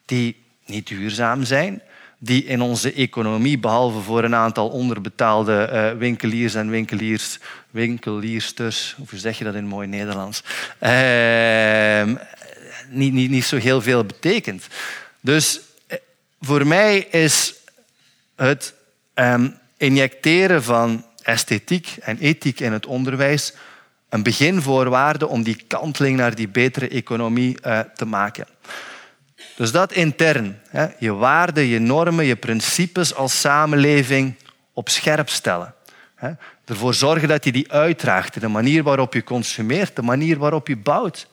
die 0.05 0.37
niet 0.67 0.87
duurzaam 0.87 1.45
zijn, 1.45 1.83
die 2.19 2.45
in 2.45 2.61
onze 2.61 2.93
economie, 2.93 3.59
behalve 3.59 4.01
voor 4.01 4.25
een 4.25 4.35
aantal 4.35 4.69
onderbetaalde 4.69 5.71
uh, 5.73 5.99
winkeliers 5.99 6.55
en 6.55 6.71
winkeliers, 6.71 7.39
winkeliersters, 7.71 8.97
hoe 9.09 9.19
zeg 9.19 9.39
je 9.39 9.45
dat 9.45 9.55
in 9.55 9.67
mooi 9.67 9.89
Nederlands, 9.89 10.43
uh, 10.83 12.17
niet, 12.89 13.13
niet, 13.13 13.31
niet 13.31 13.45
zo 13.45 13.57
heel 13.57 13.83
veel 13.83 14.05
betekent. 14.05 14.67
Dus 15.21 15.57
eh, 15.57 15.68
voor 16.41 16.67
mij 16.67 16.99
is 16.99 17.55
het 18.37 18.75
um, 19.15 19.59
injecteren 19.77 20.63
van 20.63 21.05
esthetiek 21.23 21.97
en 22.01 22.19
ethiek 22.19 22.61
in 22.61 22.73
het 22.73 22.87
onderwijs 22.87 23.55
een 24.09 24.23
beginvoorwaarde 24.23 25.27
om 25.27 25.43
die 25.43 25.65
kanteling 25.67 26.17
naar 26.17 26.35
die 26.35 26.49
betere 26.49 26.89
economie 26.89 27.59
uh, 27.67 27.81
te 27.81 28.05
maken. 28.05 28.47
Dus 29.57 29.73
dat 29.73 29.93
intern. 29.93 30.61
Hè, 30.69 30.87
je 30.99 31.15
waarden, 31.15 31.65
je 31.65 31.79
normen, 31.79 32.25
je 32.25 32.37
principes 32.37 33.15
als 33.15 33.41
samenleving 33.41 34.35
op 34.73 34.89
scherp 34.89 35.29
stellen. 35.29 35.75
Hè. 36.15 36.31
Ervoor 36.65 36.95
zorgen 36.95 37.29
dat 37.29 37.45
je 37.45 37.53
die 37.53 37.73
uitdraagt. 37.73 38.41
De 38.41 38.49
manier 38.49 38.83
waarop 38.83 39.15
je 39.15 39.25
consumeert, 39.25 39.97
de 39.97 40.03
manier 40.03 40.39
waarop 40.39 40.69
je 40.69 40.77
bouwt. 40.77 41.27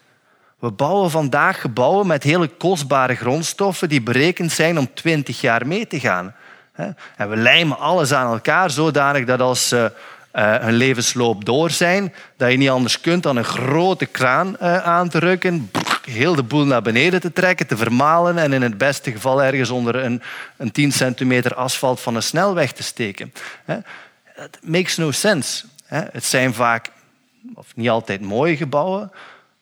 We 0.65 0.71
bouwen 0.71 1.11
vandaag 1.11 1.61
gebouwen 1.61 2.07
met 2.07 2.23
hele 2.23 2.47
kostbare 2.47 3.15
grondstoffen 3.15 3.89
die 3.89 4.01
berekend 4.01 4.51
zijn 4.51 4.77
om 4.77 4.93
twintig 4.93 5.41
jaar 5.41 5.67
mee 5.67 5.87
te 5.87 5.99
gaan. 5.99 6.35
En 7.15 7.29
we 7.29 7.35
lijmen 7.35 7.77
alles 7.77 8.13
aan 8.13 8.31
elkaar 8.31 8.71
zodanig 8.71 9.25
dat 9.25 9.39
als 9.39 9.67
ze 9.67 9.91
uh, 10.35 10.55
hun 10.55 10.73
levensloop 10.73 11.45
door 11.45 11.69
zijn, 11.69 12.13
dat 12.37 12.51
je 12.51 12.57
niet 12.57 12.69
anders 12.69 13.01
kunt 13.01 13.23
dan 13.23 13.37
een 13.37 13.43
grote 13.43 14.05
kraan 14.05 14.57
uh, 14.61 14.77
aan 14.77 15.09
te 15.09 15.19
rukken, 15.19 15.71
heel 16.05 16.35
de 16.35 16.43
boel 16.43 16.65
naar 16.65 16.81
beneden 16.81 17.21
te 17.21 17.33
trekken, 17.33 17.67
te 17.67 17.77
vermalen 17.77 18.37
en 18.37 18.53
in 18.53 18.61
het 18.61 18.77
beste 18.77 19.11
geval 19.11 19.43
ergens 19.43 19.69
onder 19.69 19.95
een, 19.95 20.21
een 20.57 20.71
10 20.71 20.91
centimeter 20.91 21.55
asfalt 21.55 21.99
van 21.99 22.15
een 22.15 22.23
snelweg 22.23 22.71
te 22.71 22.83
steken. 22.83 23.33
Dat 24.35 24.57
makes 24.61 24.97
no 24.97 25.11
sense. 25.11 25.65
Het 25.87 26.25
zijn 26.25 26.53
vaak, 26.53 26.91
of 27.53 27.67
niet 27.75 27.89
altijd 27.89 28.21
mooie 28.21 28.57
gebouwen, 28.57 29.11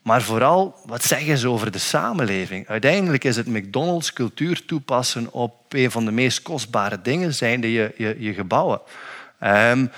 maar 0.04 0.22
vooral, 0.22 0.76
wat 0.86 1.04
zeggen 1.04 1.38
ze 1.38 1.50
over 1.50 1.72
de 1.72 1.78
samenleving? 1.78 2.68
Uiteindelijk 2.68 3.24
is 3.24 3.36
het 3.36 3.48
McDonald's 3.48 4.14
cultuur 4.14 4.66
toepassen 4.66 5.34
op 5.34 5.54
een 5.70 5.92
van 5.92 6.06
de 6.06 6.12
meest 6.12 6.42
kostbare 6.42 7.02
dingen, 7.02 7.34
zijn 7.34 7.62
je, 7.62 7.94
je, 7.98 8.16
je 8.20 8.34
gebouwen. 8.34 8.82
Um, 9.44 9.92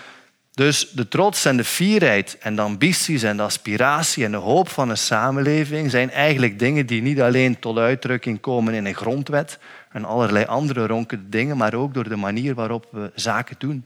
dus 0.55 0.89
de 0.89 1.07
trots 1.07 1.45
en 1.45 1.57
de 1.57 1.63
fierheid 1.63 2.37
en 2.39 2.55
de 2.55 2.61
ambities 2.61 3.23
en 3.23 3.37
de 3.37 3.43
aspiratie 3.43 4.25
en 4.25 4.31
de 4.31 4.37
hoop 4.37 4.69
van 4.69 4.89
een 4.89 4.97
samenleving 4.97 5.91
zijn 5.91 6.11
eigenlijk 6.11 6.59
dingen 6.59 6.85
die 6.85 7.01
niet 7.01 7.21
alleen 7.21 7.59
tot 7.59 7.77
uitdrukking 7.77 8.39
komen 8.39 8.73
in 8.73 8.85
een 8.85 8.95
grondwet 8.95 9.59
en 9.91 10.05
allerlei 10.05 10.45
andere 10.45 10.87
ronkende 10.87 11.29
dingen, 11.29 11.57
maar 11.57 11.73
ook 11.73 11.93
door 11.93 12.09
de 12.09 12.15
manier 12.15 12.53
waarop 12.55 12.87
we 12.91 13.11
zaken 13.15 13.55
doen. 13.59 13.85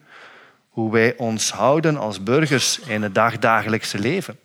Hoe 0.70 0.92
wij 0.92 1.18
ons 1.18 1.52
houden 1.52 1.98
als 1.98 2.24
burgers 2.24 2.80
in 2.80 3.02
het 3.02 3.16
dagdagelijkse 3.16 4.00
leven. 4.00 4.38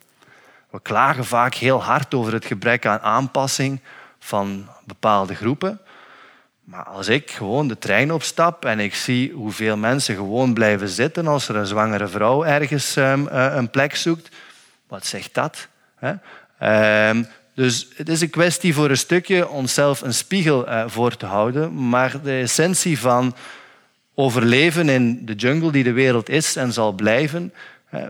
We 0.75 0.81
klagen 0.81 1.25
vaak 1.25 1.53
heel 1.53 1.83
hard 1.83 2.13
over 2.13 2.33
het 2.33 2.45
gebrek 2.45 2.85
aan 2.85 2.99
aanpassing 2.99 3.79
van 4.19 4.67
bepaalde 4.85 5.35
groepen. 5.35 5.79
Maar 6.63 6.83
als 6.83 7.07
ik 7.07 7.31
gewoon 7.31 7.67
de 7.67 7.77
trein 7.77 8.11
opstap 8.11 8.65
en 8.65 8.79
ik 8.79 8.95
zie 8.95 9.31
hoeveel 9.31 9.77
mensen 9.77 10.15
gewoon 10.15 10.53
blijven 10.53 10.89
zitten 10.89 11.27
als 11.27 11.47
er 11.47 11.55
een 11.55 11.65
zwangere 11.65 12.07
vrouw 12.07 12.43
ergens 12.43 12.95
um, 12.95 13.27
een 13.27 13.69
plek 13.69 13.95
zoekt, 13.95 14.35
wat 14.87 15.05
zegt 15.05 15.33
dat? 15.33 15.67
Um, 16.63 17.27
dus 17.53 17.87
het 17.95 18.09
is 18.09 18.21
een 18.21 18.29
kwestie 18.29 18.73
voor 18.73 18.89
een 18.89 18.97
stukje 18.97 19.49
onszelf 19.49 20.01
een 20.01 20.13
spiegel 20.13 20.67
uh, 20.67 20.83
voor 20.87 21.17
te 21.17 21.25
houden, 21.25 21.89
maar 21.89 22.21
de 22.23 22.39
essentie 22.39 22.99
van 22.99 23.35
overleven 24.15 24.89
in 24.89 25.25
de 25.25 25.33
jungle 25.33 25.71
die 25.71 25.83
de 25.83 25.93
wereld 25.93 26.29
is 26.29 26.55
en 26.55 26.73
zal 26.73 26.91
blijven, 26.91 27.53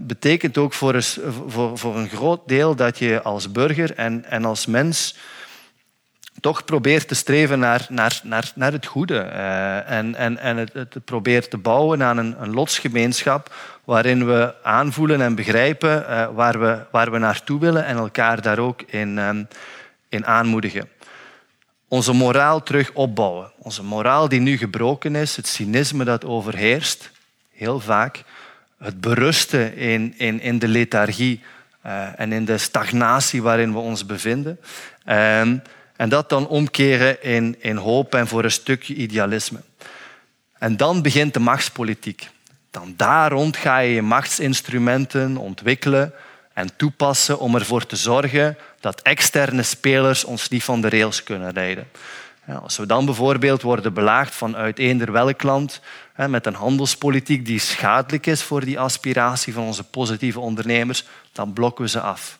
betekent 0.01 0.57
ook 0.57 0.73
voor 0.73 0.95
een, 0.95 1.03
voor, 1.47 1.77
voor 1.77 1.97
een 1.97 2.09
groot 2.09 2.41
deel 2.47 2.75
dat 2.75 2.97
je 2.97 3.21
als 3.21 3.51
burger 3.51 3.95
en, 3.95 4.25
en 4.25 4.45
als 4.45 4.65
mens 4.65 5.15
toch 6.41 6.65
probeert 6.65 7.07
te 7.07 7.15
streven 7.15 7.59
naar, 7.59 7.85
naar, 7.89 8.19
naar, 8.23 8.51
naar 8.55 8.71
het 8.71 8.85
goede. 8.85 9.13
Uh, 9.13 9.91
en 9.91 10.15
en, 10.15 10.37
en 10.37 10.57
het, 10.57 10.73
het, 10.73 11.05
probeert 11.05 11.49
te 11.49 11.57
bouwen 11.57 12.03
aan 12.03 12.17
een, 12.17 12.35
een 12.41 12.53
lotsgemeenschap 12.53 13.55
waarin 13.83 14.25
we 14.25 14.53
aanvoelen 14.63 15.21
en 15.21 15.35
begrijpen 15.35 16.05
uh, 16.09 16.27
waar, 16.33 16.59
we, 16.59 16.79
waar 16.91 17.11
we 17.11 17.17
naartoe 17.17 17.59
willen 17.59 17.85
en 17.85 17.97
elkaar 17.97 18.41
daar 18.41 18.59
ook 18.59 18.81
in, 18.81 19.17
um, 19.17 19.47
in 20.09 20.25
aanmoedigen. 20.25 20.89
Onze 21.87 22.13
moraal 22.13 22.63
terug 22.63 22.91
opbouwen. 22.93 23.51
Onze 23.57 23.83
moraal 23.83 24.29
die 24.29 24.39
nu 24.39 24.57
gebroken 24.57 25.15
is, 25.15 25.35
het 25.35 25.47
cynisme 25.47 26.03
dat 26.03 26.25
overheerst, 26.25 27.11
heel 27.51 27.79
vaak. 27.79 28.23
Het 28.77 29.01
berusten 29.01 29.75
in, 29.75 30.13
in, 30.17 30.41
in 30.41 30.59
de 30.59 30.67
lethargie 30.67 31.41
uh, 31.85 32.19
en 32.19 32.31
in 32.31 32.45
de 32.45 32.57
stagnatie 32.57 33.41
waarin 33.41 33.73
we 33.73 33.79
ons 33.79 34.05
bevinden. 34.05 34.59
Um, 35.09 35.61
en 35.95 36.09
dat 36.09 36.29
dan 36.29 36.47
omkeren 36.47 37.23
in, 37.23 37.55
in 37.59 37.75
hoop 37.75 38.15
en 38.15 38.27
voor 38.27 38.43
een 38.43 38.51
stukje 38.51 38.93
idealisme. 38.93 39.59
En 40.57 40.77
dan 40.77 41.01
begint 41.01 41.33
de 41.33 41.39
machtspolitiek. 41.39 42.29
Dan 42.71 42.93
daar 42.97 43.31
rond 43.31 43.57
ga 43.57 43.77
je 43.77 43.93
je 43.93 44.01
machtsinstrumenten 44.01 45.37
ontwikkelen 45.37 46.13
en 46.53 46.75
toepassen 46.75 47.39
om 47.39 47.55
ervoor 47.55 47.85
te 47.85 47.95
zorgen 47.95 48.57
dat 48.79 49.01
externe 49.01 49.63
spelers 49.63 50.23
ons 50.23 50.49
niet 50.49 50.63
van 50.63 50.81
de 50.81 50.89
rails 50.89 51.23
kunnen 51.23 51.51
rijden. 51.51 51.87
Als 52.61 52.77
we 52.77 52.85
dan 52.85 53.05
bijvoorbeeld 53.05 53.61
worden 53.61 53.93
belaagd 53.93 54.35
vanuit 54.35 54.79
eender 54.79 55.11
welk 55.11 55.43
land 55.43 55.81
met 56.15 56.45
een 56.45 56.53
handelspolitiek 56.53 57.45
die 57.45 57.59
schadelijk 57.59 58.25
is 58.25 58.43
voor 58.43 58.65
die 58.65 58.79
aspiratie 58.79 59.53
van 59.53 59.63
onze 59.63 59.83
positieve 59.83 60.39
ondernemers, 60.39 61.05
dan 61.31 61.53
blokken 61.53 61.83
we 61.83 61.89
ze 61.89 61.99
af. 61.99 62.39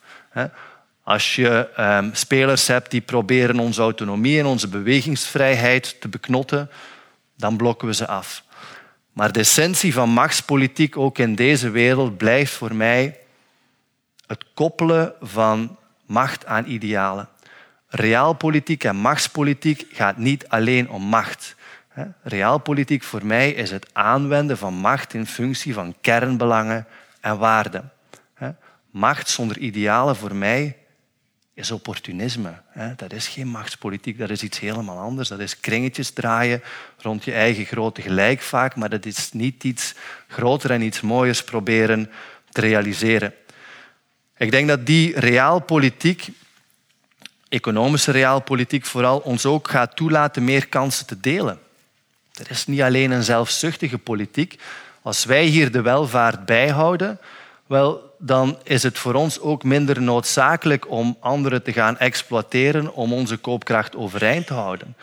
Als 1.04 1.36
je 1.36 1.70
um, 1.80 2.10
spelers 2.14 2.68
hebt 2.68 2.92
die 2.92 3.02
proberen 3.02 3.60
onze 3.60 3.82
autonomie 3.82 4.40
en 4.40 4.46
onze 4.46 4.68
bewegingsvrijheid 4.68 6.02
te 6.02 6.08
beknotten, 6.08 6.70
dan 7.38 7.58
blokken 7.58 7.88
we 7.88 7.94
ze 7.94 8.08
af. 8.08 8.44
Maar 9.14 9.32
de 9.32 9.40
essentie 9.40 9.94
van 9.94 10.10
machtspolitiek, 10.10 10.98
ook 10.98 11.18
in 11.18 11.36
deze 11.36 11.70
wereld, 11.70 12.18
blijft 12.18 12.54
voor 12.54 12.76
mij 12.76 13.20
het 14.28 14.46
koppelen 14.54 15.14
van 15.22 15.78
macht 16.06 16.46
aan 16.46 16.66
idealen. 16.66 17.30
Realpolitiek 17.96 18.84
en 18.84 18.96
machtspolitiek 18.96 19.86
gaat 19.92 20.18
niet 20.18 20.48
alleen 20.48 20.90
om 20.90 21.02
macht. 21.02 21.56
Realpolitiek 22.24 23.04
voor 23.04 23.26
mij 23.26 23.52
is 23.52 23.72
het 23.72 23.88
aanwenden 23.94 24.58
van 24.58 24.74
macht 24.74 25.14
in 25.14 25.26
functie 25.26 25.74
van 25.74 25.96
kernbelangen 26.02 26.88
en 27.22 27.38
waarden. 27.38 27.92
Macht 28.92 29.30
zonder 29.30 29.58
idealen 29.58 30.16
voor 30.16 30.36
mij 30.36 30.78
is 31.54 31.72
opportunisme. 31.72 32.54
Dat 32.96 33.14
is 33.14 33.28
geen 33.28 33.48
machtspolitiek, 33.48 34.18
dat 34.18 34.30
is 34.30 34.44
iets 34.44 34.60
helemaal 34.60 35.00
anders. 35.00 35.30
Dat 35.30 35.40
is 35.40 35.60
kringetjes 35.60 36.10
draaien 36.10 36.62
rond 36.98 37.24
je 37.24 37.34
eigen 37.34 37.66
grote 37.66 38.02
gelijk 38.02 38.42
vaak, 38.42 38.76
maar 38.76 38.90
dat 38.90 39.06
is 39.06 39.32
niet 39.32 39.64
iets 39.64 39.94
groter 40.28 40.72
en 40.72 40.82
iets 40.82 41.02
mooiers 41.02 41.44
proberen 41.44 42.12
te 42.50 42.62
realiseren. 42.62 43.34
Ik 44.38 44.52
denk 44.52 44.68
dat 44.68 44.86
die 44.86 45.20
realpolitiek, 45.20 46.28
economische 47.56 48.12
realpolitiek 48.12 48.86
vooral, 48.86 49.18
ons 49.18 49.46
ook 49.46 49.70
gaat 49.70 49.96
toelaten 49.96 50.44
meer 50.44 50.68
kansen 50.68 51.06
te 51.06 51.20
delen. 51.20 51.60
Er 52.34 52.50
is 52.50 52.66
niet 52.68 52.82
alleen 52.82 53.12
een 53.12 53.24
zelfzuchtige 53.24 53.98
politiek. 53.98 54.60
Als 55.02 55.26
wij 55.26 55.44
hier 55.44 55.72
de 55.72 55.82
welvaart 55.82 56.46
bijhouden, 56.46 57.20
wel, 57.66 58.16
dan 58.18 58.58
is 58.64 58.84
het 58.84 58.98
voor 58.98 59.14
ons 59.14 59.40
ook 59.40 59.64
minder 59.64 60.02
noodzakelijk 60.02 60.90
om 60.90 61.18
anderen 61.20 61.64
te 61.64 61.74
gaan 61.74 61.98
exploiteren 61.98 62.94
om 62.94 63.14
onze 63.14 63.38
koopkracht 63.38 63.96
overeind 63.96 64.48
te 64.48 64.54
houden. 64.54 64.96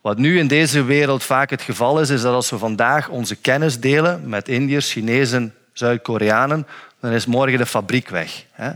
Wat 0.00 0.18
nu 0.18 0.38
in 0.38 0.48
deze 0.48 0.82
wereld 0.82 1.22
vaak 1.22 1.50
het 1.50 1.62
geval 1.62 2.00
is, 2.00 2.10
is 2.10 2.22
dat 2.22 2.34
als 2.34 2.50
we 2.50 2.58
vandaag 2.58 3.08
onze 3.08 3.36
kennis 3.36 3.80
delen 3.80 4.28
met 4.28 4.48
Indiërs, 4.48 4.92
Chinezen, 4.92 5.54
Zuid-Koreanen, 5.72 6.66
dan 7.00 7.12
is 7.12 7.26
morgen 7.26 7.58
de 7.58 7.66
fabriek 7.66 8.08
weg. 8.08 8.44
Hè? 8.50 8.70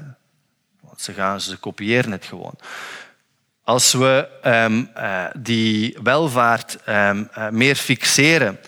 Want 0.80 1.00
ze, 1.00 1.12
gaan, 1.12 1.40
ze 1.40 1.56
kopiëren 1.56 2.12
het 2.12 2.24
gewoon. 2.24 2.54
Als 3.66 3.92
we 3.92 4.28
um, 4.44 4.90
uh, 4.96 5.24
die 5.38 5.96
welvaart 6.02 6.78
um, 6.88 7.28
uh, 7.38 7.48
meer 7.48 7.74
fixeren 7.74 8.58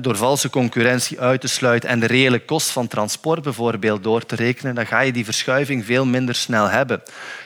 door 0.00 0.16
valse 0.16 0.50
concurrentie 0.50 1.20
uit 1.20 1.40
te 1.40 1.48
sluiten 1.48 1.88
en 1.88 2.00
de 2.00 2.06
reële 2.06 2.38
kost 2.38 2.70
van 2.70 2.86
transport 2.86 3.42
bijvoorbeeld 3.42 4.02
door 4.02 4.26
te 4.26 4.34
rekenen, 4.34 4.74
dan 4.74 4.86
ga 4.86 5.00
je 5.00 5.12
die 5.12 5.24
verschuiving 5.24 5.84
veel 5.84 6.06
minder 6.06 6.34
snel 6.34 6.68
hebben. 6.68 7.02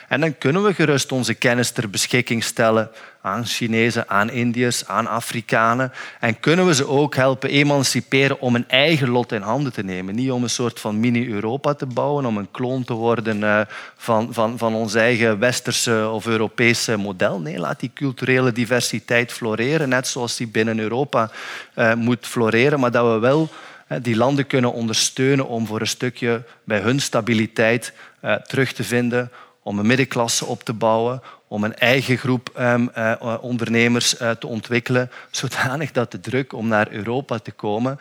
En 0.07 0.19
dan 0.21 0.37
kunnen 0.37 0.63
we 0.63 0.73
gerust 0.73 1.11
onze 1.11 1.33
kennis 1.33 1.71
ter 1.71 1.89
beschikking 1.89 2.43
stellen 2.43 2.89
aan 3.21 3.45
Chinezen, 3.45 4.09
aan 4.09 4.29
Indiërs, 4.29 4.87
aan 4.87 5.07
Afrikanen. 5.07 5.91
En 6.19 6.39
kunnen 6.39 6.65
we 6.65 6.73
ze 6.73 6.87
ook 6.87 7.15
helpen 7.15 7.49
emanciperen 7.49 8.39
om 8.39 8.55
een 8.55 8.69
eigen 8.69 9.09
lot 9.09 9.31
in 9.31 9.41
handen 9.41 9.73
te 9.73 9.83
nemen. 9.83 10.15
Niet 10.15 10.31
om 10.31 10.43
een 10.43 10.49
soort 10.49 10.79
van 10.79 10.99
mini-Europa 10.99 11.73
te 11.73 11.85
bouwen, 11.85 12.25
om 12.25 12.37
een 12.37 12.51
kloon 12.51 12.83
te 12.83 12.93
worden 12.93 13.43
eh, 13.43 13.61
van, 13.95 14.33
van, 14.33 14.57
van 14.57 14.73
ons 14.73 14.93
eigen 14.93 15.39
westerse 15.39 16.09
of 16.11 16.25
Europese 16.25 16.97
model. 16.97 17.39
Nee, 17.39 17.59
laat 17.59 17.79
die 17.79 17.91
culturele 17.93 18.51
diversiteit 18.51 19.31
floreren, 19.31 19.89
net 19.89 20.07
zoals 20.07 20.37
die 20.37 20.47
binnen 20.47 20.79
Europa 20.79 21.31
uh, 21.75 21.93
moet 21.93 22.27
floreren. 22.27 22.79
Maar 22.79 22.91
dat 22.91 23.13
we 23.13 23.19
wel 23.19 23.49
die 24.01 24.15
landen 24.15 24.47
kunnen 24.47 24.73
ondersteunen 24.73 25.47
om 25.47 25.67
voor 25.67 25.79
een 25.79 25.87
stukje 25.87 26.43
bij 26.63 26.79
hun 26.79 26.99
stabiliteit 26.99 27.93
terug 28.47 28.73
te 28.73 28.83
vinden 28.83 29.31
om 29.63 29.79
een 29.79 29.87
middenklasse 29.87 30.45
op 30.45 30.63
te 30.63 30.73
bouwen, 30.73 31.21
om 31.47 31.63
een 31.63 31.75
eigen 31.75 32.17
groep 32.17 32.49
um, 32.59 32.89
uh, 32.97 33.37
ondernemers 33.41 34.21
uh, 34.21 34.31
te 34.31 34.47
ontwikkelen, 34.47 35.11
zodanig 35.31 35.91
dat 35.91 36.11
de 36.11 36.19
druk 36.19 36.53
om 36.53 36.67
naar 36.67 36.91
Europa 36.91 37.37
te 37.37 37.51
komen 37.51 37.99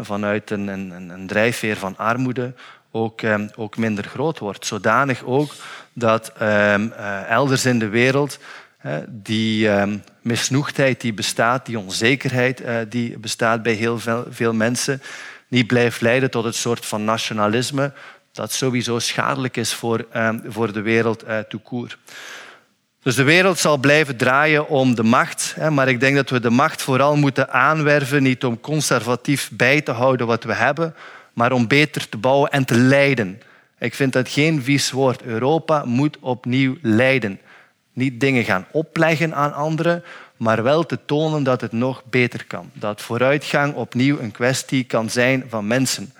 vanuit 0.00 0.50
een, 0.50 0.68
een, 0.68 1.10
een, 1.10 1.26
drijfveer 1.26 1.76
van 1.76 1.96
armoede 1.96 2.52
ook, 2.90 3.22
um, 3.22 3.50
ook 3.56 3.76
minder 3.76 4.04
groot 4.04 4.38
wordt. 4.38 4.66
Zodanig 4.66 5.22
ook 5.24 5.54
dat 5.92 6.32
um, 6.42 6.92
elders 7.28 7.64
in 7.64 7.78
de 7.78 7.88
wereld 7.88 8.38
die 9.08 9.68
misnoegdheid 10.20 11.00
die 11.00 11.14
bestaat, 11.14 11.66
die 11.66 11.78
onzekerheid 11.78 12.62
die 12.88 13.18
bestaat 13.18 13.62
bij 13.62 13.72
heel 13.72 13.98
veel, 13.98 14.24
veel 14.30 14.54
mensen, 14.54 15.02
niet 15.48 15.66
blijft 15.66 16.00
leiden 16.00 16.30
tot 16.30 16.44
het 16.44 16.54
soort 16.54 16.86
van 16.86 17.04
nationalisme, 17.04 17.92
dat 18.32 18.52
sowieso 18.52 18.98
schadelijk 18.98 19.56
is 19.56 19.74
voor, 19.74 20.06
ehm, 20.10 20.38
voor 20.46 20.72
de 20.72 20.80
wereld 20.80 21.24
uh, 21.28 21.38
tout 21.38 21.96
Dus 23.02 23.14
de 23.14 23.22
wereld 23.22 23.58
zal 23.58 23.76
blijven 23.76 24.16
draaien 24.16 24.68
om 24.68 24.94
de 24.94 25.02
macht, 25.02 25.52
hè, 25.56 25.70
maar 25.70 25.88
ik 25.88 26.00
denk 26.00 26.16
dat 26.16 26.30
we 26.30 26.40
de 26.40 26.50
macht 26.50 26.82
vooral 26.82 27.16
moeten 27.16 27.50
aanwerven, 27.50 28.22
niet 28.22 28.44
om 28.44 28.60
conservatief 28.60 29.50
bij 29.52 29.80
te 29.80 29.92
houden 29.92 30.26
wat 30.26 30.44
we 30.44 30.54
hebben, 30.54 30.94
maar 31.32 31.52
om 31.52 31.68
beter 31.68 32.08
te 32.08 32.16
bouwen 32.16 32.50
en 32.50 32.64
te 32.64 32.74
leiden. 32.74 33.40
Ik 33.78 33.94
vind 33.94 34.12
dat 34.12 34.28
geen 34.28 34.62
vies 34.62 34.90
woord. 34.90 35.22
Europa 35.22 35.84
moet 35.84 36.18
opnieuw 36.20 36.76
leiden. 36.82 37.40
Niet 37.92 38.20
dingen 38.20 38.44
gaan 38.44 38.66
opleggen 38.70 39.34
aan 39.34 39.54
anderen, 39.54 40.04
maar 40.36 40.62
wel 40.62 40.86
te 40.86 40.98
tonen 41.04 41.42
dat 41.42 41.60
het 41.60 41.72
nog 41.72 42.02
beter 42.10 42.44
kan. 42.46 42.70
Dat 42.72 43.02
vooruitgang 43.02 43.74
opnieuw 43.74 44.18
een 44.18 44.30
kwestie 44.30 44.84
kan 44.84 45.10
zijn 45.10 45.44
van 45.48 45.66
mensen. 45.66 46.12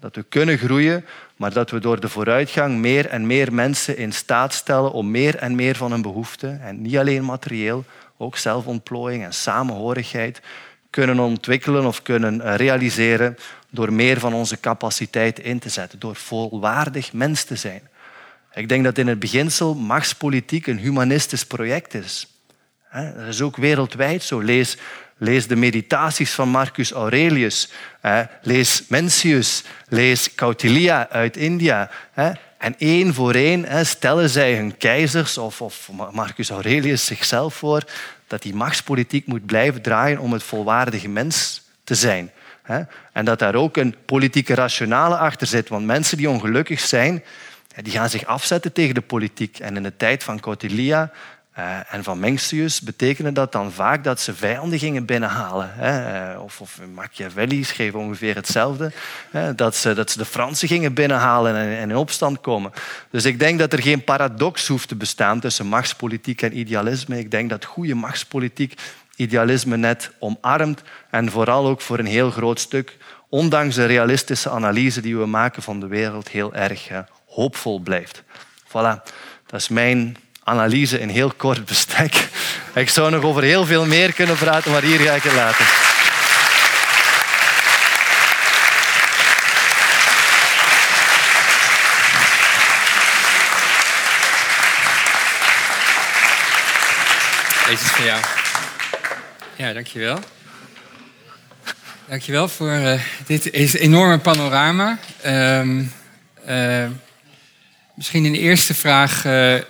Dat 0.00 0.16
we 0.16 0.22
kunnen 0.22 0.58
groeien, 0.58 1.04
maar 1.40 1.52
dat 1.52 1.70
we 1.70 1.78
door 1.78 2.00
de 2.00 2.08
vooruitgang 2.08 2.78
meer 2.78 3.06
en 3.06 3.26
meer 3.26 3.52
mensen 3.52 3.96
in 3.96 4.12
staat 4.12 4.54
stellen 4.54 4.92
om 4.92 5.10
meer 5.10 5.36
en 5.36 5.54
meer 5.54 5.76
van 5.76 5.90
hun 5.90 6.02
behoeften, 6.02 6.60
en 6.62 6.82
niet 6.82 6.98
alleen 6.98 7.24
materieel, 7.24 7.84
ook 8.16 8.36
zelfontplooiing 8.36 9.24
en 9.24 9.34
samenhorigheid, 9.34 10.40
kunnen 10.90 11.18
ontwikkelen 11.18 11.86
of 11.86 12.02
kunnen 12.02 12.56
realiseren 12.56 13.36
door 13.70 13.92
meer 13.92 14.18
van 14.18 14.34
onze 14.34 14.60
capaciteit 14.60 15.38
in 15.38 15.58
te 15.58 15.68
zetten, 15.68 15.98
door 15.98 16.16
volwaardig 16.16 17.12
mens 17.12 17.44
te 17.44 17.56
zijn. 17.56 17.88
Ik 18.54 18.68
denk 18.68 18.84
dat 18.84 18.98
in 18.98 19.06
het 19.06 19.18
beginsel 19.18 19.74
machtspolitiek 19.74 20.66
een 20.66 20.78
humanistisch 20.78 21.46
project 21.46 21.94
is. 21.94 22.26
Dat 22.92 23.26
is 23.28 23.42
ook 23.42 23.56
wereldwijd 23.56 24.22
zo. 24.22 24.40
Lees 24.40 24.76
Lees 25.22 25.46
de 25.46 25.56
meditaties 25.56 26.32
van 26.32 26.48
Marcus 26.48 26.90
Aurelius. 26.90 27.68
Lees 28.42 28.84
Mencius. 28.88 29.64
Lees 29.88 30.34
Kautilya 30.34 31.08
uit 31.08 31.36
India. 31.36 31.90
En 32.58 32.74
één 32.78 33.14
voor 33.14 33.34
één 33.34 33.86
stellen 33.86 34.30
zij 34.30 34.56
hun 34.56 34.76
keizers 34.76 35.38
of, 35.38 35.90
Marcus 36.12 36.50
Aurelius 36.50 37.06
zichzelf 37.06 37.54
voor 37.54 37.82
dat 38.26 38.42
die 38.42 38.54
machtspolitiek 38.54 39.26
moet 39.26 39.46
blijven 39.46 39.82
draaien 39.82 40.18
om 40.18 40.32
het 40.32 40.42
volwaardige 40.42 41.08
mens 41.08 41.62
te 41.84 41.94
zijn. 41.94 42.30
En 43.12 43.24
dat 43.24 43.38
daar 43.38 43.54
ook 43.54 43.76
een 43.76 43.96
politieke 44.04 44.54
rationale 44.54 45.16
achter 45.16 45.46
zit. 45.46 45.68
Want 45.68 45.86
mensen 45.86 46.16
die 46.16 46.30
ongelukkig 46.30 46.80
zijn, 46.80 47.24
die 47.82 47.92
gaan 47.92 48.10
zich 48.10 48.24
afzetten 48.24 48.72
tegen 48.72 48.94
de 48.94 49.00
politiek. 49.00 49.58
En 49.58 49.76
in 49.76 49.82
de 49.82 49.96
tijd 49.96 50.24
van 50.24 50.40
Kautilya 50.40 51.10
uh, 51.60 51.94
en 51.94 52.04
van 52.04 52.18
Mencius 52.18 52.80
betekende 52.80 53.32
dat 53.32 53.52
dan 53.52 53.72
vaak 53.72 54.04
dat 54.04 54.20
ze 54.20 54.34
vijanden 54.34 54.78
gingen 54.78 55.04
binnenhalen. 55.04 55.70
Eh, 55.80 56.42
of, 56.42 56.60
of 56.60 56.80
Machiavelli 56.94 57.64
schreef 57.64 57.94
ongeveer 57.94 58.34
hetzelfde. 58.34 58.92
Dat, 59.56 59.76
ze, 59.76 59.94
dat 59.94 60.10
ze 60.10 60.18
de 60.18 60.24
Fransen 60.24 60.68
gingen 60.68 60.94
binnenhalen 60.94 61.56
en, 61.56 61.90
in 61.90 61.96
opstand 61.96 62.40
komen. 62.40 62.72
Dus 63.10 63.24
ik 63.24 63.38
denk 63.38 63.58
dat 63.58 63.72
er 63.72 63.82
geen 63.82 64.04
paradox 64.04 64.66
hoeft 64.66 64.88
te 64.88 64.96
bestaan 64.96 65.40
tussen 65.40 65.66
machtspolitiek 65.66 66.42
en 66.42 66.58
idealisme. 66.58 67.18
Ik 67.18 67.30
denk 67.30 67.50
dat 67.50 67.64
goede 67.64 67.94
machtspolitiek 67.94 68.74
idealisme 69.16 69.76
net 69.76 70.10
omarmt 70.18 70.82
en 71.10 71.30
vooral 71.30 71.66
ook 71.66 71.80
voor 71.80 71.98
een 71.98 72.06
heel 72.06 72.30
groot 72.30 72.60
stuk, 72.60 72.96
ondanks 73.28 73.74
de 73.74 73.84
realistische 73.84 74.50
analyse 74.50 75.00
die 75.00 75.16
we 75.16 75.26
maken 75.26 75.62
van 75.62 75.80
de 75.80 75.86
wereld, 75.86 76.28
heel 76.28 76.54
erg 76.54 76.90
hoopvol 77.26 77.78
blijft. 77.78 78.22
Voilà, 78.68 79.02
dat 79.46 79.60
is 79.60 79.68
mijn 79.68 80.16
analyse 80.44 81.00
in 81.00 81.08
heel 81.08 81.32
kort 81.36 81.64
bestek. 81.64 82.28
Ik 82.74 82.88
zou 82.88 83.10
nog 83.10 83.22
over 83.22 83.42
heel 83.42 83.66
veel 83.66 83.86
meer 83.86 84.12
kunnen 84.12 84.36
praten, 84.36 84.72
maar 84.72 84.82
hier 84.82 84.98
ga 84.98 85.12
ik 85.12 85.22
het 85.22 85.32
laten. 85.32 85.64
Deze 97.66 97.84
is 97.84 97.90
voor 97.90 98.04
jou. 98.04 98.20
Ja, 99.56 99.72
dankjewel. 99.72 100.18
Dankjewel 102.08 102.48
voor 102.48 102.72
uh, 102.72 103.00
dit 103.26 103.74
enorme 103.74 104.18
panorama. 104.18 104.98
Um, 105.26 105.92
uh, 106.48 106.84
Misschien 108.00 108.24
een 108.24 108.34
eerste 108.34 108.74
vraag. 108.74 109.24
Uh, 109.24 109.54
uh, 109.54 109.62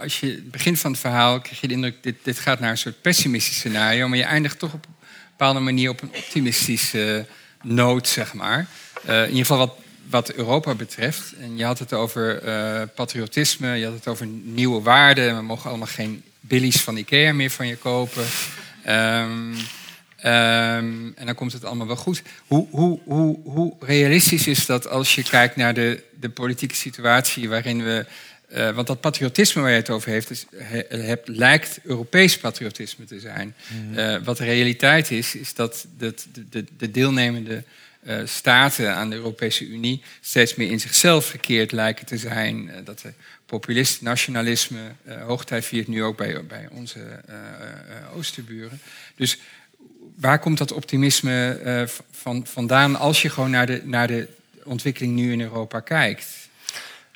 als 0.00 0.20
je 0.20 0.26
het 0.26 0.50
begin 0.50 0.76
van 0.76 0.90
het 0.90 1.00
verhaal 1.00 1.40
krijg 1.40 1.60
je 1.60 1.68
de 1.68 1.74
indruk, 1.74 2.02
dit, 2.02 2.14
dit 2.22 2.38
gaat 2.38 2.60
naar 2.60 2.70
een 2.70 2.78
soort 2.78 3.00
pessimistisch 3.00 3.56
scenario, 3.56 4.08
maar 4.08 4.18
je 4.18 4.24
eindigt 4.24 4.58
toch 4.58 4.72
op 4.72 4.86
een 4.86 4.94
bepaalde 5.30 5.60
manier 5.60 5.90
op 5.90 6.02
een 6.02 6.14
optimistische 6.16 7.26
noot, 7.62 8.08
zeg 8.08 8.34
maar. 8.34 8.66
in 9.06 9.26
ieder 9.26 9.36
geval 9.36 9.58
wat, 9.58 9.74
wat 10.08 10.32
Europa 10.32 10.74
betreft. 10.74 11.32
En 11.40 11.56
je 11.56 11.64
had 11.64 11.78
het 11.78 11.92
over 11.92 12.40
patriotisme, 12.94 13.76
je 13.76 13.84
had 13.84 13.94
het 13.94 14.08
over 14.08 14.26
nieuwe 14.26 14.82
waarden. 14.82 15.36
We 15.36 15.42
mogen 15.42 15.68
allemaal 15.68 15.86
geen 15.86 16.22
billies 16.40 16.80
van 16.80 16.96
Ikea 16.96 17.32
meer 17.32 17.50
van 17.50 17.66
je 17.66 17.76
kopen. 17.76 18.24
Um, 18.88 19.54
Um, 20.18 21.12
en 21.16 21.26
dan 21.26 21.34
komt 21.34 21.52
het 21.52 21.64
allemaal 21.64 21.86
wel 21.86 21.96
goed. 21.96 22.22
Hoe, 22.46 22.66
hoe, 22.70 23.00
hoe, 23.04 23.38
hoe, 23.44 23.74
realistisch 23.80 24.46
is 24.46 24.66
dat 24.66 24.88
als 24.88 25.14
je 25.14 25.22
kijkt 25.22 25.56
naar 25.56 25.74
de, 25.74 26.02
de 26.20 26.28
politieke 26.28 26.74
situatie 26.74 27.48
waarin 27.48 27.84
we. 27.84 28.06
Uh, 28.54 28.70
want 28.70 28.86
dat 28.86 29.00
patriotisme 29.00 29.62
waar 29.62 29.70
je 29.70 29.76
het 29.76 29.90
over 29.90 30.10
heeft, 30.10 30.30
is, 30.30 30.46
he, 30.56 31.14
lijkt 31.24 31.78
Europees 31.82 32.38
patriotisme 32.38 33.04
te 33.04 33.20
zijn. 33.20 33.54
Mm. 33.68 33.98
Uh, 33.98 34.16
wat 34.24 34.36
de 34.36 34.44
realiteit 34.44 35.10
is, 35.10 35.34
is 35.34 35.54
dat, 35.54 35.86
dat 35.98 36.26
de, 36.32 36.44
de, 36.50 36.64
de 36.78 36.90
deelnemende 36.90 37.62
uh, 38.02 38.18
staten 38.24 38.94
aan 38.94 39.10
de 39.10 39.16
Europese 39.16 39.66
Unie 39.66 40.02
steeds 40.20 40.54
meer 40.54 40.70
in 40.70 40.80
zichzelf 40.80 41.30
gekeerd 41.30 41.72
lijken 41.72 42.06
te 42.06 42.18
zijn. 42.18 42.70
dat 42.84 43.00
de 43.00 43.12
populist, 43.46 44.02
nationalisme 44.02 44.80
hoogtij 45.26 45.62
viert, 45.62 45.88
nu 45.88 46.02
ook 46.02 46.16
bij, 46.16 46.44
bij 46.46 46.68
onze 46.70 47.00
oosterburen. 48.14 48.80
Dus 49.16 49.38
waar 50.16 50.38
komt 50.38 50.58
dat 50.58 50.72
optimisme 50.72 51.60
uh, 51.64 51.82
van, 52.10 52.46
vandaan 52.46 52.96
als 52.96 53.22
je 53.22 53.30
gewoon 53.30 53.50
naar 53.50 53.66
de, 53.66 53.82
naar 53.84 54.06
de 54.06 54.28
ontwikkeling 54.64 55.14
nu 55.14 55.32
in 55.32 55.40
Europa 55.40 55.80
kijkt? 55.80 56.26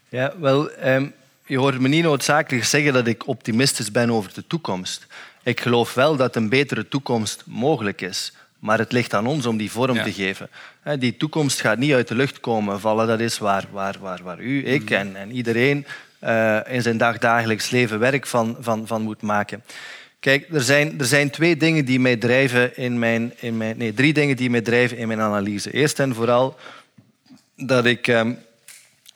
Ja, 0.08 0.32
wel, 0.38 0.70
um, 0.86 1.12
je 1.46 1.58
hoort 1.58 1.80
me 1.80 1.88
niet 1.88 2.02
noodzakelijk 2.02 2.64
zeggen 2.64 2.92
dat 2.92 3.06
ik 3.06 3.26
optimistisch 3.26 3.90
ben 3.90 4.10
over 4.10 4.34
de 4.34 4.46
toekomst. 4.46 5.06
Ik 5.42 5.60
geloof 5.60 5.94
wel 5.94 6.16
dat 6.16 6.36
een 6.36 6.48
betere 6.48 6.88
toekomst 6.88 7.42
mogelijk 7.46 8.00
is. 8.00 8.32
Maar 8.58 8.78
het 8.78 8.92
ligt 8.92 9.14
aan 9.14 9.26
ons 9.26 9.46
om 9.46 9.56
die 9.56 9.70
vorm 9.70 10.02
te 10.02 10.12
geven. 10.12 10.50
Die 10.98 11.16
toekomst 11.16 11.60
gaat 11.60 11.78
niet 11.78 11.92
uit 11.92 12.08
de 12.08 12.14
lucht 12.14 12.40
komen 12.40 12.80
vallen. 12.80 13.06
Dat 13.06 13.20
is 13.20 13.38
waar, 13.38 13.64
waar, 13.70 13.96
waar, 14.00 14.20
waar 14.22 14.40
u, 14.40 14.66
ik 14.66 14.84
mhm. 14.84 14.92
en, 14.92 15.16
en 15.16 15.30
iedereen 15.30 15.86
uh, 16.24 16.58
in 16.68 16.82
zijn 16.82 16.98
dagdagelijks 16.98 17.70
leven 17.70 17.98
werk 17.98 18.26
van, 18.26 18.56
van, 18.60 18.86
van 18.86 19.02
moet 19.02 19.22
maken. 19.22 19.62
Kijk, 20.20 20.46
er 20.52 20.60
zijn, 20.62 20.98
er 20.98 21.04
zijn 21.04 21.30
twee 21.30 21.56
dingen 21.56 21.84
die 21.84 22.00
mij 22.00 22.16
drijven 22.16 22.76
in 22.76 22.98
mijn, 22.98 23.32
in 23.38 23.56
mijn... 23.56 23.76
Nee, 23.76 23.94
drie 23.94 24.12
dingen 24.12 24.36
die 24.36 24.50
mij 24.50 24.60
drijven 24.60 24.96
in 24.96 25.06
mijn 25.06 25.20
analyse. 25.20 25.70
Eerst 25.70 25.98
en 25.98 26.14
vooral 26.14 26.58
dat 27.56 27.84
ik 27.84 28.08
ehm, 28.08 28.32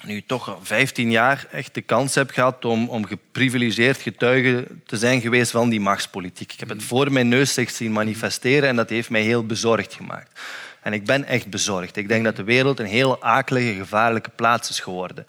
nu 0.05 0.23
toch 0.27 0.49
al 0.49 0.59
15 0.63 1.11
jaar 1.11 1.47
echt 1.51 1.75
de 1.75 1.81
kans 1.81 2.15
heb 2.15 2.31
gehad 2.31 2.65
om, 2.65 2.89
om 2.89 3.07
geprivilegeerd 3.07 4.01
getuige 4.01 4.67
te 4.87 4.97
zijn 4.97 5.21
geweest 5.21 5.51
van 5.51 5.69
die 5.69 5.81
machtspolitiek. 5.81 6.53
Ik 6.53 6.61
heb 6.61 6.69
het 6.69 6.83
voor 6.83 7.13
mijn 7.13 7.29
neus 7.29 7.55
zich 7.55 7.71
zien 7.71 7.93
manifesteren 7.93 8.69
en 8.69 8.77
dat 8.77 8.91
heeft 8.91 9.11
mij 9.11 9.23
heel 9.23 9.47
bezorgd 9.47 9.95
gemaakt. 9.95 10.41
En 10.83 10.93
ik 10.93 11.05
ben 11.05 11.25
echt 11.25 11.51
bezorgd. 11.51 11.97
Ik 11.97 12.09
denk 12.09 12.25
dat 12.25 12.37
de 12.37 12.45
wereld 12.45 12.81
een 12.81 12.87
heel 12.87 13.23
akelige, 13.23 13.75
gevaarlijke 13.75 14.31
plaats 14.31 14.71
is 14.71 14.81
geworden. 14.81 15.27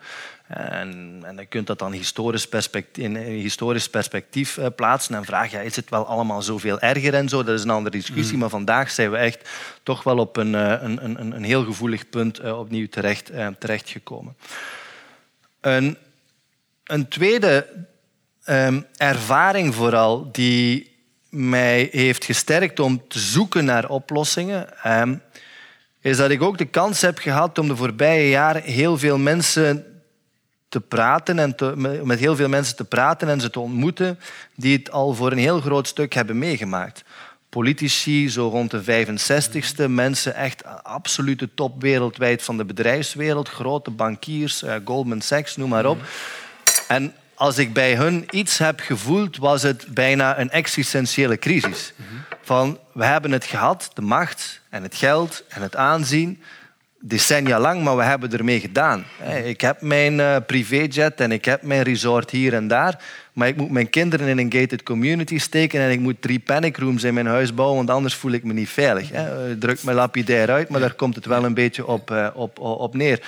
En, 0.48 1.22
en 1.26 1.38
je 1.38 1.46
kunt 1.46 1.68
dat 1.68 1.80
dan 1.80 1.92
historisch 1.92 2.48
perspectief, 2.48 3.04
in 3.04 3.16
historisch 3.16 3.90
perspectief 3.90 4.58
uh, 4.58 4.66
plaatsen 4.76 5.16
en 5.16 5.26
vragen, 5.26 5.58
ja, 5.58 5.64
is 5.64 5.76
het 5.76 5.90
wel 5.90 6.06
allemaal 6.06 6.42
zoveel 6.42 6.80
erger 6.80 7.14
en 7.14 7.30
zo? 7.30 7.44
Dat 7.44 7.56
is 7.58 7.64
een 7.64 7.70
andere 7.70 7.98
discussie, 7.98 8.34
mm. 8.34 8.40
maar 8.40 8.50
vandaag 8.50 8.92
zijn 8.92 9.12
we 9.12 9.18
echt 9.18 9.50
toch 9.84 10.04
wel 10.04 10.18
op 10.18 10.38
een, 10.38 10.54
uh, 10.54 10.76
een, 10.82 11.04
een, 11.04 11.36
een 11.36 11.44
heel 11.44 11.64
gevoelig 11.64 12.10
punt 12.10 12.42
uh, 12.42 12.60
opnieuw 12.60 12.88
terecht, 12.88 13.32
terechtgekomen. 13.60 14.36
Een, 15.62 15.98
een 16.84 17.08
tweede 17.08 17.68
um, 18.46 18.86
ervaring 18.98 19.76
vooral 19.76 20.32
die 20.32 20.96
mij 21.30 21.88
heeft 21.92 22.26
gesterkt 22.26 22.80
om 22.80 23.08
te 23.08 23.20
zoeken 23.20 23.66
naar 23.66 23.90
oplossingen, 23.90 24.68
um, 24.86 25.22
is 26.02 26.18
dat 26.18 26.30
ik 26.30 26.42
ook 26.42 26.58
de 26.58 26.66
kans 26.66 27.02
heb 27.02 27.18
gehad 27.18 27.58
om 27.58 27.68
de 27.68 27.76
voorbije 27.76 28.30
jaren 28.30 28.62
heel 28.62 28.98
veel 28.98 29.18
mensen 29.18 29.95
te 30.76 30.82
praten 30.82 31.40
en 31.40 31.56
met 32.04 32.20
heel 32.20 32.36
veel 32.36 32.50
mensen 32.50 32.76
te 32.76 32.84
praten 32.84 33.30
en 33.30 33.42
ze 33.42 33.50
te 33.50 33.60
ontmoeten 33.60 34.20
die 34.56 34.78
het 34.78 34.92
al 34.92 35.14
voor 35.14 35.32
een 35.32 35.38
heel 35.38 35.62
groot 35.62 35.88
stuk 35.88 36.14
hebben 36.14 36.38
meegemaakt. 36.38 37.04
Politici, 37.50 38.30
zo 38.30 38.48
rond 38.48 38.72
de 38.72 38.84
65ste, 38.84 39.90
mensen 39.90 40.36
echt 40.36 40.84
absolute 40.84 41.50
top 41.54 41.82
wereldwijd 41.82 42.44
van 42.44 42.58
de 42.58 42.66
bedrijfswereld, 42.66 43.50
grote 43.50 43.92
bankiers, 43.92 44.64
uh, 44.64 44.76
Goldman 44.86 45.22
Sachs, 45.22 45.56
noem 45.56 45.70
maar 45.70 45.86
op. 45.86 46.02
En 46.88 47.14
als 47.36 47.58
ik 47.58 47.74
bij 47.74 47.96
hun 47.96 48.26
iets 48.30 48.58
heb 48.58 48.80
gevoeld, 48.80 49.38
was 49.38 49.62
het 49.62 49.86
bijna 49.90 50.40
een 50.40 50.50
existentiële 50.50 51.38
crisis. 51.38 51.94
Van, 52.42 52.80
we 52.92 53.06
hebben 53.06 53.32
het 53.32 53.46
gehad, 53.46 53.92
de 53.94 54.02
macht 54.02 54.62
en 54.70 54.84
het 54.84 54.96
geld 54.96 55.44
en 55.48 55.62
het 55.62 55.76
aanzien, 55.76 56.42
decennia 57.08 57.60
lang, 57.60 57.84
maar 57.84 57.98
we 57.98 58.04
hebben 58.04 58.32
ermee 58.32 58.60
gedaan. 58.60 59.06
Ik 59.44 59.62
heb 59.62 59.82
mijn 59.82 60.20
eh, 60.20 60.36
privéjet 60.48 61.22
en 61.22 61.32
ik 61.32 61.46
heb 61.46 61.62
mijn 61.62 61.82
resort 61.82 62.32
hier 62.32 62.54
en 62.54 62.68
daar, 62.68 63.00
maar 63.34 63.48
ik 63.48 63.56
moet 63.56 63.72
mijn 63.72 63.90
kinderen 63.90 64.28
in 64.28 64.38
een 64.38 64.54
gated 64.54 64.84
community 64.84 65.40
steken 65.40 65.82
en 65.82 65.92
ik 65.92 66.00
moet 66.00 66.22
drie 66.22 66.40
panic 66.40 66.78
rooms 66.78 67.04
in 67.04 67.14
mijn 67.14 67.26
huis 67.26 67.54
bouwen, 67.54 67.78
want 67.78 67.90
anders 67.90 68.16
voel 68.16 68.32
ik 68.32 68.44
me 68.44 68.54
niet 68.54 68.70
veilig. 68.70 69.10
Druk 69.60 69.84
me 69.84 69.94
lapidair 69.94 70.52
uit, 70.52 70.70
maar 70.70 70.80
daar 70.80 70.94
komt 70.94 71.16
het 71.16 71.26
wel 71.26 71.44
een 71.44 71.54
beetje 71.54 71.88
op, 71.88 72.12
eh, 72.12 72.28
op, 72.34 72.60
op 72.60 72.96
neer. 72.96 73.20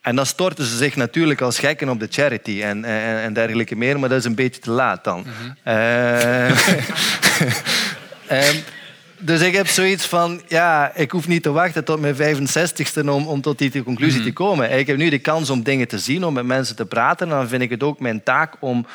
En 0.00 0.16
dan 0.16 0.26
storten 0.26 0.64
ze 0.64 0.76
zich 0.76 0.96
natuurlijk 0.96 1.40
als 1.40 1.58
gekken 1.58 1.88
op 1.88 2.00
de 2.00 2.08
charity 2.10 2.62
en, 2.62 2.84
en, 2.84 3.20
en 3.20 3.32
dergelijke 3.32 3.76
meer, 3.76 3.98
maar 3.98 4.08
dat 4.08 4.18
is 4.18 4.24
een 4.24 4.34
beetje 4.34 4.60
te 4.60 4.70
laat 4.70 5.04
dan. 5.04 5.26
Mm 5.26 5.56
dus 9.24 9.40
ik 9.40 9.54
heb 9.54 9.66
zoiets 9.66 10.06
van, 10.06 10.40
ja, 10.48 10.94
ik 10.94 11.10
hoef 11.10 11.28
niet 11.28 11.42
te 11.42 11.52
wachten 11.52 11.84
tot 11.84 12.00
mijn 12.00 12.14
65ste 12.14 13.08
om, 13.08 13.26
om 13.26 13.40
tot 13.40 13.58
die 13.58 13.82
conclusie 13.82 14.20
te 14.20 14.26
mhm. 14.26 14.34
komen. 14.34 14.78
Ik 14.78 14.86
heb 14.86 14.96
nu 14.96 15.08
de 15.08 15.18
kans 15.18 15.50
om 15.50 15.62
dingen 15.62 15.88
te 15.88 15.98
zien, 15.98 16.24
om 16.24 16.34
met 16.34 16.44
mensen 16.44 16.76
te 16.76 16.86
praten. 16.86 17.30
En 17.30 17.36
dan 17.36 17.48
vind 17.48 17.62
ik 17.62 17.70
het 17.70 17.82
ook 17.82 18.00
mijn 18.00 18.22
taak 18.22 18.54
om 18.60 18.86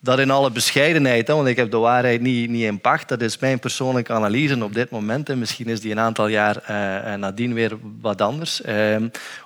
dat 0.00 0.18
in 0.18 0.30
alle 0.30 0.50
bescheidenheid, 0.50 1.28
want 1.28 1.48
ik 1.48 1.56
heb 1.56 1.70
de 1.70 1.76
waarheid 1.76 2.20
niet, 2.20 2.50
niet 2.50 2.64
in 2.64 2.80
pacht, 2.80 3.08
dat 3.08 3.20
is 3.20 3.38
mijn 3.38 3.58
persoonlijke 3.58 4.12
analyse 4.12 4.64
op 4.64 4.74
dit 4.74 4.90
moment. 4.90 5.28
En 5.28 5.38
misschien 5.38 5.66
is 5.66 5.80
die 5.80 5.90
een 5.90 6.00
aantal 6.00 6.26
jaar 6.26 6.56
uh, 6.56 7.14
nadien 7.14 7.54
weer 7.54 7.72
wat 8.00 8.20
anders, 8.20 8.60
uh, 8.66 8.96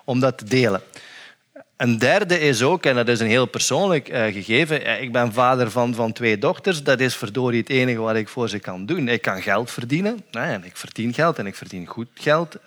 om 0.05 0.21
dat 0.21 0.39
te 0.39 0.45
delen. 0.45 0.81
Een 1.81 1.99
derde 1.99 2.41
is 2.41 2.63
ook, 2.63 2.85
en 2.85 2.95
dat 2.95 3.09
is 3.09 3.21
een 3.21 3.27
heel 3.27 3.47
persoonlijk 3.47 4.09
uh, 4.09 4.23
gegeven, 4.25 5.03
ik 5.03 5.13
ben 5.13 5.33
vader 5.33 5.71
van, 5.71 5.95
van 5.95 6.13
twee 6.13 6.39
dochters. 6.39 6.83
Dat 6.83 7.01
is 7.01 7.17
verdorie 7.17 7.61
het 7.61 7.69
enige 7.69 7.99
wat 7.99 8.15
ik 8.15 8.29
voor 8.29 8.49
ze 8.49 8.59
kan 8.59 8.87
doen. 8.87 9.09
Ik 9.09 9.23
kan 9.23 9.43
geld 9.43 9.71
verdienen. 9.71 10.25
en 10.31 10.65
ik 10.65 10.77
verdien 10.77 11.15
geld 11.15 11.39
en 11.39 11.47
ik 11.47 11.55
verdien 11.55 11.87
goed 11.87 12.09
geld. 12.15 12.57
Uh, 12.61 12.67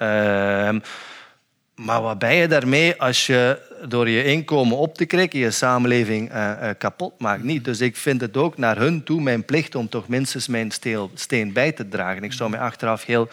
maar 1.76 2.02
wat 2.02 2.20
ben 2.20 2.36
je 2.36 2.48
daarmee 2.48 3.02
als 3.02 3.26
je 3.26 3.60
door 3.88 4.10
je 4.10 4.24
inkomen 4.24 4.78
op 4.78 4.96
te 4.96 5.06
krikken 5.06 5.40
je 5.40 5.52
samenleving 5.52 6.34
uh, 6.34 6.70
kapot 6.78 7.20
maakt? 7.20 7.44
Niet. 7.44 7.66
Dus 7.66 7.82
ik 7.82 7.98
vind 7.98 8.22
het 8.22 8.38
ook 8.38 8.58
naar 8.58 8.78
hun 8.78 9.04
toe 9.04 9.22
mijn 9.22 9.46
plicht 9.46 9.76
om 9.76 9.90
toch 9.90 10.08
minstens 10.08 10.48
mijn 10.48 10.72
steen 11.14 11.54
bij 11.54 11.72
te 11.72 11.90
dragen. 11.90 12.24
Ik 12.24 12.34
zou 12.34 12.50
me 12.50 12.58
achteraf 12.58 13.06
heel, 13.06 13.28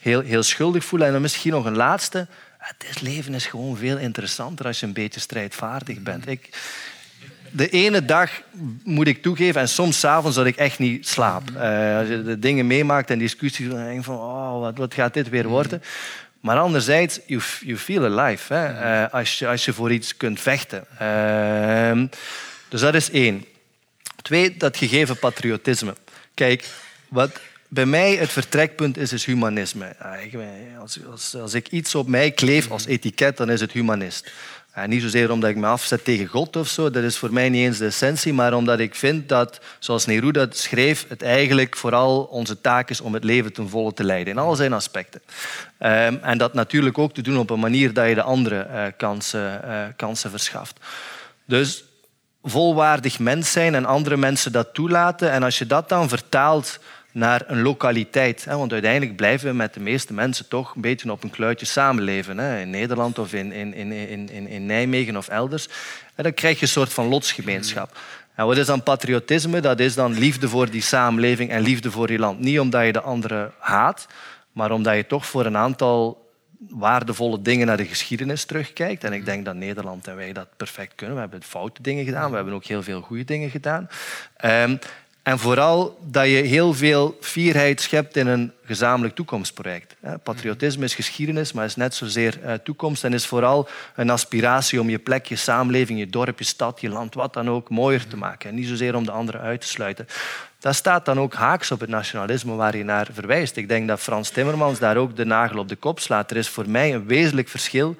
heel, 0.00 0.20
heel 0.20 0.42
schuldig 0.42 0.84
voelen. 0.84 1.06
En 1.06 1.12
dan 1.12 1.22
misschien 1.22 1.52
nog 1.52 1.64
een 1.64 1.76
laatste 1.76 2.26
het 2.62 3.00
leven 3.00 3.34
is 3.34 3.46
gewoon 3.46 3.76
veel 3.76 3.98
interessanter 3.98 4.66
als 4.66 4.80
je 4.80 4.86
een 4.86 4.92
beetje 4.92 5.20
strijdvaardig 5.20 6.00
bent. 6.00 6.28
Ik, 6.28 6.48
de 7.50 7.68
ene 7.68 8.04
dag 8.04 8.30
moet 8.84 9.06
ik 9.06 9.22
toegeven, 9.22 9.60
en 9.60 9.68
soms 9.68 9.98
s'avonds 9.98 10.36
dat 10.36 10.46
ik 10.46 10.56
echt 10.56 10.78
niet 10.78 11.08
slaap. 11.08 11.50
Uh, 11.50 11.98
als 11.98 12.08
je 12.08 12.22
de 12.24 12.38
dingen 12.38 12.66
meemaakt 12.66 13.10
en 13.10 13.18
discussies, 13.18 13.68
dan 13.68 13.84
denk 13.84 13.96
je 13.96 14.02
van, 14.02 14.16
oh, 14.16 14.60
wat, 14.60 14.78
wat 14.78 14.94
gaat 14.94 15.14
dit 15.14 15.28
weer 15.28 15.48
worden? 15.48 15.82
Maar 16.40 16.58
anderzijds, 16.58 17.20
you, 17.26 17.42
you 17.60 17.78
feel 17.78 18.18
alive. 18.18 18.54
Hè? 18.54 19.02
Uh, 19.04 19.12
als, 19.12 19.38
je, 19.38 19.48
als 19.48 19.64
je 19.64 19.72
voor 19.72 19.92
iets 19.92 20.16
kunt 20.16 20.40
vechten. 20.40 20.84
Uh, 21.02 22.08
dus 22.68 22.80
dat 22.80 22.94
is 22.94 23.10
één. 23.10 23.44
Twee, 24.22 24.56
dat 24.56 24.76
gegeven 24.76 25.18
patriotisme. 25.18 25.94
Kijk, 26.34 26.68
wat 27.08 27.40
bij 27.72 27.86
mij 27.86 28.14
het 28.14 28.30
vertrekpunt 28.30 28.96
is, 28.96 29.12
is 29.12 29.24
humanisme. 29.24 29.96
Als, 30.80 30.98
als, 31.10 31.36
als 31.36 31.54
ik 31.54 31.68
iets 31.68 31.94
op 31.94 32.08
mij 32.08 32.30
kleef 32.30 32.70
als 32.70 32.86
etiket, 32.86 33.36
dan 33.36 33.50
is 33.50 33.60
het 33.60 33.72
humanist. 33.72 34.32
En 34.72 34.88
niet 34.88 35.02
zozeer 35.02 35.30
omdat 35.30 35.50
ik 35.50 35.56
me 35.56 35.66
afzet 35.66 36.04
tegen 36.04 36.26
God 36.26 36.56
of 36.56 36.68
zo, 36.68 36.90
dat 36.90 37.02
is 37.02 37.16
voor 37.16 37.32
mij 37.32 37.48
niet 37.48 37.64
eens 37.64 37.78
de 37.78 37.86
essentie, 37.86 38.32
maar 38.32 38.54
omdat 38.54 38.78
ik 38.78 38.94
vind 38.94 39.28
dat, 39.28 39.60
zoals 39.78 40.06
Neruda 40.06 40.46
schreef, 40.50 41.04
het 41.08 41.22
eigenlijk 41.22 41.76
vooral 41.76 42.22
onze 42.22 42.60
taak 42.60 42.90
is 42.90 43.00
om 43.00 43.14
het 43.14 43.24
leven 43.24 43.52
ten 43.52 43.68
volle 43.68 43.92
te 43.92 44.04
leiden, 44.04 44.32
in 44.32 44.38
al 44.38 44.56
zijn 44.56 44.72
aspecten. 44.72 45.20
Um, 45.78 46.18
en 46.22 46.38
dat 46.38 46.54
natuurlijk 46.54 46.98
ook 46.98 47.14
te 47.14 47.22
doen 47.22 47.38
op 47.38 47.50
een 47.50 47.60
manier 47.60 47.92
dat 47.92 48.08
je 48.08 48.14
de 48.14 48.22
andere 48.22 48.66
uh, 48.70 48.84
kansen, 48.96 49.60
uh, 49.64 49.84
kansen 49.96 50.30
verschaft. 50.30 50.80
Dus 51.46 51.84
volwaardig 52.42 53.18
mens 53.18 53.52
zijn 53.52 53.74
en 53.74 53.84
andere 53.84 54.16
mensen 54.16 54.52
dat 54.52 54.74
toelaten. 54.74 55.30
En 55.30 55.42
als 55.42 55.58
je 55.58 55.66
dat 55.66 55.88
dan 55.88 56.08
vertaalt 56.08 56.78
naar 57.12 57.42
een 57.46 57.62
lokaliteit. 57.62 58.44
Want 58.44 58.72
uiteindelijk 58.72 59.16
blijven 59.16 59.48
we 59.48 59.54
met 59.54 59.74
de 59.74 59.80
meeste 59.80 60.12
mensen 60.12 60.48
toch 60.48 60.74
een 60.74 60.80
beetje 60.80 61.12
op 61.12 61.22
een 61.22 61.30
kluitje 61.30 61.66
samenleven. 61.66 62.38
In 62.38 62.70
Nederland 62.70 63.18
of 63.18 63.32
in, 63.32 63.52
in, 63.52 63.74
in, 63.74 63.92
in, 64.30 64.48
in 64.48 64.66
Nijmegen 64.66 65.16
of 65.16 65.28
elders. 65.28 65.68
En 66.14 66.22
dan 66.22 66.34
krijg 66.34 66.56
je 66.56 66.62
een 66.62 66.68
soort 66.68 66.92
van 66.92 67.06
lotsgemeenschap. 67.06 67.96
En 68.34 68.46
wat 68.46 68.56
is 68.56 68.66
dan 68.66 68.82
patriotisme? 68.82 69.60
Dat 69.60 69.80
is 69.80 69.94
dan 69.94 70.18
liefde 70.18 70.48
voor 70.48 70.70
die 70.70 70.82
samenleving 70.82 71.50
en 71.50 71.62
liefde 71.62 71.90
voor 71.90 72.12
je 72.12 72.18
land. 72.18 72.38
Niet 72.38 72.60
omdat 72.60 72.84
je 72.84 72.92
de 72.92 73.00
anderen 73.00 73.52
haat, 73.58 74.06
maar 74.52 74.70
omdat 74.70 74.96
je 74.96 75.06
toch 75.06 75.26
voor 75.26 75.46
een 75.46 75.56
aantal 75.56 76.30
waardevolle 76.68 77.42
dingen 77.42 77.66
naar 77.66 77.76
de 77.76 77.84
geschiedenis 77.84 78.44
terugkijkt. 78.44 79.04
En 79.04 79.12
ik 79.12 79.24
denk 79.24 79.44
dat 79.44 79.54
Nederland 79.54 80.06
en 80.06 80.16
wij 80.16 80.32
dat 80.32 80.48
perfect 80.56 80.94
kunnen. 80.94 81.14
We 81.14 81.20
hebben 81.20 81.42
foute 81.42 81.82
dingen 81.82 82.04
gedaan, 82.04 82.30
we 82.30 82.36
hebben 82.36 82.54
ook 82.54 82.64
heel 82.64 82.82
veel 82.82 83.00
goede 83.00 83.24
dingen 83.24 83.50
gedaan. 83.50 83.88
Um, 84.44 84.78
en 85.22 85.38
vooral 85.38 85.98
dat 86.00 86.24
je 86.24 86.30
heel 86.30 86.74
veel 86.74 87.16
fierheid 87.20 87.80
schept 87.80 88.16
in 88.16 88.26
een 88.26 88.52
gezamenlijk 88.64 89.14
toekomstproject. 89.14 89.96
Patriotisme 90.22 90.84
is 90.84 90.94
geschiedenis, 90.94 91.52
maar 91.52 91.64
is 91.64 91.76
net 91.76 91.94
zozeer 91.94 92.42
eh, 92.42 92.54
toekomst. 92.54 93.04
En 93.04 93.12
is 93.12 93.26
vooral 93.26 93.68
een 93.96 94.10
aspiratie 94.10 94.80
om 94.80 94.90
je 94.90 94.98
plek, 94.98 95.26
je 95.26 95.36
samenleving, 95.36 95.98
je 95.98 96.06
dorp, 96.06 96.38
je 96.38 96.44
stad, 96.44 96.80
je 96.80 96.88
land, 96.88 97.14
wat 97.14 97.32
dan 97.32 97.50
ook, 97.50 97.70
mooier 97.70 98.06
te 98.06 98.16
maken. 98.16 98.48
En 98.48 98.54
niet 98.54 98.66
zozeer 98.66 98.94
om 98.94 99.04
de 99.04 99.10
anderen 99.10 99.40
uit 99.40 99.60
te 99.60 99.66
sluiten. 99.66 100.06
Dat 100.58 100.74
staat 100.74 101.04
dan 101.04 101.20
ook 101.20 101.34
haaks 101.34 101.70
op 101.70 101.80
het 101.80 101.90
nationalisme 101.90 102.54
waar 102.54 102.76
je 102.76 102.84
naar 102.84 103.08
verwijst. 103.12 103.56
Ik 103.56 103.68
denk 103.68 103.88
dat 103.88 104.00
Frans 104.00 104.30
Timmermans 104.30 104.78
daar 104.78 104.96
ook 104.96 105.16
de 105.16 105.24
nagel 105.24 105.58
op 105.58 105.68
de 105.68 105.76
kop 105.76 106.00
slaat. 106.00 106.30
Er 106.30 106.36
is 106.36 106.48
voor 106.48 106.68
mij 106.68 106.94
een 106.94 107.06
wezenlijk 107.06 107.48
verschil 107.48 107.96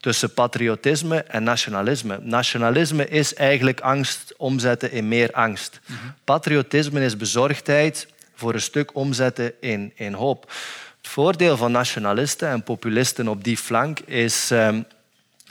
tussen 0.00 0.34
patriotisme 0.34 1.18
en 1.18 1.42
nationalisme. 1.42 2.18
Nationalisme 2.22 3.08
is 3.08 3.34
eigenlijk 3.34 3.80
angst 3.80 4.34
omzetten 4.36 4.92
in 4.92 5.08
meer 5.08 5.32
angst. 5.32 5.80
Patriotisme 6.24 7.04
is 7.04 7.16
bezorgdheid 7.16 8.06
voor 8.34 8.54
een 8.54 8.60
stuk 8.60 8.94
omzetten 8.94 9.52
in, 9.60 9.92
in 9.94 10.12
hoop. 10.12 10.52
Het 11.00 11.10
voordeel 11.10 11.56
van 11.56 11.72
nationalisten 11.72 12.48
en 12.48 12.62
populisten 12.62 13.28
op 13.28 13.44
die 13.44 13.56
flank 13.56 14.00
is 14.00 14.50
um, 14.50 14.84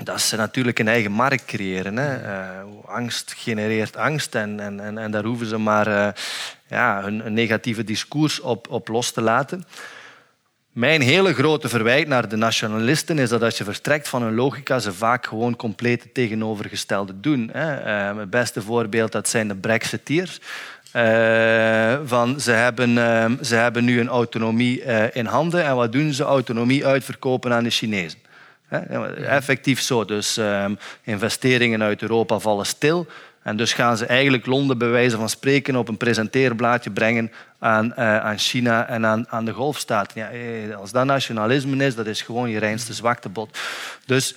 dat 0.03 0.21
ze 0.21 0.35
natuurlijk 0.35 0.79
een 0.79 0.87
eigen 0.87 1.11
markt 1.11 1.45
creëren. 1.45 1.97
Hè. 1.97 2.21
Uh, 2.21 2.49
angst 2.85 3.33
genereert 3.37 3.97
angst 3.97 4.35
en, 4.35 4.59
en, 4.59 4.79
en, 4.79 4.97
en 4.97 5.11
daar 5.11 5.23
hoeven 5.23 5.47
ze 5.47 5.57
maar 5.57 5.87
uh, 5.87 6.07
ja, 6.67 7.01
hun, 7.03 7.33
negatieve 7.33 7.83
discours 7.83 8.39
op, 8.39 8.69
op 8.69 8.87
los 8.87 9.11
te 9.11 9.21
laten. 9.21 9.65
Mijn 10.79 11.01
hele 11.01 11.33
grote 11.33 11.69
verwijt 11.69 12.07
naar 12.07 12.29
de 12.29 12.35
nationalisten 12.35 13.19
is 13.19 13.29
dat 13.29 13.41
als 13.41 13.57
je 13.57 13.63
vertrekt 13.63 14.09
van 14.09 14.23
een 14.23 14.35
logica, 14.35 14.79
ze 14.79 14.93
vaak 14.93 15.25
gewoon 15.25 15.55
compleet 15.55 16.03
het 16.03 16.13
tegenovergestelde 16.13 17.19
doen. 17.19 17.51
Uh, 17.55 18.17
het 18.17 18.29
beste 18.29 18.61
voorbeeld 18.61 19.11
dat 19.11 19.29
zijn 19.29 19.47
de 19.47 19.55
Brexiteers. 19.55 20.39
Uh, 20.95 21.99
van 22.05 22.39
ze, 22.39 22.51
hebben, 22.51 22.89
uh, 22.89 23.25
ze 23.41 23.55
hebben 23.55 23.85
nu 23.85 23.99
een 23.99 24.07
autonomie 24.07 24.83
uh, 24.83 25.15
in 25.15 25.25
handen 25.25 25.63
en 25.63 25.75
wat 25.75 25.91
doen 25.91 26.13
ze? 26.13 26.23
Autonomie 26.23 26.85
uitverkopen 26.85 27.53
aan 27.53 27.63
de 27.63 27.69
Chinezen. 27.69 28.19
Effectief 29.15 29.81
zo. 29.81 30.05
Dus 30.05 30.37
ehm, 30.37 30.75
investeringen 31.03 31.83
uit 31.83 32.01
Europa 32.01 32.39
vallen 32.39 32.65
stil. 32.65 33.07
En 33.49 33.57
dus 33.57 33.73
gaan 33.73 33.97
ze 33.97 34.05
eigenlijk 34.05 34.45
Londen 34.45 34.77
bij 34.77 34.89
wijze 34.89 35.17
van 35.17 35.29
spreken 35.29 35.75
op 35.75 35.87
een 35.87 35.97
presenteerblaadje 35.97 36.91
brengen 36.91 37.31
aan, 37.59 37.85
uh, 37.85 38.17
aan 38.17 38.37
China 38.37 38.87
en 38.87 39.05
aan, 39.05 39.29
aan 39.29 39.45
de 39.45 39.53
golfstaten. 39.53 40.21
Ja, 40.21 40.29
eh, 40.29 40.75
als 40.75 40.91
dat 40.91 41.05
nationalisme 41.05 41.85
is, 41.85 41.95
dat 41.95 42.05
is 42.05 42.21
gewoon 42.21 42.49
je 42.49 42.59
reinste 42.59 42.93
zwaktebod. 42.93 43.57
Dus 44.05 44.35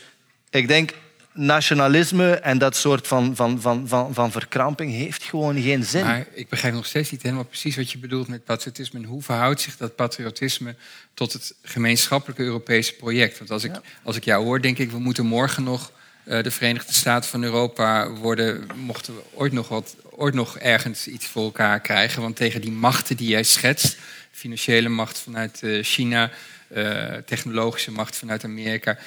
ik 0.50 0.68
denk, 0.68 0.94
nationalisme 1.32 2.34
en 2.34 2.58
dat 2.58 2.76
soort 2.76 3.06
van, 3.06 3.36
van, 3.36 3.60
van, 3.60 3.88
van, 3.88 4.14
van 4.14 4.32
verkramping 4.32 4.92
heeft 4.92 5.22
gewoon 5.22 5.62
geen 5.62 5.84
zin. 5.84 6.04
Maar 6.04 6.26
ik 6.34 6.48
begrijp 6.48 6.74
nog 6.74 6.86
steeds 6.86 7.10
niet 7.10 7.22
helemaal 7.22 7.44
precies 7.44 7.76
wat 7.76 7.90
je 7.90 7.98
bedoelt 7.98 8.28
met 8.28 8.44
patriotisme. 8.44 8.98
En 8.98 9.04
hoe 9.04 9.22
verhoudt 9.22 9.60
zich 9.60 9.76
dat 9.76 9.96
patriotisme 9.96 10.74
tot 11.14 11.32
het 11.32 11.54
gemeenschappelijke 11.62 12.42
Europese 12.42 12.94
project? 12.94 13.38
Want 13.38 13.50
als 13.50 13.64
ik, 13.64 13.80
als 14.02 14.16
ik 14.16 14.24
jou 14.24 14.44
hoor, 14.44 14.60
denk 14.60 14.78
ik, 14.78 14.90
we 14.90 14.98
moeten 14.98 15.26
morgen 15.26 15.62
nog 15.62 15.92
de 16.24 16.50
Verenigde 16.50 16.92
Staten 16.92 17.30
van 17.30 17.42
Europa 17.42 18.10
worden, 18.10 18.66
mochten 18.76 19.14
we 19.14 19.22
ooit 19.34 19.52
nog, 19.52 19.68
wat, 19.68 19.96
ooit 20.10 20.34
nog 20.34 20.58
ergens 20.58 21.06
iets 21.06 21.26
voor 21.26 21.42
elkaar 21.42 21.80
krijgen. 21.80 22.22
Want 22.22 22.36
tegen 22.36 22.60
die 22.60 22.72
machten 22.72 23.16
die 23.16 23.28
jij 23.28 23.42
schetst, 23.42 23.96
financiële 24.30 24.88
macht 24.88 25.18
vanuit 25.18 25.60
uh, 25.62 25.84
China, 25.84 26.30
uh, 26.76 27.14
technologische 27.26 27.90
macht 27.90 28.16
vanuit 28.16 28.44
Amerika, 28.44 28.98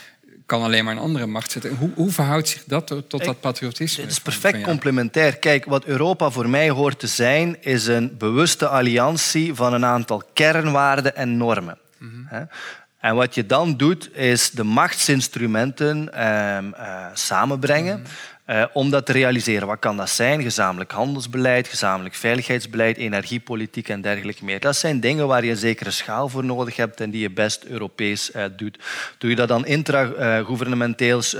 kan 0.46 0.62
alleen 0.62 0.84
maar 0.84 0.94
een 0.94 1.02
andere 1.02 1.26
macht 1.26 1.52
zetten. 1.52 1.76
Hoe, 1.76 1.92
hoe 1.96 2.12
verhoudt 2.12 2.48
zich 2.50 2.64
dat 2.66 2.88
tot, 2.88 3.24
dat 3.24 3.40
patriotisme? 3.40 4.04
Het 4.04 4.12
is 4.12 4.20
perfect 4.20 4.62
complementair. 4.62 5.38
Kijk, 5.38 5.66
wat 5.66 5.86
Europa 5.86 6.30
voor 6.30 6.50
mij 6.50 6.70
hoort 6.70 7.00
te 7.00 7.08
zijn, 7.08 7.58
is 7.62 7.88
een 7.88 8.18
bewuste 8.18 8.68
alliantie 8.68 9.54
van 9.54 9.74
een 9.74 9.86
aantal 9.86 10.24
kernwaarden 10.34 11.16
en 11.16 11.38
normen. 11.38 11.78
Mm 11.98 12.28
-hmm. 12.30 12.48
En 13.06 13.16
wat 13.16 13.36
je 13.36 13.46
dan 13.46 13.78
doet, 13.78 14.18
is 14.18 14.52
de 14.52 14.64
machtsinstrumenten 14.64 16.14
ehm, 16.14 16.68
uh, 16.68 17.06
samenbrengen. 17.14 18.00
Mhm. 18.00 18.10
Uh, 18.50 18.66
om 18.74 18.90
dat 18.90 19.06
te 19.06 19.12
realiseren. 19.12 19.68
Wat 19.68 19.80
kan 19.80 19.98
dat 19.98 20.10
zijn? 20.10 20.42
Gezamenlijk 20.42 20.92
handelsbeleid, 20.92 21.68
gezamenlijk 21.68 22.16
veiligheidsbeleid, 22.16 22.98
energiepolitiek 22.98 23.90
en 23.90 24.02
dergelijke 24.02 24.46
meer. 24.46 24.60
Dat 24.60 24.76
zijn 24.76 25.00
dingen 25.00 25.28
waar 25.28 25.44
je 25.44 25.50
een 25.50 25.58
zekere 25.58 25.92
schaal 25.92 26.30
voor 26.30 26.44
nodig 26.44 26.76
hebt 26.76 27.02
en 27.02 27.10
die 27.10 27.22
je 27.22 27.30
best 27.30 27.64
Europees 27.64 28.32
uh, 28.36 28.44
doet. 28.58 28.80
Doe 29.18 29.30
je 29.30 29.36
dat 29.36 29.48
dan 29.48 29.66
intragouvernementeels 29.66 31.36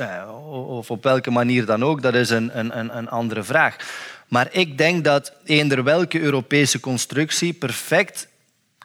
of 0.68 0.92
op 0.92 1.04
welke 1.04 1.32
manier 1.32 1.66
dan 1.66 1.84
ook, 1.84 2.02
dat 2.02 2.16
is 2.16 2.30
een, 2.30 2.60
een, 2.60 2.98
een 2.98 3.10
andere 3.10 3.44
vraag. 3.44 3.76
Maar 4.28 4.48
ik 4.52 4.78
denk 4.78 5.04
dat 5.04 5.34
eender 5.44 5.84
welke 5.84 6.20
Europese 6.20 6.80
constructie 6.80 7.54
perfect 7.54 8.28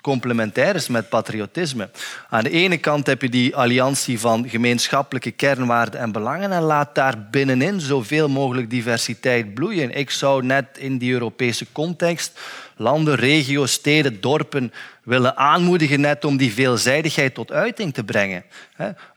complementair 0.00 0.74
is 0.74 0.88
met 0.88 1.08
patriotisme. 1.08 1.90
Aan 2.28 2.42
de 2.42 2.50
ene 2.50 2.78
kant 2.78 3.06
heb 3.06 3.22
je 3.22 3.28
die 3.28 3.56
alliantie 3.56 4.20
van 4.20 4.48
gemeenschappelijke 4.48 5.30
kernwaarden 5.30 6.00
en 6.00 6.12
belangen 6.12 6.52
en 6.52 6.62
laat 6.62 6.94
daar 6.94 7.28
binnenin 7.30 7.80
zoveel 7.80 8.28
mogelijk 8.28 8.70
diversiteit 8.70 9.54
bloeien. 9.54 9.96
Ik 9.96 10.10
zou 10.10 10.44
net 10.44 10.66
in 10.78 10.98
die 10.98 11.12
Europese 11.12 11.66
context 11.72 12.40
landen, 12.80 13.14
regio's, 13.14 13.72
steden, 13.72 14.20
dorpen 14.20 14.72
willen 15.02 15.36
aanmoedigen 15.36 16.00
net 16.00 16.24
om 16.24 16.36
die 16.36 16.52
veelzijdigheid 16.52 17.34
tot 17.34 17.52
uiting 17.52 17.94
te 17.94 18.04
brengen. 18.04 18.44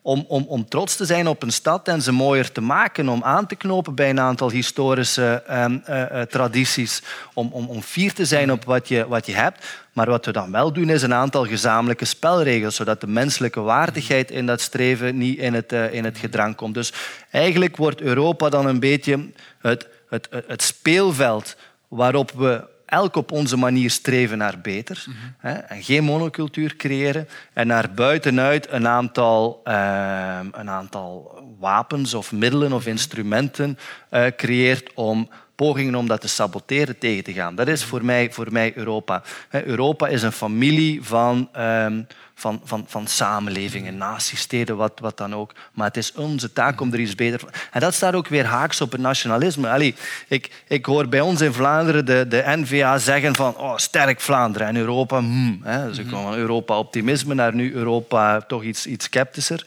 Om, 0.02 0.26
om, 0.28 0.46
om 0.48 0.70
trots 0.70 0.96
te 0.96 1.06
zijn 1.06 1.28
op 1.28 1.44
een 1.44 1.52
stad 1.52 1.88
en 1.88 2.02
ze 2.02 2.12
mooier 2.12 2.52
te 2.52 2.62
maken, 2.62 3.10
om 3.10 3.24
aan 3.24 3.48
te 3.48 3.56
knopen 3.56 3.96
bij 3.96 4.10
een 4.10 4.20
aantal 4.20 4.50
historische 4.50 5.44
uh, 5.50 5.66
uh, 5.90 6.22
tradities, 6.22 7.02
om, 7.34 7.50
om, 7.52 7.68
om 7.68 7.82
fier 7.82 8.14
te 8.14 8.26
zijn 8.26 8.52
op 8.52 8.66
wat 8.66 8.88
je, 8.88 9.08
wat 9.08 9.26
je 9.26 9.34
hebt. 9.34 9.66
Maar 9.94 10.10
wat 10.10 10.26
we 10.26 10.32
dan 10.32 10.52
wel 10.52 10.74
doen, 10.74 10.90
is 10.90 11.02
een 11.02 11.14
aantal 11.14 11.46
gezamenlijke 11.46 12.06
spelregels, 12.06 12.76
zodat 12.76 13.02
de 13.02 13.08
menselijke 13.08 13.60
waardigheid 13.60 14.32
in 14.32 14.46
dat 14.46 14.62
streven 14.62 15.18
niet 15.18 15.40
in 15.40 15.54
het, 15.54 15.74
uh, 15.74 15.94
in 15.94 16.04
het 16.04 16.18
gedrang 16.18 16.56
komt. 16.56 16.74
Dus 16.74 16.94
eigenlijk 17.32 17.78
wordt 17.78 18.02
Europa 18.02 18.50
dan 18.50 18.66
een 18.66 18.80
beetje 18.80 19.30
het, 19.62 19.88
het, 20.10 20.28
het 20.48 20.62
speelveld 20.62 21.56
waarop 21.88 22.32
we 22.32 22.72
elk 22.94 23.16
op 23.16 23.32
onze 23.32 23.58
manier 23.58 23.90
streven 23.90 24.38
naar 24.38 24.60
beter. 24.62 25.06
Hè, 25.38 25.52
en 25.52 25.84
geen 25.84 26.04
monocultuur 26.04 26.76
creëren. 26.76 27.28
En 27.54 27.68
naar 27.68 27.92
buitenuit 27.94 28.68
een 28.72 28.88
aantal, 28.88 29.62
uh, 29.66 30.40
een 30.52 30.70
aantal 30.70 31.42
wapens 31.60 32.14
of 32.14 32.32
middelen 32.32 32.74
of 32.74 32.86
instrumenten 32.86 33.78
uh, 34.12 34.26
creëert 34.36 34.94
om 34.94 35.30
pogingen 35.56 35.96
om 35.96 36.08
dat 36.08 36.22
te 36.22 36.28
saboteren 36.28 36.98
tegen 36.98 37.24
te 37.24 37.34
gaan. 37.34 37.56
Dat 37.56 37.68
is 37.68 37.84
voor 37.84 38.06
mij, 38.06 38.32
voor 38.32 38.52
mij 38.52 38.72
Europa. 38.76 39.24
Europa 39.50 40.08
is 40.08 40.24
een 40.24 40.32
familie 40.32 41.04
van, 41.04 41.50
um, 41.58 42.08
van, 42.36 42.62
van, 42.64 42.86
van 42.88 43.08
samenlevingen, 43.08 43.98
naties, 43.98 44.40
steden, 44.40 44.76
wat, 44.76 45.00
wat 45.00 45.18
dan 45.18 45.36
ook. 45.36 45.54
Maar 45.74 45.88
het 45.88 45.98
is 45.98 46.14
onze 46.14 46.54
taak 46.54 46.82
om 46.82 46.94
er 46.94 47.00
iets 47.00 47.16
beter 47.16 47.40
van... 47.40 47.50
En 47.72 47.80
dat 47.80 47.94
staat 47.94 48.14
ook 48.14 48.28
weer 48.28 48.46
haaks 48.46 48.82
op 48.82 48.92
het 48.92 49.02
nationalisme. 49.02 49.70
Allee, 49.70 49.96
ik, 50.28 50.64
ik 50.68 50.86
hoor 50.86 51.08
bij 51.08 51.22
ons 51.22 51.42
in 51.42 51.54
Vlaanderen 51.54 52.06
de, 52.06 52.26
de 52.28 52.44
N-VA 52.46 52.98
zeggen 52.98 53.36
van 53.36 53.58
oh, 53.58 53.78
sterk 53.78 54.22
Vlaanderen 54.22 54.68
en 54.68 54.76
Europa... 54.76 55.20
Hmm, 55.20 55.60
hè. 55.64 55.88
Dus 55.88 55.98
ik 55.98 56.08
kwam 56.08 56.24
van 56.24 56.36
Europa-optimisme 56.36 57.34
naar 57.34 57.56
nu 57.56 57.74
Europa 57.74 58.42
toch 58.42 58.64
iets, 58.64 58.88
iets 58.88 59.06
sceptischer. 59.06 59.66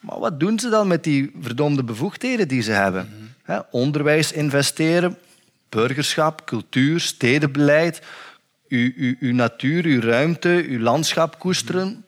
Maar 0.00 0.18
wat 0.18 0.40
doen 0.40 0.58
ze 0.58 0.68
dan 0.68 0.86
met 0.86 1.04
die 1.04 1.32
verdomde 1.40 1.84
bevoegdheden 1.84 2.48
die 2.48 2.62
ze 2.62 2.72
hebben? 2.72 3.30
onderwijs 3.70 4.32
investeren, 4.32 5.18
burgerschap, 5.68 6.46
cultuur, 6.46 7.00
stedenbeleid, 7.00 8.02
uw, 8.68 9.34
natuur, 9.34 9.84
uw 9.84 10.00
ruimte, 10.00 10.64
uw 10.68 10.80
landschap 10.80 11.38
koesteren. 11.38 12.04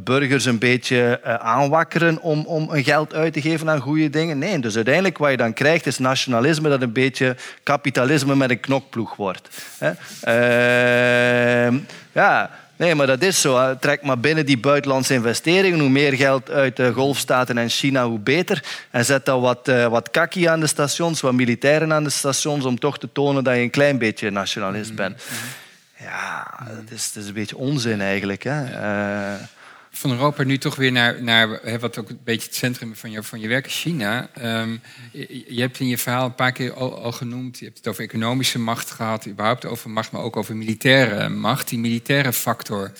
Burgers 0.00 0.44
een 0.44 0.58
beetje 0.58 1.20
uh, 1.24 1.34
aanwakkeren 1.34 2.22
om, 2.22 2.44
om 2.46 2.70
een 2.70 2.84
geld 2.84 3.14
uit 3.14 3.32
te 3.32 3.40
geven 3.40 3.70
aan 3.70 3.80
goede 3.80 4.10
dingen. 4.10 4.38
Nee, 4.38 4.58
dus 4.58 4.76
uiteindelijk 4.76 5.18
wat 5.18 5.30
je 5.30 5.36
dan 5.36 5.52
krijgt 5.52 5.86
is 5.86 5.98
nationalisme 5.98 6.68
dat 6.68 6.82
een 6.82 6.92
beetje 6.92 7.36
kapitalisme 7.62 8.36
met 8.36 8.50
een 8.50 8.60
knokploeg 8.60 9.16
wordt. 9.16 9.48
Uh, 9.80 11.68
ja, 12.12 12.50
Nee, 12.78 12.94
maar 12.94 13.06
dat 13.06 13.22
is 13.22 13.40
zo. 13.40 13.76
Trek 13.78 14.02
maar 14.02 14.18
binnen 14.18 14.46
die 14.46 14.58
buitenlandse 14.58 15.14
investeringen. 15.14 15.80
Hoe 15.80 15.88
meer 15.88 16.12
geld 16.12 16.50
uit 16.50 16.76
de 16.76 16.92
golfstaten 16.92 17.58
en 17.58 17.68
China, 17.68 18.06
hoe 18.06 18.18
beter. 18.18 18.64
En 18.90 19.04
zet 19.04 19.24
dan 19.24 19.40
wat, 19.40 19.68
uh, 19.68 19.86
wat 19.86 20.10
kaki 20.10 20.44
aan 20.44 20.60
de 20.60 20.66
stations, 20.66 21.20
wat 21.20 21.32
militairen 21.32 21.92
aan 21.92 22.04
de 22.04 22.10
stations, 22.10 22.64
om 22.64 22.78
toch 22.78 22.98
te 22.98 23.08
tonen 23.12 23.44
dat 23.44 23.54
je 23.54 23.60
een 23.60 23.70
klein 23.70 23.98
beetje 23.98 24.30
nationalist 24.30 24.94
bent. 24.94 25.16
Mhm. 25.16 25.67
Ja, 26.00 26.54
het 26.64 26.90
is, 26.90 27.12
is 27.16 27.26
een 27.26 27.34
beetje 27.34 27.56
onzin 27.56 28.00
eigenlijk. 28.00 28.42
Hè. 28.42 28.64
Uh, 28.64 29.42
van 29.90 30.10
Europa 30.10 30.42
nu 30.42 30.58
toch 30.58 30.76
weer 30.76 30.92
naar, 30.92 31.22
naar 31.22 31.78
wat 31.80 31.98
ook 31.98 32.08
een 32.08 32.20
beetje 32.24 32.46
het 32.46 32.56
centrum 32.56 32.96
van 32.96 33.10
je, 33.10 33.22
van 33.22 33.40
je 33.40 33.48
werk 33.48 33.66
is, 33.66 33.80
China. 33.80 34.28
Um, 34.42 34.80
je, 35.12 35.44
je, 35.48 35.60
hebt 35.60 35.80
in 35.80 35.86
je 35.86 35.98
verhaal 35.98 36.24
een 36.24 36.34
paar 36.34 36.52
keer 36.52 36.72
al, 36.72 37.02
al, 37.02 37.12
genoemd, 37.12 37.58
je 37.58 37.64
hebt 37.64 37.76
het 37.76 37.88
over 37.88 38.04
economische 38.04 38.58
macht 38.58 38.90
gehad, 38.90 39.26
überhaupt 39.26 39.64
over 39.64 39.90
macht, 39.90 40.12
maar 40.12 40.22
ook 40.22 40.36
over 40.36 40.56
militaire 40.56 41.28
macht, 41.28 41.68
die 41.68 41.78
militaire 41.78 42.32
factor. 42.32 42.92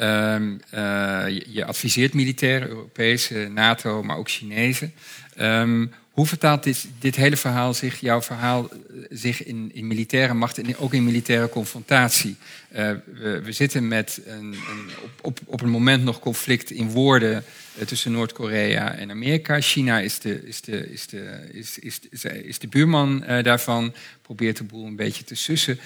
Um, 0.00 0.60
uh, 0.74 0.80
je, 1.28 1.46
je, 1.48 1.64
adviseert 1.64 2.14
militairen, 2.14 2.68
Europese, 2.68 3.48
NATO, 3.54 4.02
maar 4.02 4.16
ook 4.16 4.30
Chinezen. 4.30 4.94
Um, 5.40 5.92
hoe 6.12 6.26
vertaalt 6.26 6.62
dit, 6.62 6.88
dit, 6.98 7.16
hele 7.16 7.36
verhaal 7.36 7.74
zich, 7.74 8.00
jouw 8.00 8.22
verhaal, 8.22 8.70
eh, 8.70 8.76
zich 9.10 9.44
in, 9.44 9.70
in 9.74 9.86
militaire 9.86 10.34
macht 10.34 10.58
en 10.58 10.76
ook 10.76 10.94
in 10.94 11.04
militaire 11.04 11.48
confrontatie? 11.48 12.36
Uh, 12.76 12.90
we, 13.42 13.52
zitten 13.52 13.88
met 13.88 14.20
een, 14.26 14.44
een, 14.44 14.90
op, 15.02 15.10
op, 15.20 15.40
op 15.44 15.60
een 15.60 15.68
moment 15.68 16.04
nog 16.04 16.18
conflict 16.18 16.70
in 16.70 16.90
woorden 16.90 17.44
uh, 17.78 17.86
tussen 17.86 18.12
Noord-Korea 18.12 18.94
en 18.94 19.10
Amerika. 19.10 19.60
China 19.60 20.00
is 20.00 20.18
de, 20.18 20.52
buurman 22.68 23.24
daarvan, 23.42 23.94
probeert 24.22 24.56
de 24.56 24.64
boel 24.64 24.86
een 24.86 24.96
beetje 24.96 25.24
te 25.24 25.34
sussen. 25.34 25.78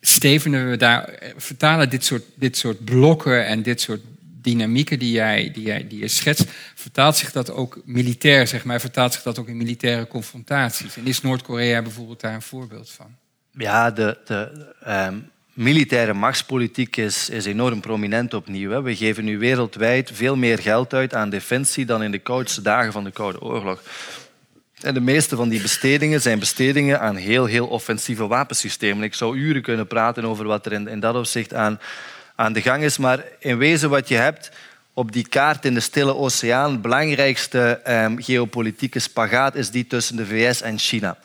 Stevenen 0.00 0.70
we 0.70 0.76
daar, 0.76 1.18
vertalen 1.36 1.90
dit 1.90 2.04
soort, 2.04 2.24
dit 2.34 2.56
soort 2.56 2.84
blokken 2.84 3.46
en 3.46 3.62
dit 3.62 3.80
soort 3.80 4.00
dynamieken 4.42 4.98
die 4.98 5.12
jij, 5.12 5.50
die, 5.52 5.62
jij, 5.62 5.86
die 5.88 5.98
je 5.98 6.08
schetst, 6.08 6.44
vertaalt 6.74 7.16
zich 7.16 7.32
dat 7.32 7.50
ook 7.50 7.80
militair, 7.84 8.46
zeg 8.46 8.64
maar, 8.64 8.80
vertaalt 8.80 9.12
zich 9.12 9.22
dat 9.22 9.38
ook 9.38 9.48
in 9.48 9.56
militaire 9.56 10.06
confrontaties? 10.06 10.96
En 10.96 11.06
is 11.06 11.20
Noord-Korea 11.20 11.82
bijvoorbeeld 11.82 12.20
daar 12.20 12.34
een 12.34 12.42
voorbeeld 12.42 12.90
van? 12.90 13.06
Ja, 13.50 13.90
de, 13.90 14.18
de 14.24 14.66
um, 14.88 15.30
militaire 15.52 16.12
machtspolitiek 16.12 16.96
is, 16.96 17.28
is 17.28 17.44
enorm 17.44 17.80
prominent 17.80 18.34
opnieuw. 18.34 18.70
Hè. 18.70 18.82
We 18.82 18.96
geven 18.96 19.24
nu 19.24 19.38
wereldwijd 19.38 20.10
veel 20.14 20.36
meer 20.36 20.58
geld 20.58 20.94
uit 20.94 21.14
aan 21.14 21.30
defensie 21.30 21.84
dan 21.84 22.02
in 22.02 22.10
de 22.10 22.18
koudste 22.18 22.62
dagen 22.62 22.92
van 22.92 23.04
de 23.04 23.10
Koude 23.10 23.40
Oorlog. 23.40 23.82
En 24.80 24.94
de 24.94 25.00
meeste 25.00 25.36
van 25.36 25.48
die 25.48 25.62
bestedingen 25.62 26.20
zijn 26.20 26.38
bestedingen 26.38 27.00
aan 27.00 27.16
heel, 27.16 27.44
heel 27.44 27.66
offensieve 27.66 28.26
wapensystemen. 28.26 29.02
Ik 29.02 29.14
zou 29.14 29.36
uren 29.36 29.62
kunnen 29.62 29.86
praten 29.86 30.24
over 30.24 30.44
wat 30.44 30.66
er 30.66 30.72
in, 30.72 30.88
in 30.88 31.00
dat 31.00 31.14
opzicht 31.14 31.54
aan 31.54 31.80
aan 32.42 32.52
de 32.52 32.62
gang 32.62 32.82
is. 32.82 32.98
Maar 32.98 33.24
in 33.38 33.58
wezen 33.58 33.90
wat 33.90 34.08
je 34.08 34.14
hebt 34.14 34.50
op 34.94 35.12
die 35.12 35.28
kaart 35.28 35.64
in 35.64 35.74
de 35.74 35.80
Stille 35.80 36.16
Oceaan, 36.16 36.72
het 36.72 36.82
belangrijkste 36.82 37.80
um, 37.88 38.22
geopolitieke 38.22 38.98
spagaat 38.98 39.54
is 39.54 39.70
die 39.70 39.86
tussen 39.86 40.16
de 40.16 40.26
VS 40.26 40.62
en 40.62 40.78
China. 40.78 41.18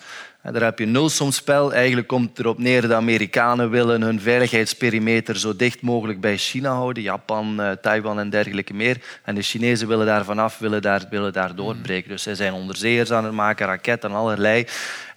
Daar 0.52 0.62
heb 0.62 0.80
je 0.80 0.86
nulsomspel. 0.86 1.74
Eigenlijk 1.74 2.08
komt 2.08 2.30
het 2.30 2.40
erop 2.40 2.58
neer, 2.58 2.88
de 2.88 2.96
Amerikanen 2.96 3.70
willen 3.70 4.02
hun 4.02 4.22
veiligheidsperimeter 4.22 5.40
zo 5.40 5.56
dicht 5.56 5.82
mogelijk 5.82 6.22
bij 6.22 6.38
China 6.38 6.72
houden. 6.72 7.04
Japan, 7.04 7.62
eh, 7.62 7.72
Taiwan 7.72 8.20
en 8.20 8.30
dergelijke 8.30 8.74
meer. 8.74 8.98
En 9.24 9.36
de 9.36 9.42
Chinezen 9.42 9.88
willen 9.88 10.06
daar 10.06 10.26
vanaf, 10.26 10.58
willen 10.58 10.82
daar, 10.82 11.06
willen 11.10 11.34
daar 11.34 11.56
doorbreken. 11.56 12.10
Dus 12.10 12.24
zij 12.24 12.36
zijn 12.36 12.54
onderzeeërs 12.54 13.12
aan 13.12 13.24
het 13.24 13.34
maken, 13.34 13.66
raketten 13.66 14.10
en 14.10 14.16
allerlei. 14.16 14.66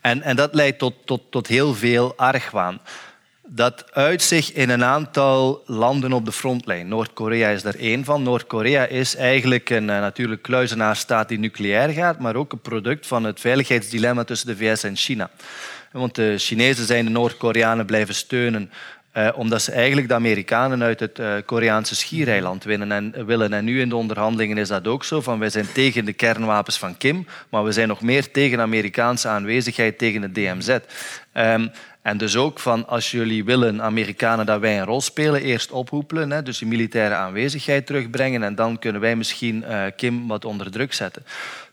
En, 0.00 0.22
en 0.22 0.36
dat 0.36 0.54
leidt 0.54 0.78
tot, 0.78 0.94
tot, 1.04 1.22
tot 1.30 1.46
heel 1.46 1.74
veel 1.74 2.12
argwaan 2.16 2.80
dat 3.52 3.84
uit 3.92 4.22
zich 4.22 4.52
in 4.52 4.70
een 4.70 4.84
aantal 4.84 5.62
landen 5.66 6.12
op 6.12 6.24
de 6.24 6.32
frontlijn. 6.32 6.88
Noord-Korea 6.88 7.48
is 7.48 7.62
daar 7.62 7.74
één 7.74 8.04
van. 8.04 8.22
Noord-Korea 8.22 8.86
is 8.86 9.16
eigenlijk 9.16 9.70
een 9.70 9.82
uh, 9.82 10.00
natuurlijk 10.00 10.42
kluizenaarstaat 10.42 11.28
die 11.28 11.38
nucleair 11.38 11.88
gaat, 11.88 12.18
maar 12.18 12.36
ook 12.36 12.52
een 12.52 12.60
product 12.60 13.06
van 13.06 13.24
het 13.24 13.40
veiligheidsdilemma 13.40 14.24
tussen 14.24 14.48
de 14.48 14.56
VS 14.56 14.82
en 14.82 14.96
China. 14.96 15.30
Want 15.92 16.14
de 16.14 16.34
Chinezen 16.38 16.86
zijn 16.86 17.04
de 17.04 17.10
Noord-Koreanen 17.10 17.86
blijven 17.86 18.14
steunen 18.14 18.70
uh, 19.14 19.28
omdat 19.34 19.62
ze 19.62 19.72
eigenlijk 19.72 20.08
de 20.08 20.14
Amerikanen 20.14 20.82
uit 20.82 21.00
het 21.00 21.18
uh, 21.18 21.34
Koreaanse 21.46 21.96
schiereiland 21.96 22.64
winnen 22.64 22.92
en, 22.92 23.26
willen. 23.26 23.52
En 23.52 23.64
nu 23.64 23.80
in 23.80 23.88
de 23.88 23.96
onderhandelingen 23.96 24.58
is 24.58 24.68
dat 24.68 24.86
ook 24.86 25.04
zo. 25.04 25.20
Van 25.20 25.38
wij 25.38 25.50
zijn 25.50 25.72
tegen 25.72 26.04
de 26.04 26.12
kernwapens 26.12 26.78
van 26.78 26.96
Kim, 26.96 27.26
maar 27.48 27.64
we 27.64 27.72
zijn 27.72 27.88
nog 27.88 28.00
meer 28.00 28.30
tegen 28.30 28.60
Amerikaanse 28.60 29.28
aanwezigheid 29.28 29.98
tegen 29.98 30.22
het 30.22 30.34
DMZ. 30.34 30.78
Ehm, 31.32 31.66
en 32.02 32.16
dus 32.16 32.36
ook 32.36 32.58
van 32.58 32.88
als 32.88 33.10
jullie 33.10 33.44
willen, 33.44 33.82
Amerikanen, 33.82 34.46
dat 34.46 34.60
wij 34.60 34.78
een 34.78 34.84
rol 34.84 35.00
spelen, 35.00 35.42
eerst 35.42 35.70
ophoepelen, 35.70 36.30
hè, 36.30 36.42
dus 36.42 36.58
die 36.58 36.68
militaire 36.68 37.14
aanwezigheid 37.14 37.86
terugbrengen 37.86 38.42
en 38.42 38.54
dan 38.54 38.78
kunnen 38.78 39.00
wij 39.00 39.16
misschien 39.16 39.64
uh, 39.68 39.84
Kim 39.96 40.28
wat 40.28 40.44
onder 40.44 40.70
druk 40.70 40.92
zetten. 40.92 41.24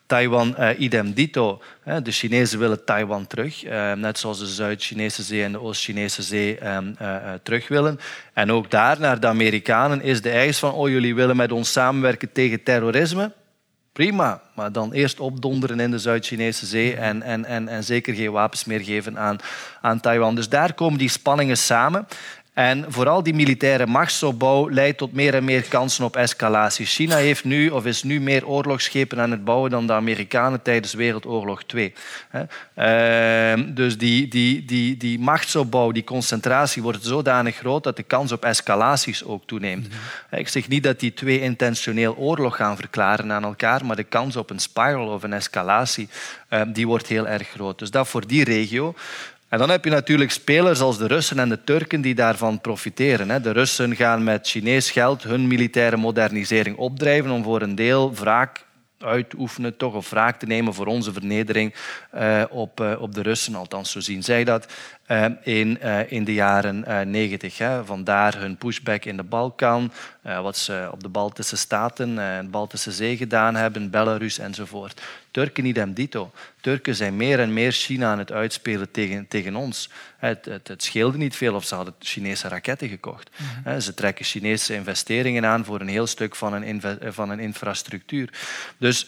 Taiwan, 0.05 0.55
uh, 0.59 0.69
idem 0.79 1.13
dito. 1.13 1.61
Hè, 1.83 2.01
de 2.01 2.11
Chinezen 2.11 2.59
willen 2.59 2.85
Taiwan 2.85 3.27
terug, 3.27 3.65
uh, 3.65 3.93
net 3.93 4.19
zoals 4.19 4.39
de 4.39 4.47
Zuid-Chinese 4.47 5.23
Zee 5.23 5.43
en 5.43 5.51
de 5.51 5.61
Oost-Chinese 5.61 6.21
Zee 6.21 6.59
terug 7.43 7.67
willen. 7.67 7.99
En 8.33 8.51
ook 8.51 8.71
daar, 8.71 8.99
naar 8.99 9.19
de 9.19 9.27
Amerikanen, 9.27 10.01
is 10.01 10.21
de 10.21 10.29
eis 10.29 10.59
van 10.59 10.71
oh, 10.71 10.89
jullie 10.89 11.15
willen 11.15 11.35
met 11.35 11.51
ons 11.51 11.71
samenwerken 11.71 12.31
tegen 12.31 12.63
terrorisme. 12.63 13.31
Prima, 13.97 14.41
maar 14.53 14.71
dan 14.71 14.93
eerst 14.93 15.19
opdonderen 15.19 15.79
in 15.79 15.91
de 15.91 15.99
Zuid-Chinese 15.99 16.65
Zee 16.65 16.95
en, 16.95 17.23
en, 17.23 17.45
en, 17.45 17.67
en 17.67 17.83
zeker 17.83 18.13
geen 18.13 18.31
wapens 18.31 18.65
meer 18.65 18.79
geven 18.79 19.19
aan, 19.19 19.37
aan 19.81 19.99
Taiwan. 19.99 20.35
Dus 20.35 20.49
daar 20.49 20.73
komen 20.73 20.97
die 20.99 21.09
spanningen 21.09 21.57
samen. 21.57 22.07
En 22.57 22.85
vooral 22.87 23.23
die 23.23 23.33
militaire 23.33 23.85
machtsopbouw 23.85 24.69
leidt 24.69 24.97
tot 24.97 25.13
meer 25.13 25.33
en 25.33 25.43
meer 25.43 25.61
kansen 25.61 26.05
op 26.05 26.15
escalatie. 26.15 26.85
China 26.85 27.15
heeft 27.15 27.43
nu, 27.43 27.69
of 27.69 27.85
is 27.85 28.03
nu 28.03 28.19
meer 28.21 28.47
oorlogsschepen 28.47 29.19
aan 29.19 29.31
het 29.31 29.43
bouwen 29.43 29.71
dan 29.71 29.87
de 29.87 29.93
Amerikanen 29.93 30.61
tijdens 30.61 30.93
Wereldoorlog 30.93 31.63
2. 31.63 31.93
Ehm, 32.73 33.73
dus 33.73 33.97
die, 33.97 34.27
die, 34.27 34.65
die, 34.65 34.97
die 34.97 35.19
machtsopbouw, 35.19 35.91
die 35.91 36.03
concentratie 36.03 36.81
wordt 36.81 37.03
zodanig 37.03 37.55
groot 37.55 37.83
dat 37.83 37.95
de 37.95 38.03
kans 38.03 38.31
op 38.31 38.45
escalaties 38.45 39.23
ook 39.23 39.43
toeneemt. 39.45 39.87
Mhm. 39.87 40.39
Ik 40.39 40.47
zeg 40.47 40.67
niet 40.67 40.83
dat 40.83 40.99
die 40.99 41.13
twee 41.13 41.41
intentioneel 41.41 42.15
oorlog 42.15 42.55
gaan 42.55 42.75
verklaren 42.75 43.31
aan 43.31 43.43
elkaar, 43.43 43.85
maar 43.85 43.95
de 43.95 44.03
kans 44.03 44.35
op 44.35 44.49
een 44.49 44.59
spiral 44.59 45.07
of 45.07 45.23
een 45.23 45.33
escalatie 45.33 46.09
ehm, 46.49 46.71
die 46.71 46.87
wordt 46.87 47.07
heel 47.07 47.27
erg 47.27 47.49
groot. 47.49 47.79
Dus 47.79 47.91
dat 47.91 48.07
voor 48.07 48.27
die 48.27 48.43
regio. 48.43 48.95
En 49.49 49.59
dan 49.59 49.69
heb 49.69 49.83
je 49.83 49.89
natuurlijk 49.89 50.31
spelers 50.31 50.79
als 50.79 50.97
de 50.97 51.07
Russen 51.07 51.39
en 51.39 51.49
de 51.49 51.63
Turken 51.63 52.01
die 52.01 52.15
daarvan 52.15 52.61
profiteren. 52.61 53.41
De 53.41 53.51
Russen 53.51 53.95
gaan 53.95 54.23
met 54.23 54.47
Chinees 54.47 54.91
geld 54.91 55.23
hun 55.23 55.47
militaire 55.47 55.97
modernisering 55.97 56.77
opdrijven 56.77 57.31
om 57.31 57.43
voor 57.43 57.61
een 57.61 57.75
deel 57.75 58.13
wraak 58.13 58.65
uitoefenen, 58.99 59.77
toch, 59.77 59.93
of 59.93 60.09
wraak 60.09 60.39
te 60.39 60.45
nemen 60.45 60.73
voor 60.73 60.85
onze 60.85 61.13
vernedering 61.13 61.73
uh, 62.15 62.43
op, 62.49 62.81
uh, 62.81 63.01
op 63.01 63.13
de 63.13 63.21
Russen. 63.21 63.55
Althans, 63.55 63.91
zo 63.91 63.99
zien 63.99 64.23
zij 64.23 64.43
dat 64.43 64.73
uh, 65.11 65.25
in, 65.43 65.81
in 66.09 66.23
de 66.23 66.33
jaren 66.33 67.09
negentig. 67.11 67.57
Vandaar 67.85 68.37
hun 68.37 68.57
pushback 68.57 69.05
in 69.05 69.17
de 69.17 69.23
Balkan, 69.23 69.91
wat 70.21 70.57
ze 70.57 70.89
op 70.91 71.03
de 71.03 71.09
Baltische 71.09 71.57
Staten 71.57 72.19
en 72.19 72.45
de 72.45 72.51
Baltische 72.51 72.91
Zee 72.91 73.17
gedaan 73.17 73.55
hebben, 73.55 73.89
Belarus 73.89 74.39
enzovoort. 74.39 75.01
Turken 75.31 75.65
idem 75.65 75.93
dito. 75.93 76.31
Turken 76.61 76.95
zijn 76.95 77.15
meer 77.15 77.39
en 77.39 77.53
meer 77.53 77.71
China 77.71 78.11
aan 78.11 78.19
het 78.19 78.31
uitspelen 78.31 78.91
tegen, 78.91 79.27
tegen 79.27 79.55
ons. 79.55 79.89
Het, 80.17 80.45
het, 80.45 80.67
het 80.67 80.83
scheelde 80.83 81.17
niet 81.17 81.35
veel 81.35 81.53
of 81.53 81.65
ze 81.65 81.75
hadden 81.75 81.95
Chinese 81.99 82.47
raketten 82.47 82.89
gekocht. 82.89 83.29
Mm 83.37 83.81
Ze 83.81 83.93
trekken 83.93 84.25
Chinese 84.25 84.73
investeringen 84.73 85.45
aan 85.45 85.65
voor 85.65 85.81
een 85.81 85.87
heel 85.87 86.07
stuk 86.07 86.35
van 86.35 86.53
een, 86.53 86.81
van 87.13 87.29
een 87.29 87.39
infrastructuur. 87.39 88.29
Dus 88.77 89.07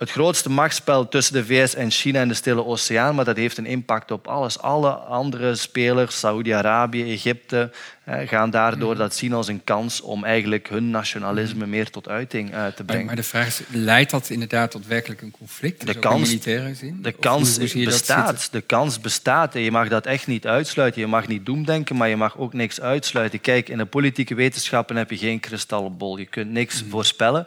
het 0.00 0.10
grootste 0.10 0.50
machtsspel 0.50 1.08
tussen 1.08 1.34
de 1.34 1.44
VS 1.44 1.74
en 1.74 1.90
China 1.90 2.20
en 2.20 2.28
de 2.28 2.34
Stille 2.34 2.64
Oceaan, 2.64 3.14
maar 3.14 3.24
dat 3.24 3.36
heeft 3.36 3.58
een 3.58 3.66
impact 3.66 4.10
op 4.10 4.26
alles. 4.26 4.58
Alle 4.58 4.90
andere 4.90 5.54
spelers, 5.54 6.18
Saoedi-Arabië, 6.18 7.12
Egypte, 7.12 7.70
gaan 8.06 8.50
daardoor 8.50 8.96
dat 8.96 9.14
zien 9.14 9.32
als 9.32 9.48
een 9.48 9.64
kans 9.64 10.00
om 10.00 10.24
eigenlijk 10.24 10.68
hun 10.68 10.90
nationalisme 10.90 11.66
meer 11.66 11.90
tot 11.90 12.08
uiting 12.08 12.54
uh, 12.54 12.66
te 12.66 12.84
brengen. 12.84 13.06
Maar, 13.06 13.16
de 13.16 13.22
vraag 13.22 13.46
is, 13.46 13.60
leidt 13.68 14.10
dat 14.10 14.30
inderdaad 14.30 14.70
tot 14.70 14.86
werkelijk 14.86 15.22
een 15.22 15.30
conflict? 15.30 15.86
De 15.86 15.94
kans, 15.94 16.28
militaire 16.28 16.74
zin? 16.74 16.98
De 17.02 17.12
kans 17.12 17.58
bestaat. 17.72 18.48
De 18.52 18.60
kans 18.60 19.00
bestaat. 19.00 19.54
En 19.54 19.60
je 19.60 19.70
mag 19.70 19.88
dat 19.88 20.06
echt 20.06 20.26
niet 20.26 20.46
uitsluiten. 20.46 21.00
Je 21.00 21.06
mag 21.06 21.28
niet 21.28 21.46
doemdenken, 21.46 21.96
maar 21.96 22.08
je 22.08 22.16
mag 22.16 22.38
ook 22.38 22.52
niks 22.52 22.80
uitsluiten. 22.80 23.40
Kijk, 23.40 23.68
in 23.68 23.78
de 23.78 23.86
politieke 23.86 24.34
wetenschappen 24.34 24.96
heb 24.96 25.10
je 25.10 25.16
geen 25.16 25.40
kristalbol. 25.40 26.16
Je 26.16 26.26
kunt 26.26 26.50
niks 26.50 26.82
mm. 26.82 26.90
voorspellen. 26.90 27.46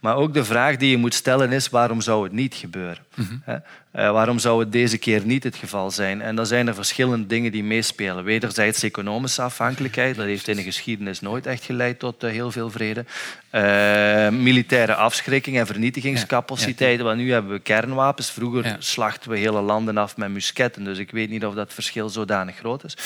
Maar 0.00 0.16
ook 0.16 0.34
de 0.34 0.44
vraag 0.44 0.76
die 0.76 0.90
je 0.90 0.96
moet 0.96 1.14
stellen 1.14 1.52
is, 1.52 1.68
waarom 1.68 2.00
zou 2.00 2.24
het 2.24 2.32
niet 2.32 2.54
gebeuren? 2.54 2.98
Mm 3.14 3.42
waarom 3.90 4.38
zou 4.38 4.60
het 4.60 4.72
deze 4.72 4.98
keer 4.98 5.24
niet 5.24 5.44
het 5.44 5.56
geval 5.56 5.90
zijn? 5.90 6.22
En 6.22 6.36
dan 6.36 6.46
zijn 6.46 6.66
er 6.68 6.74
verschillende 6.74 7.26
dingen 7.26 7.52
die 7.52 7.64
meespelen. 7.64 8.24
Wederzijds 8.24 8.82
economische 8.82 9.42
afhankelijkheid, 9.42 10.16
dat 10.16 10.24
heeft 10.24 10.48
in 10.48 10.56
de 10.56 10.62
geschiedenis 10.62 11.20
nooit 11.20 11.46
echt 11.46 11.64
geleid 11.64 11.98
tot 11.98 12.24
uh, 12.24 12.30
heel 12.30 12.50
veel 12.50 12.70
vrede. 12.70 13.04
Uh, 13.52 14.28
militaire 14.28 14.94
afschrikking 14.94 15.58
en 15.58 15.66
vernietigingscapaciteiten, 15.66 17.04
want 17.04 17.18
nu 17.18 17.32
hebben 17.32 17.52
we 17.52 17.58
kernwapens. 17.58 18.30
Vroeger 18.30 18.64
ja. 18.64 18.76
slachten 18.78 19.30
we 19.30 19.38
hele 19.38 19.60
landen 19.60 19.98
af 19.98 20.16
met 20.16 20.30
musketten, 20.30 20.84
dus 20.84 20.98
ik 20.98 21.10
weet 21.10 21.30
niet 21.30 21.44
of 21.44 21.54
dat 21.54 21.74
verschil 21.74 22.08
zodanig 22.08 22.56
groot 22.56 22.84
is. 22.84 22.96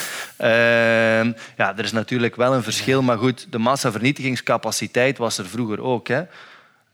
ja, 1.56 1.76
er 1.76 1.84
is 1.84 1.92
natuurlijk 1.92 2.36
wel 2.36 2.54
een 2.54 2.62
verschil, 2.62 3.02
maar 3.02 3.18
goed, 3.18 3.46
de 3.50 3.58
massavernietigingscapaciteit 3.58 5.18
was 5.18 5.38
er 5.38 5.48
vroeger 5.48 5.80
ook. 5.82 6.08
Hè. 6.08 6.22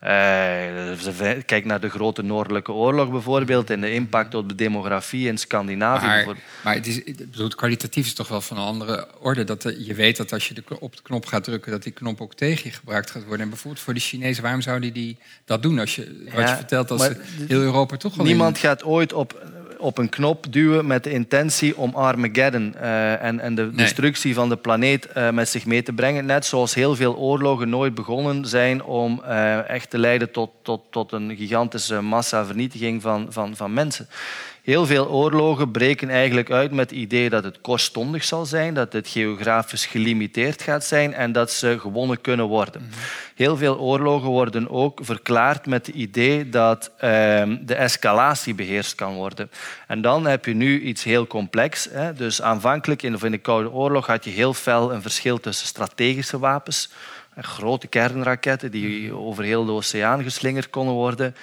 Uh, 0.03 1.31
kijk 1.47 1.65
naar 1.65 1.81
de 1.81 1.89
grote 1.89 2.23
Noordelijke 2.23 2.73
Oorlog 2.73 3.11
bijvoorbeeld 3.11 3.71
en 3.71 3.81
de 3.81 3.93
impact 3.93 4.35
op 4.35 4.49
de 4.49 4.55
demografie 4.55 5.29
in 5.29 5.39
Scandinavië. 5.39 6.07
Maar, 6.07 6.37
maar 6.65 6.75
het, 6.75 6.87
is, 6.87 7.01
het 7.37 7.55
kwalitatief 7.55 8.07
is 8.07 8.15
toch 8.15 8.29
wel 8.29 8.41
van 8.41 8.57
een 8.57 8.63
andere 8.63 9.09
orde. 9.21 9.45
Dat 9.45 9.75
je 9.79 9.95
weet 9.95 10.17
dat 10.17 10.33
als 10.33 10.49
je 10.49 10.55
de, 10.55 10.63
op 10.81 10.97
de 10.97 11.03
knop 11.03 11.27
gaat 11.27 11.45
drukken, 11.45 11.73
dat 11.73 11.83
die 11.83 11.93
knop 11.93 12.21
ook 12.21 12.35
tegen 12.35 12.71
je 12.71 12.77
gebruikt 12.77 13.11
gaat 13.11 13.25
worden. 13.25 13.41
En 13.41 13.49
bijvoorbeeld 13.49 13.85
voor 13.85 13.95
de 13.95 14.01
Chinezen, 14.01 14.43
waarom 14.43 14.61
zouden 14.61 14.93
die 14.93 15.17
dat 15.45 15.63
doen? 15.63 15.79
Als 15.79 15.95
je, 15.95 16.29
wat 16.35 16.49
je 16.49 16.55
vertelt, 16.55 16.91
als 16.91 17.09
heel 17.47 17.61
Europa 17.61 17.97
toch 17.97 18.19
al. 18.19 18.25
Niemand 18.25 18.59
gaat 18.59 18.85
ooit 18.85 19.13
op 19.13 19.43
op 19.79 19.99
een 19.99 20.09
knop 20.09 20.53
duwen 20.53 20.87
met 20.87 21.05
de 21.05 21.11
intentie 21.11 21.77
om 21.77 21.95
Armageddon 21.95 22.75
uh, 22.77 23.23
en, 23.23 23.41
en 23.41 23.55
de 23.55 23.71
destructie 23.71 24.35
van 24.35 24.49
de 24.49 24.57
planeet 24.57 25.09
uh, 25.17 25.31
met 25.31 25.49
zich 25.49 25.67
mee 25.67 25.83
te 25.83 25.93
brengen. 25.93 26.27
Net 26.27 26.47
zoals 26.47 26.75
heel 26.75 26.97
veel 26.97 27.17
oorlogen 27.17 27.69
nooit 27.69 27.95
begonnen 27.95 28.47
zijn 28.47 28.83
om 28.83 29.23
uh, 29.25 29.69
echt 29.69 29.91
te 29.91 29.99
leiden 29.99 30.31
tot, 30.31 30.51
tot, 30.63 30.83
tot 30.91 31.13
een 31.13 31.37
gigantische 31.37 32.01
massavernietiging 32.01 33.03
van, 33.03 33.27
van, 33.31 33.57
van 33.57 33.73
mensen. 33.73 34.09
Heel 34.69 34.87
veel 34.87 35.09
oorlogen 35.09 35.71
breken 35.71 36.11
eigenlijk 36.11 36.51
uit 36.51 36.71
met 36.73 36.91
het 36.91 36.99
idee 36.99 37.31
dat 37.31 37.45
het 37.45 37.61
kortstondig 37.61 38.25
zal 38.25 38.47
zijn, 38.47 38.75
dat 38.75 38.93
het 38.93 39.09
geografisch 39.09 39.87
gelimiteerd 39.87 40.63
gaat 40.63 40.85
zijn 40.85 41.15
en 41.15 41.33
dat 41.33 41.51
ze 41.51 41.77
gewonnen 41.79 42.21
kunnen 42.21 42.47
worden. 42.47 42.83
Mhm. 42.83 42.99
Heel 43.35 43.57
veel 43.57 43.79
oorlogen 43.79 44.29
worden 44.29 44.71
ook 44.71 45.01
verklaard 45.03 45.67
met 45.67 45.87
het 45.87 45.97
idee 45.97 46.49
dat 46.49 46.91
ehm, 46.99 47.57
de 47.61 47.75
escalatie 47.75 48.55
beheerst 48.55 48.95
kan 48.95 49.15
worden. 49.15 49.51
En 49.87 50.01
dan 50.01 50.27
heb 50.27 50.45
je 50.45 50.55
nu 50.55 50.81
iets 50.81 51.05
heel 51.05 51.27
complex. 51.27 51.89
Hè. 51.91 52.13
Dus 52.13 52.43
aanvankelijk 52.43 53.03
in 53.03 53.13
de, 53.13 53.27
in 53.27 53.31
de 53.31 53.39
Koude 53.39 53.71
Oorlog 53.71 54.07
had 54.07 54.25
je 54.25 54.31
heel 54.31 54.55
fel 54.55 54.93
een 54.93 55.03
verschil 55.03 55.41
tussen 55.41 55.67
strategische 55.67 56.39
wapens, 56.39 56.91
grote 57.41 57.87
kernraketten 57.87 58.71
die 58.71 59.13
over 59.13 59.45
heel 59.45 59.65
de 59.65 59.73
oceaan 59.73 60.23
geslingerd 60.23 60.71
konden 60.71 60.95
worden, 60.95 61.35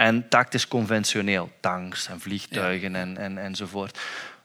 en 0.00 0.28
tactisch 0.28 0.68
conventioneel, 0.68 1.50
tanks 1.60 2.08
en 2.08 2.20
vliegtuigen 2.20 2.94
en, 2.94 3.16
en, 3.16 3.38
enzovoort. 3.38 3.98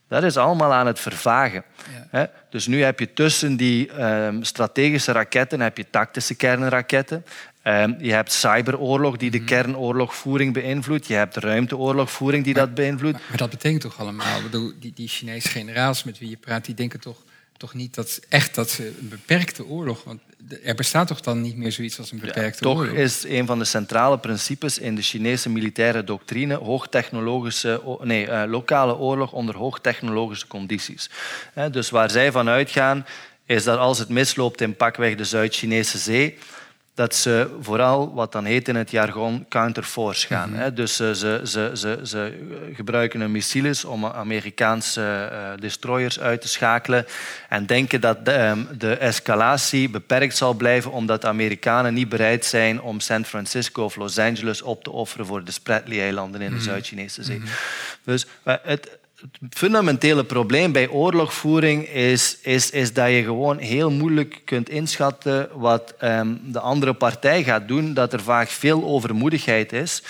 Dat 0.07 0.23
is 0.23 0.38
allemaal 0.38 0.73
aan 0.73 0.88
het 0.88 0.99
vervagen. 0.99 1.64
Ja. 2.11 2.32
Dus 2.49 2.68
nu 2.68 2.84
heb 2.84 2.99
je 2.99 3.14
tussen 3.14 3.57
die 3.57 4.03
um, 4.03 4.44
strategische 4.44 5.11
raketten 5.11 5.60
heb 5.60 5.77
je 5.77 5.86
tactische 5.90 6.36
kernraketten. 6.36 7.26
Um, 7.64 7.95
je 7.99 8.11
hebt 8.11 8.32
cyberoorlog 8.32 9.18
die 9.18 9.32
de 9.32 9.40
mm 9.40 9.45
kernoorlogvoering 9.45 10.53
beïnvloedt. 10.53 11.07
Je 11.07 11.14
hebt 11.14 11.36
ruimteoorlogvoering 11.36 12.44
die 12.44 12.53
dat 12.53 12.73
beïnvloedt. 12.73 13.19
Maar, 13.30 13.38
dat 13.38 13.49
betekent 13.49 13.82
toch 13.82 13.99
allemaal? 13.99 14.41
Bedoel, 14.41 14.72
die, 14.80 14.91
die 14.95 15.07
Chinese 15.07 15.48
generaals 15.48 16.03
met 16.03 16.19
wie 16.19 16.30
je 16.30 16.38
praat, 16.38 16.65
die 16.65 16.76
denken 16.76 16.99
toch 16.99 17.18
toch 17.57 17.73
niet 17.73 17.95
dat, 17.95 18.19
echt 18.30 18.56
dat 18.56 18.69
ze 18.69 18.94
een 18.99 19.10
beperkte 19.10 19.65
oorlog... 19.65 20.03
Want 20.03 20.22
er 20.63 20.76
bestaat 20.76 21.07
toch 21.07 21.22
dan 21.22 21.41
niet 21.41 21.57
meer 21.57 21.72
zoiets 21.72 21.99
als 21.99 22.11
een 22.11 22.19
beperkte 22.19 22.63
toch 22.63 22.77
oorlog? 22.77 22.93
Toch 22.93 23.03
is 23.03 23.23
een 23.23 23.45
van 23.45 23.59
de 23.59 23.65
centrale 23.65 24.17
principes 24.19 24.80
in 24.80 24.95
de 24.95 25.01
Chinese 25.01 25.49
militaire 25.49 26.03
doctrine 26.03 26.55
hoogtechnologische, 26.55 27.97
nee, 28.01 28.27
uh, 28.27 28.43
lokale 28.47 28.97
oorlog 28.97 29.31
onder 29.31 29.57
hoogtechnologische 29.57 30.47
condities. 30.47 31.09
dus 31.72 31.89
waar 31.89 32.11
zij 32.11 32.31
van 32.31 32.49
uitgaan 32.49 33.05
is 33.45 33.63
dat 33.63 33.77
als 33.77 33.99
het 33.99 34.09
misloopt 34.09 34.61
in 34.61 34.76
pakweg 34.76 35.15
de 35.15 35.23
Zuid-Chinese 35.23 35.97
zee, 35.97 36.38
dat 36.95 37.15
ze 37.15 37.49
vooral 37.61 38.13
wat 38.13 38.31
dan 38.31 38.45
heet 38.45 38.67
in 38.67 38.76
het 38.76 38.91
jargon 38.91 39.45
counterforce 39.49 40.27
gaan. 40.27 40.49
Mm 40.49 40.73
Dus 40.76 40.95
ze, 40.95 41.15
ze, 41.15 41.41
ze, 41.43 41.72
ze, 41.73 41.99
ze 42.03 42.47
gebruiken 42.73 43.19
hun 43.19 43.31
missiles 43.31 43.85
om 43.85 44.05
Amerikaanse 44.05 45.30
uh, 45.31 45.49
destroyers 45.59 46.19
uit 46.19 46.41
te 46.41 46.47
schakelen 46.47 47.05
en 47.49 47.65
denken 47.65 48.01
dat 48.01 48.26
de, 48.26 48.39
um, 48.39 48.67
de, 48.77 48.93
escalatie 48.97 49.89
beperkt 49.89 50.38
zal 50.38 50.53
blijven 50.53 50.91
omdat 50.91 51.22
de 51.22 51.27
Amerikanen 51.27 51.93
niet 51.93 52.09
bereid 52.09 52.45
zijn 52.45 52.81
om 52.81 52.99
San 52.99 53.26
Francisco 53.26 53.84
of 53.84 53.95
Los 53.95 54.19
Angeles 54.19 54.61
op 54.61 54.84
te 54.84 54.91
offeren 54.91 55.26
voor 55.26 55.43
de 55.43 55.51
Spratly-eilanden 55.51 56.41
in 56.41 56.49
de 56.49 56.55
mm 56.55 56.61
Zuid-Chinese 56.61 57.23
zee. 57.23 57.38
Mm 57.38 57.45
Dus 58.03 58.26
het, 58.43 58.97
het 59.31 59.57
fundamentele 59.57 60.23
probleem 60.23 60.72
bij 60.72 60.89
oorlogvoering 60.89 61.88
is, 61.88 62.38
is, 62.41 62.69
is 62.69 62.93
dat 62.93 63.10
je 63.10 63.23
gewoon 63.23 63.57
heel 63.57 63.91
moeilijk 63.91 64.41
kunt 64.45 64.69
inschatten 64.69 65.49
wat 65.53 65.93
um, 66.03 66.41
de 66.43 66.60
andere 66.60 66.93
partij 66.93 67.43
gaat 67.43 67.68
doen, 67.68 67.93
dat 67.93 68.14
er 68.14 68.22
vaak 68.22 68.47
veel 68.47 68.84
overmoedigheid 68.84 69.73
is. 69.73 70.03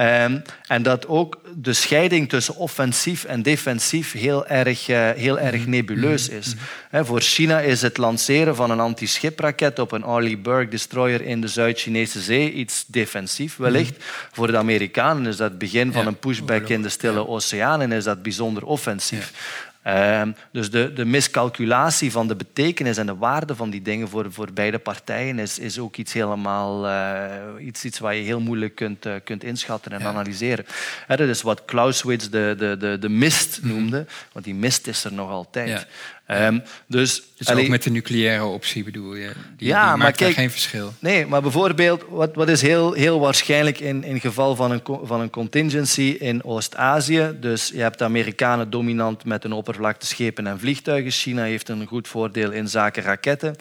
Um, 0.00 0.42
en 0.66 0.82
dat 0.82 1.06
ook 1.06 1.40
de 1.54 1.72
scheiding 1.72 2.28
tussen 2.28 2.56
offensief 2.56 3.24
en 3.24 3.42
defensief 3.42 4.12
heel 4.12 4.46
erg, 4.46 4.88
uh, 4.88 5.10
heel 5.10 5.38
erg 5.38 5.60
mhm. 5.60 5.70
nebuleus 5.70 6.28
is. 6.28 6.54
Mm 6.54 6.60
-hmm. 6.90 7.04
voor 7.04 7.20
China 7.20 7.60
is 7.60 7.82
het 7.82 7.96
lanceren 7.96 8.56
van 8.56 8.70
een 8.70 8.80
antischipraket 8.80 9.78
op 9.78 9.92
een 9.92 10.02
Arleigh 10.02 10.42
Burke 10.42 10.70
destroyer 10.70 11.22
in 11.22 11.40
de 11.40 11.48
Zuid-Chinese 11.48 12.20
Zee 12.20 12.52
iets 12.52 12.84
defensief 12.86 13.56
wellicht. 13.56 13.90
Mm 13.90 13.96
-hmm. 13.96 14.28
Voor 14.32 14.46
de 14.46 14.56
Amerikanen 14.56 15.26
is 15.26 15.36
dat 15.36 15.50
het 15.50 15.58
begin 15.58 15.92
van 15.92 16.02
ja. 16.02 16.08
een 16.08 16.18
pushback 16.18 16.68
in 16.68 16.82
de 16.82 16.88
Stille. 16.88 17.28
Oceaan 17.28 17.80
en 17.80 17.92
is 17.92 18.04
dat 18.04 18.22
bijzonder 18.22 18.64
offensief. 18.64 19.32
Ja. 19.34 19.74
Um, 19.88 20.34
dus 20.52 20.70
de, 20.70 20.92
de, 20.92 21.04
miscalculatie 21.04 22.12
van 22.12 22.28
de 22.28 22.36
betekenis 22.36 22.96
en 22.96 23.06
de 23.06 23.16
waarde 23.16 23.54
van 23.54 23.70
die 23.70 23.82
dingen 23.82 24.08
voor, 24.08 24.32
voor 24.32 24.52
beide 24.52 24.78
partijen 24.78 25.38
is, 25.38 25.58
is 25.58 25.78
ook 25.78 25.96
iets 25.96 26.12
helemaal 26.12 26.86
uh, 26.86 27.66
iets, 27.66 27.84
iets 27.84 27.98
wat 27.98 28.14
je 28.14 28.20
heel 28.20 28.40
moeilijk 28.40 28.74
kunt, 28.74 29.06
uh, 29.06 29.14
kunt 29.24 29.44
inschatten 29.44 29.92
en 29.92 30.00
ja. 30.00 30.06
analyseren. 30.06 30.66
He, 31.06 31.16
dat 31.16 31.28
is 31.28 31.42
wat 31.42 31.64
Clausewitz 31.64 32.28
de, 32.28 32.54
de, 32.58 32.76
de, 32.78 32.98
de 32.98 33.08
mist 33.08 33.58
mhm. 33.62 33.68
noemde, 33.68 34.06
want 34.32 34.44
die 34.44 34.54
mist 34.54 34.86
is 34.86 35.04
er 35.04 35.12
nog 35.12 35.30
altijd. 35.30 35.86
Um, 36.30 36.62
dus, 36.86 37.22
dus 37.36 37.50
ook 37.50 37.68
met 37.68 37.82
de 37.82 37.90
nucleaire 37.90 38.44
optie 38.44 38.84
bedoel 38.84 39.14
je? 39.14 39.30
Die, 39.56 39.68
ja, 39.68 39.80
die 39.80 39.88
maakt 39.88 39.98
maar 39.98 40.12
kijk, 40.12 40.34
geen 40.34 40.50
verschil. 40.50 40.92
Nee, 40.98 41.26
maar 41.26 41.42
bijvoorbeeld, 41.42 42.04
wat, 42.08 42.34
wat 42.34 42.48
is 42.48 42.62
heel, 42.62 42.92
heel 42.92 43.20
waarschijnlijk 43.20 43.80
in, 43.80 44.04
in 44.04 44.20
geval 44.20 44.56
van 44.56 44.70
een, 44.70 44.80
van 45.02 45.20
een 45.20 45.30
contingency 45.30 46.16
in 46.18 46.44
Oost-Azië. 46.44 47.36
Dus 47.40 47.68
je 47.74 47.80
hebt 47.80 47.98
de 47.98 48.04
Amerikanen 48.04 48.70
dominant 48.70 49.24
met 49.24 49.42
hun 49.42 49.52
oppervlakteschepen 49.52 50.46
en 50.46 50.58
vliegtuigen. 50.58 51.10
China 51.10 51.42
heeft 51.42 51.68
een 51.68 51.86
goed 51.86 52.08
voordeel 52.08 52.50
in 52.50 52.68
zaken 52.68 53.02
raketten. 53.02 53.56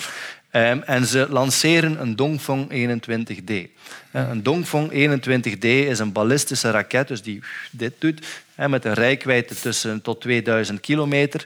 Um, 0.52 0.82
en 0.84 1.06
ze 1.06 1.28
lanceren 1.30 2.02
een 2.02 2.16
Dongfeng 2.16 2.72
21D. 2.72 3.52
Uh, 3.52 3.68
een 4.12 4.44
Dongfeng 4.44 4.92
21D 4.92 5.66
is 5.66 6.00
een 6.00 6.12
ballistische 6.12 6.72
raket, 6.72 7.08
dus 7.08 7.22
die 7.22 7.44
dit 7.72 7.94
doet, 8.00 8.26
met 8.56 8.86
een 8.86 8.94
rijkwijde 8.94 9.56
tussen 9.56 10.02
tot 10.02 10.22
2000 10.22 10.80
kilometer. 10.80 11.46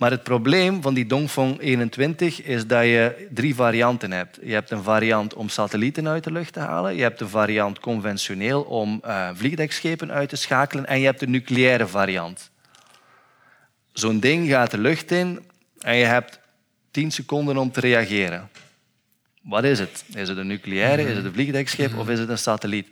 Maar 0.00 0.10
het 0.10 0.22
probleem 0.22 0.82
van 0.82 0.94
die 0.94 1.06
Dongfeng 1.06 1.60
21 1.60 2.42
is 2.42 2.66
dat 2.66 2.84
je 2.84 3.28
drie 3.30 3.54
varianten 3.54 4.12
hebt. 4.12 4.38
Je 4.42 4.52
hebt 4.52 4.70
een 4.70 4.82
variant 4.82 5.34
om 5.34 5.48
satellieten 5.48 6.08
uit 6.08 6.24
de 6.24 6.32
lucht 6.32 6.52
te 6.52 6.60
halen. 6.60 6.94
Je 6.94 7.02
hebt 7.02 7.20
een 7.20 7.28
variant 7.28 7.80
conventioneel 7.80 8.62
om 8.62 9.02
uh, 9.04 9.28
vliegdekschepen 9.34 10.10
uit 10.10 10.28
te 10.28 10.36
schakelen. 10.36 10.86
En 10.86 10.98
je 10.98 11.04
hebt 11.04 11.20
de 11.20 11.28
nucleaire 11.28 11.86
variant. 11.86 12.50
Zo'n 13.92 14.20
ding 14.20 14.48
gaat 14.48 14.70
de 14.70 14.78
lucht 14.78 15.10
in 15.10 15.40
en 15.78 15.96
je 15.96 16.04
hebt 16.04 16.38
10 16.90 17.10
seconden 17.10 17.56
om 17.56 17.72
te 17.72 17.80
reageren. 17.80 18.48
Wat 19.42 19.64
is 19.64 19.78
het? 19.78 20.04
Is 20.14 20.28
het 20.28 20.38
een 20.38 20.46
nucleaire, 20.46 21.02
is 21.02 21.16
het 21.16 21.24
een 21.24 21.32
vliegdekschip 21.32 21.98
of 21.98 22.08
is 22.08 22.18
het 22.18 22.28
een 22.28 22.38
satelliet? 22.38 22.88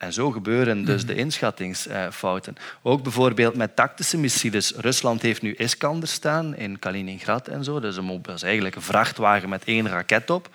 En 0.00 0.12
zo 0.12 0.30
gebeuren 0.30 0.84
dus 0.84 1.06
de 1.06 1.14
inschattingsfouten. 1.14 2.56
Ook 2.82 3.02
bijvoorbeeld 3.02 3.54
met 3.54 3.76
tactische 3.76 4.18
missiles. 4.18 4.72
Rusland 4.76 5.22
heeft 5.22 5.42
nu 5.42 5.54
Iskander 5.54 6.08
staan 6.08 6.56
in 6.56 6.78
Kaliningrad 6.78 7.48
en 7.48 7.64
zo. 7.64 7.80
Dat 7.80 7.90
is, 7.90 7.96
een, 7.96 8.22
dat 8.22 8.34
is 8.34 8.42
eigenlijk 8.42 8.76
een 8.76 8.82
vrachtwagen 8.82 9.48
met 9.48 9.64
één 9.64 9.88
raket 9.88 10.30
op. 10.30 10.48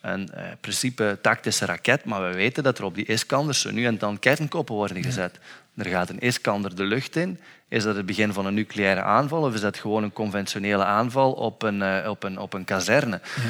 Een 0.00 0.30
uh, 0.34 0.42
principe 0.60 1.18
tactische 1.22 1.64
raket, 1.64 2.04
maar 2.04 2.30
we 2.30 2.36
weten 2.36 2.62
dat 2.62 2.78
er 2.78 2.84
op 2.84 2.94
die 2.94 3.04
Iskanders 3.04 3.64
nu 3.64 3.86
en 3.86 3.98
dan 3.98 4.18
kernkoppen 4.18 4.74
worden 4.74 5.02
gezet. 5.02 5.38
Er 5.76 5.86
gaat 5.86 6.08
een 6.08 6.20
Iskander 6.20 6.74
de 6.74 6.84
lucht 6.84 7.16
in. 7.16 7.40
Is 7.68 7.82
dat 7.82 7.96
het 7.96 8.06
begin 8.06 8.32
van 8.32 8.46
een 8.46 8.54
nucleaire 8.54 9.02
aanval 9.02 9.42
of 9.42 9.54
is 9.54 9.60
dat 9.60 9.78
gewoon 9.78 10.02
een 10.02 10.12
conventionele 10.12 10.84
aanval 10.84 11.32
op 11.32 11.62
een, 11.62 11.80
uh, 11.80 12.08
op 12.08 12.22
een, 12.22 12.38
op 12.38 12.52
een 12.52 12.64
kazerne? 12.64 13.20
Ja. 13.36 13.42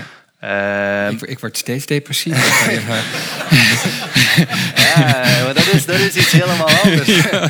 Uh, 0.45 1.11
ik, 1.11 1.21
ik, 1.23 1.39
word 1.39 1.57
steeds 1.57 1.87
depressief. 1.87 2.35
ja, 4.95 5.45
maar 5.45 5.55
dat 5.55 5.73
is, 5.73 5.87
dat 5.87 5.99
is 5.99 6.17
iets 6.17 6.33
helemaal 6.33 6.69
anders. 6.69 7.09
Ja. 7.31 7.49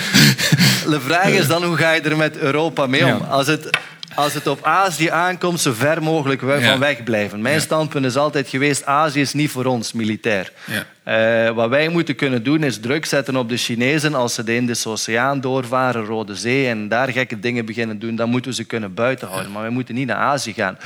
De 0.91 1.01
vraag 1.01 1.29
is 1.29 1.47
dan, 1.47 1.65
hoe 1.65 1.77
ga 1.77 1.93
je 1.93 2.01
er 2.01 2.17
met 2.17 2.37
Europa 2.37 2.87
mee 2.87 3.05
om? 3.05 3.09
Ja. 3.09 3.17
Als, 3.17 3.47
het, 3.47 3.71
als 4.15 4.35
het 4.35 4.47
op 4.47 4.65
Azië 4.65 5.09
aankomt, 5.09 5.61
zo 5.61 5.73
ver 5.73 6.03
mogelijk 6.03 6.41
van 6.41 6.79
weg 6.79 7.03
blijven. 7.03 7.43
Mijn 7.43 7.61
standpunt 7.61 8.05
is 8.05 8.17
altijd 8.17 8.49
geweest, 8.49 8.85
Azië 8.85 9.21
is 9.21 9.33
niet 9.33 9.51
voor 9.51 9.65
ons 9.65 9.93
militair. 9.93 10.53
Uh, 11.09 11.51
wat 11.51 11.69
wij 11.69 11.89
moeten 11.89 12.15
kunnen 12.15 12.43
doen, 12.43 12.63
is 12.63 12.81
druk 12.81 13.07
zetten 13.07 13.37
op 13.37 13.49
de 13.49 13.57
Chinezen 13.57 14.15
als 14.15 14.35
ze 14.35 14.45
de 14.45 14.55
Indische 14.55 14.89
Oceaan 14.89 15.41
doorvaren, 15.41 16.05
Rode 16.05 16.35
Zee, 16.35 16.69
en 16.69 16.89
daar 16.89 17.09
gekke 17.09 17.41
dingen 17.41 17.65
beginnen 17.65 17.99
doen. 17.99 18.17
Dan 18.17 18.31
moeten 18.31 18.51
we 18.51 18.57
ze 18.57 18.65
kunnen 18.65 18.95
buitenhouden. 18.95 19.53
Maar 19.53 19.63
wij 19.63 19.71
moeten 19.71 19.95
niet 19.95 20.07
naar 20.07 20.17
Azië 20.17 20.53
gaan. 20.53 20.79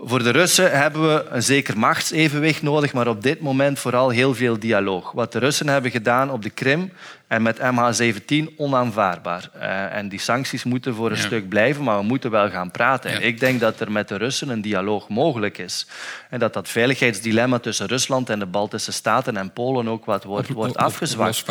Voor 0.00 0.22
de 0.22 0.30
Russen 0.30 0.78
hebben 0.78 1.14
we 1.14 1.24
een 1.30 1.42
zeker 1.42 1.78
machtsevenwicht 1.78 2.62
nodig, 2.62 2.92
maar 2.92 3.08
op 3.08 3.22
dit 3.22 3.40
moment 3.40 3.78
vooral 3.78 4.10
heel 4.10 4.34
veel 4.34 4.58
dialoog. 4.58 5.12
Wat 5.12 5.32
de 5.32 5.38
Russen 5.38 5.68
hebben 5.68 5.90
gedaan 5.90 6.30
op 6.30 6.42
de 6.42 6.50
Krim 6.50 6.92
en 7.28 7.42
met 7.42 7.58
MH17 7.58 8.56
onaanvaardbaar. 8.56 9.50
Uh, 9.56 9.94
en 9.94 10.08
die 10.08 10.20
sancties 10.20 10.64
moeten 10.64 10.94
voor 10.94 11.10
een 11.10 11.16
ja. 11.16 11.22
stuk 11.22 11.48
blijven, 11.48 11.84
maar 11.84 11.98
we 11.98 12.04
moeten 12.04 12.30
wel 12.30 12.50
gaan 12.50 12.70
praten. 12.70 13.10
Ja. 13.10 13.18
Ik 13.18 13.40
denk 13.40 13.60
dat 13.60 13.80
er 13.80 13.92
met 13.92 14.08
de 14.08 14.16
Russen 14.16 14.48
een 14.48 14.60
dialoog 14.60 15.08
mogelijk 15.08 15.58
is. 15.58 15.86
En 16.30 16.38
dat 16.38 16.52
dat 16.52 16.68
veiligheidsdilemma 16.68 17.58
tussen 17.58 17.86
Rusland 17.86 18.30
en 18.30 18.38
de 18.38 18.46
Baltische 18.46 18.92
Staten 18.92 19.36
en 19.36 19.52
Polen 19.52 19.88
ook 19.88 20.04
wat 20.04 20.24
wordt, 20.24 20.48
wordt 20.48 20.76
afgezwakt. 20.76 21.44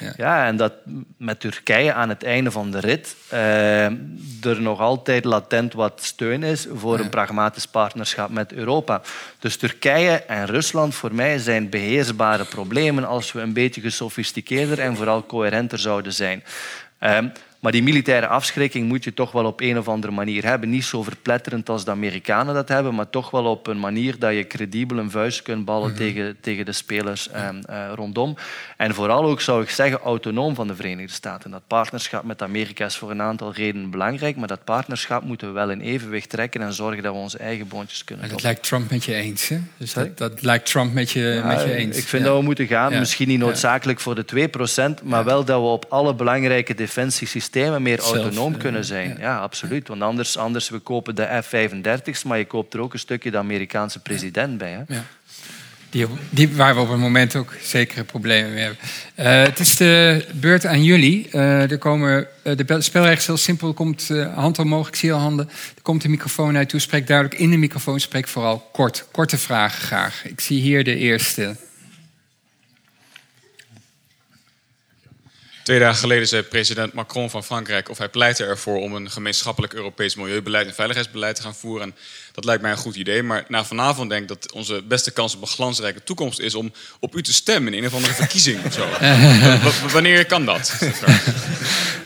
Ja. 0.00 0.12
ja. 0.16 0.46
en 0.46 0.56
dat 0.56 0.72
met 1.16 1.40
Turkije 1.40 1.92
aan 1.92 2.08
het 2.08 2.24
einde 2.24 2.50
van 2.50 2.70
de 2.70 2.80
rit 2.80 3.16
uh, 3.32 3.84
er 4.44 4.60
nog 4.60 4.80
altijd 4.80 5.24
latent 5.24 5.72
wat 5.72 6.00
steun 6.02 6.42
is 6.42 6.66
voor 6.74 6.98
een 6.98 7.08
pragmatisch 7.08 7.66
partnerschap 7.66 8.30
met 8.30 8.52
Europa. 8.52 9.02
Dus 9.38 9.56
Turkije 9.56 10.10
en 10.10 10.46
Rusland 10.46 10.94
voor 10.94 11.14
mij 11.14 11.38
zijn 11.38 11.68
beheersbare 11.68 12.44
problemen 12.44 13.04
als 13.04 13.32
we 13.32 13.40
een 13.40 13.52
beetje 13.52 13.80
gesofisticeerder 13.80 14.80
en 14.80 14.96
vooral 14.96 15.22
coherenter 15.26 15.78
zouden 15.78 16.12
zijn. 16.12 16.44
Um, 17.00 17.32
maar 17.64 17.72
die 17.72 17.82
militaire 17.82 18.26
afschrikking 18.26 18.88
moet 18.88 19.04
je 19.04 19.14
toch 19.14 19.32
wel 19.32 19.44
op 19.44 19.60
een 19.60 19.78
of 19.78 19.88
andere 19.88 20.12
manier 20.12 20.44
hebben. 20.44 20.70
Niet 20.70 20.84
zo 20.84 21.02
verpletterend 21.02 21.68
als 21.68 21.84
de 21.84 21.90
Amerikanen 21.90 22.54
dat 22.54 22.68
hebben, 22.68 22.94
maar 22.94 23.10
toch 23.10 23.30
wel 23.30 23.44
op 23.44 23.66
een 23.66 23.80
manier 23.80 24.18
dat 24.18 24.34
je 24.34 24.46
credibel 24.46 24.98
een 24.98 25.10
vuist 25.10 25.42
kunt 25.42 25.64
ballen 25.64 25.90
mm 25.90 25.96
-hmm. 25.96 26.06
tegen, 26.06 26.36
tegen 26.40 26.64
de 26.64 26.72
spelers 26.72 27.28
um, 27.34 27.60
uh, 27.70 27.90
rondom. 27.94 28.36
En 28.76 28.94
vooral 28.94 29.24
ook, 29.24 29.40
zou 29.40 29.62
ik 29.62 29.70
zeggen, 29.70 29.98
autonoom 29.98 30.54
van 30.54 30.66
de 30.66 30.74
Verenigde 30.74 31.12
Staten. 31.12 31.50
Dat 31.50 31.62
partnerschap 31.66 32.24
met 32.24 32.42
Amerika 32.42 32.84
is 32.84 32.96
voor 32.96 33.10
een 33.10 33.22
aantal 33.22 33.52
redenen 33.52 33.90
belangrijk, 33.90 34.36
maar 34.36 34.48
dat 34.48 34.64
partnerschap 34.64 35.22
moeten 35.22 35.46
we 35.46 35.52
wel 35.52 35.70
in 35.70 35.80
evenwicht 35.80 36.30
trekken 36.30 36.62
en 36.62 36.72
zorgen 36.72 37.02
dat 37.02 37.12
we 37.12 37.18
onze 37.18 37.38
eigen 37.38 37.68
boontjes 37.68 38.04
kunnen 38.04 38.24
en 38.24 38.30
Dat 38.30 38.42
lijkt 38.42 38.62
Trump 38.62 38.90
met 38.90 39.04
je 39.04 39.14
eens, 39.14 39.48
hè? 39.48 39.58
Dus 39.76 39.92
dat, 39.92 40.18
dat, 40.18 40.42
lijkt 40.42 40.66
Trump 40.66 40.92
met 40.92 41.10
je, 41.10 41.20
ja, 41.20 41.46
met 41.46 41.62
je 41.62 41.74
eens. 41.74 41.96
Ik 41.96 42.06
vind 42.06 42.22
ja. 42.22 42.28
dat 42.28 42.38
we 42.38 42.44
moeten 42.44 42.66
gaan, 42.66 42.92
ja. 42.92 42.98
misschien 42.98 43.28
niet 43.28 43.38
noodzakelijk 43.38 44.00
voor 44.00 44.14
de 44.14 44.50
2%, 45.00 45.04
maar 45.04 45.24
wel 45.24 45.44
dat 45.44 45.60
we 45.60 45.66
op 45.66 45.86
alle 45.88 46.14
belangrijke 46.14 46.74
defensiesystemen 46.74 47.52
systemen 47.54 47.82
meer 47.82 48.00
Zelf, 48.00 48.16
autonoom 48.16 48.56
kunnen 48.56 48.84
zijn. 48.84 49.08
Ja, 49.08 49.20
ja 49.20 49.38
absoluut. 49.38 49.88
Want 49.88 50.02
anders, 50.02 50.36
anders 50.36 50.68
we 50.68 50.78
kopen 50.78 51.14
de 51.14 51.42
F-35's, 51.42 52.22
maar 52.22 52.38
je 52.38 52.46
koopt 52.46 52.74
er 52.74 52.80
ook 52.80 52.92
een 52.92 52.98
stukje 52.98 53.30
de 53.30 53.38
Amerikaanse 53.38 53.98
president 53.98 54.58
bij. 54.58 54.70
Hè? 54.70 54.94
Ja. 54.94 55.04
Die, 55.90 56.06
die, 56.30 56.56
waar 56.56 56.74
we 56.74 56.80
op 56.80 56.88
het 56.88 56.98
moment 56.98 57.36
ook 57.36 57.54
zekere 57.62 58.04
problemen 58.04 58.52
mee 58.52 58.62
hebben. 58.62 58.78
Uh, 59.18 59.42
het 59.42 59.60
is 59.60 59.76
de 59.76 60.26
beurt 60.32 60.66
aan 60.66 60.84
jullie. 60.84 61.28
Uh, 61.32 61.70
er 61.70 61.78
komen, 61.78 62.26
uh, 62.42 62.56
de 62.56 62.80
spelregels 62.80 63.18
is 63.18 63.26
heel 63.26 63.36
simpel. 63.36 63.68
Er 63.68 63.74
komt 63.74 64.10
hand 64.34 64.58
omhoog, 64.58 64.88
ik 64.88 64.94
zie 64.94 65.12
al 65.12 65.18
handen. 65.18 65.48
Er 65.48 65.82
komt 65.82 66.02
de 66.02 66.08
microfoon 66.08 66.54
je 66.54 66.66
toe. 66.66 66.80
Spreek 66.80 67.06
duidelijk 67.06 67.40
in 67.40 67.50
de 67.50 67.56
microfoon. 67.56 68.00
Spreek 68.00 68.28
vooral 68.28 68.68
kort. 68.72 69.06
Korte 69.10 69.38
vragen 69.38 69.82
graag. 69.82 70.24
Ik 70.24 70.40
zie 70.40 70.60
hier 70.60 70.84
de 70.84 70.96
eerste. 70.96 71.56
Twee 75.64 75.78
dagen 75.78 75.98
geleden 75.98 76.28
zei 76.28 76.42
president 76.42 76.92
Macron 76.92 77.30
van 77.30 77.44
Frankrijk 77.44 77.90
of 77.90 77.98
hij 77.98 78.08
pleitte 78.08 78.44
ervoor 78.44 78.80
om 78.80 78.94
een 78.94 79.10
gemeenschappelijk 79.10 79.72
Europees 79.72 80.14
milieubeleid 80.14 80.66
en 80.66 80.74
veiligheidsbeleid 80.74 81.36
te 81.36 81.42
gaan 81.42 81.54
voeren. 81.54 81.82
En 81.86 81.94
dat 82.32 82.44
lijkt 82.44 82.62
mij 82.62 82.70
een 82.70 82.76
goed 82.76 82.96
idee. 82.96 83.22
Maar 83.22 83.44
na 83.48 83.64
vanavond 83.64 84.10
denk 84.10 84.22
ik 84.22 84.28
dat 84.28 84.52
onze 84.52 84.82
beste 84.82 85.10
kans 85.10 85.34
op 85.34 85.42
een 85.42 85.48
glansrijke 85.48 86.02
toekomst 86.02 86.40
is 86.40 86.54
om 86.54 86.72
op 87.00 87.16
u 87.16 87.22
te 87.22 87.32
stemmen 87.32 87.74
in 87.74 87.78
een 87.82 87.88
of 87.88 87.94
andere 87.94 88.14
verkiezing 88.14 88.64
of 88.64 88.72
zo. 88.72 88.88
wanneer 89.92 90.26
kan 90.26 90.44
dat? 90.44 90.72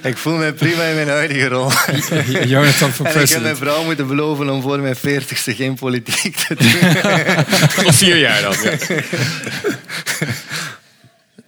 Ik 0.02 0.16
voel 0.16 0.36
me 0.36 0.52
prima 0.52 0.82
in 0.82 0.94
mijn 0.94 1.09
huidige 1.09 1.48
rol. 1.48 1.70
Jonathan 2.55 2.93
voor 2.93 3.06
En 3.06 3.20
ik 3.20 3.28
heb 3.28 3.43
mijn 3.43 3.56
vrouw 3.56 3.85
moeten 3.85 4.06
beloven 4.06 4.51
om 4.51 4.62
voor 4.62 4.78
mijn 4.78 4.97
veertigste 4.97 5.55
geen 5.55 5.74
politiek 5.74 6.36
te 6.36 6.55
doen. 6.55 7.05
Tot 7.85 7.94
vier 7.94 8.16
jaar 8.16 8.43
dan. 8.43 8.55
Ja. 8.62 10.47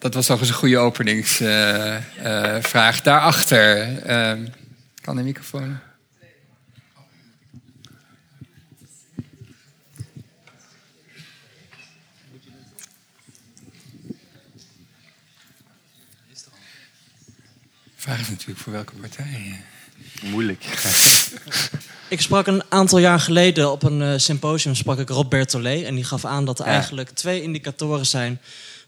Dat 0.00 0.14
was 0.14 0.28
nog 0.28 0.40
eens 0.40 0.48
een 0.48 0.54
goede 0.54 0.78
openingsvraag. 0.78 3.02
Daarachter. 3.02 3.98
eh, 3.98 4.32
kan 5.00 5.16
de 5.16 5.22
microfoon? 5.22 5.78
De 17.84 18.06
vraag 18.06 18.20
is 18.20 18.28
natuurlijk 18.28 18.58
voor 18.58 18.72
welke 18.72 18.92
partij. 19.00 19.60
Moeilijk. 20.22 20.64
Ik 22.08 22.20
sprak 22.20 22.46
een 22.46 22.62
aantal 22.68 22.98
jaar 22.98 23.20
geleden 23.20 23.70
op 23.70 23.82
een 23.82 24.02
eh, 24.02 24.12
symposium 24.16 24.74
sprak 24.74 24.98
ik 24.98 25.08
Rob 25.08 25.30
Bertolet. 25.30 25.84
En 25.84 25.94
die 25.94 26.04
gaf 26.04 26.24
aan 26.24 26.44
dat 26.44 26.58
er 26.58 26.66
Ja. 26.66 26.72
eigenlijk 26.72 27.10
twee 27.10 27.42
indicatoren 27.42 28.06
zijn... 28.06 28.40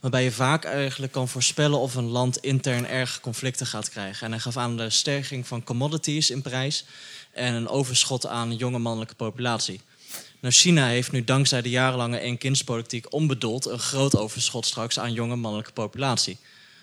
waarbij 0.02 0.24
je 0.24 0.32
vaak 0.32 0.64
eigenlijk 0.64 1.12
kan 1.12 1.28
voorspellen 1.28 1.78
of 1.78 1.94
een 1.94 2.08
land 2.08 2.36
intern 2.36 2.86
erg 2.86 3.20
conflicten 3.20 3.66
gaat 3.66 3.90
krijgen. 3.90 4.26
En 4.26 4.32
hij 4.32 4.40
gaf 4.40 4.56
aan 4.56 4.76
de 4.76 4.90
stijging 4.90 5.46
van 5.46 5.64
commodities 5.64 6.30
in 6.30 6.42
prijs... 6.42 6.84
en 7.32 7.54
een 7.54 7.68
overschot 7.68 8.26
aan 8.26 8.56
jonge 8.56 8.78
mannelijke 8.78 9.14
populatie. 9.14 9.80
Nou, 10.40 10.54
China 10.54 10.86
heeft 10.86 11.12
nu 11.12 11.24
dankzij 11.24 11.62
de 11.62 11.70
jarenlange 11.70 12.18
één-kindspolitiek 12.18 13.12
onbedoeld... 13.12 13.66
een 13.66 13.78
groot 13.78 14.16
overschot 14.16 14.66
straks 14.66 14.98
aan 14.98 15.12
jonge 15.12 15.36
mannelijke 15.36 15.72
populatie. 15.72 16.38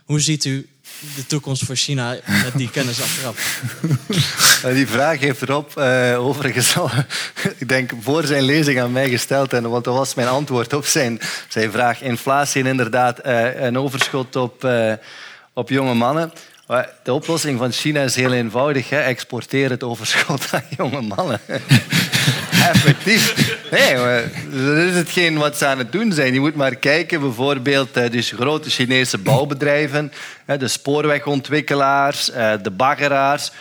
Hoe 0.10 0.20
ziet 0.20 0.46
u 0.46 0.70
de 1.16 1.26
toekomst 1.26 1.66
voor 1.66 1.76
China 1.76 2.18
met 2.44 2.52
die 2.56 2.70
kennis 2.70 3.02
achteraf? 3.02 3.62
Nou, 4.62 4.74
Die 4.74 4.88
vraag 4.88 5.20
heeft 5.20 5.42
Rob 5.42 5.78
eh, 5.78 6.26
overigens 6.26 6.78
al, 6.78 6.90
ik 7.58 7.70
denk, 7.70 7.92
voor 8.02 8.26
zijn 8.26 8.44
lezing 8.44 8.82
aan 8.82 8.92
mij 8.92 9.10
gesteld. 9.10 9.54
En, 9.54 9.70
want 9.70 9.84
dat 9.84 9.96
was 9.96 10.14
mijn 10.14 10.28
antwoord 10.28 10.74
op 10.74 10.86
zijn, 10.86 11.20
zijn 11.48 11.72
vraag. 11.72 12.02
Inflatie 12.02 12.62
en 12.62 12.68
inderdaad 12.68 13.20
eh, 13.20 13.62
een 13.62 13.78
overschot 13.78 14.36
op, 14.36 14.64
eh, 14.64 14.94
op 15.54 15.70
jonge 15.70 15.94
mannen. 15.94 16.34
De 17.04 17.14
oplossing 17.14 17.58
van 17.58 17.72
China 17.72 18.02
is 18.02 18.16
heel 18.16 18.34
eenvoudig. 18.34 18.90
Hè. 18.90 19.00
Exporteer 19.00 19.70
het 19.70 19.84
overschot 19.84 20.48
aan 20.54 20.66
jonge 20.78 21.02
mannen. 21.02 21.42
Effectief. 22.68 23.58
Nee, 23.72 23.96
dat 24.66 24.78
is 24.78 24.96
hetgeen 24.96 25.38
wat 25.38 25.58
ze 25.58 25.66
aan 25.66 25.78
het 25.78 25.92
doen 25.92 26.12
zijn. 26.12 26.34
Je 26.34 26.40
moet 26.40 26.56
maar 26.56 26.76
kijken, 26.76 27.22
bijvoorbeeld 27.22 27.98
eh, 27.98 28.12
dus 28.12 28.32
grote 28.32 28.70
Chinese 28.70 29.18
bouwbedrijven, 29.18 30.12
de 30.46 30.68
spoorwegontwikkelaars, 30.68 32.32
eh, 32.32 32.54
de 32.62 32.72
baggeraars. 32.72 33.52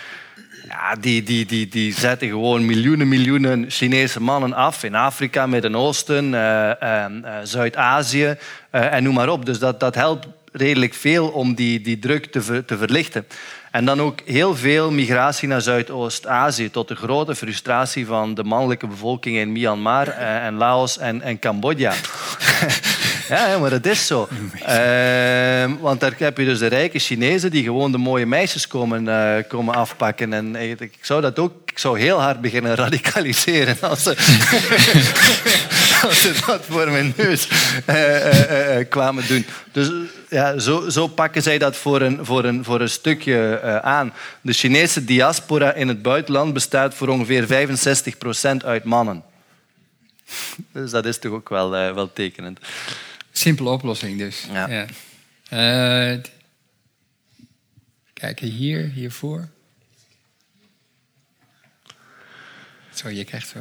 Ja, 0.68 0.94
die, 1.00 1.22
die, 1.22 1.46
die, 1.46 1.68
die 1.68 1.94
zetten 1.94 2.28
gewoon 2.28 2.66
miljoenen, 2.66 3.08
miljoenen 3.08 3.64
Chinese 3.68 4.20
mannen 4.20 4.52
af 4.52 4.84
in 4.84 4.94
Afrika, 4.94 5.46
Midden-Oosten, 5.46 6.34
eh, 6.34 7.04
Zuid-Azië 7.42 8.36
en 8.70 9.02
noem 9.02 9.14
maar 9.14 9.28
op. 9.28 9.46
Dus 9.46 9.58
dat, 9.58 9.80
dat 9.80 9.94
helpt 9.94 10.26
redelijk 10.52 10.94
veel 10.94 11.28
om 11.28 11.54
die, 11.54 11.80
die 11.80 11.98
druk 11.98 12.26
te, 12.26 12.64
te 12.64 12.78
verlichten. 12.78 13.26
En 13.70 13.84
dan 13.84 14.00
ook 14.00 14.20
heel 14.24 14.56
veel 14.56 14.90
migratie 14.90 15.48
naar 15.48 15.60
Zuidoost-Azië, 15.60 16.70
tot 16.70 16.88
de 16.88 16.96
grote 16.96 17.34
frustratie 17.34 18.06
van 18.06 18.34
de 18.34 18.44
mannelijke 18.44 18.86
bevolking 18.86 19.36
in 19.36 19.52
Myanmar 19.52 20.08
eh, 20.08 20.46
en 20.46 20.54
Laos 20.54 20.98
en, 20.98 21.22
en 21.22 21.38
Cambodja. 21.38 21.92
Ja, 23.28 23.58
maar 23.58 23.70
dat 23.70 23.86
is 23.86 24.06
zo. 24.06 24.28
Ehm, 24.64 25.72
want 25.80 26.00
daar 26.00 26.12
heb 26.16 26.38
je 26.38 26.44
dus 26.44 26.58
de 26.58 26.66
rijke 26.66 26.98
Chinezen 26.98 27.50
die 27.50 27.62
gewoon 27.64 27.92
de 27.92 27.98
mooie 27.98 28.26
meisjes 28.26 28.66
komen, 28.66 29.08
eh, 29.08 29.44
komen 29.48 29.74
afpakken. 29.74 30.32
En 30.32 30.56
ik 30.56 30.98
zou 31.00 31.20
dat 31.20 31.38
ook 31.38 31.52
ik 31.78 31.84
zou 31.84 31.98
heel 31.98 32.20
hard 32.20 32.40
beginnen 32.40 32.74
radicaliseren 32.74 33.76
als 33.80 34.02
ze, 34.02 34.14
als 36.06 36.22
ze 36.22 36.42
dat 36.46 36.64
voor 36.64 36.90
mijn 36.90 37.14
neus 37.16 37.48
eh, 37.86 38.16
eh, 38.16 38.78
eh, 38.78 38.88
kwamen 38.88 39.26
doen. 39.26 39.46
Dus 39.72 39.90
ja, 40.28 40.58
zo, 40.58 40.88
zo 40.88 41.06
pakken 41.06 41.42
zij 41.42 41.58
dat 41.58 41.76
voor 41.76 42.00
een, 42.00 42.24
voor 42.24 42.44
een, 42.44 42.64
voor 42.64 42.80
een 42.80 42.90
stukje 42.90 43.60
aan. 43.82 44.12
De 44.40 44.52
Chinese 44.52 45.04
diaspora 45.04 45.72
in 45.72 45.88
het 45.88 46.02
buitenland 46.02 46.52
bestaat 46.52 46.94
voor 46.94 47.08
ongeveer 47.08 47.68
65% 48.62 48.64
uit 48.64 48.84
mannen. 48.84 49.22
Dus 50.72 50.90
dat 50.90 51.06
is 51.06 51.18
toch 51.18 51.32
ook 51.32 51.48
wel, 51.48 51.70
wel 51.70 52.12
tekenend. 52.12 52.58
Simpele 53.32 53.68
oplossing 53.68 54.18
dus. 54.18 54.46
Ja. 54.52 54.86
Kijken 58.12 58.48
hier, 58.48 58.88
hiervoor. 58.88 59.48
Zo, 62.94 63.08
je 63.08 63.24
krijgt 63.24 63.48
zo... 63.48 63.58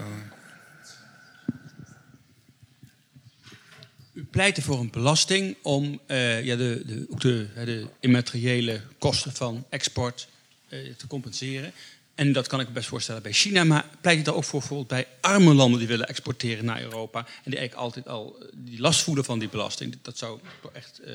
U 4.38 4.40
pleitte 4.40 4.62
voor 4.62 4.80
een 4.80 4.90
belasting 4.90 5.56
om 5.62 6.00
eh, 6.06 6.44
ja, 6.46 6.56
de, 6.56 6.82
de, 6.86 7.06
ook 7.10 7.22
de, 7.22 7.48
hè, 7.54 7.66
de 7.66 7.88
immateriële 8.00 8.82
kosten 9.00 9.34
van 9.34 9.66
export 9.70 10.28
eh, 10.70 10.80
te 10.98 11.08
compenseren. 11.08 11.72
En 12.16 12.34
dat 12.34 12.48
kan 12.48 12.60
ik 12.60 12.68
me 12.68 12.74
best 12.74 12.88
voorstellen 12.88 13.22
bij 13.22 13.32
China. 13.32 13.64
Maar 13.64 13.86
pleit 14.02 14.20
u 14.20 14.22
daar 14.22 14.36
ook 14.36 14.44
voor 14.44 14.60
bijvoorbeeld 14.60 14.88
bij 14.88 15.08
arme 15.22 15.54
landen 15.54 15.80
die 15.80 15.88
willen 15.88 16.08
exporteren 16.08 16.66
naar 16.66 16.82
Europa. 16.82 17.20
En 17.20 17.52
die 17.52 17.60
eigenlijk 17.60 17.88
altijd 17.88 18.08
al 18.08 18.38
eh, 18.42 18.48
die 18.54 18.80
last 18.80 19.04
voelen 19.04 19.26
van 19.26 19.40
die 19.40 19.50
belasting. 19.50 19.98
Dat 20.02 20.18
zou 20.18 20.40
toch 20.62 20.72
echt, 20.72 21.00
eh, 21.00 21.14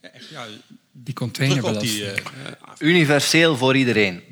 echt 0.00 0.28
ja, 0.30 0.46
Die 0.92 1.14
containerbelasting. 1.14 1.92
die... 1.92 2.22
universeel 2.78 3.56
voor 3.56 3.76
iedereen. 3.76 4.22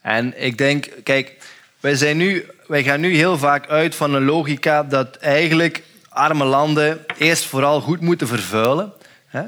En 0.00 0.44
ik 0.44 0.58
denk, 0.58 0.88
kijk, 1.02 1.36
wij, 1.80 1.96
zijn 1.96 2.16
nu, 2.16 2.46
wij 2.66 2.84
gaan 2.84 3.00
nu 3.00 3.14
heel 3.14 3.38
vaak 3.38 3.68
uit 3.68 3.94
van 3.94 4.14
een 4.14 4.24
logica 4.24 4.82
dat 4.82 5.16
eigenlijk 5.16 5.82
arme 6.14 6.44
landen 6.44 7.04
eerst 7.18 7.44
vooral 7.44 7.80
goed 7.80 8.00
moeten 8.00 8.28
vervuilen. 8.28 8.92
Hè? 9.26 9.42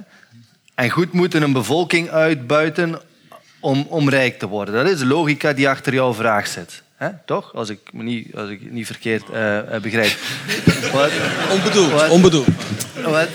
En 0.75 0.91
goed 0.91 1.13
moeten 1.13 1.43
een 1.43 1.53
bevolking 1.53 2.11
uitbuiten 2.11 3.01
om, 3.61 3.87
om 3.89 4.09
rijk 4.09 4.39
te 4.39 4.47
worden. 4.47 4.75
Dat 4.75 4.93
is 4.93 4.99
de 4.99 5.07
logica 5.07 5.53
die 5.53 5.69
achter 5.69 5.95
jouw 5.95 6.15
vraag 6.15 6.47
zit. 6.47 6.83
Hè? 6.97 7.09
Toch? 7.25 7.55
Als 7.55 7.69
ik 7.69 7.79
niet, 7.93 8.35
als 8.35 8.51
ik 8.51 8.61
het 8.61 8.73
niet 8.73 8.87
verkeerd 8.87 9.31
eh, 9.31 9.75
eh, 9.75 9.83
begrijp. 9.83 10.17
Wat, 10.93 11.11
onbedoeld, 11.51 11.91
Wat? 11.91 12.09
onbedoeld. 12.09 12.47
wat, 13.05 13.29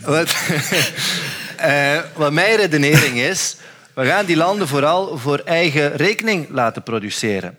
wat, 0.00 0.34
eh, 1.56 1.98
wat 2.14 2.32
mijn 2.32 2.56
redenering 2.56 3.18
is, 3.18 3.56
we 3.94 4.06
gaan 4.06 4.26
die 4.26 4.36
landen 4.36 4.68
vooral 4.68 5.18
voor 5.18 5.38
eigen 5.44 5.96
rekening 5.96 6.48
laten 6.50 6.82
produceren. 6.82 7.58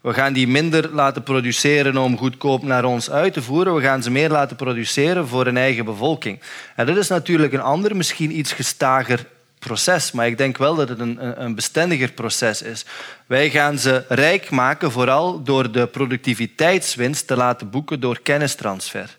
We 0.00 0.14
gaan 0.14 0.32
die 0.32 0.48
minder 0.48 0.88
laten 0.92 1.22
produceren 1.22 1.96
om 1.96 2.18
goedkoop 2.18 2.62
naar 2.62 2.84
ons 2.84 3.10
uit 3.10 3.32
te 3.32 3.42
voeren. 3.42 3.74
We 3.74 3.82
gaan 3.82 4.02
ze 4.02 4.10
meer 4.10 4.30
laten 4.30 4.56
produceren 4.56 5.28
voor 5.28 5.44
hun 5.44 5.56
eigen 5.56 5.84
bevolking. 5.84 6.40
En 6.76 6.86
dat 6.86 6.96
is 6.96 7.08
natuurlijk 7.08 7.52
een 7.52 7.60
ander, 7.60 7.96
misschien 7.96 8.38
iets 8.38 8.52
gestager 8.52 9.26
proces, 9.58 10.12
maar 10.12 10.26
ik 10.26 10.38
denk 10.38 10.56
wel 10.58 10.74
dat 10.74 10.88
het 10.88 10.98
een, 10.98 11.24
een- 11.24 11.42
een 11.44 11.54
bestendiger 11.54 12.12
proces 12.12 12.62
is. 12.62 12.84
Wij 13.26 13.50
gaan 13.50 13.78
ze 13.78 14.04
rijk 14.08 14.50
maken 14.50 14.90
vooral 14.90 15.42
door 15.42 15.72
de 15.72 15.86
productiviteitswinst 15.86 17.26
te 17.26 17.36
laten 17.36 17.70
boeken 17.70 18.00
door 18.00 18.20
kennistransfer. 18.22 19.16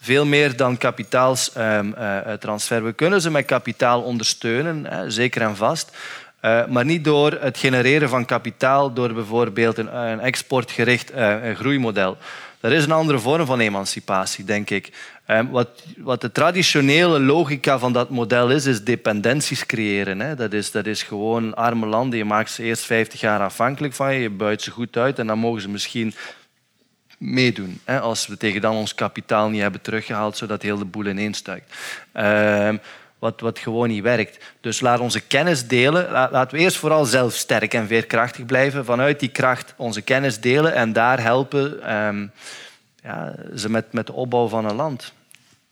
Veel 0.00 0.26
meer 0.26 0.56
dan 0.56 0.78
kapitaalstransfer. 0.78 2.84
We 2.84 2.92
kunnen 2.92 3.20
ze 3.20 3.30
met 3.30 3.44
kapitaal 3.44 4.02
ondersteunen, 4.02 5.12
zeker 5.12 5.42
en 5.42 5.56
vast. 5.56 5.90
Eh, 6.40 6.66
maar 6.66 6.84
niet 6.84 7.04
door 7.04 7.32
het 7.32 7.58
genereren 7.58 8.08
van 8.08 8.24
kapitaal 8.24 8.92
door 8.92 9.14
bijvoorbeeld 9.14 9.78
een, 9.78 9.96
een 9.96 10.20
exportgericht 10.20 11.10
eh, 11.10 11.44
een 11.44 11.56
groeimodel. 11.56 12.16
Dat 12.60 12.72
is 12.72 12.84
een 12.84 12.92
andere 12.92 13.18
vorm 13.18 13.46
van 13.46 13.60
emancipatie, 13.60 14.44
denk 14.44 14.70
ik. 14.70 14.92
Eh, 15.24 15.40
wat, 15.50 15.68
wat 15.96 16.20
de 16.20 16.32
traditionele 16.32 17.20
logica 17.20 17.78
van 17.78 17.92
dat 17.92 18.10
model 18.10 18.50
is, 18.50 18.66
is 18.66 18.84
dependenties 18.84 19.66
creëren. 19.66 20.20
Hè. 20.20 20.34
Dat, 20.34 20.52
is, 20.52 20.70
dat 20.70 20.86
is 20.86 21.02
gewoon 21.02 21.54
arme 21.54 21.86
landen. 21.86 22.18
Je 22.18 22.24
maakt 22.24 22.50
ze 22.50 22.62
eerst 22.62 22.84
50 22.84 23.20
jaar 23.20 23.40
afhankelijk 23.40 23.94
van 23.94 24.14
je, 24.14 24.20
je 24.20 24.30
buit 24.30 24.62
ze 24.62 24.70
goed 24.70 24.96
uit 24.96 25.18
en 25.18 25.26
dan 25.26 25.38
mogen 25.38 25.60
ze 25.60 25.68
misschien 25.68 26.14
meedoen. 27.18 27.80
Hè, 27.84 28.00
als 28.00 28.26
we 28.26 28.36
tegen 28.36 28.60
dan 28.60 28.74
ons 28.74 28.94
kapitaal 28.94 29.48
niet 29.48 29.60
hebben 29.60 29.80
teruggehaald, 29.80 30.36
zodat 30.36 30.62
heel 30.62 30.78
de 30.78 30.84
boel 30.84 31.06
ineenstuikt. 31.06 31.74
Ehm 32.12 32.76
wat, 33.20 33.40
wat 33.40 33.58
gewoon 33.58 33.88
niet 33.88 34.02
werkt. 34.02 34.44
Dus 34.60 34.80
laat 34.80 35.00
onze 35.00 35.20
kennis 35.20 35.66
delen. 35.66 36.10
La- 36.10 36.30
laten 36.30 36.56
we 36.56 36.62
eerst 36.62 36.76
vooral 36.76 37.04
zelf 37.04 37.34
sterk 37.34 37.74
en 37.74 37.86
veerkrachtig 37.86 38.46
blijven. 38.46 38.84
Vanuit 38.84 39.20
die 39.20 39.28
kracht 39.28 39.74
onze 39.76 40.02
kennis 40.02 40.40
delen 40.40 40.74
en 40.74 40.92
daar 40.92 41.22
helpen 41.22 41.82
ehm, 41.82 42.26
ja, 43.02 43.34
ze 43.56 43.70
met, 43.70 43.92
met 43.92 44.06
de 44.06 44.12
opbouw 44.12 44.48
van 44.48 44.64
een 44.64 44.76
land. 44.76 45.12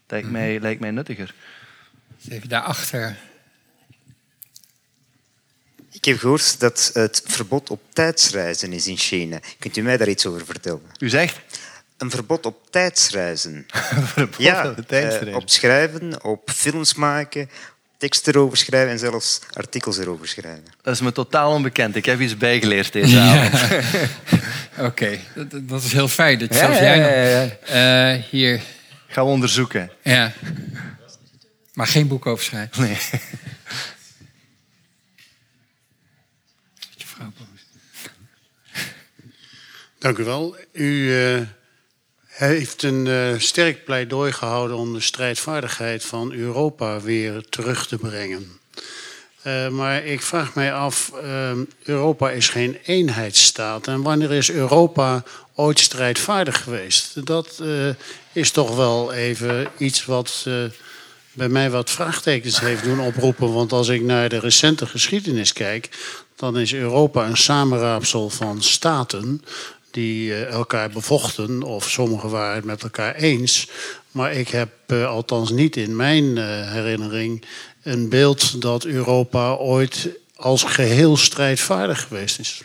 Lijkt 0.09 0.31
mij, 0.31 0.61
lijkt 0.61 0.81
mij 0.81 0.91
nuttiger. 0.91 1.35
Even 2.29 2.49
daarachter. 2.49 3.17
Ik 5.93 6.05
heb 6.05 6.19
gehoord 6.19 6.61
dat 6.61 6.91
het 6.93 7.23
verbod 7.27 7.71
op 7.71 7.81
tijdsreizen 7.93 8.73
is 8.73 8.87
in 8.87 8.97
China. 8.97 9.41
Kunt 9.59 9.77
u 9.77 9.83
mij 9.83 9.97
daar 9.97 10.09
iets 10.09 10.27
over 10.27 10.45
vertellen? 10.45 10.83
U 10.99 11.09
zegt? 11.09 11.48
Een 11.99 12.11
verbod 12.11 12.47
op 12.47 12.71
tijdsreizen. 12.71 13.67
verbod 14.15 14.43
ja, 14.43 14.69
op 14.69 14.77
tijdsreizen. 14.87 15.29
Uh, 15.29 15.37
op 15.37 15.51
schrijven, 15.51 16.25
op 16.25 16.51
films 16.51 16.95
maken, 16.95 17.51
teksten 17.97 18.35
erover 18.35 18.57
schrijven 18.57 18.91
en 18.91 18.99
zelfs 18.99 19.41
artikels 19.53 19.99
erover 19.99 20.29
schrijven. 20.29 20.65
Dat 20.83 20.95
is 20.95 21.01
me 21.01 21.13
totaal 21.13 21.53
onbekend. 21.53 21.97
Ik 21.97 22.05
heb 22.05 22.21
iets 22.21 22.37
bijgeleerd 22.37 22.93
deze 22.93 23.19
avond. 23.19 23.63
Oké, 24.73 24.87
okay. 24.87 25.21
dat, 25.35 25.69
dat, 25.69 25.83
is 25.83 25.93
heel 25.93 26.09
fijn. 26.09 26.39
Dat 26.39 26.55
zelfs 26.55 26.79
jij 26.79 26.99
ja, 27.69 28.15
uh, 28.17 28.23
hier. 28.31 28.61
Gaan 29.07 29.25
we 29.25 29.31
onderzoeken. 29.31 29.91
Ja. 30.03 30.33
Maar 31.73 31.87
geen 31.87 32.09
boek 32.09 32.27
over 32.27 32.45
schrijven. 32.45 32.83
Nee. 32.83 32.99
Dank 39.99 40.19
u 40.19 40.25
wel. 40.25 40.57
U 40.73 40.85
uh, 40.85 41.41
heeft 42.39 42.83
een 42.83 43.07
uh, 43.07 43.39
sterk 43.39 43.85
pleidooi 43.85 44.33
gehouden 44.33 44.77
om 44.77 44.93
de 44.93 45.01
strijdvaardigheid 45.01 46.05
van 46.05 46.33
Europa 46.33 47.01
weer 47.01 47.45
terug 47.49 47.87
te 47.87 47.99
brengen. 47.99 48.59
Uh, 49.47 49.69
maar 49.69 50.05
ik 50.05 50.23
vraag 50.23 50.55
mij 50.55 50.73
af, 50.73 51.13
Europa 51.83 52.31
is 52.31 52.49
geen 52.49 52.79
eenheidsstaat. 52.85 53.87
En 53.87 54.03
wanneer 54.03 54.33
is 54.33 54.51
Europa 54.51 55.23
ooit 55.55 55.79
strijdvaardig 55.79 56.63
geweest? 56.63 57.27
Dat 57.27 57.63
is 58.33 58.51
toch 58.51 58.77
wel 58.77 59.13
even 59.13 59.69
iets 59.79 60.05
wat 60.05 60.47
bij 61.33 61.49
mij 61.49 61.71
wat 61.71 61.91
vraagtekens 61.91 62.61
heeft 62.61 62.83
doen 62.83 63.01
oproepen. 63.01 63.53
Want 63.53 63.73
als 63.73 63.89
ik 63.89 64.03
naar 64.03 64.29
de 64.29 64.39
recente 64.39 64.87
geschiedenis 64.87 65.53
kijk, 65.53 65.89
dan 66.37 66.59
is 66.59 66.75
Europa 66.75 67.27
een 67.27 67.37
samenraapsel 67.37 68.31
van 68.31 68.63
staten 68.63 69.43
die 69.91 70.35
eh, 70.35 70.53
elkaar 70.53 70.91
bevochten, 70.91 71.63
of 71.63 71.91
sommigen 71.91 72.31
waren 72.31 72.55
het 72.55 72.65
met 72.65 72.83
elkaar 72.83 73.15
eens. 73.15 73.69
Maar 74.11 74.33
ik 74.33 74.49
heb 74.49 74.71
uh, 74.87 75.07
althans 75.07 75.51
niet 75.51 75.77
in 75.77 75.97
mijn 75.97 76.25
uh, 76.25 76.73
herinnering 76.73 77.45
een 77.83 78.09
beeld 78.09 78.63
dat 78.63 78.85
Europa 78.85 79.55
ooit 79.55 80.09
als 80.37 80.63
geheel 80.63 81.17
strijdvaardig 81.17 82.01
geweest 82.01 82.39
is. 82.39 82.63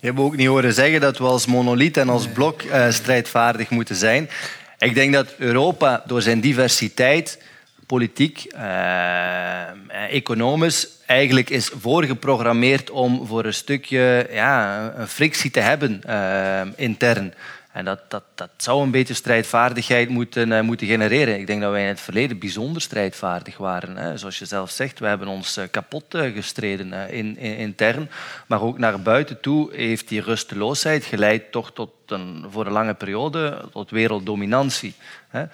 Je 0.00 0.06
hebt 0.06 0.18
ook 0.18 0.36
niet 0.36 0.46
horen 0.46 0.74
zeggen 0.74 1.00
dat 1.00 1.18
we 1.18 1.24
als 1.24 1.46
monolith 1.46 1.96
en 1.96 2.08
als 2.08 2.28
blok 2.28 2.62
strijdvaardig 2.90 3.70
moeten 3.70 3.96
zijn. 3.96 4.30
Ik 4.78 4.94
denk 4.94 5.12
dat 5.12 5.34
Europa 5.38 6.04
door 6.06 6.22
zijn 6.22 6.40
diversiteit 6.40 7.38
politiek, 7.86 8.46
uh, 8.54 10.12
economisch, 10.12 10.88
eigenlijk 11.06 11.50
is 11.50 11.70
voorgeprogrammeerd 11.80 12.90
om 12.90 13.26
voor 13.26 13.44
een 13.44 13.54
stukje 13.54 14.28
ja, 14.30 14.92
een 14.96 15.08
frictie 15.08 15.50
te 15.50 15.60
hebben 15.60 16.00
uh, 16.06 16.60
intern. 16.76 17.34
En 17.72 17.84
dat, 17.84 18.00
dat, 18.08 18.22
dat 18.34 18.50
zou 18.56 18.82
een 18.82 18.90
beetje 18.90 19.14
strijdvaardigheid 19.14 20.08
moeten, 20.08 20.50
uh, 20.50 20.60
moeten 20.60 20.86
genereren. 20.86 21.38
Ik 21.38 21.46
denk 21.46 21.60
dat 21.60 21.70
wij 21.70 21.82
in 21.82 21.88
het 21.88 22.00
verleden 22.00 22.38
bijzonder 22.38 22.82
strijdvaardig 22.82 23.56
waren. 23.56 23.96
Hè. 23.96 24.16
Zoals 24.16 24.38
je 24.38 24.44
zelf 24.44 24.70
zegt, 24.70 24.98
we 24.98 25.06
hebben 25.06 25.28
ons 25.28 25.60
kapot 25.70 26.04
gestreden 26.08 26.92
in, 27.10 27.38
in, 27.38 27.56
intern. 27.56 28.10
Maar 28.46 28.62
ook 28.62 28.78
naar 28.78 29.00
buiten 29.00 29.40
toe 29.40 29.74
heeft 29.74 30.08
die 30.08 30.20
rusteloosheid 30.20 31.04
geleid 31.04 31.52
toch 31.52 31.72
tot 31.72 31.90
een, 32.06 32.44
voor 32.50 32.66
een 32.66 32.72
lange 32.72 32.94
periode 32.94 33.68
tot 33.72 33.90
werelddominantie. 33.90 34.94
Hè. 35.28 35.44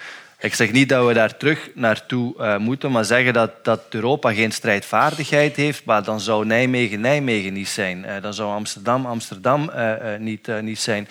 Ik 0.40 0.54
zeg 0.54 0.72
niet 0.72 0.88
dat 0.88 1.06
we 1.06 1.12
daar 1.12 1.36
terug 1.36 1.70
naartoe 1.74 2.34
uh, 2.38 2.56
moeten, 2.56 2.90
maar 2.90 3.04
zeggen 3.04 3.32
dat, 3.32 3.64
dat 3.64 3.80
Europa 3.90 4.32
geen 4.32 4.52
strijdvaardigheid 4.52 5.56
heeft, 5.56 5.84
maar 5.84 6.04
dan 6.04 6.20
zou 6.20 6.46
Nijmegen 6.46 7.00
Nijmegen 7.00 7.52
niet 7.52 7.68
zijn. 7.68 8.04
Uh, 8.04 8.22
dan 8.22 8.34
zou 8.34 8.52
Amsterdam 8.52 9.06
Amsterdam 9.06 9.70
uh, 9.76 9.94
niet, 10.18 10.48
niet 10.62 10.78
zijn. 10.78 11.08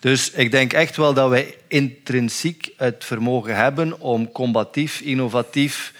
Dus 0.00 0.30
ik 0.30 0.50
denk 0.50 0.72
echt 0.72 0.96
wel 0.96 1.14
dat 1.14 1.28
wij 1.28 1.54
intrinsiek 1.68 2.72
het 2.76 3.04
vermogen 3.04 3.56
hebben 3.56 4.00
om 4.00 4.32
combatief, 4.32 5.00
innovatief 5.00 5.92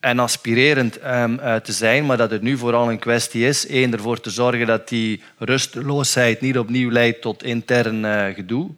en 0.00 0.18
aspirerend 0.18 1.04
um, 1.04 1.36
te 1.62 1.72
zijn, 1.72 2.06
maar 2.06 2.16
dat 2.16 2.30
het 2.30 2.42
nu 2.42 2.56
vooral 2.56 2.90
een 2.90 2.98
kwestie 2.98 3.46
is, 3.46 3.66
één, 3.66 3.92
ervoor 3.92 4.20
te 4.20 4.30
zorgen 4.30 4.66
dat 4.66 4.88
die 4.88 5.22
rusteloosheid 5.38 6.40
niet 6.40 6.58
opnieuw 6.58 6.90
leidt 6.90 7.20
tot 7.20 7.42
intern 7.42 8.34
gedoe. 8.34 8.70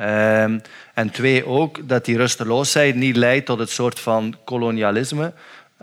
Um, 0.00 0.60
en 0.94 1.10
twee, 1.10 1.46
ook 1.46 1.88
dat 1.88 2.04
die 2.04 2.16
rusteloosheid 2.16 2.94
niet 2.94 3.16
leidt 3.16 3.46
tot 3.46 3.58
het 3.58 3.70
soort 3.70 4.00
van 4.00 4.36
kolonialisme. 4.44 5.32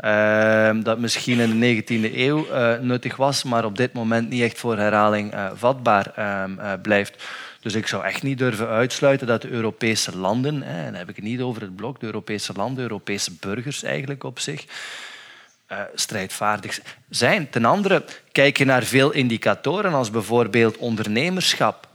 Uh, 0.03 0.69
dat 0.83 0.99
misschien 0.99 1.39
in 1.39 1.59
de 1.59 1.83
19e 1.83 2.15
eeuw 2.15 2.47
uh, 2.51 2.79
nuttig 2.79 3.15
was, 3.15 3.43
maar 3.43 3.65
op 3.65 3.77
dit 3.77 3.93
moment 3.93 4.29
niet 4.29 4.41
echt 4.41 4.59
voor 4.59 4.77
herhaling 4.77 5.33
uh, 5.33 5.49
vatbaar 5.53 6.13
uh, 6.17 6.73
blijft. 6.81 7.23
Dus 7.61 7.75
ik 7.75 7.87
zou 7.87 8.03
echt 8.03 8.23
niet 8.23 8.37
durven 8.37 8.67
uitsluiten 8.67 9.27
dat 9.27 9.41
de 9.41 9.49
Europese 9.49 10.17
landen, 10.17 10.63
en 10.63 10.85
dan 10.85 10.93
heb 10.93 11.09
ik 11.09 11.15
het 11.15 11.25
niet 11.25 11.41
over 11.41 11.61
het 11.61 11.75
blok, 11.75 11.99
de 11.99 12.05
Europese 12.05 12.53
landen, 12.53 12.75
de 12.75 12.81
Europese 12.81 13.31
burgers 13.39 13.83
eigenlijk 13.83 14.23
op 14.23 14.39
zich, 14.39 14.65
strijdvaardig 15.95 16.79
zijn. 17.09 17.49
Ten 17.49 17.65
andere, 17.65 18.03
kijk 18.31 18.57
je 18.57 18.65
naar 18.65 18.83
veel 18.83 19.11
indicatoren, 19.11 19.93
als 19.93 20.11
bijvoorbeeld 20.11 20.77
ondernemerschap. 20.77 21.86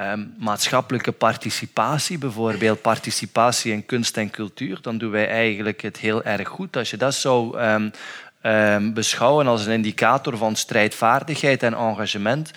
Um, 0.00 0.34
maatschappelijke 0.38 1.12
participatie, 1.12 2.18
bijvoorbeeld 2.18 2.82
participatie 2.82 3.72
in 3.72 3.86
kunst 3.86 4.16
en 4.16 4.30
cultuur, 4.30 4.78
dan 4.82 4.98
doen 4.98 5.10
wij 5.10 5.28
eigenlijk 5.28 5.82
het 5.82 5.96
heel 5.96 6.24
erg 6.24 6.48
goed. 6.48 6.76
Als 6.76 6.90
je 6.90 6.96
dat 6.96 7.14
zou 7.14 7.60
um, 7.60 7.90
um, 8.42 8.94
beschouwen 8.94 9.46
als 9.46 9.66
een 9.66 9.72
indicator 9.72 10.36
van 10.36 10.56
strijdvaardigheid 10.56 11.62
en 11.62 11.74
engagement, 11.74 12.50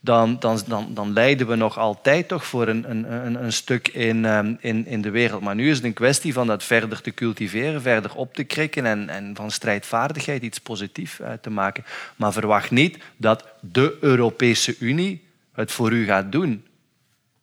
dan, 0.00 0.36
dan, 0.38 0.60
dan, 0.66 0.94
dan 0.94 1.12
leiden 1.12 1.46
we 1.46 1.54
nog 1.54 1.78
altijd 1.78 2.28
toch 2.28 2.44
voor 2.46 2.68
een, 2.68 2.90
een, 2.90 3.44
een 3.44 3.52
stuk 3.52 3.88
in, 3.88 4.24
in, 4.60 4.86
in 4.86 5.02
de 5.02 5.10
wereld. 5.10 5.42
Maar 5.42 5.54
nu 5.54 5.70
is 5.70 5.76
het 5.76 5.84
een 5.84 5.92
kwestie 5.92 6.32
van 6.32 6.46
dat 6.46 6.64
verder 6.64 7.00
te 7.00 7.14
cultiveren, 7.14 7.82
verder 7.82 8.14
op 8.14 8.34
te 8.34 8.44
krikken 8.44 8.86
en, 8.86 9.08
en 9.08 9.30
van 9.34 9.50
strijdvaardigheid 9.50 10.42
iets 10.42 10.58
positiefs 10.58 11.20
uh, 11.20 11.28
te 11.40 11.50
maken. 11.50 11.84
Maar 12.16 12.32
verwacht 12.32 12.70
niet 12.70 12.98
dat 13.16 13.44
de 13.60 13.96
Europese 14.00 14.76
Unie 14.78 15.24
het 15.52 15.72
voor 15.72 15.92
u 15.92 16.04
gaat 16.04 16.32
doen. 16.32 16.65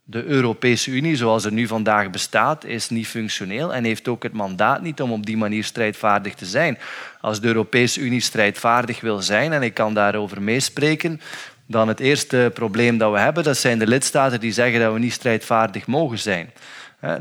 De 0.05 0.23
Europese 0.23 0.91
Unie, 0.91 1.15
zoals 1.15 1.45
er 1.45 1.51
nu 1.51 1.67
vandaag 1.67 2.09
bestaat, 2.09 2.65
is 2.65 2.89
niet 2.89 3.07
functioneel 3.07 3.73
en 3.73 3.83
heeft 3.83 4.07
ook 4.07 4.23
het 4.23 4.33
mandaat 4.33 4.81
niet 4.81 5.01
om 5.01 5.11
op 5.11 5.25
die 5.25 5.37
manier 5.37 5.63
strijdvaardig 5.63 6.33
te 6.33 6.45
zijn. 6.45 6.77
Als 7.21 7.41
de 7.41 7.47
Europese 7.47 7.99
Unie 7.99 8.19
strijdvaardig 8.19 9.01
wil 9.01 9.21
zijn, 9.21 9.53
en 9.53 9.61
ik 9.61 9.73
kan 9.73 9.93
daarover 9.93 10.41
meespreken, 10.41 11.21
dan 11.67 11.87
het 11.87 11.99
eerste 11.99 12.51
probleem 12.53 12.97
dat 12.97 13.11
we 13.11 13.19
hebben, 13.19 13.43
dat 13.43 13.57
zijn 13.57 13.79
de 13.79 13.87
lidstaten 13.87 14.39
die 14.39 14.51
zeggen 14.51 14.79
dat 14.79 14.93
we 14.93 14.99
niet 14.99 15.13
strijdvaardig 15.13 15.87
mogen 15.87 16.19
zijn. 16.19 16.51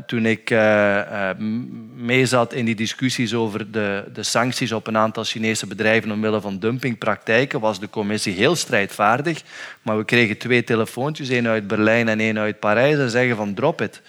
Toen 0.05 0.25
ik 0.25 0.49
uh, 0.49 0.57
uh, 0.59 1.29
meezat 1.95 2.53
in 2.53 2.65
die 2.65 2.75
discussies 2.75 3.33
over 3.33 3.71
de, 3.71 4.03
sancties 4.19 4.71
op 4.71 4.87
een 4.87 4.97
aantal 4.97 5.23
Chinese 5.23 5.67
bedrijven 5.67 6.11
omwille 6.11 6.41
van 6.41 6.59
dumpingpraktijken, 6.59 7.59
was 7.59 7.79
de 7.79 7.89
commissie 7.89 8.33
heel 8.33 8.55
strijdvaardig. 8.55 9.41
Maar 9.81 9.97
we 9.97 10.05
kregen 10.05 10.37
twee 10.37 10.63
telefoontjes, 10.63 11.29
één 11.29 11.47
uit 11.47 11.67
Berlijn 11.67 12.09
en 12.09 12.19
één 12.19 12.39
uit 12.39 12.59
Parijs, 12.59 12.97
en 12.97 13.09
zeggen 13.09 13.35
van 13.35 13.53
drop 13.53 13.81
it. 13.81 14.01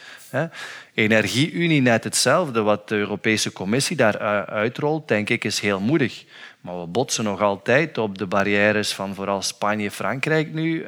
Energieunie 0.94 1.82
net 1.82 2.04
hetzelfde. 2.04 2.62
Wat 2.62 2.88
de 2.88 2.96
Europese 2.96 3.52
Commissie 3.52 3.96
daar 3.96 4.46
uitrolt, 4.46 5.08
denk 5.08 5.30
ik, 5.30 5.44
is 5.44 5.60
heel 5.60 5.80
moedig. 5.80 6.24
Maar 6.60 6.80
we 6.80 6.86
botsen 6.86 7.24
nog 7.24 7.40
altijd 7.40 7.98
op 7.98 8.18
de 8.18 8.26
barrières 8.26 8.92
van 8.92 9.14
vooral 9.14 9.42
Spanje, 9.42 9.90
Frankrijk 9.90 10.52
nu, 10.52 10.86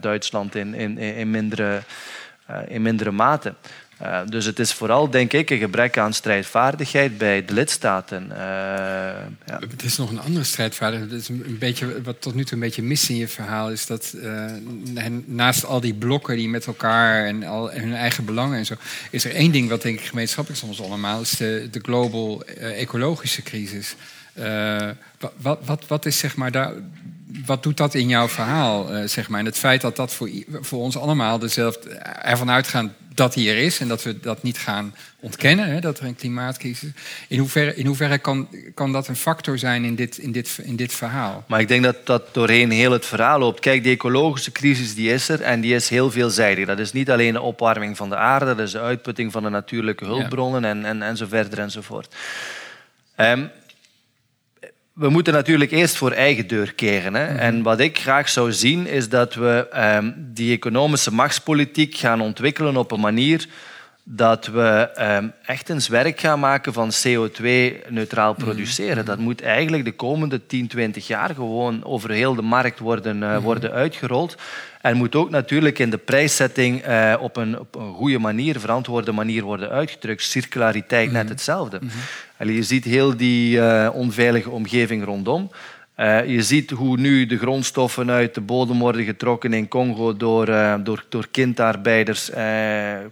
Duitsland 0.00 0.54
in, 0.54 0.74
in, 0.74 0.98
in, 0.98 1.30
mindere, 1.30 1.82
in 2.68 2.82
mindere 2.82 3.10
mate. 3.10 3.54
Uh, 4.02 4.20
dus 4.26 4.44
het 4.44 4.58
is 4.58 4.72
vooral, 4.72 5.10
denk 5.10 5.32
ik, 5.32 5.50
een 5.50 5.58
gebrek 5.58 5.98
aan 5.98 6.12
strijdvaardigheid 6.12 7.18
bij 7.18 7.44
de 7.44 7.52
lidstaten. 7.52 8.26
Uh, 8.30 8.36
ja. 8.36 9.58
Het 9.70 9.82
is 9.82 9.96
nog 9.96 10.10
een 10.10 10.20
andere 10.20 10.44
strijdvaardigheid. 10.44 11.12
Is 11.12 11.28
een 11.28 11.56
beetje, 11.58 12.02
wat 12.02 12.20
tot 12.20 12.34
nu 12.34 12.44
toe 12.44 12.52
een 12.52 12.60
beetje 12.60 12.82
mis 12.82 13.10
in 13.10 13.16
je 13.16 13.28
verhaal 13.28 13.70
is 13.70 13.86
dat 13.86 14.14
uh, 14.16 14.44
naast 15.24 15.64
al 15.64 15.80
die 15.80 15.94
blokken 15.94 16.36
die 16.36 16.48
met 16.48 16.66
elkaar 16.66 17.26
en 17.26 17.44
al 17.44 17.70
hun 17.70 17.94
eigen 17.94 18.24
belangen 18.24 18.58
en 18.58 18.66
zo, 18.66 18.74
is 19.10 19.24
er 19.24 19.34
één 19.34 19.52
ding 19.52 19.68
wat 19.68 19.82
denk 19.82 19.98
ik 19.98 20.06
gemeenschappelijk 20.06 20.62
is 20.62 20.68
ons 20.68 20.82
allemaal, 20.82 21.20
is 21.20 21.30
de, 21.30 21.68
de 21.70 21.80
global 21.82 22.44
ecologische 22.58 23.42
crisis. 23.42 23.94
Wat, 25.36 25.58
wat, 25.64 25.84
wat, 25.86 26.06
is 26.06 26.18
zeg 26.18 26.36
maar 26.36 26.50
daar 26.50 26.72
wat 27.46 27.62
doet 27.62 27.76
dat 27.76 27.94
in 27.94 28.08
jouw 28.08 28.28
verhaal, 28.28 28.96
uh, 28.96 29.08
zeg 29.08 29.28
maar? 29.28 29.40
En 29.40 29.46
het 29.46 29.58
feit 29.58 29.80
dat 29.80 29.96
dat 29.96 30.14
voor, 30.14 30.30
voor 30.48 30.80
ons 30.80 30.96
allemaal 30.96 31.38
dezelfde, 31.38 31.90
ervan 32.22 32.50
uitgaan 32.50 32.94
dat 33.14 33.34
die 33.34 33.50
er 33.50 33.56
is 33.56 33.80
en 33.80 33.88
dat 33.88 34.02
we 34.02 34.20
dat 34.20 34.42
niet 34.42 34.58
gaan 34.58 34.94
ontkennen, 35.20 35.66
hè, 35.68 35.80
dat 35.80 35.98
er 35.98 36.04
een 36.04 36.14
klimaatcrisis 36.14 36.88
is. 36.88 37.02
In 37.28 37.38
hoeverre, 37.38 37.74
in 37.74 37.86
hoeverre 37.86 38.18
kan, 38.18 38.48
kan 38.74 38.92
dat 38.92 39.08
een 39.08 39.16
factor 39.16 39.58
zijn 39.58 39.84
in 39.84 39.94
dit, 39.94 40.18
in, 40.18 40.32
dit, 40.32 40.58
in 40.62 40.76
dit 40.76 40.92
verhaal? 40.92 41.44
Maar 41.46 41.60
ik 41.60 41.68
denk 41.68 41.82
dat 41.82 41.96
dat 42.06 42.22
doorheen 42.34 42.70
heel 42.70 42.92
het 42.92 43.06
verhaal 43.06 43.38
loopt. 43.38 43.60
Kijk, 43.60 43.84
de 43.84 43.90
ecologische 43.90 44.52
crisis 44.52 44.94
die 44.94 45.12
is 45.12 45.28
er 45.28 45.40
en 45.40 45.60
die 45.60 45.74
is 45.74 45.88
heel 45.88 46.10
veelzijdig. 46.10 46.66
Dat 46.66 46.78
is 46.78 46.92
niet 46.92 47.10
alleen 47.10 47.32
de 47.32 47.40
opwarming 47.40 47.96
van 47.96 48.08
de 48.08 48.16
aarde, 48.16 48.54
dat 48.54 48.66
is 48.66 48.72
de 48.72 48.80
uitputting 48.80 49.32
van 49.32 49.42
de 49.42 49.48
natuurlijke 49.48 50.04
hulpbronnen 50.04 50.64
en, 50.64 50.84
en, 50.84 51.02
en 51.02 51.16
zo 51.16 51.26
verder 51.28 51.58
enzovoort. 51.58 52.14
Um, 53.16 53.50
we 54.94 55.08
moeten 55.08 55.32
natuurlijk 55.32 55.70
eerst 55.70 55.96
voor 55.96 56.10
eigen 56.10 56.46
deur 56.46 56.74
keren. 56.74 57.14
Hè? 57.14 57.24
En 57.24 57.62
wat 57.62 57.80
ik 57.80 57.98
graag 57.98 58.28
zou 58.28 58.52
zien, 58.52 58.86
is 58.86 59.08
dat 59.08 59.34
we 59.34 59.68
ehm, 59.70 60.12
die 60.16 60.52
economische 60.52 61.12
machtspolitiek 61.12 61.94
gaan 61.94 62.20
ontwikkelen 62.20 62.76
op 62.76 62.92
een 62.92 63.00
manier 63.00 63.46
dat 64.04 64.46
we 64.46 64.90
ehm, 64.94 65.28
echt 65.46 65.68
eens 65.68 65.88
werk 65.88 66.20
gaan 66.20 66.40
maken 66.40 66.72
van 66.72 66.90
CO2-neutraal 66.90 68.34
produceren. 68.34 69.04
Dat 69.04 69.18
moet 69.18 69.42
eigenlijk 69.42 69.84
de 69.84 69.92
komende 69.92 70.46
10, 70.46 70.68
20 70.68 71.06
jaar 71.06 71.34
gewoon 71.34 71.84
over 71.84 72.10
heel 72.10 72.34
de 72.34 72.42
markt 72.42 72.78
worden, 72.78 73.22
eh, 73.22 73.38
worden 73.38 73.70
uitgerold. 73.70 74.36
En 74.80 74.96
moet 74.96 75.14
ook 75.14 75.30
natuurlijk 75.30 75.78
in 75.78 75.90
de 75.90 75.98
prijszetting 75.98 76.80
eh, 76.80 77.14
op, 77.20 77.36
een, 77.36 77.58
op 77.58 77.74
een 77.74 77.94
goede 77.94 78.18
manier, 78.18 78.60
verantwoorde 78.60 79.12
manier 79.12 79.42
worden 79.42 79.70
uitgedrukt. 79.70 80.22
Circulariteit 80.22 81.12
net 81.12 81.28
hetzelfde. 81.28 81.80
Allee, 82.38 82.54
je 82.54 82.62
ziet 82.62 82.84
heel 82.84 83.16
die 83.16 83.60
eh, 83.60 83.94
onveilige 83.94 84.50
omgeving 84.50 85.04
rondom. 85.04 85.50
Eh, 85.94 86.26
je 86.26 86.42
ziet 86.42 86.70
hoe 86.70 86.96
nu 86.98 87.26
de 87.26 87.38
grondstoffen 87.38 88.10
uit 88.10 88.34
de 88.34 88.40
bodem 88.40 88.78
worden 88.78 89.04
getrokken 89.04 89.52
in 89.52 89.68
Congo 89.68 90.16
door, 90.16 90.48
uh, 90.48 90.74
door, 90.84 91.04
door 91.08 91.28
kindarbeiders, 91.30 92.30
uh, 92.30 92.36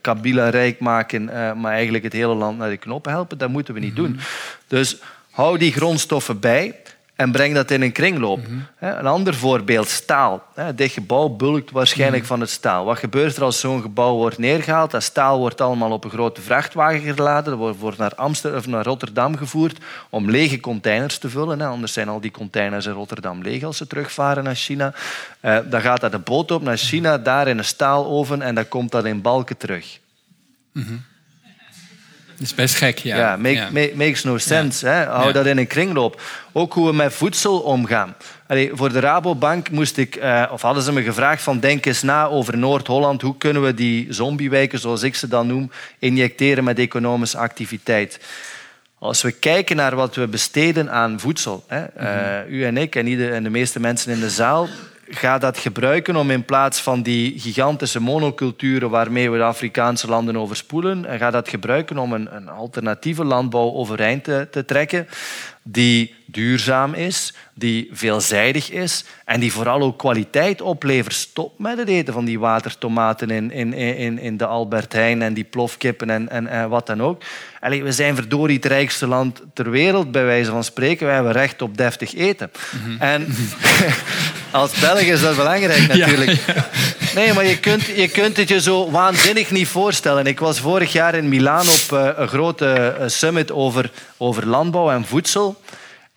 Kabila 0.01 0.49
rijk 0.49 0.81
maken, 0.81 1.25
maar 1.61 1.73
eigenlijk 1.73 2.05
het 2.05 2.13
hele 2.13 2.35
land 2.35 2.59
naar 2.59 2.71
de 2.71 2.77
knoppen 2.77 3.13
helpen. 3.13 3.39
Dat 3.39 3.49
moeten 3.49 3.75
we 3.75 3.81
niet 3.81 3.97
doen. 3.97 4.19
Dus 4.67 4.97
hou 5.31 5.59
die 5.59 5.73
grondstoffen 5.73 6.41
bij 6.41 6.75
en 7.21 7.33
breng 7.33 7.55
dat 7.55 7.71
in 7.71 7.83
een 7.83 7.93
kringloop. 7.93 8.41
Een 8.79 9.07
ander 9.07 9.35
voorbeeld, 9.35 9.89
staal. 9.89 10.43
Dit 10.75 10.93
gebouw 10.93 11.29
bulkt 11.29 11.71
waarschijnlijk 11.71 12.25
van 12.25 12.41
het 12.41 12.51
staal. 12.51 12.85
Wat 12.85 12.99
gebeurt 12.99 13.37
er 13.37 13.43
als 13.43 13.61
zo'n 13.61 13.81
gebouw 13.81 14.15
wordt 14.15 14.39
neergehaald? 14.39 14.91
Dat 14.91 15.03
staal 15.03 15.39
wordt 15.39 15.61
allemaal 15.61 15.91
op 15.91 16.05
een 16.05 16.11
grote 16.11 16.41
vrachtwagen 16.41 17.01
geladen, 17.01 17.59
dat 17.59 17.77
wordt 17.77 17.99
naar, 17.99 18.15
Amsterdam, 18.15 18.59
of 18.59 18.67
naar 18.67 18.85
Rotterdam 18.85 19.37
gevoerd 19.37 19.79
om 20.11 20.31
lege 20.31 20.61
containers 20.61 21.19
te 21.19 21.29
vullen. 21.29 21.61
Anders 21.61 21.93
zijn 21.93 22.09
al 22.09 22.21
die 22.21 22.31
containers 22.31 22.87
in 22.87 22.93
Rotterdam 22.93 23.43
leeg 23.43 23.63
als 23.63 23.77
ze 23.77 23.87
terugvaren 23.87 24.45
naar 24.45 24.55
China. 24.55 24.93
Eh, 25.41 25.59
dan 25.65 25.81
gaat 25.81 26.01
dat 26.01 26.13
de 26.13 26.19
boot 26.19 26.51
op 26.51 26.63
naar 26.63 26.77
China, 26.77 27.19
daar 27.19 27.49
in 27.49 27.59
een 27.59 27.65
staaloven 27.65 28.43
en 28.43 28.55
dan 28.55 28.69
komt 28.69 28.91
dat 28.91 29.05
in 29.05 29.21
balken 29.21 29.57
terug. 29.57 29.99
Dat 32.41 32.49
is 32.49 32.55
best 32.55 32.75
gek, 32.75 32.99
ja. 32.99 33.17
Ja, 33.17 33.37
make, 33.37 33.55
Ja. 33.55 33.69
make- 33.71 33.93
makes 33.95 34.23
no 34.25 34.39
sense. 34.39 34.87
Hè? 34.87 35.05
Hou 35.05 35.33
dat 35.33 35.47
in 35.47 35.59
een 35.59 35.67
kringloop. 35.67 36.23
Ook 36.53 36.73
hoe 36.73 36.87
we 36.87 36.93
met 36.95 37.13
voedsel 37.13 37.59
omgaan. 37.61 38.15
Allee, 38.47 38.71
voor 38.73 38.93
de 38.93 39.01
Rabobank 39.01 39.71
moest 39.71 39.97
ik, 39.97 40.17
eh, 40.17 40.45
of 40.53 40.63
hadden 40.63 40.83
ze 40.83 40.93
me 40.93 41.03
gevraagd 41.03 41.43
van 41.43 41.61
denk 41.61 41.87
eens 41.87 42.03
na 42.03 42.27
over 42.27 42.57
Noord-Holland. 42.59 43.23
Hoe 43.23 43.37
kunnen 43.37 43.63
we 43.65 43.75
die 43.75 44.07
zombiewijken, 44.13 44.79
zoals 44.79 45.03
ik 45.03 45.15
ze 45.15 45.29
dan 45.29 45.47
noem, 45.47 45.71
injecteren 45.99 46.65
met 46.65 46.79
economische 46.79 47.39
activiteit? 47.39 48.21
Als 48.99 49.23
we 49.23 49.31
kijken 49.33 49.77
naar 49.77 49.95
wat 49.97 50.15
we 50.15 50.27
besteden 50.29 50.91
aan 50.91 51.21
voedsel, 51.21 51.65
hè, 51.67 51.85
eh, 51.85 52.53
u 52.53 52.65
en 52.65 52.77
ik 52.77 52.97
en, 52.97 53.07
ieder, 53.07 53.33
en 53.33 53.43
de 53.43 53.51
meeste 53.51 53.81
mensen 53.81 54.13
in 54.13 54.21
de 54.21 54.31
zaal, 54.31 54.69
ga 55.11 55.39
dat 55.39 55.59
gebruiken 55.59 56.17
om 56.17 56.31
in 56.31 56.45
plaats 56.45 56.81
van 56.81 57.03
die 57.03 57.41
gigantische 57.41 58.01
monoculturen 58.01 58.91
waarmee 58.91 59.31
we 59.31 59.37
de 59.37 59.43
Afrikaanse 59.43 60.09
landen 60.09 60.37
overspoelen, 60.37 61.05
en 61.05 61.19
ga 61.19 61.31
dat 61.31 61.49
gebruiken 61.49 61.99
om 61.99 62.13
een, 62.13 62.35
een 62.35 62.49
alternatieve 62.49 63.25
landbouw 63.25 63.73
overeind 63.73 64.25
te, 64.25 64.49
te 64.51 64.65
trekken, 64.65 65.07
die 65.63 66.15
duurzaam 66.31 66.95
is, 66.95 67.35
die 67.55 67.89
veelzijdig 67.93 68.71
is 68.71 69.05
en 69.25 69.41
die 69.41 69.53
vooral 69.53 69.81
ook 69.81 69.99
kwaliteit 69.99 70.61
oplevert. 70.61 71.15
Stop 71.15 71.59
met 71.59 71.79
het 71.79 71.89
eten 71.89 72.13
van 72.13 72.25
die 72.25 72.39
watertomaten 72.39 73.31
in, 73.31 73.51
in, 73.51 73.73
in, 73.73 74.19
in 74.19 74.37
de 74.37 74.47
Albert 74.47 74.93
Heijn 74.93 75.23
en 75.23 75.35
die 75.35 75.45
plofkippen 75.45 76.11
en, 76.11 76.29
en, 76.29 76.47
en 76.47 76.69
wat 76.69 76.87
dan 76.87 77.03
ook. 77.03 77.23
Allee, 77.61 77.83
we 77.83 77.93
zijn 77.93 78.15
verdorie 78.15 78.57
het 78.57 78.65
rijkste 78.65 79.07
land 79.07 79.43
ter 79.55 79.71
wereld, 79.71 80.11
bij 80.11 80.25
wijze 80.25 80.51
van 80.51 80.65
spreken. 80.65 81.07
Wij 81.07 81.15
hebben 81.15 81.33
recht 81.33 81.63
op 81.63 81.77
deftig 81.77 82.15
eten. 82.15 82.51
En 82.99 83.27
als 84.51 84.81
Belg 84.81 85.01
is 85.01 85.21
dat 85.21 85.37
belangrijk 85.37 85.87
natuurlijk. 85.95 86.41
Nee, 87.15 87.33
maar 87.33 87.47
je 87.47 87.59
kunt, 87.59 87.85
je 87.85 88.09
kunt 88.09 88.37
het 88.37 88.49
je 88.49 88.61
zo 88.61 88.91
waanzinnig 88.91 89.51
niet 89.51 89.69
voorstellen. 89.69 90.27
Ik 90.27 90.41
was 90.41 90.61
vorig 90.61 90.93
jaar 90.93 91.15
in 91.15 91.29
Milaan 91.29 91.69
op 91.69 91.93
eh, 91.93 92.09
een 92.17 92.29
grote 92.29 92.67
eh, 92.67 93.09
summit 93.09 93.53
over, 93.53 93.91
over 94.17 94.47
landbouw 94.47 94.91
en 94.91 95.07
voedsel. 95.07 95.61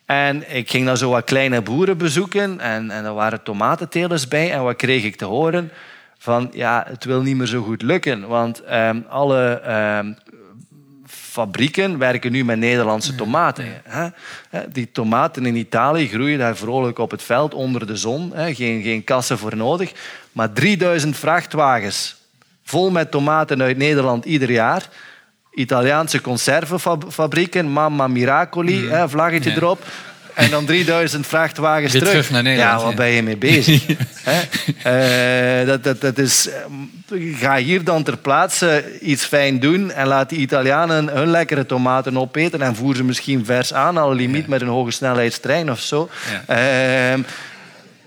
En 0.06 0.56
ik 0.56 0.70
ging 0.70 0.86
dan 0.86 0.96
zo 0.96 1.10
wat 1.10 1.24
kleine 1.24 1.62
boeren 1.62 1.98
bezoeken 1.98 2.60
en, 2.60 2.90
en 2.90 3.04
er 3.04 3.14
waren 3.14 3.42
tomatentelers 3.42 4.28
bij. 4.28 4.52
En 4.52 4.62
wat 4.62 4.76
kreeg 4.76 5.04
ik 5.04 5.16
te 5.16 5.24
horen? 5.24 5.70
Van 6.18 6.50
ja, 6.52 6.84
het 6.88 7.04
wil 7.04 7.22
niet 7.22 7.36
meer 7.36 7.46
zo 7.46 7.62
goed 7.62 7.82
lukken. 7.82 8.28
Want 8.28 8.62
ehm, 8.62 9.00
alle 9.08 9.60
ehm, 9.60 10.12
fabrieken 11.06 11.98
werken 11.98 12.32
nu 12.32 12.44
met 12.44 12.58
Nederlandse 12.58 13.14
tomaten. 13.14 13.66
Die 14.68 14.90
tomaten 14.90 15.46
in 15.46 15.56
Italië 15.56 16.08
groeien 16.08 16.38
daar 16.38 16.56
vrolijk 16.56 16.98
op 16.98 17.10
het 17.10 17.22
veld 17.22 17.54
onder 17.54 17.86
de 17.86 17.96
zon. 17.96 18.32
Hè? 18.34 18.54
Geen, 18.54 18.82
geen 18.82 19.04
kassen 19.04 19.38
voor 19.38 19.56
nodig. 19.56 19.92
Maar 20.32 20.52
3000 20.52 21.16
vrachtwagens 21.16 22.16
vol 22.64 22.90
met 22.90 23.10
tomaten 23.10 23.62
uit 23.62 23.76
Nederland 23.76 24.24
ieder 24.24 24.50
jaar. 24.50 24.88
Italiaanse 25.54 26.20
conservenfabrieken, 26.20 27.66
Mamma 27.70 28.08
Miracoli, 28.08 28.88
hè, 28.88 29.08
vlaggetje 29.08 29.50
Ja. 29.50 29.56
erop. 29.56 29.82
En 30.34 30.50
dan 30.50 30.64
3000 30.64 31.26
vrachtwagens 31.26 31.92
terug. 31.92 32.08
terug 32.08 32.30
naar 32.30 32.42
Nederland, 32.42 32.80
Ja, 32.80 32.86
wat 32.86 32.94
ben 32.94 33.08
je 33.08 33.22
mee 33.22 33.36
bezig? 33.36 33.86
Hè? 34.30 34.40
Eh, 35.60 35.66
dat, 35.66 35.84
dat, 35.84 36.00
dat 36.00 36.18
is, 36.18 36.48
eh, 36.48 37.36
ga 37.40 37.56
hier 37.56 37.84
dan 37.84 38.02
ter 38.02 38.16
plaatse 38.16 38.98
iets 39.00 39.24
fijn 39.24 39.60
doen 39.60 39.90
en 39.92 40.06
laat 40.06 40.28
die 40.28 40.38
Italianen 40.38 41.08
hun 41.08 41.30
lekkere 41.30 41.66
tomaten 41.66 42.18
opeten 42.18 42.62
en 42.62 42.74
voer 42.76 42.96
ze 42.96 43.04
misschien 43.04 43.44
vers 43.44 43.74
aan, 43.74 43.96
al 43.96 44.14
limiet 44.14 44.46
met 44.46 44.60
een 44.60 44.68
hoge 44.68 44.90
snelheidstrein 44.90 45.70
of 45.70 45.80
zo. 45.80 46.08
Ehm, 46.46 47.20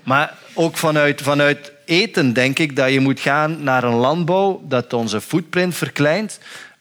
maar 0.02 0.34
ook 0.54 0.76
vanuit, 0.76 1.22
vanuit 1.22 1.72
eten 1.84 2.32
denk 2.32 2.58
ik 2.58 2.76
dat 2.76 2.90
je 2.92 3.00
moet 3.00 3.20
gaan 3.20 3.62
naar 3.62 3.84
een 3.84 3.94
landbouw 3.94 4.60
dat 4.68 4.92
onze 4.92 5.20
footprint 5.20 5.74
verkleint, 5.74 6.38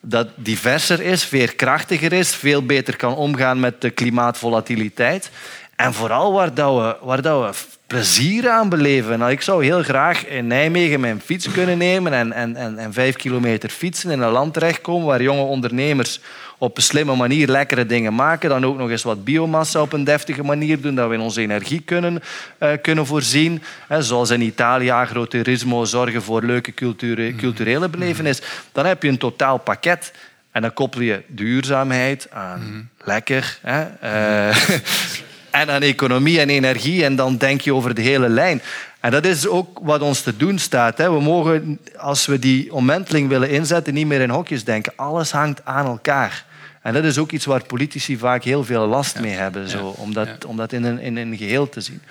dat 0.10 0.28
diverser 0.36 1.02
is, 1.02 1.24
veerkrachtiger 1.24 2.14
is, 2.14 2.36
veel 2.36 2.66
beter 2.66 2.96
kan 2.96 3.16
omgaan 3.16 3.60
met 3.60 3.82
de 3.82 3.90
klimaatvolatiliteit. 3.90 5.32
En 5.76 5.94
vooral 5.94 6.34
waar, 6.34 6.54
dat 6.54 6.76
we, 6.76 7.06
waar 7.06 7.22
dat 7.22 7.42
we 7.42 7.77
plezier 7.88 8.50
aan 8.50 8.70
beleven. 8.70 9.20
Nou, 9.20 9.32
ik 9.32 9.42
zou 9.42 9.64
heel 9.64 9.84
graag 9.84 10.26
in 10.26 10.48
Nijmegen 10.48 11.00
mijn 11.00 11.22
fiets 11.22 11.52
kunnen 11.52 11.78
nemen 11.78 12.14
en, 12.14 12.34
en, 12.34 12.56
en, 12.56 12.78
en 12.78 12.94
vijf 12.94 13.16
kilometer 13.16 13.70
fietsen 13.70 14.12
in 14.12 14.22
een 14.22 14.32
land 14.32 14.54
terechtkomen 14.54 15.08
waar 15.08 15.22
jonge 15.22 15.42
ondernemers 15.42 16.20
op 16.58 16.78
een 16.78 16.84
slimme 16.84 17.16
manier 17.16 17.48
lekkere 17.48 17.86
dingen 17.86 18.16
maken. 18.16 18.50
Dan 18.50 18.66
ook 18.66 18.78
nog 18.78 18.90
eens 18.90 19.04
wat 19.04 19.24
biomassa 19.24 19.82
op 19.82 19.94
een 19.94 20.04
deftige 20.04 20.44
manier 20.44 20.82
doen, 20.82 20.96
dat 20.96 21.08
we 21.08 21.14
in 21.14 21.20
onze 21.20 21.42
energie 21.42 21.82
kunnen, 21.82 22.24
eh, 22.58 22.72
kunnen 22.82 23.06
voorzien. 23.06 23.62
Zoals 24.00 24.30
in 24.30 24.42
Italië, 24.42 24.90
agrotourismo, 24.90 25.86
zorgen 25.86 26.22
voor 26.22 26.44
leuke 26.44 26.74
culture- 26.74 27.36
culturele 27.36 27.90
belevenis. 27.90 28.42
Dan 28.72 28.86
heb 28.86 29.04
je 29.04 29.10
een 29.10 29.18
totaal 29.18 29.58
pakket. 29.58 30.14
En 30.52 30.62
dan 30.62 30.74
koppel 30.74 31.02
je 31.02 31.22
duurzaamheid 31.28 32.28
aan 32.32 32.90
lekker. 32.98 33.58
Hè, 33.62 33.84
eh, 34.00 34.58
en 35.62 35.70
aan 35.70 35.82
economie 35.82 36.40
en 36.40 36.50
energie. 36.50 37.04
En 37.04 37.16
dan 37.16 37.38
denk 37.38 37.62
je 37.62 37.74
over 37.74 37.94
de 37.94 38.02
hele 38.02 38.30
lijn. 38.30 38.62
En 39.00 39.12
dat 39.12 39.26
is 39.26 39.48
ook 39.48 39.80
wat 39.82 40.02
ons 40.02 40.22
te 40.22 40.38
doen 40.38 40.60
staat. 40.60 40.98
Hè. 40.98 41.12
We 41.12 41.22
mogen, 41.22 41.80
als 41.98 42.26
we 42.26 42.40
die 42.40 42.74
omwenteling 42.74 43.30
willen 43.30 43.50
inzetten, 43.50 43.94
niet 43.94 44.08
meer 44.08 44.22
in 44.22 44.30
hokjes 44.30 44.64
denken. 44.64 44.94
Alles 44.96 45.32
hangt 45.32 45.66
aan 45.66 45.86
elkaar. 45.86 46.46
En 46.82 46.94
dat 46.94 47.04
is 47.04 47.18
ook 47.18 47.32
iets 47.32 47.46
waar 47.46 47.64
politici 47.64 48.18
vaak 48.18 48.44
heel 48.44 48.64
veel 48.64 48.88
last 48.88 49.20
mee 49.20 49.34
hebben. 49.34 49.70
Zo, 49.70 49.88
om, 49.88 50.14
dat, 50.14 50.28
ja. 50.28 50.38
om 50.48 50.58
dat 50.58 50.74
in 50.74 50.84
een, 50.84 51.00
in 51.00 51.18
een 51.18 51.38
geheel 51.38 51.70
te 51.70 51.82
zien. 51.82 52.02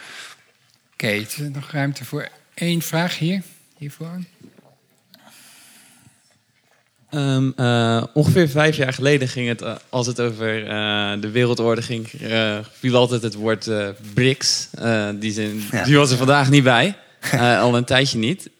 Oké, 0.93 1.07
er 1.07 1.21
is 1.21 1.39
nog 1.53 1.71
ruimte 1.71 2.05
voor 2.05 2.29
één 2.55 2.83
vraag 2.83 3.19
hier. 3.19 3.43
Hiervoor. 3.79 4.19
Ehm, 7.11 7.51
eh, 7.57 8.03
ongeveer 8.15 8.49
vijf 8.49 8.77
jaar 8.77 8.93
geleden 8.93 9.29
ging 9.29 9.49
het, 9.49 9.63
eh, 9.63 9.75
als 9.89 10.07
het 10.07 10.21
over 10.21 10.67
eh, 10.67 11.13
de 11.21 11.31
wereldorde 11.31 11.83
ging, 11.83 12.09
viel 12.79 12.97
altijd 12.97 13.23
het 13.23 13.35
woord 13.35 13.71
BRICS. 14.15 14.69
Die, 15.19 15.63
Ja. 15.71 15.85
die 15.85 15.97
was 15.97 16.11
er 16.11 16.17
vandaag 16.17 16.51
niet 16.51 16.65
bij. 16.65 16.97
Al 17.39 17.77
een 17.77 17.85
tijdje 17.85 18.19
niet. 18.19 18.51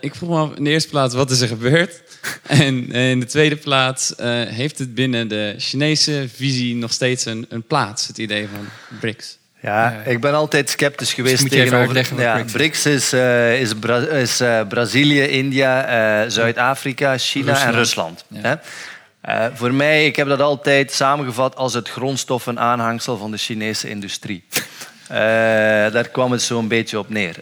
Ik 0.00 0.14
vroeg 0.14 0.28
me 0.30 0.36
af, 0.36 0.54
in 0.56 0.64
de 0.64 0.70
eerste 0.70 0.88
plaats, 0.88 1.14
wat 1.14 1.30
is 1.30 1.40
er 1.40 1.48
gebeurd? 1.48 2.00
En 2.46 2.92
in 2.92 3.20
de 3.20 3.26
tweede 3.26 3.56
plaats, 3.56 4.12
heeft 4.46 4.78
het 4.78 4.94
binnen 4.94 5.28
de 5.28 5.54
Chinese 5.58 6.28
visie 6.34 6.74
nog 6.74 6.92
steeds 6.92 7.24
een, 7.24 7.46
een 7.48 7.62
plaats, 7.62 8.06
het 8.06 8.18
idee 8.18 8.48
van 8.54 8.66
BRICS? 9.00 9.38
Ja, 9.62 10.02
ik 10.04 10.20
ben 10.20 10.34
altijd 10.34 10.70
sceptisch 10.70 11.14
geweest 11.14 11.42
je 11.42 11.44
even 11.44 11.70
tegenover... 11.70 12.20
ja, 12.20 12.44
BRICS 12.52 12.86
is. 12.86 13.08
BRICS 13.08 13.12
is, 13.56 13.70
is, 13.70 13.74
Bra- 13.78 14.06
is 14.06 14.40
eh, 14.40 14.60
Brazilië, 14.68 15.22
India, 15.22 15.84
eh, 15.84 16.30
Zuid-Afrika, 16.30 17.18
China 17.18 17.66
en 17.66 17.72
Rusland. 17.72 18.24
Hè? 18.34 18.54
Voor 19.54 19.74
mij, 19.74 20.06
ik 20.06 20.16
heb 20.16 20.28
dat 20.28 20.40
altijd 20.40 20.92
samengevat 20.92 21.56
als 21.56 21.74
het 21.74 21.88
grondstoffenaanhangsel 21.88 23.16
van 23.16 23.30
de 23.30 23.36
Chinese 23.36 23.88
industrie. 23.88 24.44
Daar 25.92 26.08
kwam 26.08 26.32
het 26.32 26.42
zo'n 26.42 26.68
beetje 26.68 26.98
op 26.98 27.08
neer. 27.08 27.36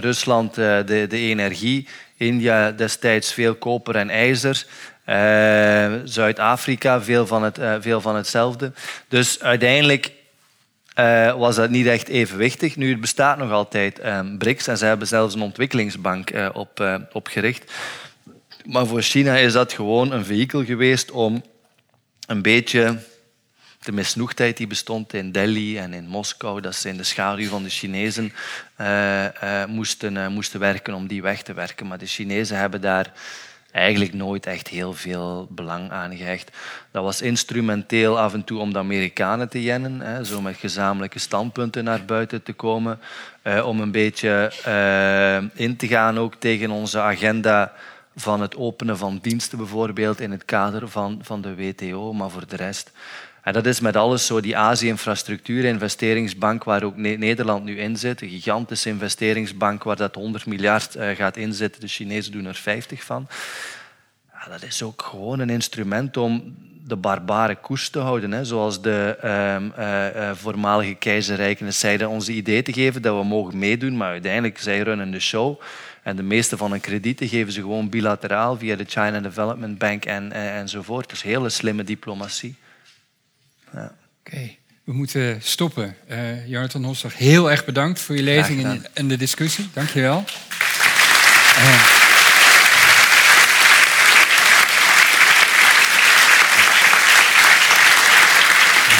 Rusland, 0.00 0.54
de, 0.54 1.06
de 1.08 1.18
energie. 1.18 1.88
India 2.16 2.70
destijds 2.70 3.32
veel 3.32 3.54
koper 3.54 3.96
en 3.96 4.10
ijzer. 4.10 4.64
Zuid-Afrika, 6.04 7.02
veel, 7.02 7.26
van 7.26 7.42
het, 7.42 7.58
veel 7.80 8.00
van 8.00 8.16
hetzelfde. 8.16 8.72
Dus 9.08 9.40
uiteindelijk 9.42 10.10
uh, 10.94 11.36
was 11.36 11.56
dat 11.56 11.70
niet 11.70 11.86
echt 11.86 12.08
evenwichtig. 12.08 12.76
Nu, 12.76 12.90
het 12.90 13.00
bestaat 13.00 13.38
nog 13.38 13.50
altijd 13.50 14.04
um, 14.04 14.38
BRICS 14.38 14.66
en 14.66 14.78
ze 14.78 14.84
hebben 14.84 15.06
zelfs 15.06 15.34
een 15.34 15.40
ontwikkelingsbank 15.40 16.30
uh, 16.30 16.48
op, 16.52 16.80
uh, 16.80 16.96
opgericht. 17.12 17.72
Maar 18.64 18.86
voor 18.86 19.02
China 19.02 19.36
is 19.36 19.52
dat 19.52 19.72
gewoon 19.72 20.12
een 20.12 20.24
vehikel 20.24 20.64
geweest 20.64 21.10
om 21.10 21.42
een 22.26 22.42
beetje 22.42 22.98
de 23.80 23.92
misnoegdheid 23.92 24.56
die 24.56 24.66
bestond 24.66 25.12
in 25.12 25.32
Delhi 25.32 25.78
en 25.78 25.92
in 25.92 26.06
Moskou, 26.06 26.60
dat 26.60 26.74
ze 26.74 26.88
in 26.88 26.96
de 26.96 27.04
schaduw 27.04 27.48
van 27.48 27.62
de 27.62 27.68
Chinezen 27.68 28.32
moesten, 29.68 30.32
moesten 30.32 30.60
werken 30.60 30.94
om 30.94 31.06
die 31.06 31.22
weg 31.22 31.42
te 31.42 31.52
werken. 31.52 31.86
Maar 31.86 31.98
de 31.98 32.06
Chinezen 32.06 32.56
hebben 32.56 32.80
daar 32.80 33.12
eigenlijk 33.74 34.12
nooit 34.12 34.46
echt 34.46 34.68
heel 34.68 34.92
veel 34.92 35.46
belang 35.50 35.90
aan 35.90 36.16
gehecht. 36.16 36.56
Dat 36.90 37.04
was 37.04 37.22
instrumenteel 37.22 38.18
af 38.18 38.32
en 38.32 38.44
toe 38.44 38.58
om 38.58 38.72
de 38.72 38.78
Amerikanen 38.78 39.48
te 39.48 39.62
jennen, 39.62 40.00
hè, 40.00 40.24
zo 40.24 40.40
met 40.40 40.56
gezamenlijke 40.56 41.18
standpunten 41.18 41.84
naar 41.84 42.04
buiten 42.04 42.42
te 42.42 42.52
komen, 42.52 43.00
eh, 43.42 43.66
om 43.66 43.80
een 43.80 43.90
beetje 43.90 44.52
eh, 44.64 45.64
in 45.64 45.76
te 45.76 45.86
gaan 45.86 46.18
ook 46.18 46.34
tegen 46.34 46.70
onze 46.70 47.00
agenda 47.00 47.72
van 48.16 48.40
het 48.40 48.56
openen 48.56 48.98
van 48.98 49.18
diensten 49.22 49.58
bijvoorbeeld 49.58 50.20
in 50.20 50.30
het 50.30 50.44
kader 50.44 50.88
van, 50.88 51.18
van 51.22 51.40
de 51.40 51.54
WTO, 51.54 52.12
maar 52.12 52.30
voor 52.30 52.46
de 52.48 52.56
rest 52.56 52.92
en 53.44 53.52
dat 53.52 53.66
is 53.66 53.80
met 53.80 53.96
alles 53.96 54.26
zo, 54.26 54.40
die 54.40 54.56
Azië-infrastructuur, 54.56 55.64
investeringsbank 55.64 56.64
waar 56.64 56.82
ook 56.82 56.96
Nederland 56.96 57.64
nu 57.64 57.78
in 57.78 57.96
zit, 57.96 58.22
een 58.22 58.28
gigantische 58.28 58.88
investeringsbank 58.88 59.82
waar 59.82 59.96
dat 59.96 60.14
100 60.14 60.46
miljard 60.46 60.94
eh, 60.94 61.16
gaat 61.16 61.36
inzetten, 61.36 61.80
de 61.80 61.86
Chinezen 61.86 62.32
doen 62.32 62.44
er 62.44 62.54
50 62.54 63.04
van. 63.04 63.28
Ja, 64.32 64.50
dat 64.50 64.62
is 64.62 64.82
ook 64.82 65.02
gewoon 65.02 65.38
een 65.38 65.50
instrument 65.50 66.16
om 66.16 66.56
de 66.86 66.96
barbare 66.96 67.54
koers 67.54 67.88
te 67.88 67.98
houden. 67.98 68.32
Hè. 68.32 68.44
Zoals 68.44 68.82
de 68.82 69.18
uh, 69.24 69.56
uh, 69.78 70.30
voormalige 70.34 70.94
keizerrijken 70.94 71.74
zeiden, 71.74 72.08
ons 72.08 72.28
idee 72.28 72.62
te 72.62 72.72
geven 72.72 73.02
dat 73.02 73.16
we 73.16 73.24
mogen 73.24 73.58
meedoen, 73.58 73.96
maar 73.96 74.10
uiteindelijk 74.10 74.58
zij 74.58 74.80
runnen 74.80 75.10
de 75.10 75.20
show. 75.20 75.60
En 76.02 76.16
de 76.16 76.22
meeste 76.22 76.56
van 76.56 76.70
hun 76.70 76.80
kredieten 76.80 77.28
geven 77.28 77.52
ze 77.52 77.60
gewoon 77.60 77.88
bilateraal 77.88 78.56
via 78.56 78.76
de 78.76 78.84
China 78.84 79.20
Development 79.20 79.78
Bank 79.78 80.04
en, 80.04 80.32
enzovoort. 80.32 81.08
Dus 81.08 81.22
hele 81.22 81.48
slimme 81.48 81.84
diplomatie. 81.84 82.56
Ja. 83.74 83.92
Oké, 84.26 84.50
we 84.84 84.92
moeten 84.92 85.40
stoppen. 85.42 85.96
Uh, 86.10 86.48
Jonathan 86.48 86.84
Hosser, 86.84 87.12
heel 87.16 87.50
erg 87.50 87.64
bedankt 87.64 88.00
voor 88.00 88.16
je 88.16 88.22
lezing 88.22 88.86
en, 88.92 89.08
de 89.08 89.16
discussie. 89.16 89.70
Dank 89.72 89.88
je 89.88 90.00
wel. 90.00 90.24
Uh, 91.58 91.64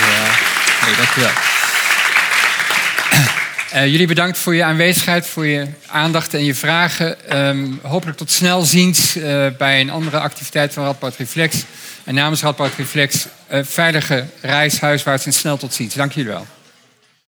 ja, 0.00 0.86
nee, 0.86 0.96
dank 0.96 1.08
je 1.14 1.20
wel. 1.20 1.30
Uh, 3.74 3.86
jullie 3.86 4.06
bedankt 4.06 4.38
voor 4.38 4.54
je 4.54 4.64
aanwezigheid, 4.64 5.26
voor 5.26 5.46
je 5.46 5.66
aandacht 5.86 6.34
en 6.34 6.44
je 6.44 6.54
vragen. 6.54 7.38
Um, 7.38 7.80
hopelijk 7.82 8.18
tot 8.18 8.30
snel 8.30 8.62
ziens 8.62 9.16
uh, 9.16 9.46
bij 9.58 9.80
een 9.80 9.90
andere 9.90 10.18
activiteit 10.18 10.72
van 10.72 10.84
Radboud 10.84 11.16
Reflex. 11.16 11.64
En 12.04 12.14
namens 12.14 12.42
Radboud 12.42 12.74
Reflex, 12.76 13.26
uh, 13.52 13.60
veilige 13.62 14.26
reis 14.40 14.80
huiswaarts 14.80 15.26
en 15.26 15.32
snel 15.32 15.56
tot 15.56 15.74
ziens. 15.74 15.94
Dank 15.94 16.12
jullie 16.12 16.30
wel. 16.30 16.46